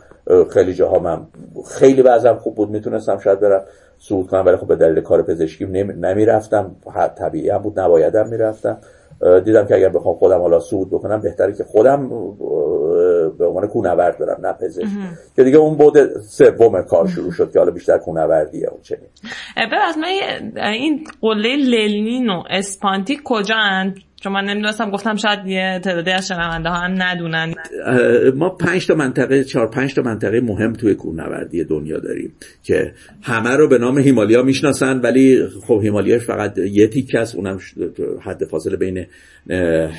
خیلی 0.51 0.75
جاها 0.75 0.99
من 0.99 1.27
خیلی 1.69 2.03
بعضم 2.03 2.35
خوب 2.35 2.55
بود 2.55 2.71
می‌تونستم 2.71 3.19
شاید 3.19 3.41
برم 3.41 3.63
صعود 3.99 4.27
کنم 4.27 4.47
ولی 4.47 4.57
خب 4.57 4.67
به 4.67 4.77
دلیل 4.77 5.01
کار 5.01 5.23
پزشکی 5.23 5.67
نمی‌رفتم. 5.67 6.77
طبیعی 7.19 7.51
هم 7.51 7.59
بود 7.59 7.81
نبایدم 7.81 8.29
می‌رفتم. 8.29 8.79
دیدم 9.45 9.67
که 9.67 9.75
اگر 9.75 9.89
بخوام 9.89 10.15
خودم 10.15 10.41
حالا 10.41 10.61
صعود 10.61 10.91
بکنم 10.91 11.21
بهتره 11.21 11.53
که 11.53 11.65
خودم 11.65 12.11
به 13.39 13.47
عنوان 13.47 13.67
کونورد 13.67 14.19
برم 14.19 14.47
نه 14.47 14.53
پزشک. 14.53 14.87
که 15.37 15.45
دیگه 15.45 15.59
اون 15.59 15.77
بود 15.77 16.21
سوم 16.21 16.83
کار 16.83 17.09
شروع 17.09 17.33
شد 17.33 17.53
که 17.53 17.59
حالا 17.59 17.71
بیشتر 17.71 17.99
کونوردیه 17.99 18.69
اون 18.69 18.81
چنین. 18.83 19.09
ببخش 19.57 19.95
این 20.57 21.05
قله 21.21 21.57
للنین 21.57 22.31
و 22.31 22.43
اسپانتیک 22.51 23.21
کجا 23.25 23.57
هن؟ 23.57 23.95
چون 24.21 24.33
من 24.33 24.45
نمی‌دونستم 24.45 24.91
گفتم 24.91 25.17
شاید 25.17 25.47
یه 25.47 25.81
تعدادی 25.85 26.11
از 26.11 26.29
شنونده 26.29 26.69
ها 26.69 26.75
هم 26.75 27.03
ندونن. 27.03 27.55
ما 28.37 28.49
پنج 28.49 28.87
تا 28.87 28.95
منطقه 28.95 29.45
چهار 29.45 29.71
پنج 29.71 29.95
تا 29.95 30.03
منطقه 30.03 30.41
مهم 30.41 30.73
توی 30.73 30.95
کوهنوردی 30.95 31.65
دنیا 31.65 31.99
داریم 31.99 32.33
که 32.63 32.93
همه 33.23 33.57
رو 33.57 33.69
به 33.69 33.79
نام 33.79 33.99
هیمالیا 33.99 34.43
می‌شناسن 34.43 35.01
ولی 35.01 35.47
خب 35.67 35.81
هیمالیا 35.83 36.19
فقط 36.19 36.59
یه 36.59 36.87
تیکه 36.87 37.19
است. 37.19 37.35
اونم 37.35 37.59
حد 38.21 38.45
فاصله 38.45 38.77
بین 38.77 39.07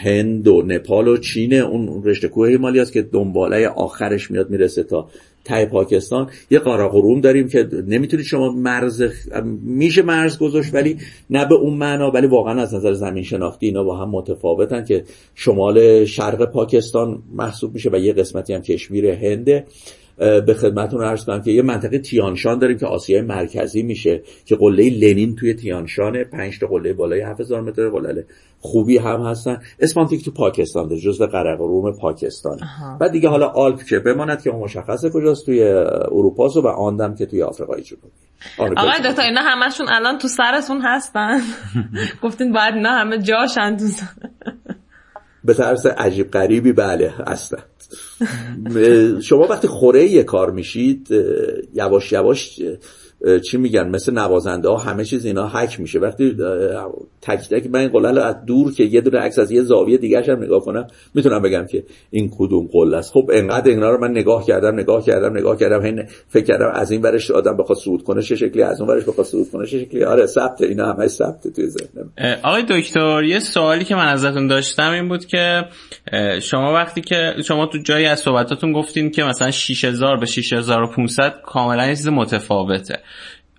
هند 0.03 0.47
و 0.47 0.63
نپال 0.67 1.07
و 1.07 1.17
چین. 1.17 1.53
اون 1.53 2.03
رشته 2.03 2.27
کوه 2.27 2.49
هیمالیا 2.49 2.81
است 2.81 2.93
که 2.93 3.01
دنباله 3.01 3.67
آخرش 3.67 4.31
میاد 4.31 4.49
می‌رسه 4.49 4.83
تا 4.83 5.09
ته 5.43 5.65
پاکستان. 5.65 6.29
یه 6.49 6.59
قراقروم 6.59 7.21
داریم 7.21 7.47
که 7.47 7.67
نمی‌تونید 7.87 8.25
شما 8.25 8.51
مرز 8.51 9.03
میشه 9.63 10.01
مرز 10.01 10.39
گذاشت 10.39 10.73
ولی 10.73 10.97
نه 11.29 11.45
به 11.45 11.55
اون 11.55 11.73
معنا 11.73 12.11
ولی 12.11 12.27
واقعا 12.27 12.61
از 12.61 12.73
نظر 12.73 12.93
زمین 12.93 13.23
شناختی 13.23 13.65
اینا 13.65 13.83
با 13.83 13.97
هم 13.97 14.09
متفاوتن 14.09 14.85
که 14.85 15.03
شمال 15.35 16.05
شرق 16.05 16.51
پاکستان 16.51 17.23
محسوب 17.33 17.73
میشه 17.73 17.89
و 17.89 17.95
یه 17.95 18.13
قسمتی 18.13 18.53
هم 18.53 18.61
کشمیر 18.61 19.05
هنده 19.05 19.65
به 20.17 20.53
خدمتون 20.53 21.03
عرض 21.03 21.25
کنم 21.25 21.41
که 21.41 21.51
یه 21.51 21.61
منطقه 21.61 21.99
تیانشان 21.99 22.59
داریم 22.59 22.77
که 22.77 22.85
آسیای 22.85 23.21
مرکزی 23.21 23.83
میشه 23.83 24.21
که 24.45 24.55
قله 24.55 24.89
لنین 24.89 25.35
توی 25.35 25.53
تیانشان 25.53 26.23
پنج 26.23 26.59
تا 26.59 26.67
قله 26.67 26.93
بالای 26.93 27.21
7000 27.21 27.61
متر 27.61 27.89
قله 27.89 28.25
خوبی 28.59 28.97
هم 28.97 29.21
هستن. 29.21 29.61
اسپانتیک 29.79 30.25
تو 30.25 30.31
پاکستان 30.31 30.87
ده 30.87 30.99
جزو 30.99 31.25
قرقروم 31.25 31.97
پاکستان. 31.97 32.59
بعد 32.99 33.11
دیگه 33.11 33.29
حالا 33.29 33.47
آلپ 33.47 33.83
که 33.83 33.99
بماند 33.99 34.41
که 34.41 34.51
مشخصه 34.51 35.09
کجاست 35.09 35.45
توی 35.45 35.63
اروپا 36.11 36.47
و 36.47 36.67
آندم 36.67 37.15
که 37.15 37.25
توی 37.25 37.41
آفریقای 37.43 37.81
جنوبی. 37.81 38.07
آقای 38.77 38.99
دکتر 39.09 39.21
اینا 39.21 39.41
همشون 39.41 39.87
الان 39.89 40.17
تو 40.17 40.27
سرتون 40.27 40.81
هستن؟ 40.81 41.39
گفتین 42.23 42.51
باید 42.51 42.73
اینا 42.73 42.89
همه 42.89 43.17
جاشن 43.17 43.77
تو 43.77 43.85
به 45.43 45.53
طرز 45.53 45.85
عجیب 45.85 46.31
غریبی 46.31 46.73
بله 46.73 47.13
هستند 47.27 47.63
شما 49.21 49.47
وقتی 49.47 49.67
خوره 49.67 50.03
یه 50.03 50.23
کار 50.23 50.51
میشید 50.51 51.07
یواش 51.73 52.11
یواش 52.11 52.61
چی 53.51 53.57
میگن؟ 53.57 53.89
مثل 53.89 54.13
نوازنده 54.13 54.69
ها 54.69 54.77
همه 54.77 55.05
چیز 55.05 55.25
اینا 55.25 55.47
حک 55.47 55.79
میشه. 55.79 55.99
وقتی 55.99 56.37
تک 57.21 57.49
تک 57.49 57.67
من 57.67 57.79
این 57.79 57.89
قله 57.89 58.21
از 58.21 58.35
دور 58.47 58.73
که 58.73 58.83
یه 58.83 59.01
دونه 59.01 59.19
عکس 59.19 59.39
از 59.39 59.51
یه 59.51 59.61
زاویه 59.61 59.97
دیگه 59.97 60.23
هم 60.27 60.43
نگاه 60.43 60.59
کنم 60.59 60.87
می‌تونم 61.13 61.41
بگم 61.41 61.65
که 61.65 61.83
این 62.11 62.31
کدوم 62.37 62.67
قله 62.71 62.97
است. 62.97 63.11
خب 63.13 63.29
انقدر 63.33 63.69
اینا 63.69 63.89
رو 63.89 64.01
من 64.01 64.11
نگاه 64.11 64.45
کردم 64.45 64.79
نگاه 64.79 65.05
کردم 65.05 65.37
نگاه 65.37 65.57
کردم 65.57 65.85
هین 65.85 66.03
فکر 66.29 66.45
کردم 66.45 66.71
از 66.73 66.91
این 66.91 67.01
ورش 67.01 67.31
آدم 67.31 67.57
بخواد 67.57 67.77
صعود 67.77 68.03
کنه 68.03 68.21
چه 68.21 68.35
شکلی 68.35 68.61
از 68.61 68.81
اون 68.81 68.89
ورش 68.89 69.03
بخواد 69.03 69.27
صعود 69.27 69.49
کنه 69.51 69.65
چه 69.65 69.79
شکلی. 69.79 70.03
آره 70.03 70.25
ثبت 70.25 70.61
اینا 70.61 70.93
همه 70.93 71.07
ثبت 71.07 71.47
توی 71.55 71.67
ذهنم. 71.67 72.11
آقای 72.43 72.63
دکتر 72.69 73.23
یه 73.23 73.39
سوالی 73.39 73.85
که 73.85 73.95
من 73.95 74.07
ازتون 74.07 74.47
داشتم 74.47 74.91
این 74.91 75.09
بود 75.09 75.25
که 75.25 75.63
شما 76.41 76.73
وقتی 76.73 77.01
که 77.01 77.33
شما 77.43 77.65
تو 77.65 77.77
جایی 77.77 78.05
از 78.05 78.19
صحبتاتون 78.19 78.73
گفتین 78.73 79.11
که 79.11 79.23
مثلا 79.23 79.51
6000 79.51 80.17
به 80.17 80.25
6500 80.25 81.33
کاملا 81.45 81.87
چیز 81.87 82.07
متفاوته. 82.07 82.99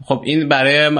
خب 0.04 0.20
این 0.24 0.48
برای 0.48 0.90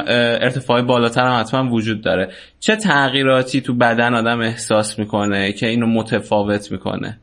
ارتفاع 0.42 0.82
بالاتر 0.82 1.26
هم 1.26 1.40
حتما 1.40 1.70
وجود 1.70 2.02
داره. 2.02 2.32
چه 2.60 2.76
تغییراتی 2.76 3.60
تو 3.60 3.74
بدن 3.74 4.14
آدم 4.14 4.40
احساس 4.40 4.98
می‌کنه 4.98 5.52
که 5.52 5.66
اینو 5.66 5.86
متفاوت 5.86 6.72
می‌کنه؟ 6.72 7.18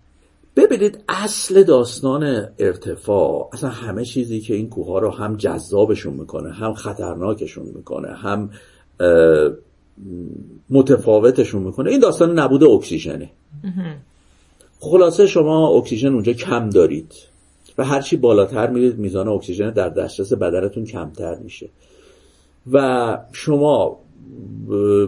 ببینید 0.56 1.04
اصل 1.10 1.64
داستان 1.64 2.48
ارتفاع 2.60 3.50
اصلا 3.54 3.70
همه 3.70 4.06
چیزی 4.06 4.40
که 4.40 4.54
این 4.54 4.70
کوه 4.70 5.02
رو 5.02 5.12
هم 5.12 5.38
جذابشون 5.38 6.14
می‌کنه 6.14 6.54
هم 6.54 6.74
خطرناکشون 6.74 7.66
می‌کنه 7.76 8.16
هم 8.16 8.50
متفاوتشون 10.70 11.64
می‌کنه 11.64 11.92
این 11.92 12.00
داستان 12.00 12.40
نبود 12.40 12.64
اکسیژنه. 12.64 13.30
خلاصه 14.80 15.28
شما 15.28 15.68
اکسیژن 15.68 16.14
اونجا 16.14 16.34
کم 16.34 16.70
دارید. 16.70 17.14
و 17.80 17.84
هرچی 17.84 18.18
بالاتر 18.18 18.70
میرید 18.70 18.98
میزان 18.98 19.28
اکسیژن 19.28 19.70
در 19.70 19.90
دسترس 19.90 20.34
بدنتون 20.34 20.86
کمتر 20.86 21.36
میشه. 21.36 21.70
و 22.72 23.18
شما 23.32 24.00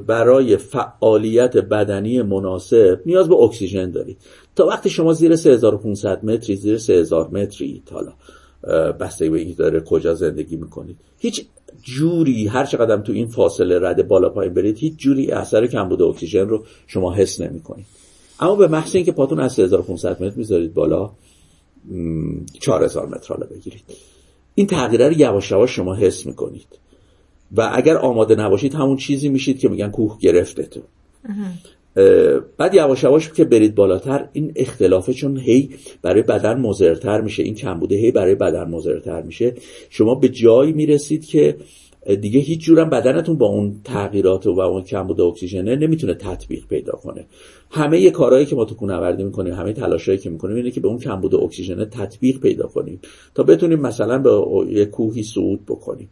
برای 0.08 0.58
فعالیت 0.58 1.58
بدنی 1.58 2.22
مناسب 2.22 3.00
نیاز 3.06 3.30
به 3.30 3.36
اکسیژن 3.36 3.92
دارید. 3.92 4.18
تا 4.56 4.66
وقتی 4.66 4.90
شما 4.90 5.14
زیر 5.14 5.36
3500 5.36 6.26
متری 6.26 6.56
زیر 6.56 6.78
3000 6.78 7.30
متری 7.30 7.84
حالا 7.92 8.14
بسته 8.92 9.30
به 9.30 9.40
اینکه 9.40 9.56
داره 9.56 9.80
کجا 9.80 10.14
زندگی 10.14 10.56
می‌کنید. 10.56 10.98
هیچ 11.20 11.46
جوری 11.84 12.48
هر 12.48 12.66
چقدر 12.66 12.98
تو 12.98 13.12
این 13.12 13.28
فاصله 13.28 13.80
رد 13.80 14.08
بالا 14.08 14.30
پایین 14.30 14.54
برید 14.54 14.78
هیچ 14.78 14.98
جوری 14.98 15.32
اثر 15.32 15.68
کمبود 15.68 16.02
اکسیژن 16.02 16.48
رو 16.50 16.64
شما 16.88 17.14
حس 17.14 17.42
نمی‌کنید. 17.42 17.86
اما 18.40 18.56
به 18.56 18.68
محض 18.68 18.96
اینکه 18.96 19.12
پاتون 19.12 19.40
از 19.40 19.54
3500 19.54 20.24
متر 20.24 20.38
می‌ذارید 20.38 20.74
بالا 20.74 21.12
4000 22.60 23.08
متر 23.08 23.34
حالا 23.34 23.48
بگیرید. 23.48 23.84
این 24.56 24.68
تغییره 24.68 25.08
رو 25.08 25.20
یواش 25.20 25.52
یواش 25.52 25.76
شما 25.76 25.96
حس 25.96 26.26
می‌کنید. 26.26 26.68
و 27.56 27.72
اگر 27.74 27.98
آماده 27.98 28.36
نباشید 28.36 28.74
همون 28.74 28.98
چیزی 28.98 29.30
میشید 29.30 29.60
که 29.60 29.70
میگن 29.70 29.90
کوه 29.90 30.18
تو 30.72 30.82
بعد 32.58 32.74
یواش 32.74 33.04
یواش 33.04 33.30
که 33.30 33.44
برید 33.44 33.76
بالاتر 33.76 34.30
این 34.34 34.52
اختلافه 34.56 35.14
چون 35.14 35.38
هی 35.38 35.70
برای 36.02 36.22
بدن 36.22 36.60
مزرتر 36.60 37.22
میشه. 37.22 37.44
این 37.44 37.56
کم 37.56 37.80
بوده 37.80 37.96
هی 37.96 38.12
برای 38.12 38.36
بدن 38.36 38.64
مزرتر 38.64 39.22
میشه. 39.22 39.54
شما 39.90 40.16
به 40.16 40.30
جایی 40.30 40.74
می‌رسید 40.74 41.26
که 41.26 41.56
دیگه 42.06 42.40
هیچ 42.40 42.60
جورم 42.60 42.90
بدنتون 42.90 43.38
با 43.38 43.46
اون 43.46 43.82
تغییرات 43.84 44.48
و 44.48 44.60
اون 44.60 44.84
کمبود 44.84 45.22
اکسیژنه 45.22 45.76
نمی‌تونه 45.76 46.14
تطبیق 46.14 46.68
پیدا 46.68 46.94
کنه. 46.94 47.26
همه 47.70 48.00
یه 48.00 48.12
کارهایی 48.12 48.46
که 48.46 48.56
ما 48.56 48.66
تو 48.66 48.76
کوهنوردی 48.76 49.24
می‌کنیم 49.24 49.54
همه 49.54 49.74
تلاشایی 49.74 50.18
که 50.18 50.30
می‌کنیم 50.30 50.56
اینه 50.56 50.72
که 50.72 50.80
به 50.80 50.88
اون 50.88 51.00
کمبود 51.00 51.36
اکسیژن 51.36 51.86
تطبیق 51.86 52.40
پیدا 52.40 52.68
کنیم 52.68 53.00
تا 53.36 53.44
بتونیم 53.44 53.80
مثلا 53.80 54.18
به 54.18 54.46
یه 54.72 54.86
کوهی 54.86 55.24
صعود 55.24 55.66
بکنیم. 55.66 56.10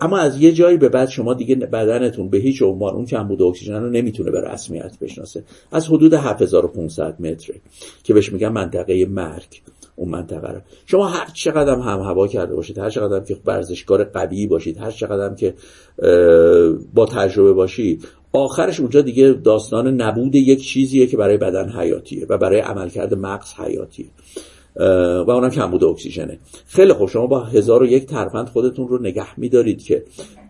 اما 0.00 0.18
از 0.18 0.40
یه 0.40 0.52
جایی 0.52 0.76
به 0.76 0.88
بعد 0.88 1.08
شما 1.08 1.34
دیگه 1.34 1.54
بدنتون 1.54 2.28
به 2.28 2.38
هیچ 2.38 2.62
عنوان 2.62 2.94
اون 2.94 3.06
کمبود 3.06 3.42
اکسیژن 3.42 3.82
رو 3.82 3.90
نمی‌تونه 3.90 4.30
به 4.30 4.40
رسمیت 4.40 4.98
بشناسه. 5.00 5.44
از 5.72 5.88
حدود 5.88 6.14
7500 6.14 7.20
متر 7.20 7.52
که 8.04 8.14
بهش 8.14 8.32
میگن 8.32 8.48
منطقه 8.48 9.06
مرگ. 9.06 9.62
اون 10.02 10.10
منطقه 10.10 10.52
رو 10.52 10.60
شما 10.86 11.08
هر 11.08 11.30
چقدر 11.34 11.74
هم 11.74 12.00
هوا 12.00 12.26
کرده 12.28 12.54
باشید 12.54 12.78
هر 12.78 12.90
چقدر 12.90 13.20
که 13.20 13.36
ورزشکار 13.46 14.04
قوی 14.04 14.46
باشید 14.46 14.78
هر 14.78 14.90
چقدر 14.90 15.34
که 15.34 15.54
با 16.94 17.06
تجربه 17.06 17.52
باشید 17.52 18.08
آخرش 18.32 18.80
اونجا 18.80 19.00
دیگه 19.00 19.32
داستان 19.32 20.00
نبود 20.00 20.34
یک 20.34 20.62
چیزیه 20.62 21.06
که 21.06 21.16
برای 21.16 21.36
بدن 21.36 21.68
حیاتیه 21.68 22.26
و 22.28 22.38
برای 22.38 22.60
عملکرد 22.60 23.14
مغز 23.14 23.52
حیاتیه. 23.54 24.06
و 25.26 25.30
اونم 25.30 25.50
کمبود 25.50 25.84
اکسیژنه. 25.84 26.38
خیلی 26.66 26.92
خوب 26.92 27.08
شما 27.08 27.26
با 27.26 27.40
هزار 27.40 27.82
و 27.82 27.86
یک 27.86 28.06
ترفند 28.06 28.48
خودتون 28.48 28.88
رو 28.88 28.98
نگه 28.98 29.40
میدارید 29.40 29.82
که 29.82 30.02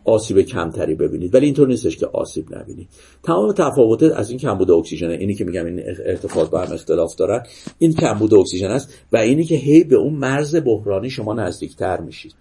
آسیب 0.05 0.41
کمتری 0.41 0.95
ببینید. 0.95 1.35
ولی 1.35 1.47
اینطور 1.47 1.69
نیستش 1.69 1.97
که 1.97 2.07
آسیب 2.07 2.57
نبینید 2.57 2.89
تمام 3.23 3.53
تفاوت 3.53 4.03
از 4.03 4.31
این 4.31 4.39
کمبود 4.39 4.71
اکسیژن 4.71 5.11
اینی 5.11 5.35
که 5.35 5.45
میگم 5.45 5.65
این 5.65 5.83
ارتفاعات 6.07 6.51
با 6.51 6.61
هم 6.61 6.73
اختلاف 6.73 7.15
دارن 7.15 7.43
این 7.79 7.93
کمبود 7.93 8.35
اکسیژن 8.35 8.71
است 8.71 8.95
و 9.13 9.17
اینی 9.17 9.45
که 9.45 9.55
هی 9.55 9.85
به 9.85 9.97
اون 9.97 10.15
مرز 10.15 10.57
بحرانی 10.65 11.11
شما 11.11 11.35
نزدیکتر 11.35 12.01
میشید. 12.01 12.35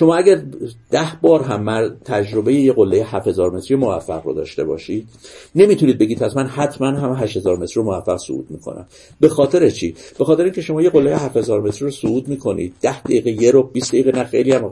شما 0.00 0.14
اگر 0.14 0.42
ده 0.90 1.12
بار 1.22 1.42
هم 1.42 1.88
تجربه 2.04 2.54
یه 2.54 2.72
قله 2.72 3.04
7000 3.04 3.50
متری 3.50 3.76
موفق 3.76 4.26
رو 4.26 4.34
داشته 4.34 4.64
باشید 4.64 5.08
نمی‌تونید 5.54 5.98
بگید 5.98 6.18
پس 6.18 6.36
من 6.36 6.46
حتما 6.46 6.86
هم 6.86 7.12
8000 7.12 7.56
متر 7.56 7.74
رو 7.74 7.82
موفق 7.82 8.16
صعود 8.16 8.46
می‌کنم. 8.50 8.86
به 9.20 9.28
خاطر 9.28 9.70
چی؟ 9.70 9.94
به 10.18 10.24
خاطر 10.24 10.44
اینکه 10.44 10.62
شما 10.62 10.82
یه 10.82 10.90
قله 10.90 11.16
7000 11.16 11.60
متری 11.60 11.80
رو 11.80 11.90
صعود 11.90 12.28
می‌کنید. 12.28 12.74
10 12.80 13.02
دقیقه 13.02 13.30
یه 13.30 13.50
رو 13.50 13.62
20 13.62 13.92
دقیقه 13.92 14.18
نه 14.18 14.24
خیلی 14.24 14.52
هم 14.52 14.70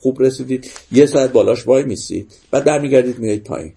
خوب 0.00 0.22
رسیدید. 0.22 0.70
یه 0.92 1.06
ساعت 1.06 1.32
بالاش 1.32 1.66
وای 1.66 1.82
میسید. 1.82 2.32
بعد 2.50 2.64
برمیگردید 2.64 3.18
میایید 3.18 3.44
پایین. 3.44 3.72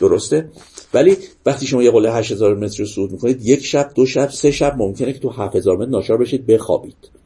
درسته؟ 0.00 0.48
ولی 0.94 1.16
وقتی 1.46 1.66
شما 1.66 1.82
یه 1.82 1.90
قله 1.90 2.12
8000 2.12 2.54
متر 2.54 2.78
رو 2.78 2.86
صعود 2.86 3.12
می‌کنید 3.12 3.46
یک 3.46 3.64
شب 3.64 3.90
دو 3.94 4.06
شب 4.06 4.30
سه 4.30 4.50
شب 4.50 4.74
ممکنه 4.78 5.12
که 5.12 5.18
تو 5.18 5.28
7000 5.28 5.76
متر 5.76 5.90
ناچار 5.90 6.16
بشید 6.16 6.46
بخوابید. 6.46 7.19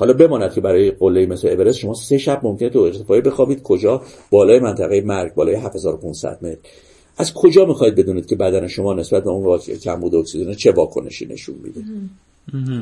حالا 0.00 0.12
بماند 0.12 0.52
که 0.52 0.60
برای 0.60 0.90
قله 0.90 1.26
مثل 1.26 1.48
اورست 1.48 1.78
شما 1.78 1.94
سه 1.94 2.18
شب 2.18 2.40
ممکنه 2.42 2.68
تو 2.68 2.78
ارتفاعی 2.78 3.20
بخوابید 3.20 3.62
کجا؟ 3.62 4.02
بالای 4.30 4.60
منطقه 4.60 5.00
مرگ 5.00 5.34
بالای 5.34 5.54
7500 5.54 6.38
متر. 6.42 6.58
از 7.16 7.34
کجا 7.34 7.64
می‌خواید 7.64 7.94
بدونید 7.94 8.26
که 8.26 8.36
بدن 8.36 8.66
شما 8.66 8.94
نسبت 8.94 9.24
به 9.24 9.30
اون 9.30 9.58
کمبود 9.58 10.14
اکسیژن 10.14 10.54
چه 10.54 10.72
واکنشی 10.72 11.26
نشون 11.26 11.54
میده؟ 11.62 11.80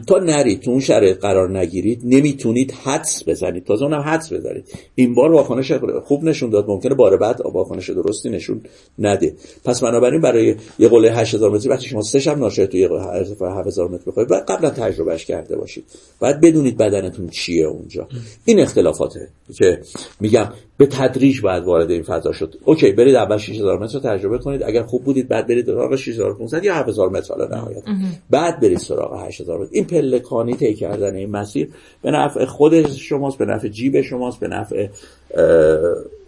تا 0.07 0.19
نرید 0.19 0.61
تو 0.61 0.71
اون 0.71 0.81
شرایط 0.81 1.19
قرار 1.19 1.59
نگیرید 1.59 2.01
نمی‌تونید 2.05 2.73
حدس 2.73 3.29
بزنید. 3.29 3.65
تازه 3.65 3.85
اونم 3.85 4.01
حدس 4.01 4.33
بزنید. 4.33 4.65
این 4.95 5.15
بار 5.15 5.33
واکنش 5.33 5.73
خوب 6.05 6.25
نشون 6.25 6.51
داد. 6.51 6.69
ممکنه 6.69 6.95
بار 6.95 7.17
بعد 7.17 7.41
واکنش 7.45 7.91
درستی 7.91 8.31
نشون 8.31 8.61
نده. 8.99 9.35
پس 9.65 9.83
بنابراین 9.83 10.21
برای 10.21 10.55
یه 10.79 10.89
قله 10.89 11.13
8000 11.13 11.51
متری 11.51 11.71
وقتی 11.71 11.87
شما 11.87 12.03
سه 12.03 12.21
شب 12.21 12.39
ناشه 12.39 12.67
توی 12.67 12.85
ارتفاع 12.85 13.59
7000 13.59 13.89
متر 13.89 14.05
بخواید 14.07 14.29
بعد 14.29 14.45
قبلا 14.45 14.71
تجربهش 14.71 15.25
کرده 15.25 15.57
باشید. 15.57 15.85
بعد 16.21 16.41
بدونید 16.41 16.77
بدنتون 16.77 17.29
چیه 17.29 17.67
اونجا. 17.67 18.09
این 18.45 18.61
اختلافاته 18.61 19.29
که 19.55 19.81
میگم 20.21 20.53
به 20.79 20.87
تدریج 20.87 21.41
باید 21.41 21.65
وارد 21.65 21.91
این 21.91 22.03
فضا 22.03 22.33
شد. 22.33 22.55
اوکی 22.65 22.93
برید 22.93 23.15
اول 23.15 23.37
6000 23.37 23.79
متر 23.79 23.99
تجربه 23.99 24.39
کنید. 24.39 24.63
اگر 24.63 24.83
خوب 24.83 25.05
بودید 25.05 25.29
بعد 25.29 25.47
برید 25.47 25.67
سراغ 25.67 25.97
6500 25.97 26.65
یا 26.65 26.75
7000 26.75 27.09
متر 27.09 27.35
حالا 27.35 27.57
نهایت. 27.57 27.83
بعد 28.31 28.61
برید 28.61 28.79
سراغ 28.79 29.27
8000 29.27 29.59
متر. 29.59 29.71
این 29.73 29.85
پلکانی 29.85 30.55
طی 30.55 30.75
کردن 30.75 31.15
این 31.15 31.31
مسیر 31.31 31.69
به 32.03 32.11
نفع 32.11 32.45
خود 32.45 32.87
شماست 32.87 33.39
به 33.39 33.45
نفع 33.45 33.69
جیب 33.69 34.01
شماست 34.01 34.41
به 34.41 34.49
نفع 34.49 34.89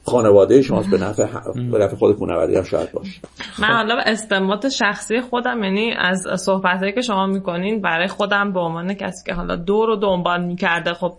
خانواده 0.05 0.63
شماست 0.63 0.91
به 0.91 0.99
نفع 0.99 1.27
به 1.73 1.79
نفع 1.79 1.97
خود 1.97 2.17
کوهنوردی 2.17 2.57
هم 2.57 2.63
شاید 2.63 2.93
باشه. 2.93 3.21
من 3.59 3.69
حالا 3.69 3.95
استنباط 4.07 4.67
شخصی 4.67 5.21
خودم 5.21 5.65
یعنی 5.65 5.93
از 5.99 6.27
صحبتایی 6.41 6.93
که 6.93 7.01
شما 7.01 7.27
می‌کنین 7.27 7.81
برای 7.81 8.09
خودم 8.09 8.53
به 8.53 8.61
عنوان 8.61 8.95
کسی 8.95 9.25
که 9.27 9.35
حالا 9.35 9.57
دور 9.57 9.87
رو 9.87 9.97
دنبال 9.97 10.45
می‌کرده 10.45 10.95
خب 10.95 11.13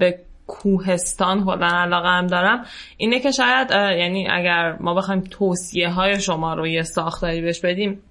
به 0.00 0.18
کوهستان 0.48 1.44
خودن 1.44 1.74
علاقه 1.74 2.08
هم 2.08 2.26
دارم. 2.26 2.64
اینه 2.96 3.20
که 3.20 3.30
شاید 3.30 3.70
یعنی 3.70 4.28
اگر 4.30 4.76
ما 4.80 4.94
بخوایم 4.94 5.20
توصیه 5.20 5.88
های 5.88 6.20
شما 6.20 6.54
رو 6.54 6.66
یه 6.66 6.82
ساختاری 6.82 7.40
بهش 7.40 7.60
بدیم 7.60 8.02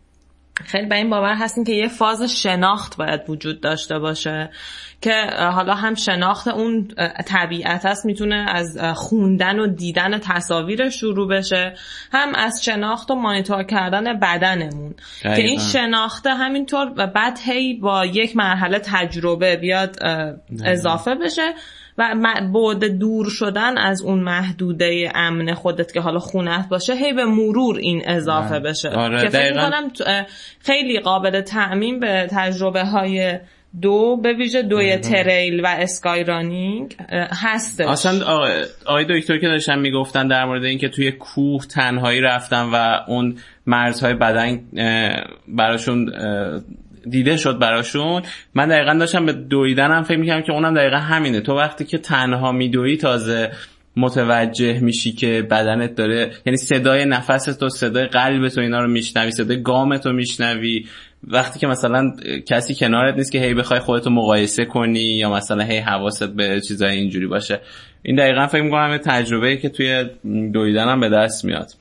خیلی 0.65 0.85
به 0.85 0.95
این 0.95 1.09
باور 1.09 1.33
هستیم 1.33 1.63
که 1.63 1.71
یه 1.71 1.87
فاز 1.87 2.23
شناخت 2.23 2.97
باید 2.97 3.29
وجود 3.29 3.61
داشته 3.61 3.99
باشه 3.99 4.49
که 5.01 5.13
حالا 5.51 5.73
هم 5.73 5.95
شناخت 5.95 6.47
اون 6.47 6.87
طبیعت 7.27 7.85
هست 7.85 8.05
می‌تونه 8.05 8.35
از 8.35 8.77
خوندن 8.95 9.59
و 9.59 9.67
دیدن 9.67 10.19
تصاویر 10.19 10.89
شروع 10.89 11.27
بشه 11.27 11.75
هم 12.11 12.35
از 12.35 12.63
شناخت 12.63 13.11
و 13.11 13.15
مانیتور 13.15 13.63
کردن 13.63 14.19
بدنمون. 14.19 14.95
که 15.21 15.41
این 15.41 15.59
شناخته 15.59 16.29
همینطور 16.29 16.91
و 16.95 17.07
بعد 17.07 17.39
هی 17.45 17.73
با 17.73 18.05
یک 18.05 18.37
مرحله 18.37 18.79
تجربه 18.79 19.55
بیاد 19.55 19.95
اضافه 20.65 21.15
بشه. 21.15 21.53
و 21.97 22.15
بعد 22.53 22.85
دور 22.85 23.29
شدن 23.29 23.77
از 23.77 24.01
اون 24.01 24.19
محدوده 24.19 25.11
امن 25.15 25.53
خودت 25.53 25.93
که 25.93 26.01
حالا 26.01 26.19
خونت 26.19 26.69
باشه 26.69 26.93
هی 26.93 27.13
به 27.13 27.25
مرور 27.25 27.77
این 27.77 28.01
اضافه 28.05 28.59
بشه. 28.59 28.89
آره 28.89 29.21
که 29.21 29.29
فکر 29.29 30.25
خیلی 30.59 30.99
قابل 30.99 31.41
تعمین 31.41 31.99
به 31.99 32.27
تجربه 32.31 32.83
های 32.83 33.39
دو 33.81 34.17
به 34.23 34.33
ویژه 34.33 34.61
دوی 34.61 34.97
تریل 34.97 35.61
و 35.63 35.67
اسکای 35.67 36.23
رانینگ 36.23 36.95
هست 37.43 37.81
اصلا 37.81 38.25
آقای 38.85 39.05
دکتر 39.09 39.37
که 39.37 39.47
داشتن 39.47 39.79
می‌گفتن 39.79 40.27
در 40.27 40.45
مورد 40.45 40.63
اینکه 40.63 40.89
توی 40.89 41.11
کوه 41.11 41.65
تنهایی 41.65 42.21
رفتن 42.21 42.69
و 42.73 42.99
اون 43.07 43.37
مرزهای 43.65 44.13
بدن 44.13 44.59
براشون 45.47 46.11
دیده 47.09 47.37
شد 47.37 47.59
براشون. 47.59 48.21
من 48.53 48.67
دقیقا 48.67 48.93
داشتم 48.93 49.25
به 49.25 49.33
دویدنم 49.33 50.03
فکر 50.03 50.17
می‌کنم 50.17 50.41
که 50.41 50.51
اونم 50.51 50.73
دقیقا 50.73 50.97
همینه. 50.97 51.41
تو 51.41 51.57
وقتی 51.57 51.85
که 51.85 51.97
تنها 51.97 52.51
میدوی 52.51 52.97
تازه 52.97 53.51
متوجه 53.95 54.79
میشی 54.79 55.11
که 55.11 55.47
بدنت 55.51 55.95
داره 55.95 56.31
یعنی 56.45 56.57
صدای 56.57 57.05
نفس 57.05 57.45
تو 57.45 57.69
صدای 57.69 58.05
قلب 58.05 58.47
تو 58.47 58.61
اینا 58.61 58.79
رو 58.79 58.91
میشنوی 58.91 59.31
صدای 59.31 59.61
گام 59.61 59.97
تو 59.97 60.11
میشنوی. 60.11 60.85
وقتی 61.23 61.59
که 61.59 61.67
مثلا 61.67 62.11
کسی 62.47 62.75
کنارت 62.75 63.15
نیست 63.15 63.31
که 63.31 63.39
هی 63.39 63.53
بخوای 63.53 63.79
خودتو 63.79 64.09
مقایسه 64.09 64.65
کنی 64.65 64.99
یا 64.99 65.29
مثلا 65.33 65.63
هی 65.63 65.77
حواست 65.77 66.23
به 66.23 66.61
چیزای 66.67 66.95
اینجوری 66.95 67.27
باشه. 67.27 67.59
این 68.03 68.15
دقیقا 68.15 68.47
فکر 68.47 68.61
می‌کنم 68.61 68.97
تجربه 68.97 69.57
که 69.57 69.69
توی 69.69 70.05
دویدن 70.53 70.99
به 70.99 71.09
دست 71.09 71.45
میاد. 71.45 71.71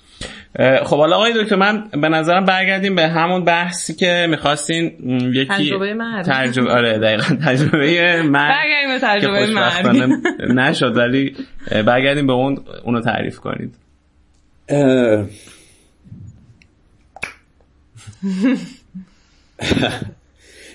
خب 0.84 0.96
حالا 0.96 1.16
آقای 1.16 1.32
دکتر 1.42 1.56
من 1.56 1.88
به 1.90 2.08
نظرم 2.08 2.44
برگردیم 2.44 2.94
به 2.94 3.08
همون 3.08 3.44
بحثی 3.44 3.94
که 3.94 4.26
می‌خواستین 4.30 4.92
یکی 5.34 5.46
تجربه 5.50 5.94
مرد 5.94 6.24
تجربه 6.24 6.70
آره 6.70 6.98
دقیقا 6.98 7.36
تجربه 7.46 8.22
مرد 8.22 8.52
برگردیم 8.52 8.88
به 8.88 8.98
تجربه 9.02 9.46
مرد 9.46 9.86
نشد 10.60 10.96
ولی 10.96 11.36
برگردیم 11.86 12.26
به 12.26 12.32
اون 12.32 12.64
اونو 12.84 13.00
تعریف 13.00 13.38
کنید. 13.38 13.74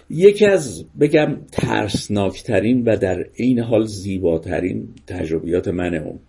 یکی 0.09 0.45
از 0.45 0.85
بگم 0.99 1.38
ترسناکترین 1.51 2.84
و 2.84 2.97
در 2.97 3.26
این 3.34 3.59
حال 3.59 3.85
زیباترین 3.85 4.88
تجربیات 5.07 5.68
من 5.68 5.95
اون. 5.95 6.19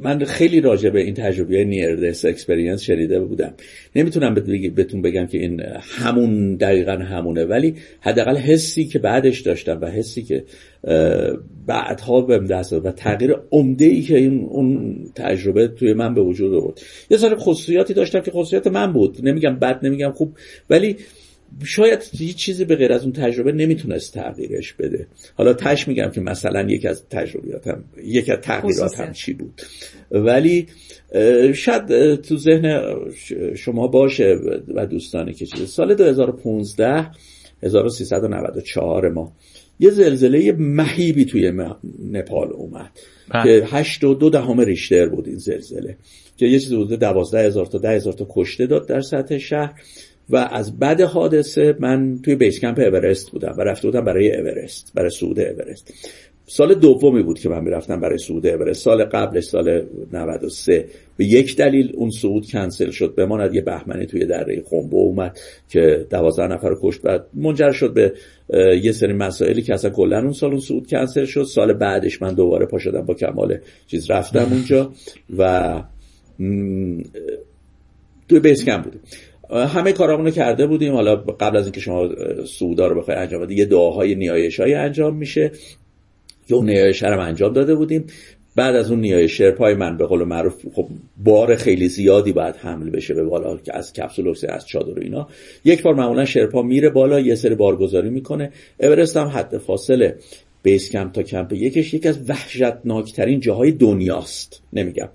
من 0.00 0.24
خیلی 0.24 0.60
راجع 0.60 0.90
به 0.90 1.00
این 1.00 1.14
تجربه 1.14 1.64
نیردس 1.64 2.24
اکسپریانس 2.24 2.82
شنیده 2.82 3.20
بودم. 3.20 3.54
نمی‌تونم 3.96 4.34
بهتون 4.74 5.02
بگم 5.02 5.26
که 5.26 5.38
این 5.38 5.62
همون 5.82 6.56
دقیقا 6.56 6.92
همونه 6.92 7.44
ولی 7.44 7.74
حداقل 8.00 8.36
حسی 8.36 8.84
که 8.84 8.98
بعدش 8.98 9.40
داشتم 9.40 9.78
و 9.80 9.86
حسی 9.86 10.22
که 10.22 10.44
بعدها 11.66 12.20
بهم 12.20 12.44
دست 12.44 12.72
و 12.72 12.90
تغییر 12.90 13.36
عمده 13.52 13.84
ای 13.84 14.02
که 14.02 14.16
این 14.16 14.46
اون 14.50 14.96
تجربه 15.14 15.68
توی 15.68 15.94
من 15.94 16.14
به 16.14 16.22
وجود 16.22 16.54
آورد. 16.54 16.80
یه 17.10 17.16
سر 17.16 17.36
خصوصیاتی 17.36 17.94
داشتم 17.94 18.20
که 18.20 18.30
خصوصیت 18.30 18.66
من 18.66 18.92
بود. 18.92 19.18
نمیگم 19.22 19.56
بد 19.56 19.86
نمیگم 19.86 20.12
خوب 20.12 20.36
ولی 20.70 20.96
شاید 21.64 22.02
هیچ 22.18 22.36
چیزی 22.36 22.64
به 22.64 22.76
غیر 22.76 22.92
از 22.92 23.02
اون 23.02 23.12
تجربه 23.12 23.52
نمی‌تونست 23.52 24.14
تغییرش 24.14 24.72
بده. 24.72 25.06
حالا 25.34 25.52
تش 25.52 25.88
میگم 25.88 26.10
که 26.10 26.20
مثلا 26.20 26.62
یک 26.62 26.86
از 26.86 27.08
تجربیاتم 27.08 27.84
یک 28.04 28.30
از 28.30 28.38
تغییراتم 28.38 29.12
چی 29.12 29.32
بود. 29.32 29.62
ولی 30.10 30.66
شاید 31.54 32.14
تو 32.14 32.36
ذهن 32.36 32.82
شما 33.56 33.86
باشه 33.86 34.38
و 34.74 34.86
دوستانی 34.86 35.32
که 35.32 35.46
چیز. 35.46 35.70
سال 35.70 35.94
2015 35.94 37.10
1394 37.62 39.08
ما 39.08 39.32
یه 39.80 39.90
زلزله 39.90 40.52
مهیبی 40.58 41.24
توی 41.24 41.52
نپال 42.12 42.52
اومد 42.52 42.90
که 43.42 43.66
هشت 43.66 44.04
و 44.04 44.14
دو 44.14 44.30
دهم 44.30 44.60
ریشتر 44.60 45.08
بود 45.08 45.28
این 45.28 45.38
زلزله 45.38 45.96
که 46.36 46.46
یه 46.46 46.58
چیزی 46.58 46.76
حدود 46.76 46.98
دوازده 46.98 47.46
هزار 47.46 47.66
تا 47.66 47.78
ده 47.78 47.90
هزار 47.90 48.12
تا 48.12 48.26
کشته 48.30 48.66
داد 48.66 48.88
در 48.88 49.00
سطح 49.00 49.38
شهر. 49.38 49.80
و 50.32 50.36
از 50.36 50.78
بعد 50.78 51.00
حادثه 51.00 51.76
من 51.80 52.18
توی 52.22 52.34
بیس 52.34 52.60
کمپ 52.60 52.78
اورست 52.78 53.30
بودم 53.30 53.54
و 53.58 53.60
رفته 53.60 53.88
بودم 53.88 54.04
برای 54.04 54.36
اورست 54.36 54.92
برای 54.94 55.10
صعود 55.10 55.40
اورست. 55.40 55.94
سال 56.46 56.74
دومی 56.74 57.22
بود 57.22 57.38
که 57.38 57.48
من 57.48 57.64
می‌رفتم 57.64 58.00
برای 58.00 58.18
صعود 58.18 58.46
اورست. 58.46 58.82
سال 58.84 59.04
قبلش 59.04 59.44
سال 59.44 59.82
93 60.12 60.86
به 61.16 61.24
یک 61.24 61.56
دلیل 61.56 61.92
اون 61.94 62.10
صعود 62.10 62.46
کنسل 62.46 62.90
شد. 62.90 63.14
بماند 63.14 63.54
یه 63.54 63.60
بهمنی 63.60 64.06
توی 64.06 64.26
دره 64.26 64.62
خنبو 64.66 64.96
اومد 64.96 65.38
که 65.68 66.06
دوازده 66.10 66.46
نفر 66.46 66.68
رو 66.68 66.78
کشت 66.82 67.02
بعد 67.02 67.26
منجر 67.34 67.72
شد 67.72 67.94
به 67.94 68.12
یه 68.82 68.92
سری 68.92 69.12
مسائلی 69.12 69.62
که 69.62 69.74
اصلا 69.74 69.90
کلا 69.90 70.18
اون 70.18 70.32
سال 70.32 70.50
اون 70.50 70.60
صعود 70.60 70.86
کنسل 70.86 71.24
شد. 71.24 71.42
سال 71.42 71.72
بعدش 71.72 72.22
من 72.22 72.34
دوباره 72.34 72.66
پا 72.66 72.78
شدم 72.78 73.02
با 73.02 73.14
کمال 73.14 73.58
چیز 73.86 74.10
رفتم 74.10 74.48
اونجا 74.52 74.92
و 75.38 75.82
توی 78.28 78.40
بیس 78.40 78.64
کمپ 78.64 78.84
بودیم. 78.84 79.00
همه 79.52 79.92
کارامونو 79.92 80.30
کرده 80.30 80.66
بودیم. 80.66 80.92
حالا 80.92 81.16
قبل 81.16 81.56
از 81.56 81.64
اینکه 81.64 81.80
شما 81.80 82.08
سودا 82.44 82.86
رو 82.86 83.00
بخوای 83.00 83.16
انجام 83.16 83.42
بدید 83.42 83.58
یه 83.58 83.64
دعاهای 83.64 84.14
نیایش 84.14 84.60
های 84.60 84.74
انجام 84.74 85.16
میشه. 85.16 85.50
که 86.48 86.54
اون 86.54 86.70
نیایش 86.70 87.02
هم 87.02 87.18
انجام 87.18 87.52
داده 87.52 87.74
بودیم. 87.74 88.06
بعد 88.56 88.76
از 88.76 88.90
اون 88.90 89.00
نیایش 89.00 89.38
شرپای 89.38 89.74
من 89.74 89.96
به 89.96 90.06
قول 90.06 90.24
معروف 90.24 90.54
خب 90.74 90.86
بار 91.24 91.56
خیلی 91.56 91.88
زیادی 91.88 92.32
باید 92.32 92.56
حمل 92.56 92.90
بشه 92.90 93.14
به 93.14 93.24
بالا 93.24 93.56
که 93.56 93.76
از 93.76 93.92
کپسول 93.92 94.34
از 94.48 94.66
چادر 94.66 94.98
و 94.98 95.02
اینا. 95.02 95.28
یک 95.64 95.82
بار 95.82 95.94
معمولا 95.94 96.24
شرپا 96.24 96.62
میره 96.62 96.90
بالا 96.90 97.20
یه 97.20 97.34
سری 97.34 97.54
بارگذاری 97.54 98.10
می‌کنه. 98.10 98.52
اورست 98.80 99.16
هم 99.16 99.26
حد 99.26 99.58
فاصله 99.58 100.16
بیس 100.62 100.90
کمپ 100.90 101.12
تا 101.12 101.22
کمپ 101.22 101.52
یکش 101.52 101.94
یکی 101.94 102.08
از 102.08 102.30
وحشتناکترین 102.30 103.40
جاهای 103.40 103.72
دنیاست. 103.72 104.62
نمیگم. 104.72 105.08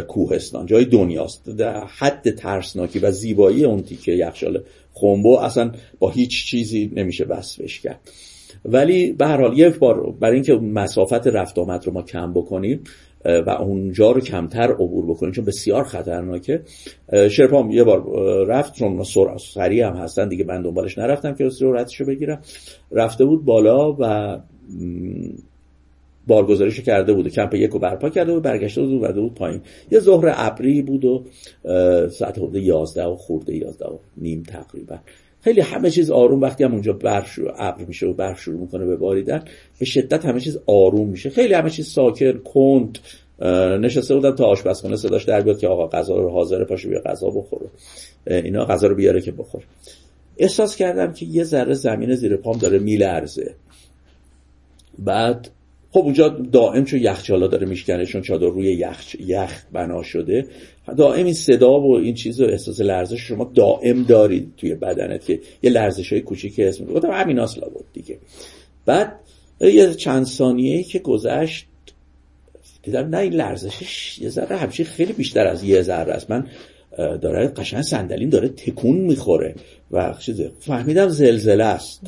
کوهستان 0.00 0.66
جای 0.66 0.84
دنیاست. 0.84 1.50
در 1.50 1.84
حد 1.84 2.30
ترسناکی 2.30 2.98
و 2.98 3.10
زیبایی 3.10 3.64
اون 3.64 3.82
تیکه 3.82 4.12
یخچال 4.12 4.62
خنبو 4.92 5.38
اصلا 5.38 5.72
با 5.98 6.10
هیچ 6.10 6.46
چیزی 6.46 6.92
نمیشه 6.96 7.24
وصفش 7.24 7.80
کرد. 7.80 8.00
ولی 8.64 9.12
به 9.12 9.26
هر 9.26 9.40
حال 9.40 9.58
یک 9.58 9.78
بار 9.78 10.12
برای 10.20 10.34
اینکه 10.34 10.52
مسافت 10.54 11.26
رفت 11.26 11.58
آمد 11.58 11.86
رو 11.86 11.92
ما 11.92 12.02
کم 12.02 12.32
بکنیم 12.32 12.84
و 13.24 13.50
اونجا 13.50 14.10
رو 14.10 14.20
کمتر 14.20 14.72
عبور 14.72 15.06
بکنیم 15.06 15.32
چون 15.32 15.44
بسیار 15.44 15.84
خطرناکه 15.84 16.62
شرپام 17.30 17.70
یه 17.70 17.84
بار 17.84 18.04
رفت 18.46 18.74
چون 18.74 19.02
سریع 19.54 19.86
هم 19.86 19.96
هستن 19.96 20.28
دیگه 20.28 20.44
من 20.44 20.62
دنبالش 20.62 20.98
نرفتم 20.98 21.34
که 21.34 21.50
سرعتش 21.50 22.00
رو 22.00 22.06
بگیرم. 22.06 22.40
رفته 22.92 23.24
بود 23.24 23.44
بالا 23.44 23.96
و 23.98 24.38
بارگذاریش 26.26 26.80
کرده 26.80 27.12
بود. 27.12 27.28
کمپ 27.28 27.54
یک 27.54 27.70
رو 27.70 27.78
برپا 27.78 28.08
کرده 28.08 28.32
بود 28.32 28.42
برگشته 28.42 28.82
بود 28.82 29.02
و 29.02 29.12
بود 29.12 29.34
پایین. 29.34 29.60
یه 29.90 30.00
ظهر 30.00 30.32
ابری 30.36 30.82
بود 30.82 31.04
و 31.04 31.24
ساعت 32.08 32.38
حدود 32.38 32.56
11 32.56 33.04
و 33.04 33.16
خورده 33.16 33.56
11 33.56 33.86
و 33.86 33.98
نیم 34.16 34.42
تقریبا. 34.42 34.98
خیلی 35.40 35.60
همه 35.60 35.90
چیز 35.90 36.10
آروم. 36.10 36.40
وقتی 36.40 36.64
هم 36.64 36.72
اونجا 36.72 36.92
برف 36.92 37.40
ابر 37.56 37.84
میشه 37.84 38.06
و 38.06 38.12
برف 38.12 38.40
شروع 38.40 38.60
می‌کنه 38.60 38.86
به 38.86 38.96
باریدن 38.96 39.44
به 39.78 39.84
شدت 39.84 40.24
همه 40.24 40.40
چیز 40.40 40.58
آروم 40.66 41.08
میشه. 41.08 41.30
خیلی 41.30 41.54
همه 41.54 41.70
چیز 41.70 41.88
ساکن 41.88 42.32
کند 42.32 42.98
نشسته 43.80 44.14
بودم 44.14 44.34
تا 44.34 44.44
آشپزخونه 44.44 44.96
صداش 44.96 45.24
در 45.24 45.40
بیاد 45.40 45.58
که 45.58 45.68
آقا 45.68 45.86
غذا 45.86 46.16
رو 46.16 46.30
حاضر 46.30 46.64
پاشو 46.64 46.88
بیا 46.88 47.00
غذا 47.00 47.30
بخوره 47.30 47.66
اینا 48.26 48.64
غذا 48.64 48.86
رو 48.86 48.94
بیاره 48.94 49.20
که 49.20 49.32
بخور. 49.32 49.62
احساس 50.38 50.76
کردم 50.76 51.12
که 51.12 51.26
یه 51.26 51.44
ذره 51.44 51.74
زمین 51.74 52.14
زیر 52.14 52.36
پام 52.36 52.58
داره 52.58 52.78
میلرزه. 52.78 53.54
بعد 54.98 55.48
خب 55.94 56.00
اونجا 56.00 56.28
دائم 56.28 56.84
چون 56.84 57.00
یخچالا 57.00 57.46
داره 57.46 57.66
میشکنه 57.66 58.06
چون 58.06 58.22
چادر 58.22 58.46
روی 58.46 58.72
یخ 58.72 59.14
یخ 59.20 59.62
بنا 59.72 60.02
شده 60.02 60.46
دائم 60.96 61.24
این 61.24 61.34
صدا 61.34 61.80
و 61.80 61.96
این 61.96 62.14
چیز 62.14 62.40
و 62.40 62.44
احساس 62.44 62.80
لرزش 62.80 63.20
شما 63.20 63.52
دائم 63.54 64.02
دارید 64.02 64.52
توی 64.56 64.74
بدنت 64.74 65.24
که 65.24 65.40
یه 65.62 65.70
لرزش 65.70 66.12
های 66.12 66.22
اسم 66.58 66.84
گفتم 66.84 67.10
همین 67.10 67.38
اصلا 67.38 67.68
بود 67.68 67.84
دیگه. 67.92 68.18
بعد 68.86 69.20
یه 69.60 69.94
چند 69.94 70.26
ثانیه 70.26 70.82
که 70.82 70.98
گذشت 70.98 71.66
دیدم 72.82 73.08
نه 73.08 73.18
این 73.18 73.32
لرزشش 73.32 74.18
یه 74.18 74.28
ذره 74.28 74.56
همچین 74.56 74.86
خیلی 74.86 75.12
بیشتر 75.12 75.46
از 75.46 75.64
یه 75.64 75.82
ذره 75.82 76.12
است. 76.12 76.30
من 76.30 76.46
داره 76.96 77.48
قشنگ 77.48 77.82
صندلیم 77.82 78.30
داره 78.30 78.48
تکون 78.48 78.96
می‌خوره 78.96 79.54
و 79.90 80.14
چیزه. 80.20 80.50
فهمیدم 80.60 81.08
زلزله 81.08 81.64
است 81.64 82.00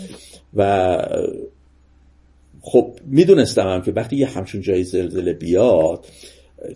و 0.56 0.98
خب 2.68 2.92
می‌دونستم 3.06 3.68
هم 3.68 3.82
که 3.82 3.92
وقتی 3.92 4.16
یه 4.16 4.26
همچون 4.26 4.60
جایی 4.60 4.84
زلزله 4.84 5.32
بیاد 5.32 6.06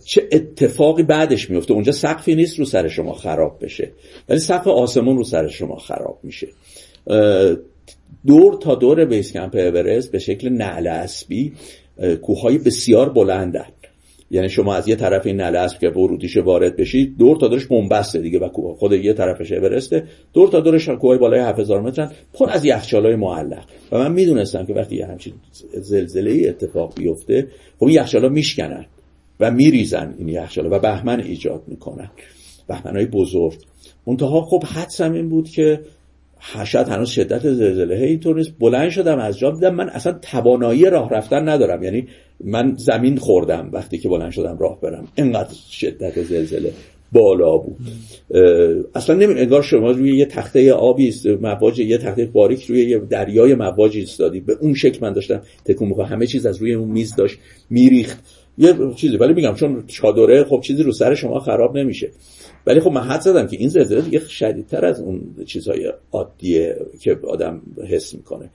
چه 0.05 0.27
اتفاقی 0.31 1.03
بعدش 1.03 1.49
میفته 1.49 1.73
اونجا 1.73 1.91
سقفی 1.91 2.35
نیست 2.35 2.59
رو 2.59 2.65
سر 2.65 2.87
شما 2.87 3.13
خراب 3.13 3.57
بشه. 3.61 3.91
ولی 4.29 4.39
سقف 4.39 4.67
آسمون 4.67 5.17
رو 5.17 5.23
سر 5.23 5.47
شما 5.47 5.75
خراب 5.75 6.19
میشه. 6.23 6.47
دور 8.27 8.57
تا 8.61 8.75
دور 8.75 9.05
بیس 9.05 9.33
کمپ 9.33 9.55
اورست 9.55 10.11
به 10.11 10.19
شکل 10.19 10.49
نعل 10.49 10.87
اسبی 10.87 11.53
کوههای 12.21 12.57
بسیار 12.57 13.09
بلندن 13.09 13.67
یعنی 14.31 14.49
شما 14.49 14.75
از 14.75 14.87
یه 14.87 14.95
طرف 14.95 15.25
این 15.25 15.41
نله 15.41 15.67
که 15.81 15.89
ورودیش 15.89 16.37
وارد 16.37 16.75
بشید 16.75 17.17
دور 17.17 17.37
تا 17.37 17.47
دورش 17.47 17.65
بنبسته 17.65 18.19
دیگه 18.19 18.39
و 18.39 18.49
خود 18.75 18.93
یه 18.93 19.13
طرفش 19.13 19.53
برسته 19.53 20.03
دور 20.33 20.47
تا 20.47 20.59
دورش 20.59 20.89
کوه 20.89 21.17
بالای 21.17 21.39
7000 21.39 21.81
مترن 21.81 22.11
پر 22.33 22.49
از 22.49 22.65
یخچالای 22.65 23.15
معلق. 23.15 23.63
و 23.91 23.97
من 23.97 24.11
می‌دونستم 24.11 24.65
که 24.65 24.73
وقتی 24.73 24.95
یه 24.95 25.05
همچین 25.05 25.33
زلزله 25.73 26.31
ای 26.31 26.49
اتفاق 26.49 26.93
بیفته 26.95 27.47
خب 27.79 27.85
این 27.85 27.95
یخچالا 27.95 28.29
میشکنن 28.29 28.85
و 29.39 29.51
میریزن 29.51 30.15
این 30.17 30.27
یخچالا 30.27 30.77
و 30.77 30.79
بهمن 30.79 31.19
ایجاد 31.19 31.63
می‌کنن. 31.67 32.11
بهمنهای 32.67 33.05
بزرگ. 33.05 33.57
منتها 34.07 34.41
خب 34.41 34.63
حدسم 34.63 35.13
این 35.13 35.29
بود 35.29 35.49
که 35.49 35.79
شاید 36.65 36.87
هنوز 36.87 37.09
شدت 37.09 37.53
زلزله. 37.53 37.95
اینطور 37.95 38.35
نیست. 38.35 38.51
بلند 38.59 38.89
شدم 38.89 39.19
از 39.19 39.39
جا 39.39 39.51
دیدم 39.51 39.75
من 39.75 39.89
اصلا 39.89 40.13
توانایی 40.21 40.85
راه 40.85 41.09
رفتن 41.09 41.49
ندارم. 41.49 41.83
یعنی 41.83 42.07
من 42.43 42.75
زمین 42.77 43.17
خوردم 43.17 43.69
وقتی 43.73 43.97
که 43.97 44.09
بلند 44.09 44.31
شدم 44.31 44.57
راه 44.59 44.81
برم. 44.81 45.07
اینقدر 45.15 45.53
شدت 45.71 46.23
زلزله 46.23 46.71
بالا 47.11 47.57
بود. 47.57 47.77
اصلا 48.95 49.15
نمی 49.15 49.33
انگار 49.33 49.61
شما 49.61 49.91
روی 49.91 50.17
یه 50.17 50.25
تخته 50.25 50.73
آبی 50.73 51.07
است 51.07 51.27
مواج 51.27 51.79
یه 51.79 51.97
تخته 51.97 52.25
باریک 52.25 52.63
روی 52.63 52.89
یه 52.89 52.99
دریای 52.99 53.55
مواجی 53.55 53.99
ایستادی. 53.99 54.39
به 54.39 54.57
اون 54.61 54.73
شکل 54.73 54.99
من 55.01 55.13
داشتم 55.13 55.41
تکون 55.65 55.87
می‌کنم 55.87 56.05
همه 56.05 56.27
چیز 56.27 56.45
از 56.45 56.57
روی 56.57 56.73
اون 56.73 56.87
میز 56.87 57.15
داشت 57.15 57.39
میریخت. 57.69 58.19
یه 58.57 58.75
چیزی 58.95 59.17
ولی 59.17 59.33
میگم 59.33 59.55
چون 59.55 59.83
چادره 59.87 60.43
خب 60.43 60.61
چیزی 60.63 60.83
رو 60.83 60.91
سر 60.91 61.15
شما 61.15 61.39
خراب 61.39 61.77
نمیشه. 61.77 62.11
ولی 62.67 62.79
خب 62.79 62.91
من 62.91 63.01
حد 63.01 63.21
زدم 63.21 63.47
که 63.47 63.57
این 63.57 63.69
زلزله 63.69 64.01
دیگه 64.01 64.19
شدیدتر 64.19 64.85
از 64.85 64.99
اون 64.99 65.21
چیزهای 65.45 65.93
عادیه 66.11 66.77
که 66.99 67.19
آدم 67.27 67.61
حس 67.89 68.13
می‌کنه. 68.13 68.49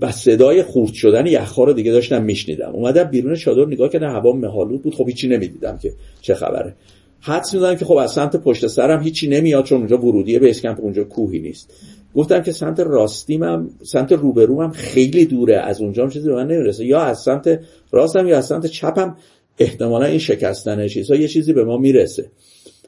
و 0.00 0.12
صدای 0.12 0.62
خورد 0.62 0.92
شدن 0.92 1.26
یخها 1.26 1.64
رو 1.64 1.72
دیگه 1.72 1.92
داشتم 1.92 2.22
میشنیدم. 2.22 2.70
اومدم 2.72 3.04
بیرون 3.04 3.34
چادر 3.34 3.66
نگاه 3.66 3.88
کردم 3.88 4.10
هوا 4.10 4.32
مهالود 4.32 4.82
بود. 4.82 4.94
خب 4.94 5.08
هیچی 5.08 5.28
نمی‌دیدم 5.28 5.78
که 5.78 5.92
چه 6.20 6.34
خبره. 6.34 6.74
حدس 7.20 7.54
می‌زنم 7.54 7.76
که 7.76 7.84
خب 7.84 7.96
از 7.96 8.12
سمت 8.12 8.36
پشت 8.36 8.66
سرم 8.66 9.02
هیچی 9.02 9.28
نمیاد 9.28 9.64
چون 9.64 9.78
اونجا 9.78 9.98
ورودی 9.98 10.38
بیس 10.38 10.62
کمپ 10.62 10.80
اونجا 10.80 11.04
کوهی 11.04 11.38
نیست. 11.38 11.74
گفتم 12.14 12.42
که 12.42 12.52
سمت 12.52 12.80
راستیم 12.80 13.42
هم 13.42 13.70
سمت 13.82 14.12
روبروم 14.12 14.70
خیلی 14.70 15.24
دوره. 15.24 15.56
از 15.56 15.80
اونجا 15.80 16.02
هم 16.02 16.10
چیزی 16.10 16.28
به 16.28 16.34
من 16.34 16.46
نمی‌رسه. 16.46 16.84
یا 16.84 17.00
از 17.00 17.20
سمت 17.20 17.60
راستم 17.90 18.28
یا 18.28 18.38
از 18.38 18.46
سمت 18.46 18.66
چپم. 18.66 19.16
احتمالا 19.58 20.04
این 20.04 20.18
شکستن 20.18 20.88
چیزها 20.88 21.16
یه 21.16 21.28
چیزی 21.28 21.52
به 21.52 21.64
ما 21.64 21.76
می‌رسه. 21.76 22.30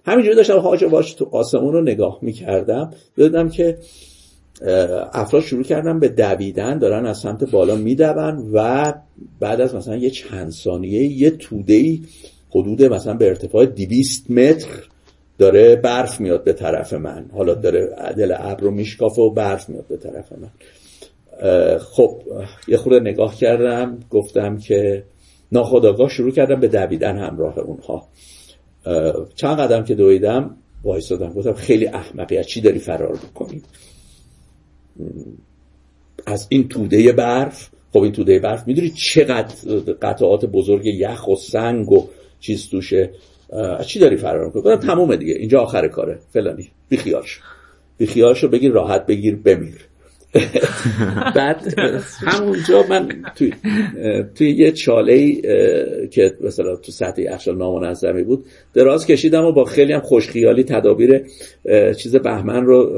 همینجوری 0.05 0.37
داشتم 0.37 0.59
حاج 0.59 0.85
باش 0.85 1.15
تو 1.15 1.29
آسمون 1.33 1.73
رو 1.73 1.83
نگاه 1.83 2.19
می‌کردم. 2.23 2.91
دیدم 3.17 3.49
که 3.49 3.79
افراد 5.13 5.43
شروع 5.43 5.63
کردن 5.63 6.01
به 6.01 6.09
دویدن 6.09 6.79
دارن 6.79 7.07
از 7.07 7.19
سمت 7.19 7.51
بالا 7.51 7.77
میدون 7.77 8.51
و 8.53 8.93
بعد 9.41 9.61
از 9.61 9.75
مثلا 9.75 9.97
یه 9.97 10.11
چند 10.11 10.51
ثانیه 10.51 11.03
یه 11.03 11.31
توده 11.31 11.99
حدود 12.51 12.83
مثلا 12.83 13.15
به 13.15 13.27
ارتفاع 13.27 13.67
200 13.67 14.31
متر 14.31 14.69
داره 15.41 15.77
برف 15.77 16.21
میاد 16.21 16.45
به 16.45 16.53
طرف 16.53 16.93
من. 16.93 17.31
حالا 17.33 17.55
داره 17.55 17.87
دل 18.17 18.35
ابر 18.39 18.61
رو 18.61 18.71
میشکافه 18.71 19.23
و 19.23 19.31
برف 19.31 19.69
میاد 19.69 19.87
به 19.87 19.97
طرف 19.97 20.33
من. 20.33 20.51
خب 21.79 22.23
یه 22.69 22.77
خورده 22.77 23.11
نگاه 23.11 23.37
کردم 23.37 23.99
گفتم 24.11 24.59
که 24.59 25.05
ناخداگاه 25.53 26.09
شروع 26.09 26.33
کردم 26.33 26.61
به 26.61 26.69
دویدن 26.69 27.19
همراه 27.19 27.59
اونها. 27.59 28.09
چند 29.35 29.59
قدم 29.59 29.85
که 29.85 29.95
دویدم 29.95 30.57
وایستادم 30.85 31.33
گفتم 31.33 31.53
خیلی 31.53 31.87
احمقی 31.87 32.39
از 32.39 32.47
چی 32.47 32.61
داری 32.61 32.79
فرار 32.79 33.17
بکنی 33.17 33.63
از 36.27 36.47
این 36.49 36.69
توده 36.69 37.13
برف. 37.13 37.71
خب 37.93 38.03
این 38.03 38.13
توده 38.13 38.39
برف 38.39 38.67
می‌دونی 38.67 38.91
چقدر 38.91 39.55
قطعات 40.03 40.45
بزرگ 40.45 40.87
یخ 40.87 41.29
و 41.29 41.37
سنگ 41.37 41.93
و 41.93 42.09
چیز 42.41 42.69
توشه. 42.69 43.11
از 43.53 43.89
چی 43.89 43.99
داری 43.99 44.17
فرار 44.17 44.47
می‌کنی؟ 44.47 44.63
گفتم 44.63 44.87
تمومه 44.87 45.17
دیگه. 45.17 45.35
اینجا 45.35 45.61
آخر 45.61 45.89
کاره. 45.89 46.19
فلانی. 46.33 46.71
بیخیالش 46.89 47.41
بیخیالشو 47.99 48.49
بگیر 48.49 48.73
راحت 48.73 49.07
بگیر 49.07 49.37
بمیر. 49.37 49.90
بعد 51.37 51.75
همونجا 52.27 52.85
من 52.91 53.09
توی, 53.35 53.53
توی 54.35 54.51
یه 54.51 54.73
چاله 54.73 55.13
ای 55.13 55.43
که 56.09 56.35
مثلا 56.41 56.77
تو 56.77 56.93
سطح 56.93 57.23
یخچال 57.23 57.59
نامنظمی 57.59 58.23
بود 58.23 58.45
دراز 58.75 59.07
کشیدم 59.07 59.45
و 59.45 59.53
با 59.53 59.65
خیلی 59.65 59.93
هم 59.93 60.01
خوشخیالی 60.01 60.65
تدابیر 60.65 61.23
چیز 61.99 62.17
بهمن 62.17 62.65
رو 62.65 62.91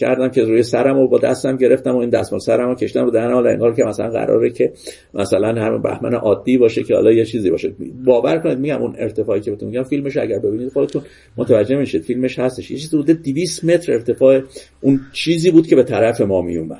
کردم 0.00 0.28
که 0.28 0.44
روی 0.44 0.62
سرم 0.62 0.98
و 0.98 1.08
با 1.08 1.18
دستم 1.18 1.56
گرفتم 1.56 1.94
و 1.94 1.98
این 1.98 2.10
دستمال 2.10 2.40
سرم 2.40 2.68
رو 2.68 2.74
کشتم 2.74 3.04
رو 3.04 3.10
دهن 3.10 3.32
حالا 3.32 3.50
انگار 3.50 3.74
که 3.74 3.84
مثلا 3.84 4.10
قراره 4.10 4.50
که 4.50 4.72
مثلا 5.14 5.48
هم 5.48 5.82
بهمن 5.82 6.14
عادی 6.14 6.58
باشه 6.58 6.82
که 6.82 6.94
حالا 6.94 7.12
یه 7.12 7.24
چیزی 7.24 7.50
باشه. 7.50 7.72
باور 8.04 8.38
کنید 8.38 8.58
میگم 8.58 8.82
اون 8.82 8.94
ارتفاعی 8.98 9.40
که 9.40 9.50
بهتون 9.50 9.68
میگم 9.68 9.82
فیلمش 9.82 10.16
اگر 10.16 10.38
ببینید 10.38 10.72
خودتون 10.72 11.02
متوجه 11.36 11.76
میشید. 11.76 12.02
فیلمش 12.02 12.38
هستش. 12.38 12.70
یه 12.70 12.78
چیزی 12.78 12.98
حدود 12.98 13.22
200 13.22 13.64
متر 13.64 13.92
ارتفاع 13.92 14.40
اون 14.80 15.00
چیزی 15.12 15.50
بود 15.50 15.66
که 15.66 15.76
به 15.76 15.82
طرف 15.82 16.20
ما 16.20 16.42
میومد. 16.42 16.79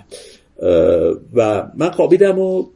و 1.35 1.71
من 1.77 1.91
خوابیدم 1.91 2.39
و 2.39 2.67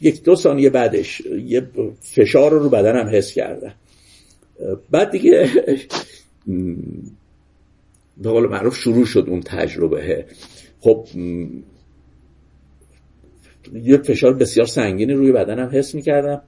یک 0.00 0.22
دو 0.24 0.36
ثانیه 0.36 0.70
بعدش 0.70 1.20
یه 1.20 1.68
فشار 2.00 2.50
رو 2.50 2.68
بدنم 2.68 3.08
حس 3.12 3.32
کردم. 3.32 3.74
بعد 4.90 5.10
دیگه 5.10 5.50
به 8.22 8.30
قول 8.30 8.46
معروف 8.48 8.76
شروع 8.76 9.04
شد 9.04 9.24
اون 9.28 9.40
تجربه. 9.40 10.26
خب 10.80 11.06
یه 13.74 13.96
فشار 13.98 14.34
بسیار 14.34 14.66
سنگینی 14.66 15.12
روی 15.12 15.32
بدنم 15.32 15.70
حس 15.72 15.94
می‌کردم 15.94 16.42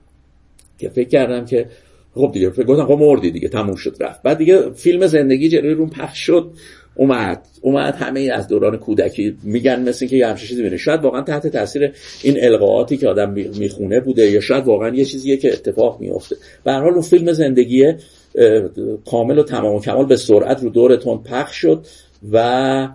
که 0.79 0.89
فکر 0.89 1.09
کردم 1.09 1.45
که 1.45 1.67
خب 2.15 2.31
دیگه 2.35 2.51
فکر 2.51 2.65
گفتم 2.65 2.87
خب 2.87 3.03
مردی 3.03 3.31
دیگه 3.31 3.49
تموم 3.49 3.75
شد 3.75 3.97
رفت. 4.01 4.23
بعد 4.23 4.39
دیگه 4.39 4.71
فیلم 4.71 5.07
زندگی 5.07 5.49
جلوی 5.49 5.75
روم 5.75 5.91
پخش 5.91 6.19
شد. 6.19 6.53
اومد. 6.95 7.47
اومد 7.62 7.95
همه 7.95 8.31
از 8.35 8.49
دوران 8.49 8.77
کودکی 8.77 9.37
میگن 9.43 9.89
مثل 9.89 10.07
که 10.07 10.17
یه 10.17 10.27
همچین 10.27 10.49
چیزی 10.49 10.62
بینه 10.62 10.77
شاید 10.77 11.01
واقعا 11.01 11.23
تحت 11.23 11.47
تاثیر 11.47 11.93
این 12.23 12.45
القاعاتی 12.45 12.97
که 12.97 13.09
آدم 13.09 13.31
می‌خونه 13.59 14.01
بوده 14.01 14.31
یا 14.31 14.41
شاید 14.41 14.65
واقعا 14.65 14.89
یه 14.89 15.05
چیزیه 15.05 15.37
که 15.37 15.53
اتفاق 15.53 16.01
میفته 16.01 16.37
به 16.65 16.73
هر 16.73 16.81
حال 16.81 16.93
اون 16.93 17.03
فیلم 17.03 17.33
زندگی 17.33 17.93
کامل 19.11 19.39
و 19.39 19.43
تمام 19.43 19.75
و 19.75 19.81
کمال 19.81 20.07
به 20.07 20.17
سرعت 20.17 20.62
رو 20.62 20.71
دورتون 20.71 21.23
پخش 21.23 21.57
شد 21.57 21.87
و 22.33 22.89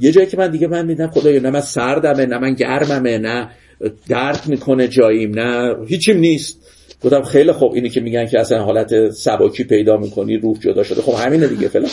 یه 0.00 0.12
جایی 0.12 0.26
که 0.26 0.36
من 0.36 0.50
دیگه 0.50 0.66
من 0.66 0.86
میدم 0.86 1.06
خدایا 1.06 1.40
نه 1.40 1.50
من 1.50 1.60
سردمه 1.60 2.26
نه 2.26 2.38
من 2.38 2.54
گرممه 2.54 3.18
نه 3.18 3.48
درد 4.08 4.42
می‌کنه 4.46 4.88
جاییم 4.88 5.38
نه 5.38 5.76
هیچیم 5.86 6.16
نیست. 6.16 6.61
گفتم 7.04 7.22
خیلی 7.22 7.52
خوب 7.52 7.72
اینی 7.72 7.90
که 7.90 8.00
میگن 8.00 8.26
که 8.26 8.40
اصلا 8.40 8.62
حالت 8.62 9.10
سباکی 9.10 9.64
پیدا 9.64 9.96
می‌کنی 9.96 10.36
روح 10.36 10.58
جدا 10.58 10.82
شده. 10.82 11.02
خب 11.02 11.12
همینه 11.12 11.46
دیگه 11.46 11.68
فعلا 11.68 11.88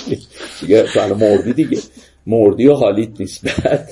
دیگه 0.61 0.83
تو 0.83 1.15
مردی 1.15 1.53
دیگه. 1.53 1.77
مردی 2.27 2.67
و 2.67 2.73
حالیت 2.73 3.09
نیست. 3.19 3.45
بعد 3.45 3.89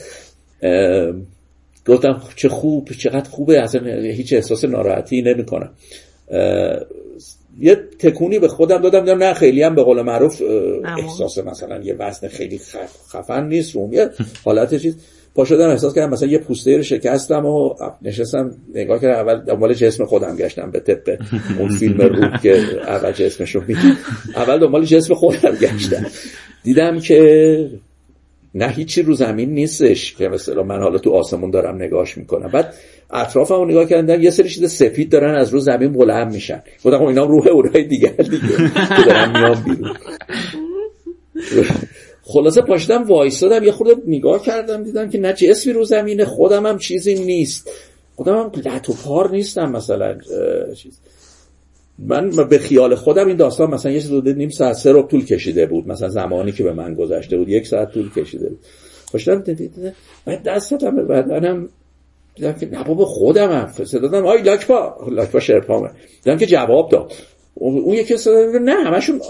گفتم 1.88 2.22
چه 2.36 2.50
خوب 2.50 2.90
چقدر 3.00 3.30
خوبه. 3.30 3.62
اصلا 3.62 4.02
هیچ 4.02 4.34
احساس 4.34 4.66
ناراحتی 4.66 5.22
نمی‌کنم. 5.22 5.70
یه 7.60 7.76
تکونی 8.00 8.40
به 8.40 8.48
خودم 8.48 8.82
دادم. 8.82 9.24
نه 9.24 9.34
خیلی 9.34 9.64
هم 9.64 9.76
به 9.76 9.84
قول 9.84 10.02
معروف 10.02 10.42
احساس 10.98 11.38
مثلا 11.38 11.82
یه 11.82 11.96
وزن 12.00 12.28
خیلی 12.28 12.62
خفن 13.14 13.48
نیست 13.48 13.76
روم 13.76 13.94
یه 13.94 14.10
حالت 14.46 14.76
چیز. 14.76 14.96
پا 15.38 15.46
شدم 15.46 15.70
احساس 15.70 15.94
کردم 15.94 16.10
مثلا 16.10 16.30
یه 16.30 16.38
پوسته 16.38 16.78
رو 16.78 16.84
شکستم 16.84 17.46
و 17.46 17.76
نشستم 18.02 18.52
نگاه 18.76 19.02
کردم 19.02 19.20
اول 19.20 19.46
دنبال 19.46 19.74
جسم 19.74 20.06
خودم 20.06 20.36
گشتم 20.36 20.72
به 20.72 20.80
طبق 20.80 21.18
اون 21.60 21.70
فیلم 21.70 21.98
رو 21.98 22.38
که 22.38 22.58
اول 22.88 23.12
جسمش 23.12 23.56
رو 23.56 23.62
اول 24.36 24.60
دنبال 24.60 24.86
جسم 24.86 25.14
خودم 25.14 25.52
گشتم. 25.52 26.06
دیدم 26.64 27.00
که 27.00 27.70
نه 28.56 28.68
هیچی 28.68 29.02
رو 29.02 29.14
زمین 29.14 29.50
نیستش 29.50 30.16
که 30.16 30.30
مثلا 30.30 30.64
من 30.64 30.82
حالا 30.82 30.98
تو 30.98 31.12
آسمون 31.12 31.52
دارم 31.52 31.76
نگاش 31.76 32.18
می‌کنم. 32.18 32.48
بعد 32.48 32.74
اطرافم 33.12 33.56
رو 33.56 33.66
نگاه 33.66 33.86
کردم 33.86 34.22
یه 34.22 34.30
سری 34.30 34.50
چیز 34.50 34.72
سفید 34.72 35.10
دارن 35.10 35.36
از 35.36 35.50
رو 35.50 35.60
زمین 35.60 35.94
بلند 35.94 36.34
میشن. 36.34 36.62
گفتم 36.86 36.98
خب 36.98 37.06
اینا 37.06 37.26
روح 37.26 37.48
اورای 37.48 37.84
دیگر 37.84 38.10
دیگه 38.10 38.40
که 38.98 39.04
دارن 39.06 39.32
میان 39.32 39.64
بیرون. 39.64 39.96
خلاصه 42.28 42.62
پاشدم 42.62 43.04
وایستادم 43.04 43.64
یه 43.64 43.72
خورده 43.72 43.96
نگاه 44.08 44.44
کردم 44.44 44.84
دیدم 44.84 45.10
که 45.10 45.20
نه 45.20 45.34
جسمی 45.34 45.74
رو 45.74 45.84
زمینه 45.84 46.26
خودم 46.26 46.66
هم 46.66 46.78
چیزی 46.78 47.16
نیست. 47.16 47.70
خودم 48.16 48.38
هم 48.38 48.52
لط 48.66 48.90
و 48.90 48.94
پار 48.94 49.32
نیستم 49.32 49.72
مثلا 49.72 50.18
چیز. 50.76 51.00
من 52.00 52.30
به 52.30 52.58
خیال 52.58 52.96
خودم 52.96 53.28
این 53.28 53.38
داستان 53.38 53.70
مثلا 53.74 53.92
یه 53.92 54.02
چیز 54.02 54.12
نیم 54.12 54.50
ساعت 54.50 54.76
سه 54.76 54.92
رو 54.92 55.04
طول 55.04 55.26
کشیده 55.26 55.66
بود. 55.66 55.88
مثلا 55.88 56.10
زمانی 56.10 56.52
که 56.52 56.64
به 56.64 56.74
من 56.74 56.94
گذشته 56.94 57.38
بود 57.38 57.50
یک 57.50 57.68
ساعت 57.68 57.92
طول 57.92 58.12
کشیده 58.14 58.50
بود. 58.50 58.60
پاشدم 59.12 59.44
بعد 60.26 60.44
دست 60.44 60.72
دادم 60.72 60.96
به 60.96 61.04
بدنم. 61.04 61.70
دیدم 62.36 62.54
که 62.54 62.66
نه 62.66 62.84
بابا 62.84 63.06
خودم 63.06 63.52
هم. 63.52 63.86
صدا 63.86 64.08
دادم 64.08 64.26
آی 64.26 64.42
لاکپا. 64.42 64.96
لاکپا 65.12 65.40
شرپامه. 65.40 65.90
دیدم 66.24 66.38
که 66.38 66.46
جواب 66.46 66.90
داد. 66.92 67.14
اون 67.54 67.94
یکی 67.94 68.18
صدا 68.18 68.60
نه 68.62 68.74
همشون 68.74 69.22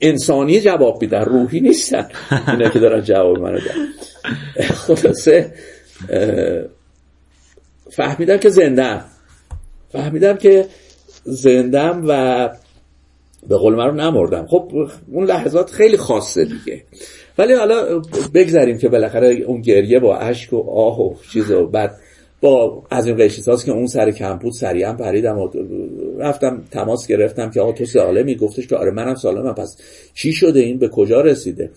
انسانی 0.00 0.60
جواب 0.60 1.02
میدن 1.02 1.24
روحی 1.24 1.60
نیستن. 1.60 2.08
اینا 2.48 2.68
که 2.68 2.78
دارن 2.78 3.02
جواب 3.02 3.38
منو 3.38 3.58
دارن 3.58 3.88
خلاصه 4.74 5.52
فهمیدم 7.90 8.36
که 8.36 8.48
زنده 8.48 9.00
فهمیدم 9.88 10.36
که 10.36 10.66
زندم 11.24 12.04
و 12.08 12.48
به 13.48 13.56
قول 13.56 13.74
من 13.74 13.86
رو 13.86 13.94
نمردم. 13.94 14.46
خب 14.46 14.72
اون 15.12 15.24
لحظات 15.24 15.70
خیلی 15.70 15.96
خاصه 15.96 16.44
دیگه. 16.44 16.82
ولی 17.38 17.54
حالا 17.54 18.02
بگذاریم 18.34 18.78
که 18.78 18.88
بالاخره 18.88 19.28
اون 19.46 19.60
گریه 19.60 20.00
با 20.00 20.16
اشک 20.16 20.52
و 20.52 20.70
آه 20.70 21.00
و 21.00 21.14
چیز 21.32 21.50
و 21.50 21.66
بعد 21.66 21.98
از 22.90 23.06
این 23.06 23.16
قیشیساس 23.16 23.64
که 23.64 23.72
اون 23.72 23.86
سر 23.86 24.10
کمپود 24.10 24.52
سریعا 24.52 24.92
پریدم 24.92 25.50
رفتم 26.18 26.62
تماس 26.70 27.06
گرفتم 27.06 27.50
که 27.50 27.60
آقا 27.60 27.72
تو 27.72 27.84
سالمی 27.84 28.34
گفتش 28.34 28.66
که 28.66 28.76
آره 28.76 28.90
منم 28.90 29.14
سالمم 29.14 29.54
پس 29.54 29.76
چی 30.14 30.32
شده 30.32 30.60
این؟ 30.60 30.78
به 30.78 30.88
کجا 30.88 31.20
رسیده؟ 31.20 31.70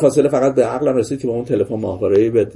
فاصله 0.00 0.28
فقط 0.28 0.54
به 0.54 0.64
عقلم 0.64 0.96
رسید 0.96 1.20
که 1.20 1.26
با 1.26 1.32
اون 1.32 1.44
تلفن 1.44 1.74
ماهواره‌ای 1.74 2.30
به 2.30 2.48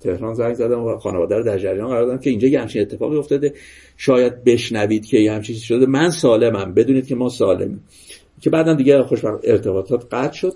تهران 0.00 0.34
زنگ 0.34 0.54
زدم 0.54 0.84
و 0.84 0.96
خانواده 0.96 1.36
رو 1.36 1.44
در 1.44 1.58
جریان 1.58 1.88
قرار 1.88 2.06
دادم 2.06 2.18
که 2.18 2.30
اینجا 2.30 2.48
یه 2.48 2.60
همچین 2.60 2.82
اتفاقی 2.82 3.16
افتاده. 3.16 3.52
شاید 3.96 4.44
بشنوید 4.44 5.06
که 5.06 5.18
یه 5.18 5.32
همچین 5.32 5.56
شده. 5.56 5.86
من 5.86 6.10
سالمم 6.10 6.74
بدونید 6.74 7.06
که 7.06 7.14
ما 7.14 7.28
سالمیم 7.28 7.84
که 8.40 8.50
بعدم 8.50 8.74
دیگه 8.74 9.02
خوش 9.02 9.24
ارتباطات 9.24 10.06
قطع 10.10 10.32
شد. 10.32 10.52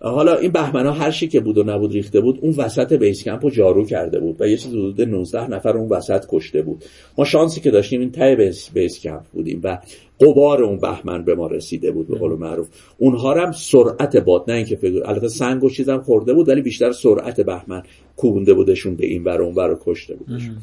حالا 0.00 0.36
این 0.36 0.52
بهمنا 0.52 0.92
هر 0.92 1.10
چی 1.10 1.28
که 1.28 1.40
بود 1.40 1.58
و 1.58 1.62
نبود 1.62 1.92
ریخته 1.92 2.20
بود 2.20 2.38
اون 2.42 2.54
وسط 2.56 2.92
بیس 2.92 3.24
کمپ 3.24 3.44
رو 3.44 3.50
جارو 3.50 3.84
کرده 3.84 4.20
بود 4.20 4.36
و 4.40 4.48
یه 4.48 4.56
چیز 4.56 4.72
حدود 4.72 5.00
19 5.00 5.50
نفر 5.50 5.76
اون 5.76 5.88
وسط 5.88 6.24
کشته 6.28 6.62
بود. 6.62 6.84
ما 7.18 7.24
شانسی 7.24 7.60
که 7.60 7.70
داشتیم 7.70 8.00
این 8.00 8.10
ته 8.10 8.36
بیس, 8.36 8.70
بیس 8.70 9.00
کمپ 9.00 9.24
بودیم 9.32 9.60
و 9.64 9.78
قبار 10.20 10.62
اون 10.62 10.78
بهمن 10.78 11.24
به 11.24 11.34
ما 11.34 11.46
رسیده 11.46 11.90
بود 11.90 12.08
به 12.08 12.18
قول 12.18 12.32
معروف. 12.32 12.68
اونها 12.98 13.34
هم 13.34 13.52
سرعت 13.52 14.16
باد 14.16 14.44
نه 14.48 14.56
اینکه 14.56 14.76
فکر 14.76 15.02
البته 15.04 15.28
سنگ 15.28 15.64
و 15.64 15.70
چیزم 15.70 15.98
خورده 15.98 16.34
بود 16.34 16.48
ولی 16.48 16.62
بیشتر 16.62 16.92
سرعت 16.92 17.40
بهمن 17.40 17.82
کوبونده 18.16 18.54
بودشون 18.54 18.96
به 18.96 19.06
این 19.06 19.24
ور 19.24 19.42
اون 19.42 19.54
ور 19.54 19.78
کشته 19.84 20.14
بودشون. 20.16 20.56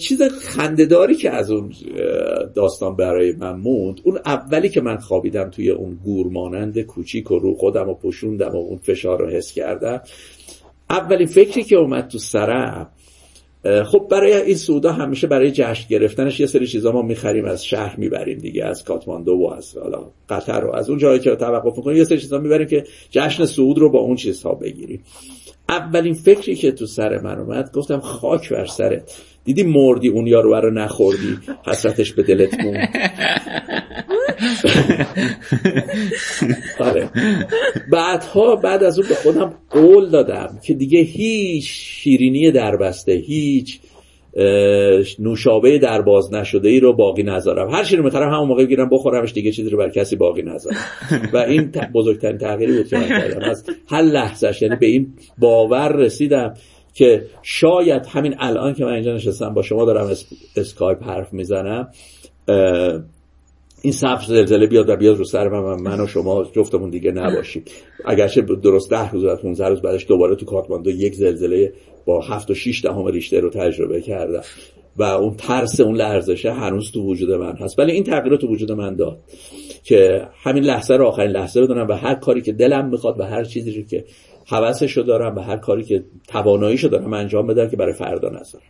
چیز 0.00 0.22
خندهداری 0.22 1.14
که 1.14 1.30
از 1.30 1.50
اون 1.50 1.72
داستان 2.54 2.96
برای 2.96 3.32
من 3.32 3.56
موند 3.56 4.00
اون 4.04 4.18
اولی 4.26 4.68
که 4.68 4.80
من 4.80 4.96
خوابیدم 4.96 5.50
توی 5.50 5.70
اون 5.70 5.98
گورمانند 6.04 6.80
کوچیک 6.80 7.30
و 7.30 7.38
رو 7.38 7.54
خودم 7.54 7.88
و 7.88 7.94
پشوندم 7.94 8.48
و 8.48 8.56
اون 8.56 8.78
فشار 8.78 9.18
رو 9.18 9.30
حس 9.30 9.52
کردم. 9.52 10.00
اولین 10.90 11.26
فکری 11.26 11.62
که 11.62 11.76
اومد 11.76 12.08
تو 12.08 12.18
سرم 12.18 12.90
خب 13.84 14.08
برای 14.10 14.32
این 14.32 14.56
سودا 14.56 14.92
همیشه 14.92 15.26
برای 15.26 15.50
جشن 15.50 15.88
گرفتنش 15.88 16.40
یه 16.40 16.46
سری 16.46 16.66
چیزا 16.66 16.92
ما 16.92 17.02
می‌خریم 17.02 17.44
از 17.44 17.64
شهر 17.64 17.96
می‌بریم 17.96 18.38
دیگه 18.38 18.64
از 18.64 18.84
کاتماندو 18.84 19.32
و 19.32 19.52
از 19.52 19.76
حالا 19.76 20.10
قطر 20.28 20.64
و 20.64 20.76
از 20.76 20.90
اون 20.90 20.98
جایی 20.98 21.20
که 21.20 21.36
توقف 21.36 21.76
می‌کنیم 21.76 21.96
یه 21.96 22.04
سری 22.04 22.18
چیزا 22.18 22.38
می‌بریم 22.38 22.66
که 22.66 22.84
جشن 23.10 23.44
سعود 23.44 23.78
رو 23.78 23.90
با 23.90 23.98
اون 23.98 24.16
چیزها 24.16 24.54
بگیریم. 24.54 25.02
اولین 25.68 26.14
فکری 26.14 26.54
که 26.54 26.72
تو 26.72 26.86
سر 26.86 27.18
من 27.18 27.38
اومد 27.38 27.72
گفتم 27.72 28.00
خاک 28.00 28.52
بر 28.52 28.66
سرت. 28.66 29.22
دیدی 29.44 29.62
مردی 29.62 30.08
اون 30.08 30.26
یارو 30.26 30.54
رو 30.54 30.70
نخوردی؟ 30.70 31.38
حسرتش 31.66 32.12
به 32.12 32.22
دلت 32.22 32.60
موند. 32.60 32.88
آره. 36.78 37.10
بعدها 37.92 38.56
بعد 38.56 38.82
از 38.82 38.98
اون 38.98 39.08
به 39.08 39.14
خودم 39.14 39.54
قول 39.70 40.10
دادم 40.10 40.58
که 40.64 40.74
دیگه 40.74 41.00
هیچ 41.00 41.70
شیرینی 41.70 42.50
دربسته 42.50 43.12
هیچ 43.12 43.80
نوشابه 45.18 45.78
در 45.78 46.02
باز 46.02 46.34
نشده 46.34 46.68
ای 46.68 46.80
رو 46.80 46.92
باقی 46.92 47.22
نذارم. 47.22 47.70
هر 47.70 47.96
رو 47.96 48.04
می‌تونم 48.04 48.32
همون 48.34 48.48
موقع 48.48 48.64
بگیرم 48.64 48.88
بخورمش 48.88 49.32
دیگه 49.32 49.52
چیزی 49.52 49.70
رو 49.70 49.78
بر 49.78 49.88
کسی 49.88 50.16
باقی 50.16 50.42
نذارم. 50.42 50.76
و 51.32 51.36
این 51.36 51.70
بزرگترین 51.94 52.38
تغییری 52.38 52.76
بود 52.76 52.88
که 52.88 52.98
من 52.98 53.08
کردم. 53.08 53.50
از 53.50 53.64
هر 53.88 54.02
لحظهش 54.02 54.62
یعنی 54.62 54.76
به 54.76 54.86
این 54.86 55.14
باور 55.38 55.96
رسیدم 55.96 56.54
که 56.94 57.26
شاید 57.42 58.06
همین 58.06 58.34
الان 58.38 58.74
که 58.74 58.84
من 58.84 58.92
اینجا 58.92 59.14
نشستم 59.14 59.54
با 59.54 59.62
شما 59.62 59.84
دارم 59.84 60.14
اسکایپ 60.56 61.02
حرف 61.02 61.32
می‌زنم 61.32 61.88
این 63.82 63.92
سقف 63.92 64.24
زلزله 64.26 64.66
بیاد 64.66 64.88
و 64.88 64.96
بیاد 64.96 65.16
رو 65.16 65.24
سر 65.24 65.48
من 65.48 65.80
من 65.80 66.00
و 66.00 66.06
شما 66.06 66.44
جفتمون 66.44 66.90
دیگه 66.90 67.10
نباشیم. 67.10 67.64
اگرچه 68.04 68.40
درست 68.40 68.90
ده 68.90 69.10
روز 69.10 69.24
و 69.24 69.36
15 69.36 69.68
روز 69.68 69.82
بعدش 69.82 70.06
دوباره 70.08 70.36
تو 70.36 70.46
کاتماندو 70.46 70.90
یک 70.90 71.14
زلزله 71.14 71.72
با 72.04 72.20
هفت 72.20 72.50
و 72.50 72.54
6 72.54 72.82
دهم 72.84 73.06
ریشتر 73.06 73.40
رو 73.40 73.50
تجربه 73.50 74.00
کردم. 74.00 74.42
و 74.96 75.02
اون 75.02 75.34
ترس 75.36 75.80
اون 75.80 75.96
لرزشه 75.96 76.52
هنوز 76.52 76.92
تو 76.92 77.02
وجود 77.02 77.30
من 77.30 77.56
هست. 77.56 77.78
ولی 77.78 77.92
این 77.92 78.04
تغییر 78.04 78.36
تو 78.36 78.48
وجود 78.48 78.72
من 78.72 78.96
داد 78.96 79.18
که 79.84 80.28
همین 80.42 80.64
لحظه 80.64 80.94
رو 80.94 81.06
آخرین 81.06 81.30
لحظه 81.30 81.62
بدونم 81.62 81.88
و 81.88 81.92
هر 81.92 82.14
کاری 82.14 82.40
که 82.40 82.52
دلم 82.52 82.88
می‌خواد 82.88 83.20
و 83.20 83.22
هر 83.22 83.44
چیزی 83.44 83.72
رو 83.72 83.82
که 83.82 84.04
حوثشو 84.46 85.02
دارم 85.02 85.36
و 85.36 85.40
هر 85.40 85.56
کاری 85.56 85.84
که 85.84 86.04
تواناییشو 86.28 86.88
دارم 86.88 87.12
انجام 87.12 87.46
بدم 87.46 87.68
که 87.68 87.76
برای 87.76 87.92
فردا 87.92 88.28
نذارم. 88.28 88.64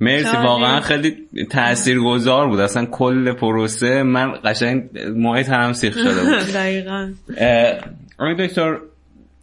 مرسی 0.00 0.36
واقعا 0.36 0.80
خیلی 0.80 1.16
تاثیرگذار 1.50 2.48
بود. 2.48 2.60
اصلا 2.60 2.86
کل 2.86 3.32
پروسه. 3.32 4.02
من 4.02 4.32
قشنگ 4.44 4.98
موهای 5.16 5.44
تنم 5.44 5.72
سیخ 5.72 5.94
شده 5.94 6.20
بود. 6.20 6.54
دقیقا. 6.54 7.12
دکتر 8.38 8.78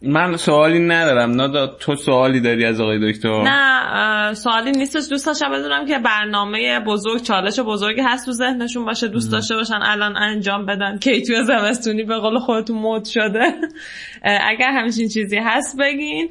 من 0.04 0.36
سوالی 0.36 0.78
ندارم. 0.78 1.30
نه 1.30 1.66
تو 1.80 1.96
سوالی 1.96 2.40
داری 2.40 2.64
از 2.64 2.80
آقای 2.80 3.12
دکتر؟ 3.12 3.42
نه 3.42 4.34
سوالی 4.34 4.70
نیستش. 4.70 5.02
دوست 5.10 5.26
داشتم 5.26 5.52
بدونم 5.52 5.86
که 5.86 5.98
برنامه 5.98 6.80
بزرگ 6.80 7.22
چالش 7.22 7.60
بزرگی 7.60 8.00
هست 8.00 8.26
تو 8.26 8.32
ذهنشون. 8.32 8.84
باشه 8.84 9.08
دوست 9.08 9.32
داشته 9.32 9.54
باشن 9.54 9.78
الان 9.82 10.16
انجام 10.16 10.66
بدن. 10.66 10.98
کی 10.98 11.22
توی 11.22 11.44
زمستونی 11.44 12.02
به 12.02 12.18
قول 12.18 12.38
خودتون 12.38 12.78
مد 12.78 13.04
شده؟ 13.04 13.44
اگر 14.50 14.70
همچین 14.70 15.08
چیزی 15.08 15.38
هست 15.38 15.76
بگین. 15.80 16.30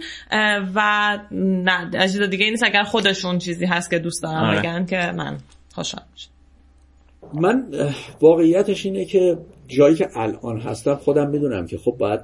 و 0.76 1.20
نه 1.32 1.90
اجازه 1.94 2.28
دیگه 2.28 2.50
نیست. 2.50 2.64
اگر 2.64 2.84
خودشون 2.84 3.38
چیزی 3.38 3.66
هست 3.66 3.90
که 3.90 4.00
دوست 4.00 4.24
دارم 4.24 4.44
آره. 4.44 4.60
بگن 4.60 4.86
که 4.86 5.12
من 5.16 5.38
خوشحال 5.76 6.04
میشم. 6.14 6.30
من 7.34 7.64
واقعیتش 8.22 8.86
اینه 8.86 9.06
که 9.06 9.38
جایی 9.72 9.96
که 9.96 10.08
الان 10.16 10.58
هستم 10.58 10.96
خودم 10.96 11.30
می‌دونم 11.30 11.68
که 11.68 11.78
خب 11.78 11.96
باید 12.00 12.20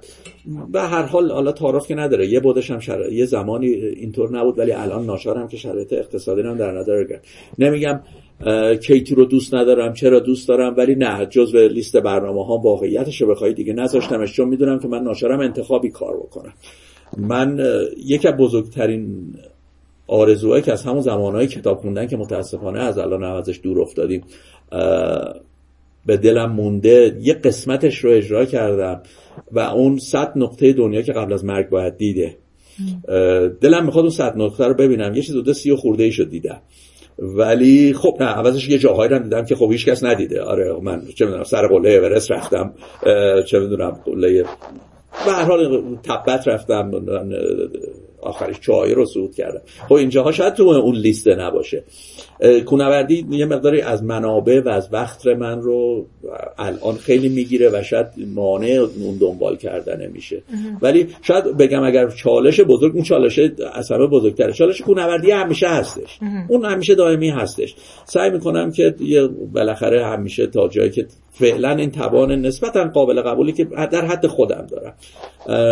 به 0.72 0.82
هر 0.82 1.04
حال 1.04 1.32
حالا 1.32 1.52
تعارف 1.52 1.88
که 1.88 1.96
نداره. 1.96 2.28
یه 2.28 2.40
بودش 2.40 2.72
هم 2.72 2.80
یه 3.12 3.26
زمانی 3.26 3.68
اینطور 3.68 4.38
نبود 4.38 4.60
ولی 4.60 4.72
الان 4.72 5.06
ناشارم 5.06 5.48
که 5.48 5.58
شرایط 5.58 5.94
اقتصادی 5.94 6.42
هم 6.42 6.58
در 6.58 6.72
نظر 6.72 7.04
گرفت 7.04 7.26
نمیگم 7.60 8.00
کیتی 8.82 9.16
رو 9.16 9.26
دوست 9.26 9.54
ندارم 9.54 9.94
چرا 9.94 10.20
دوست 10.20 10.48
دارم 10.48 10.74
ولی 10.78 10.96
نه 10.96 11.26
جزو 11.26 11.68
لیست 11.68 11.98
برنامه 11.98 12.46
ها 12.46 12.58
واقعیتش 12.58 13.22
رو 13.22 13.28
بخوای 13.28 13.54
دیگه 13.54 13.74
نذاشتمش 13.74 14.34
چون 14.34 14.48
می‌دونم 14.50 14.80
که 14.80 14.88
من 14.88 15.04
ناشارم 15.04 15.40
انتخابی 15.40 15.90
کار 15.90 16.18
بکنم. 16.18 16.54
من 17.18 17.60
یکی 18.06 18.28
از 18.28 18.34
بزرگترین 18.38 19.34
آرزوهایی 20.08 20.64
که 20.64 20.72
از 20.72 20.84
همون 20.84 21.02
زمانهای 21.02 21.48
کتاب 21.48 21.78
خوندن 21.78 22.08
که 22.08 22.18
متاسفانه 22.18 22.80
از 22.80 22.98
الان 22.98 23.24
عوضش 23.24 23.60
دور 23.64 23.82
افتادیم 23.82 24.24
به 26.08 26.18
دلم 26.18 26.52
مونده 26.52 27.18
یه 27.22 27.34
قسمتش 27.34 27.98
رو 27.98 28.12
اجرا 28.12 28.46
کردم 28.46 29.02
و 29.52 29.60
اون 29.60 29.98
صد 29.98 30.32
نقطه 30.36 30.74
دنیا 30.74 31.02
که 31.02 31.14
قبل 31.14 31.34
از 31.34 31.46
مرگ 31.46 31.70
باید 31.70 31.98
دیده. 31.98 32.38
دلم 33.62 33.86
می‌خواد 33.86 34.06
اون 34.06 34.10
صد 34.10 34.34
نقطه 34.38 34.66
رو 34.66 34.74
ببینم. 34.74 35.16
یه 35.16 35.22
چیز 35.22 35.36
دوده 35.36 35.54
سی 35.54 35.72
و 35.72 35.76
خورده 35.76 36.04
ای 36.04 36.12
شد 36.12 36.30
دیدم. 36.30 36.62
ولی 37.20 37.94
خب 37.94 38.18
نه 38.20 38.26
عوضش 38.26 38.70
یه 38.70 38.78
جاهایی 38.78 39.10
رو 39.10 39.20
دیدم 39.20 39.46
که 39.46 39.56
خب 39.56 39.72
هیچ 39.72 39.86
کس 39.86 40.04
ندیده. 40.04 40.42
آره 40.42 40.80
من 40.82 41.02
چه 41.16 41.26
می‌دونم 41.26 41.44
سر 41.44 41.68
قله 41.68 41.90
اورست 41.90 42.32
رفتم. 42.32 42.74
چه 43.46 43.60
می‌دونم 43.60 43.92
قله 44.06 44.44
به 45.26 45.32
هر 45.32 45.44
حال 45.44 45.96
تبت 46.04 46.48
رفتم. 46.48 46.92
آخرش 48.22 48.60
چای 48.60 48.94
رو 48.94 49.06
صعود 49.06 49.36
کردم 49.36 49.62
خب 49.90 49.94
اینجاها 49.94 50.32
شاید 50.32 50.54
تو 50.54 50.64
اون 50.64 50.96
لیست 50.96 51.28
نباشه. 51.28 51.84
کونوردی 52.66 53.26
یه 53.30 53.46
مقداری 53.46 53.82
از 53.82 54.04
منابع 54.04 54.62
و 54.66 54.70
از 54.70 54.90
وقت 54.92 55.28
من 55.28 55.62
رو 55.62 56.06
الان 56.58 56.96
خیلی 56.96 57.30
می‌گیره 57.30 57.70
و 57.70 57.84
شاید 57.84 58.08
مانع 58.36 58.88
اون 59.02 59.18
دنبال 59.18 59.56
کردن 59.56 60.08
میشه. 60.08 60.42
ولی 60.82 61.08
شاید 61.22 61.58
بگم 61.58 61.84
اگر 61.84 62.10
چالش 62.10 62.60
بزرگ 62.60 62.96
اون 62.96 63.04
چالش 63.04 63.40
از 63.74 63.92
همه 63.92 64.08
بزرگتره. 64.08 64.54
چالش 64.54 64.82
کونوردی 64.82 65.32
همیشه 65.32 65.68
هستش. 65.68 66.20
اون 66.48 66.66
همیشه 66.66 66.96
دائمی 66.96 67.30
هستش. 67.30 67.76
سعی 68.06 68.30
می‌کنم 68.30 68.72
که 68.72 68.96
یه 69.00 69.28
بالاخره 69.54 70.06
همیشه 70.06 70.48
تا 70.48 70.68
جایی 70.68 70.90
که 70.90 71.06
فعلا 71.32 71.70
این 71.70 71.92
توان 71.92 72.32
نسبتا 72.32 72.84
قابل 72.84 73.22
قبولی 73.22 73.52
که 73.52 73.64
در 73.64 74.06
حد 74.06 74.28
خودم 74.28 74.68
دارم 74.72 74.94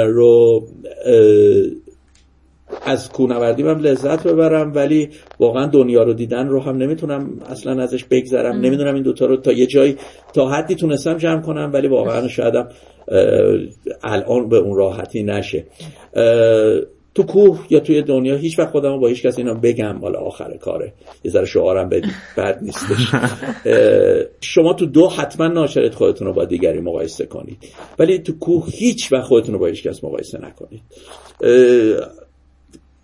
رو 0.08 0.64
از 2.86 3.10
کوهنوردی 3.10 3.64
هم 3.64 3.80
لذت 3.80 4.28
ببرم 4.28 4.76
ولی 4.76 5.10
واقعا 5.40 5.66
دنیا 5.66 6.04
رو 6.04 6.14
دیدن 6.14 6.48
رو 6.48 6.62
هم 6.62 6.78
نمی‌تونم 6.78 7.40
اصلا 7.50 7.84
ازش 7.84 8.04
بگذرم. 8.04 8.56
نمی‌دونم 8.56 8.94
این 8.94 9.04
دوتا 9.04 9.26
رو 9.26 9.38
تا 9.38 9.52
یه 9.52 9.66
جایی 9.66 9.98
تا 10.34 10.50
حدی 10.50 10.76
تونستم 10.76 11.18
جمع 11.18 11.42
کنم 11.42 11.70
ولی 11.74 11.88
واقعا 11.88 12.28
شایدم 12.28 12.70
الان 14.04 14.50
به 14.50 14.58
اون 14.58 14.78
راحتی 14.78 15.24
نشه. 15.24 15.66
تو 17.16 17.24
کوه 17.24 17.66
یا 17.70 17.80
توی 17.80 18.02
دنیا 18.02 18.36
هیچ 18.36 18.60
وقت 18.60 18.70
خودم 18.70 19.00
با 19.00 19.08
هیچ 19.08 19.26
کس 19.26 19.38
اینا 19.38 19.54
بگم 19.54 20.00
حالا 20.02 20.20
آخر 20.20 20.58
کاره. 20.58 20.94
یه 21.24 21.32
ذره 21.32 21.46
شعارم 21.46 21.90
بدی 21.90 22.10
بد 22.38 22.60
نیستش. 22.62 23.12
شما 24.54 24.74
تو 24.74 24.86
دو 24.86 25.10
حتما 25.10 25.48
ناشرت 25.48 25.96
خودتون 25.96 26.28
رو 26.28 26.34
با 26.34 26.46
دیگری 26.46 26.80
مقایسه 26.80 27.26
کنید. 27.26 27.58
ولی 28.00 28.20
تو 28.20 28.40
کوه 28.40 28.66
هیچ 28.72 29.14
وقت 29.14 29.24
خودتون 29.24 29.54
رو 29.54 29.60
با 29.60 29.68
هیچ 29.68 29.84
کس 29.84 30.04
مقایسه 30.04 30.38
نکنید. 30.38 30.82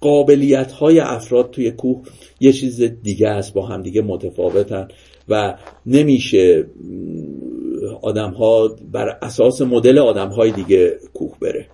قابلیت 0.02 0.72
های 0.72 1.00
افراد 1.00 1.52
توی 1.52 1.72
کوه 1.72 2.02
یه 2.40 2.54
چیز 2.54 2.82
دیگه 2.82 3.28
است 3.30 3.54
با 3.54 3.66
هم 3.66 3.84
دیگه 3.84 4.02
متفاوتن 4.02 4.88
و 5.30 5.58
نمیشه 5.86 6.66
آدم 8.02 8.32
ها 8.32 8.76
بر 8.92 9.18
اساس 9.22 9.62
مدل 9.62 10.00
آدم 10.00 10.30
های 10.30 10.52
دیگه 10.52 10.98
کوه 11.14 11.34
بره. 11.42 11.68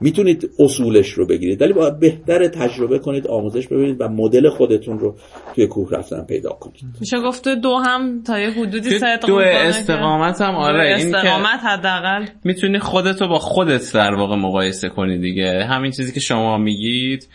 می‌تونید 0.00 0.50
اصولش 0.58 1.10
رو 1.10 1.26
بگیرید 1.26 1.62
ولی 1.62 1.72
باید 1.72 1.98
بهتر 1.98 2.48
تجربه 2.48 2.98
کنید 2.98 3.26
آموزش 3.26 3.68
ببینید 3.68 3.96
و 4.00 4.08
مدل 4.08 4.48
خودتون 4.48 4.98
رو 4.98 5.16
توی 5.54 5.66
کوه 5.66 5.90
رفتن 5.90 6.24
پیدا 6.24 6.50
کنید. 6.50 6.84
میشه 7.00 7.16
گفت 7.20 7.48
دو 7.48 7.74
هم 7.74 8.22
تا 8.22 8.40
یه 8.40 8.50
حدودی 8.50 8.98
دو 9.26 9.36
استقامت 9.36 10.40
هم 10.40 10.54
آره 10.54 10.96
این 10.96 11.14
استقامت 11.14 11.60
حداقل. 11.62 12.26
می‌تونی 12.44 12.78
خودتو 12.78 13.28
با 13.28 13.38
خودت 13.38 13.92
در 13.94 14.14
واقع 14.14 14.36
مقایسه 14.36 14.88
کنی 14.88 15.18
دیگه. 15.18 15.64
همین 15.64 15.90
چیزی 15.90 16.12
که 16.12 16.20
شما 16.20 16.58
میگید 16.58 17.28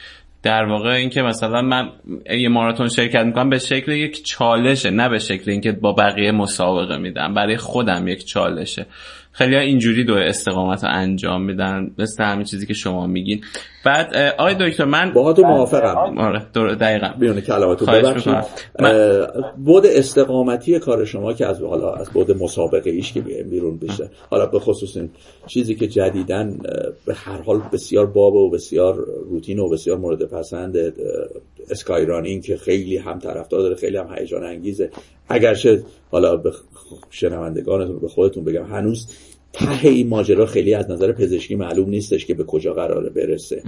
در 0.44 0.66
واقع 0.66 0.90
اینکه 0.90 1.22
مثلا 1.22 1.62
من 1.62 1.90
یه 2.40 2.50
ماراتون 2.50 2.88
شرکت 2.88 3.26
می‌کنم 3.26 3.50
به 3.50 3.58
شکل 3.58 3.92
یک 3.92 4.26
چالشه 4.26 4.90
نه 4.90 5.10
به 5.10 5.20
شکل 5.20 5.52
اینکه 5.52 5.72
با 5.72 5.94
بقیه 5.94 6.32
مسابقه 6.32 6.98
میدم 6.98 7.34
برای 7.34 7.58
خودم 7.58 8.08
یک 8.08 8.26
چالشه. 8.26 8.86
خیلی 9.32 9.56
اینجوری 9.56 10.04
دو 10.04 10.16
استقامت 10.16 10.84
رو 10.84 10.90
انجام 10.94 11.42
میدن 11.42 11.92
مثل 11.98 12.24
همین 12.24 12.46
چیزی 12.46 12.68
که 12.68 12.74
شما 12.74 13.08
میگین. 13.08 13.42
بعد 13.86 14.16
آقای 14.38 14.56
دکتر 14.60 14.86
من 14.86 15.14
با 15.14 15.34
تو 15.34 15.42
موافقم. 15.42 16.18
آره 16.18 16.76
دقیقا. 16.76 17.08
بیونه 17.20 17.42
کلماتو 17.42 17.86
ببخشید. 17.86 18.36
من... 18.80 19.28
بود 19.58 19.86
استقامتی 19.86 20.80
کار 20.80 21.06
شما 21.06 21.34
که 21.34 21.46
از 21.46 21.62
حالا 21.62 21.94
از 21.94 22.10
بود 22.10 22.44
مسابقه 22.44 22.90
ایش 22.90 23.14
که 23.14 23.22
بیرون 23.22 23.78
بشه 23.78 24.10
حالا 24.30 24.46
به 24.46 24.60
خصوص 24.60 24.98
این 24.98 25.10
چیزی 25.48 25.76
که 25.76 25.88
جدیدن 25.88 26.60
به 27.06 27.14
هر 27.14 27.42
حال 27.42 27.62
بسیار 27.74 28.06
باب 28.06 28.34
و 28.34 28.50
بسیار 28.50 29.06
روتین 29.30 29.60
و 29.60 29.70
بسیار 29.70 29.98
مورد 29.98 30.24
پسند 30.24 30.78
اسکای 31.70 32.06
رانینگ 32.06 32.44
که 32.44 32.58
خیلی 32.58 32.98
هم 32.98 33.20
طرفدار 33.20 33.62
داره 33.62 33.76
خیلی 33.76 33.98
هم 33.98 34.16
هیجان 34.18 34.44
انگیزه. 34.44 34.90
اگرچه 35.30 35.84
حالا 36.12 36.38
به 36.38 36.52
شنوندگانتون 37.10 38.00
به 38.00 38.08
خودتون 38.08 38.44
بگم 38.44 38.66
هنوز 38.66 39.08
ته 39.54 39.88
این 39.88 40.08
ماجرا 40.08 40.46
خیلی 40.46 40.74
از 40.74 40.92
نظر 40.92 41.12
پزشکی 41.12 41.56
معلوم 41.56 41.90
نیستش 41.90 42.26
که 42.26 42.34
به 42.34 42.44
کجا 42.44 42.74
قراره 42.74 43.10
برسه. 43.10 43.64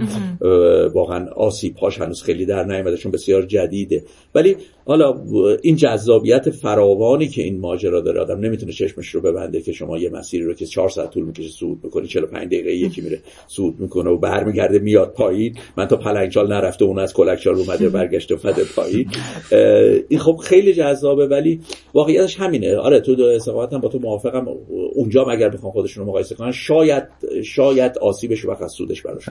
واقعا 0.94 1.26
آسیب 1.28 1.76
هاش 1.76 2.00
هنوز 2.00 2.22
خیلی 2.22 2.46
در 2.46 2.64
نیامده 2.64 2.96
چون 2.96 3.12
بسیار 3.12 3.42
جدیده. 3.42 4.04
ولی 4.34 4.56
حالا 4.86 5.20
این 5.62 5.76
جذابیت 5.76 6.50
فراوانی 6.50 7.28
که 7.28 7.42
این 7.42 7.60
ماجرا 7.60 8.00
داره 8.00 8.20
آدم 8.20 8.40
نمی‌تونه 8.40 8.72
چشمش 8.72 9.08
رو 9.08 9.20
ببنده 9.20 9.60
که 9.60 9.72
شما 9.72 9.98
یه 9.98 10.10
مسیری 10.10 10.44
رو 10.44 10.54
که 10.54 10.66
4 10.66 10.88
ساعت 10.88 11.10
طول 11.10 11.24
می‌کشه 11.24 11.48
صعود 11.48 11.78
می‌کنی 11.82 12.06
45 12.06 12.46
دقیقه 12.46 12.72
یکی 12.72 13.00
میره 13.00 13.20
صعود 13.48 13.74
می‌کنه 13.78 14.10
و 14.10 14.18
برمیگرده 14.18 14.78
میاد 14.78 15.12
پایین. 15.12 15.56
من 15.76 15.86
تا 15.86 15.96
پلنگچال 15.96 16.52
نرفته 16.52 16.84
اون 16.84 16.98
از 16.98 17.14
کلکچال 17.14 17.54
اومده 17.54 17.88
برگشته 17.88 18.34
اومده 18.34 18.64
پایین. 18.76 19.10
این 20.08 20.18
خب 20.18 20.36
خیلی 20.36 20.74
جذابه 20.74 21.26
ولی 21.26 21.60
واقعیتش 21.94 22.36
همینه. 22.40 22.76
آره 22.76 23.00
تو 23.00 23.14
دو 23.14 23.38
هم 23.72 23.80
با 23.80 23.88
تو 23.88 23.98
موافقم. 23.98 24.48
اونجا 24.94 25.24
مگر 25.24 25.48
بخوام 25.48 25.73
خودشون 25.74 26.04
رو 26.04 26.10
مقایسه 26.10 26.34
کنن 26.34 26.52
شاید 26.52 27.04
شاید 27.44 27.98
آسیبش 27.98 28.44
و 28.44 28.68
سودش 28.68 29.02
براش 29.02 29.28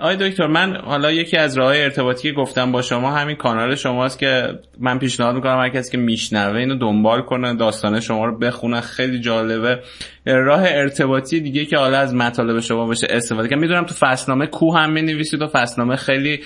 آی 0.00 0.16
دکتر 0.16 0.46
من 0.46 0.76
حالا 0.76 1.12
یکی 1.12 1.36
از 1.36 1.58
راه 1.58 1.76
ارتباطی 1.76 2.28
که 2.28 2.34
گفتم 2.34 2.72
با 2.72 2.82
شما 2.82 3.10
همین 3.10 3.36
کانال 3.36 3.74
شماست 3.74 4.18
که 4.18 4.58
من 4.78 4.98
پیشنهاد 4.98 5.34
می‌کنم 5.34 5.58
هر 5.58 5.68
کسی 5.68 5.92
که 5.92 5.98
میشنوه 5.98 6.58
اینو 6.58 6.74
دنبال 6.74 7.22
کنه 7.22 7.54
داستان 7.54 8.00
شما 8.00 8.24
رو 8.24 8.38
بخونه 8.38 8.80
خیلی 8.80 9.20
جالبه. 9.20 9.78
راه 10.26 10.62
ارتباطی 10.64 11.40
دیگه 11.40 11.64
که 11.64 11.76
حالا 11.76 11.98
از 11.98 12.14
مطالب 12.14 12.60
شما 12.60 12.86
بشه 12.86 13.06
استفاده 13.10 13.48
کنم. 13.48 13.58
می‌دونم 13.58 13.84
تو 13.84 13.94
فصلنامه 13.94 14.46
کو 14.46 14.76
هم 14.76 14.92
می‌نویسید 14.92 15.42
و 15.42 15.46
فصلنامه 15.46 15.96
خیلی 15.96 16.40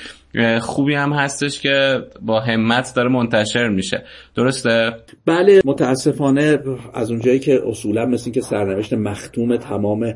خوبی 0.60 0.94
هم 0.94 1.12
هستش 1.12 1.60
که 1.60 2.00
با 2.22 2.40
همت 2.40 2.92
داره 2.96 3.08
منتشر 3.08 3.68
میشه. 3.68 4.04
درسته؟ 4.36 4.92
بله 5.26 5.60
متاسفانه 5.64 6.58
از 6.94 7.10
اونجایی 7.10 7.38
که 7.38 7.62
اصولا 7.66 8.06
مثل 8.06 8.30
که 8.30 8.40
سرنوشت 8.40 8.92
مختوم 8.92 9.56
تمام 9.56 10.14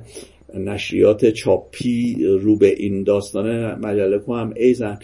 نشریات 0.54 1.26
چاپی 1.26 2.24
رو 2.24 2.58
به 2.58 2.74
این 2.76 3.02
داستان 3.02 3.74
مجله 3.86 4.20
هم 4.28 4.52
ایزن 4.56 4.98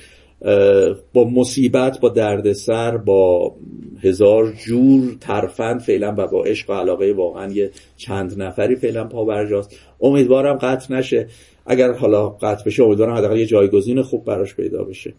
با 1.13 1.25
مصیبت 1.35 2.01
با 2.01 2.09
دردسر 2.09 2.97
با 2.97 3.55
هزار 4.03 4.53
جور 4.67 5.17
ترفند 5.21 5.81
فعلا 5.81 6.15
و 6.19 6.27
با 6.27 6.45
عشق 6.45 6.71
و 6.71 6.73
علاقه 6.73 7.13
واقعا 7.13 7.53
یه 7.53 7.71
چند 7.97 8.43
نفری 8.43 8.77
فعلا 8.77 9.05
پاورجاست 9.05 9.77
امیدوارم 10.01 10.57
قطع 10.57 10.95
نشه. 10.95 11.27
اگر 11.67 11.93
حالا 11.93 12.29
قطع 12.29 12.65
بشه 12.65 12.83
امیدوارم 12.83 13.15
حداقل 13.15 13.39
یه 13.39 13.47
جایگزین 13.47 14.03
خوب 14.03 14.25
براش 14.25 14.55
پیدا 14.55 14.85
بشه. 14.85 15.15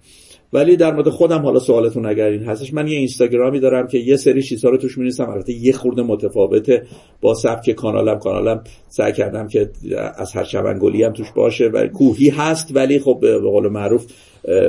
ولی 0.54 0.78
در 0.78 0.94
مورد 0.94 1.10
خودم 1.10 1.42
حالا 1.42 1.60
سوالتون 1.60 2.06
اگر 2.06 2.26
این 2.26 2.44
هستش 2.44 2.74
من 2.74 2.88
یه 2.88 2.98
اینستاگرامی 2.98 3.60
دارم 3.60 3.88
که 3.88 3.98
یه 3.98 4.16
سری 4.16 4.44
چیزها 4.44 4.72
رو 4.72 4.78
توش 4.78 4.98
می‌نویسم. 4.98 5.30
البته 5.30 5.54
یه 5.54 5.74
خورده 5.74 6.02
متفاوته 6.02 6.84
با 7.22 7.34
سبک 7.34 7.72
کانالم. 7.72 8.20
کانالم 8.20 8.64
سعی 8.90 9.14
کردم 9.14 9.48
که 9.48 9.70
از 10.18 10.32
هر 10.32 10.44
شبنگلی 10.44 11.04
هم 11.04 11.14
توش 11.14 11.32
باشه. 11.32 11.68
و 11.68 11.88
کوهی 11.88 12.30
هست 12.30 12.76
ولی 12.76 13.00
خب 13.00 13.18
به 13.22 13.40
قول 13.40 13.68
معروف 13.68 14.06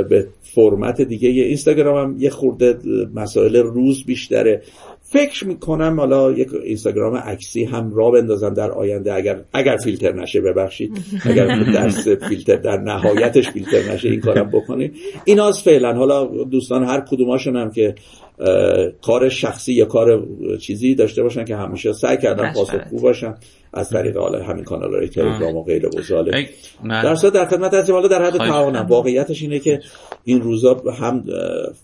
به 0.09 0.27
فرمت 0.43 1.03
دیگه 1.03 1.31
یه 1.31 1.45
اینستاگرام 1.45 1.97
هم 1.97 2.17
یه 2.19 2.31
خورده 2.31 2.79
مسائل 3.15 3.57
روز 3.57 4.05
بیشتره. 4.05 4.63
فکر 5.09 5.47
می‌کنم 5.47 6.01
حالا 6.01 6.33
یک 6.33 6.49
اینستاگرام 6.55 7.17
عکسی 7.17 7.65
هم 7.65 7.95
را 7.95 8.11
بندازم 8.11 8.55
در 8.55 8.71
آینده 8.71 9.15
اگر 9.15 9.41
اگر 9.53 9.77
فیلتر 9.77 10.13
نشه 10.13 10.41
ببخشید. 10.41 10.93
اگر 11.25 11.63
درس 11.63 12.09
فیلتر 12.09 12.57
در 12.57 12.77
نهایتش 12.77 13.51
فیلتر 13.51 13.93
نشه 13.93 14.09
این 14.09 14.21
کارم 14.21 14.51
بکنید. 14.51 14.95
این 15.25 15.41
از 15.41 15.63
فعلا. 15.63 15.93
حالا 15.93 16.25
دوستان 16.45 16.85
هر 16.85 17.01
کدوماشون 17.01 17.57
هم 17.57 17.71
که 17.71 17.95
کار 19.03 19.29
شخصی 19.29 19.73
یا 19.73 19.85
کار 19.85 20.27
چیزی 20.61 20.95
داشته 20.95 21.23
باشن 21.23 21.45
که 21.45 21.57
همیشه 21.57 21.93
سعی 21.93 22.17
کردم 22.17 22.53
پاسخگو 22.53 23.01
باشم 23.01 23.35
از 23.77 23.91
طریق 23.91 24.17
حالا 24.17 24.45
همین 24.45 24.65
کانال 24.65 24.95
های 24.95 25.09
تلگرام 25.09 25.57
و 25.57 25.63
غیر 25.63 25.87
و 25.87 25.91
در 26.89 27.15
صورت 27.15 27.33
در 27.33 27.47
خدمت 27.47 27.75
هستیم. 27.75 27.95
حالا 27.95 28.09
در 28.09 28.23
حد 28.23 28.37
تعاونم 28.37 28.87
واقعیتش 28.87 29.43
اینه 29.43 29.59
که 29.59 29.81
این 30.25 30.41
روزا 30.41 30.83
هم 31.01 31.25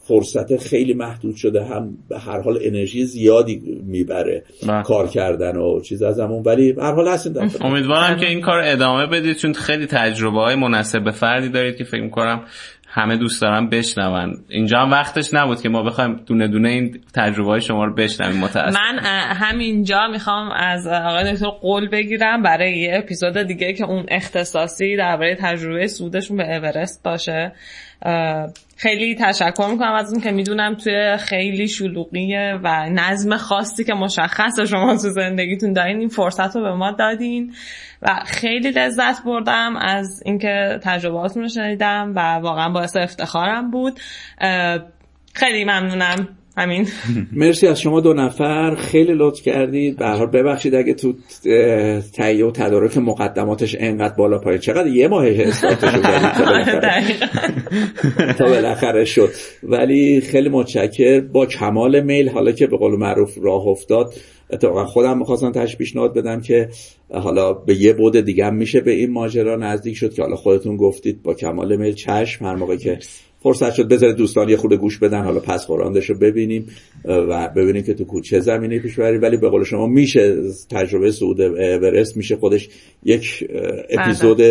فرصت 0.09 0.57
خیلی 0.57 0.95
محدود 0.95 1.37
شده 1.37 1.65
هم 1.65 1.97
به 2.09 2.19
هر 2.19 2.41
حال 2.41 2.59
انرژی 2.63 3.05
زیادی 3.05 3.83
می‌بره 3.87 4.43
کار 4.85 5.09
کردن 5.09 5.57
و 5.57 5.81
چیز 5.81 6.03
از 6.03 6.21
همون. 6.21 6.43
ولی 6.43 6.75
هر 6.79 6.93
حال 6.93 7.09
هستیم 7.09 7.33
در 7.33 7.49
امیدوارم 7.61 8.17
که 8.17 8.27
این 8.27 8.41
کار 8.41 8.61
ادامه 8.65 9.07
بدید 9.07 9.37
چون 9.37 9.53
خیلی 9.53 9.87
تجربه 9.87 10.41
های 10.41 10.55
مناسب 10.55 11.05
به 11.05 11.11
فردی 11.11 11.49
دارید 11.49 11.77
که 11.77 11.85
فکر 11.85 12.09
کنم 12.09 12.45
همه 12.95 13.17
دوست 13.17 13.43
دارن 13.43 13.69
بشنون. 13.69 14.45
اینجا 14.49 14.79
هم 14.79 14.91
وقتش 14.91 15.35
نبود 15.35 15.61
که 15.61 15.69
ما 15.69 15.83
بخوایم 15.83 16.17
دونه 16.27 16.49
دونه 16.49 16.69
این 16.69 17.01
تجربه 17.15 17.51
های 17.51 17.61
شما 17.61 17.85
رو 17.85 17.95
بشنویم 17.95 18.41
متاسف 18.41 18.77
من 18.81 18.99
همینجا 19.35 20.09
می‌خوام 20.09 20.51
از 20.51 20.87
آقای 20.87 21.33
دکتر 21.33 21.47
قول 21.47 21.89
بگیرم 21.89 22.43
برای 22.43 22.79
یه 22.79 22.99
اپیزود 22.99 23.43
دیگه 23.43 23.73
که 23.73 23.85
اون 23.85 24.07
اختصاصی 24.09 24.97
درباره 24.97 25.35
تجربه 25.35 25.87
سودشون 25.87 26.37
به 26.37 26.57
اورست 26.57 27.03
باشه. 27.05 27.53
خیلی 28.77 29.15
تشکر 29.15 29.69
می‌کنم 29.71 29.93
از 29.93 30.13
اون 30.13 30.23
که 30.23 30.31
می‌دونم 30.31 30.75
توی 30.75 31.17
خیلی 31.17 31.69
شلوغیه 31.69 32.59
و 32.63 32.89
نظم 32.91 33.37
خاصی 33.37 33.85
که 33.85 33.95
مشخص 33.95 34.61
شما 34.61 34.93
تو 34.97 35.11
زندگیتون 35.11 35.73
دارین 35.73 35.99
این 35.99 36.09
فرصت 36.09 36.57
رو 36.57 36.63
به 36.63 36.75
ما 36.75 36.91
دادین. 36.91 37.55
و 38.03 38.23
خیلی 38.27 38.71
لذت 38.71 39.25
بردم 39.25 39.77
از 39.77 40.23
اینکه 40.25 40.81
تجربهاتون 40.83 41.43
رو 41.43 41.49
شنیدم 41.49 42.13
و 42.17 42.21
واقعا 42.21 42.69
باعث 42.69 42.97
افتخارم 42.97 43.71
بود. 43.71 44.01
خیلی 45.35 45.65
ممنونم. 45.65 46.29
همین. 46.57 46.89
مرسی 47.33 47.67
از 47.67 47.81
شما 47.81 48.01
دو 48.01 48.15
نفر. 48.15 48.75
خیلی 48.75 49.13
لطف 49.15 49.43
کردید. 49.43 49.97
به 49.97 50.07
حال 50.07 50.27
ببخشید 50.27 50.75
اگه 50.75 50.95
تو 50.95 51.15
تهیه 52.13 52.47
و 52.47 52.51
تدارک 52.51 52.99
مقدماتش 52.99 53.77
انقدر 53.79 54.15
بالا 54.15 54.39
پایین. 54.39 54.61
چقدر 54.61 54.87
یه 54.87 55.09
ماه 55.09 55.25
استارتش 55.29 55.93
تا 58.39 58.45
بالاخره. 58.45 59.05
شد. 59.05 59.31
ولی 59.63 60.21
خیلی 60.21 60.49
متشکر. 60.49 61.21
با 61.21 61.47
کمال 61.47 62.01
میل 62.01 62.29
حالا 62.29 62.53
که 62.53 62.67
به 62.67 62.77
قول 62.77 62.99
معروف 62.99 63.39
راه 63.43 63.67
افتاد 63.67 64.15
اتفاقا 64.51 64.85
خودم 64.85 65.19
می‌خواستم 65.19 65.53
تش 65.53 65.77
پیشنهاد 65.77 66.15
بدم 66.15 66.41
که 66.41 66.69
حالا 67.15 67.53
به 67.53 67.75
یه 67.75 67.93
بود 67.93 68.21
دیگه 68.21 68.51
میشه 68.51 68.81
به 68.81 68.91
این 68.93 69.13
ماجرا 69.13 69.57
نزدیک 69.57 69.97
شد 69.97 70.15
که 70.15 70.23
حالا 70.23 70.37
خودتون 70.37 70.77
گفتید. 70.77 71.23
با 71.23 71.35
کمال 71.35 71.77
میل 71.77 71.95
چشم 71.95 72.45
هر 72.45 72.55
موقع 72.55 72.77
که 72.77 72.99
فرصت 73.43 73.75
شد 73.75 73.89
بذارید 73.89 74.17
دوستان 74.17 74.49
یه 74.49 74.57
خورده 74.57 74.77
گوش 74.77 74.99
بدن. 74.99 75.25
حالا 75.25 75.41
پس 75.41 75.65
خوراندش 75.65 76.11
رو 76.11 76.19
ببینیم 76.19 76.67
و 77.05 77.49
ببینیم 77.57 77.83
که 77.83 77.95
تو 77.95 78.05
کوچه 78.05 78.41
زمینه 78.41 78.79
پیش 78.79 78.99
بریم 78.99 79.23
ولی 79.23 79.37
به 79.37 79.49
قول 79.49 79.65
شما 79.65 79.87
میشه 79.87 80.37
تجربه 80.71 81.11
سعود 81.11 81.41
اورست 81.41 82.17
میشه 82.17 82.37
خودش 82.37 82.69
یک 83.05 83.49
اپیزود 83.91 84.43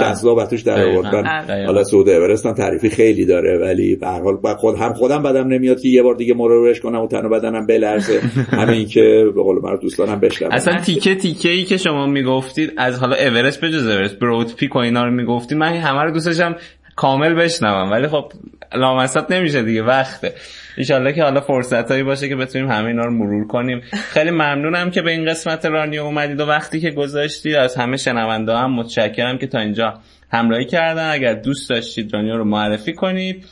جذاب 0.00 0.44
توش 0.44 0.62
در 0.62 0.84
آوردن. 0.84 1.24
حالا 1.66 1.84
سعود 1.84 2.08
اورست 2.08 2.46
هم 2.46 2.54
تعریفی 2.54 2.88
خیلی 2.88 3.24
داره 3.24 3.58
ولی 3.58 3.96
به 3.96 4.06
هر 4.06 4.22
حال 4.22 4.36
خود 4.56 4.76
هم 4.76 4.92
خودم 4.92 5.22
بدم 5.22 5.46
نمیاد 5.48 5.80
که 5.80 5.88
یه 5.88 6.02
بار 6.02 6.14
دیگه 6.14 6.34
مراجعهش 6.34 6.80
کنم 6.80 7.00
و 7.00 7.08
تن 7.08 7.26
و 7.26 7.28
بدنم 7.28 7.66
بلرزه. 7.66 8.20
همین 8.60 8.86
که 8.86 9.24
به 9.34 9.42
قول 9.42 9.56
من 9.62 9.76
دوستانم 9.76 10.20
بشنون. 10.20 10.52
اصلا 10.52 10.80
تیکه 10.80 11.14
تیکه 11.14 11.48
ای 11.48 11.64
که 11.64 11.76
شما 11.76 12.06
می‌گفتید 12.06 12.72
از 12.76 12.98
حالا 12.98 13.16
اورست 13.16 13.60
به 13.60 13.70
جز 13.70 13.86
اورست 13.86 14.18
برود 14.18 14.56
پیک 14.56 14.76
و 14.76 14.78
اینا 14.78 15.04
رو 15.04 15.10
می‌گفتید. 15.10 15.58
من 15.58 15.72
همه 15.72 16.02
رو 16.02 16.10
دوست 16.10 16.26
داشتم. 16.26 16.56
کامل 16.98 17.34
بشنوم 17.34 17.90
ولی 17.90 18.08
خب 18.08 18.32
لامصب 18.74 19.32
نمیشه 19.32 19.62
دیگه 19.62 19.82
وقته. 19.82 20.34
ایشالله 20.76 21.12
که 21.12 21.22
حالا 21.22 21.40
فرصت 21.40 21.90
هایی 21.90 22.02
باشه 22.02 22.28
که 22.28 22.36
بتونیم 22.36 22.70
همه 22.70 22.86
اینا 22.86 23.04
رو 23.04 23.10
مرور 23.10 23.46
کنیم. 23.46 23.80
خیلی 23.92 24.30
ممنونم 24.30 24.90
که 24.90 25.02
به 25.02 25.10
این 25.10 25.30
قسمت 25.30 25.66
رانیو 25.66 26.02
اومدید 26.02 26.40
و 26.40 26.46
وقتی 26.46 26.80
که 26.80 26.90
گذاشتید. 26.90 27.54
از 27.54 27.76
همه 27.76 27.96
شنونده 27.96 28.56
هم 28.56 28.74
متشکرم 28.74 29.38
که 29.38 29.46
تا 29.46 29.58
اینجا 29.58 29.94
همراهی 30.32 30.64
کردن. 30.64 31.10
اگر 31.10 31.34
دوست 31.34 31.70
داشتید 31.70 32.14
رانیو 32.14 32.36
رو 32.36 32.44
معرفی 32.44 32.92
کنید 32.92 33.46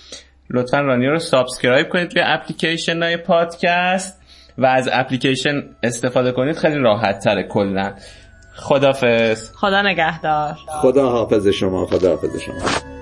لطفا 0.51 0.81
رانیو 0.81 1.10
رو 1.10 1.18
subscribe 1.18 1.88
کنید 1.89 2.14
به 2.14 2.23
اپلیکیشن 2.24 3.02
های 3.02 3.16
پادکست 3.16 4.20
و 4.59 4.66
از 4.66 4.89
اپلیکیشن 4.93 5.62
استفاده 5.82 6.32
کنید. 6.32 6.56
خیلی 6.56 6.78
راحت 6.78 7.18
تره 7.24 7.43
کلا. 7.43 7.94
خدافز 8.55 9.52
خدا 9.55 9.82
نگهدار. 9.82 10.55
خدا 10.68 11.10
حافظ 11.10 11.48
شما 11.48 11.86
خدا 11.86 12.10
حافظ 12.10 12.40
شما. 12.40 12.95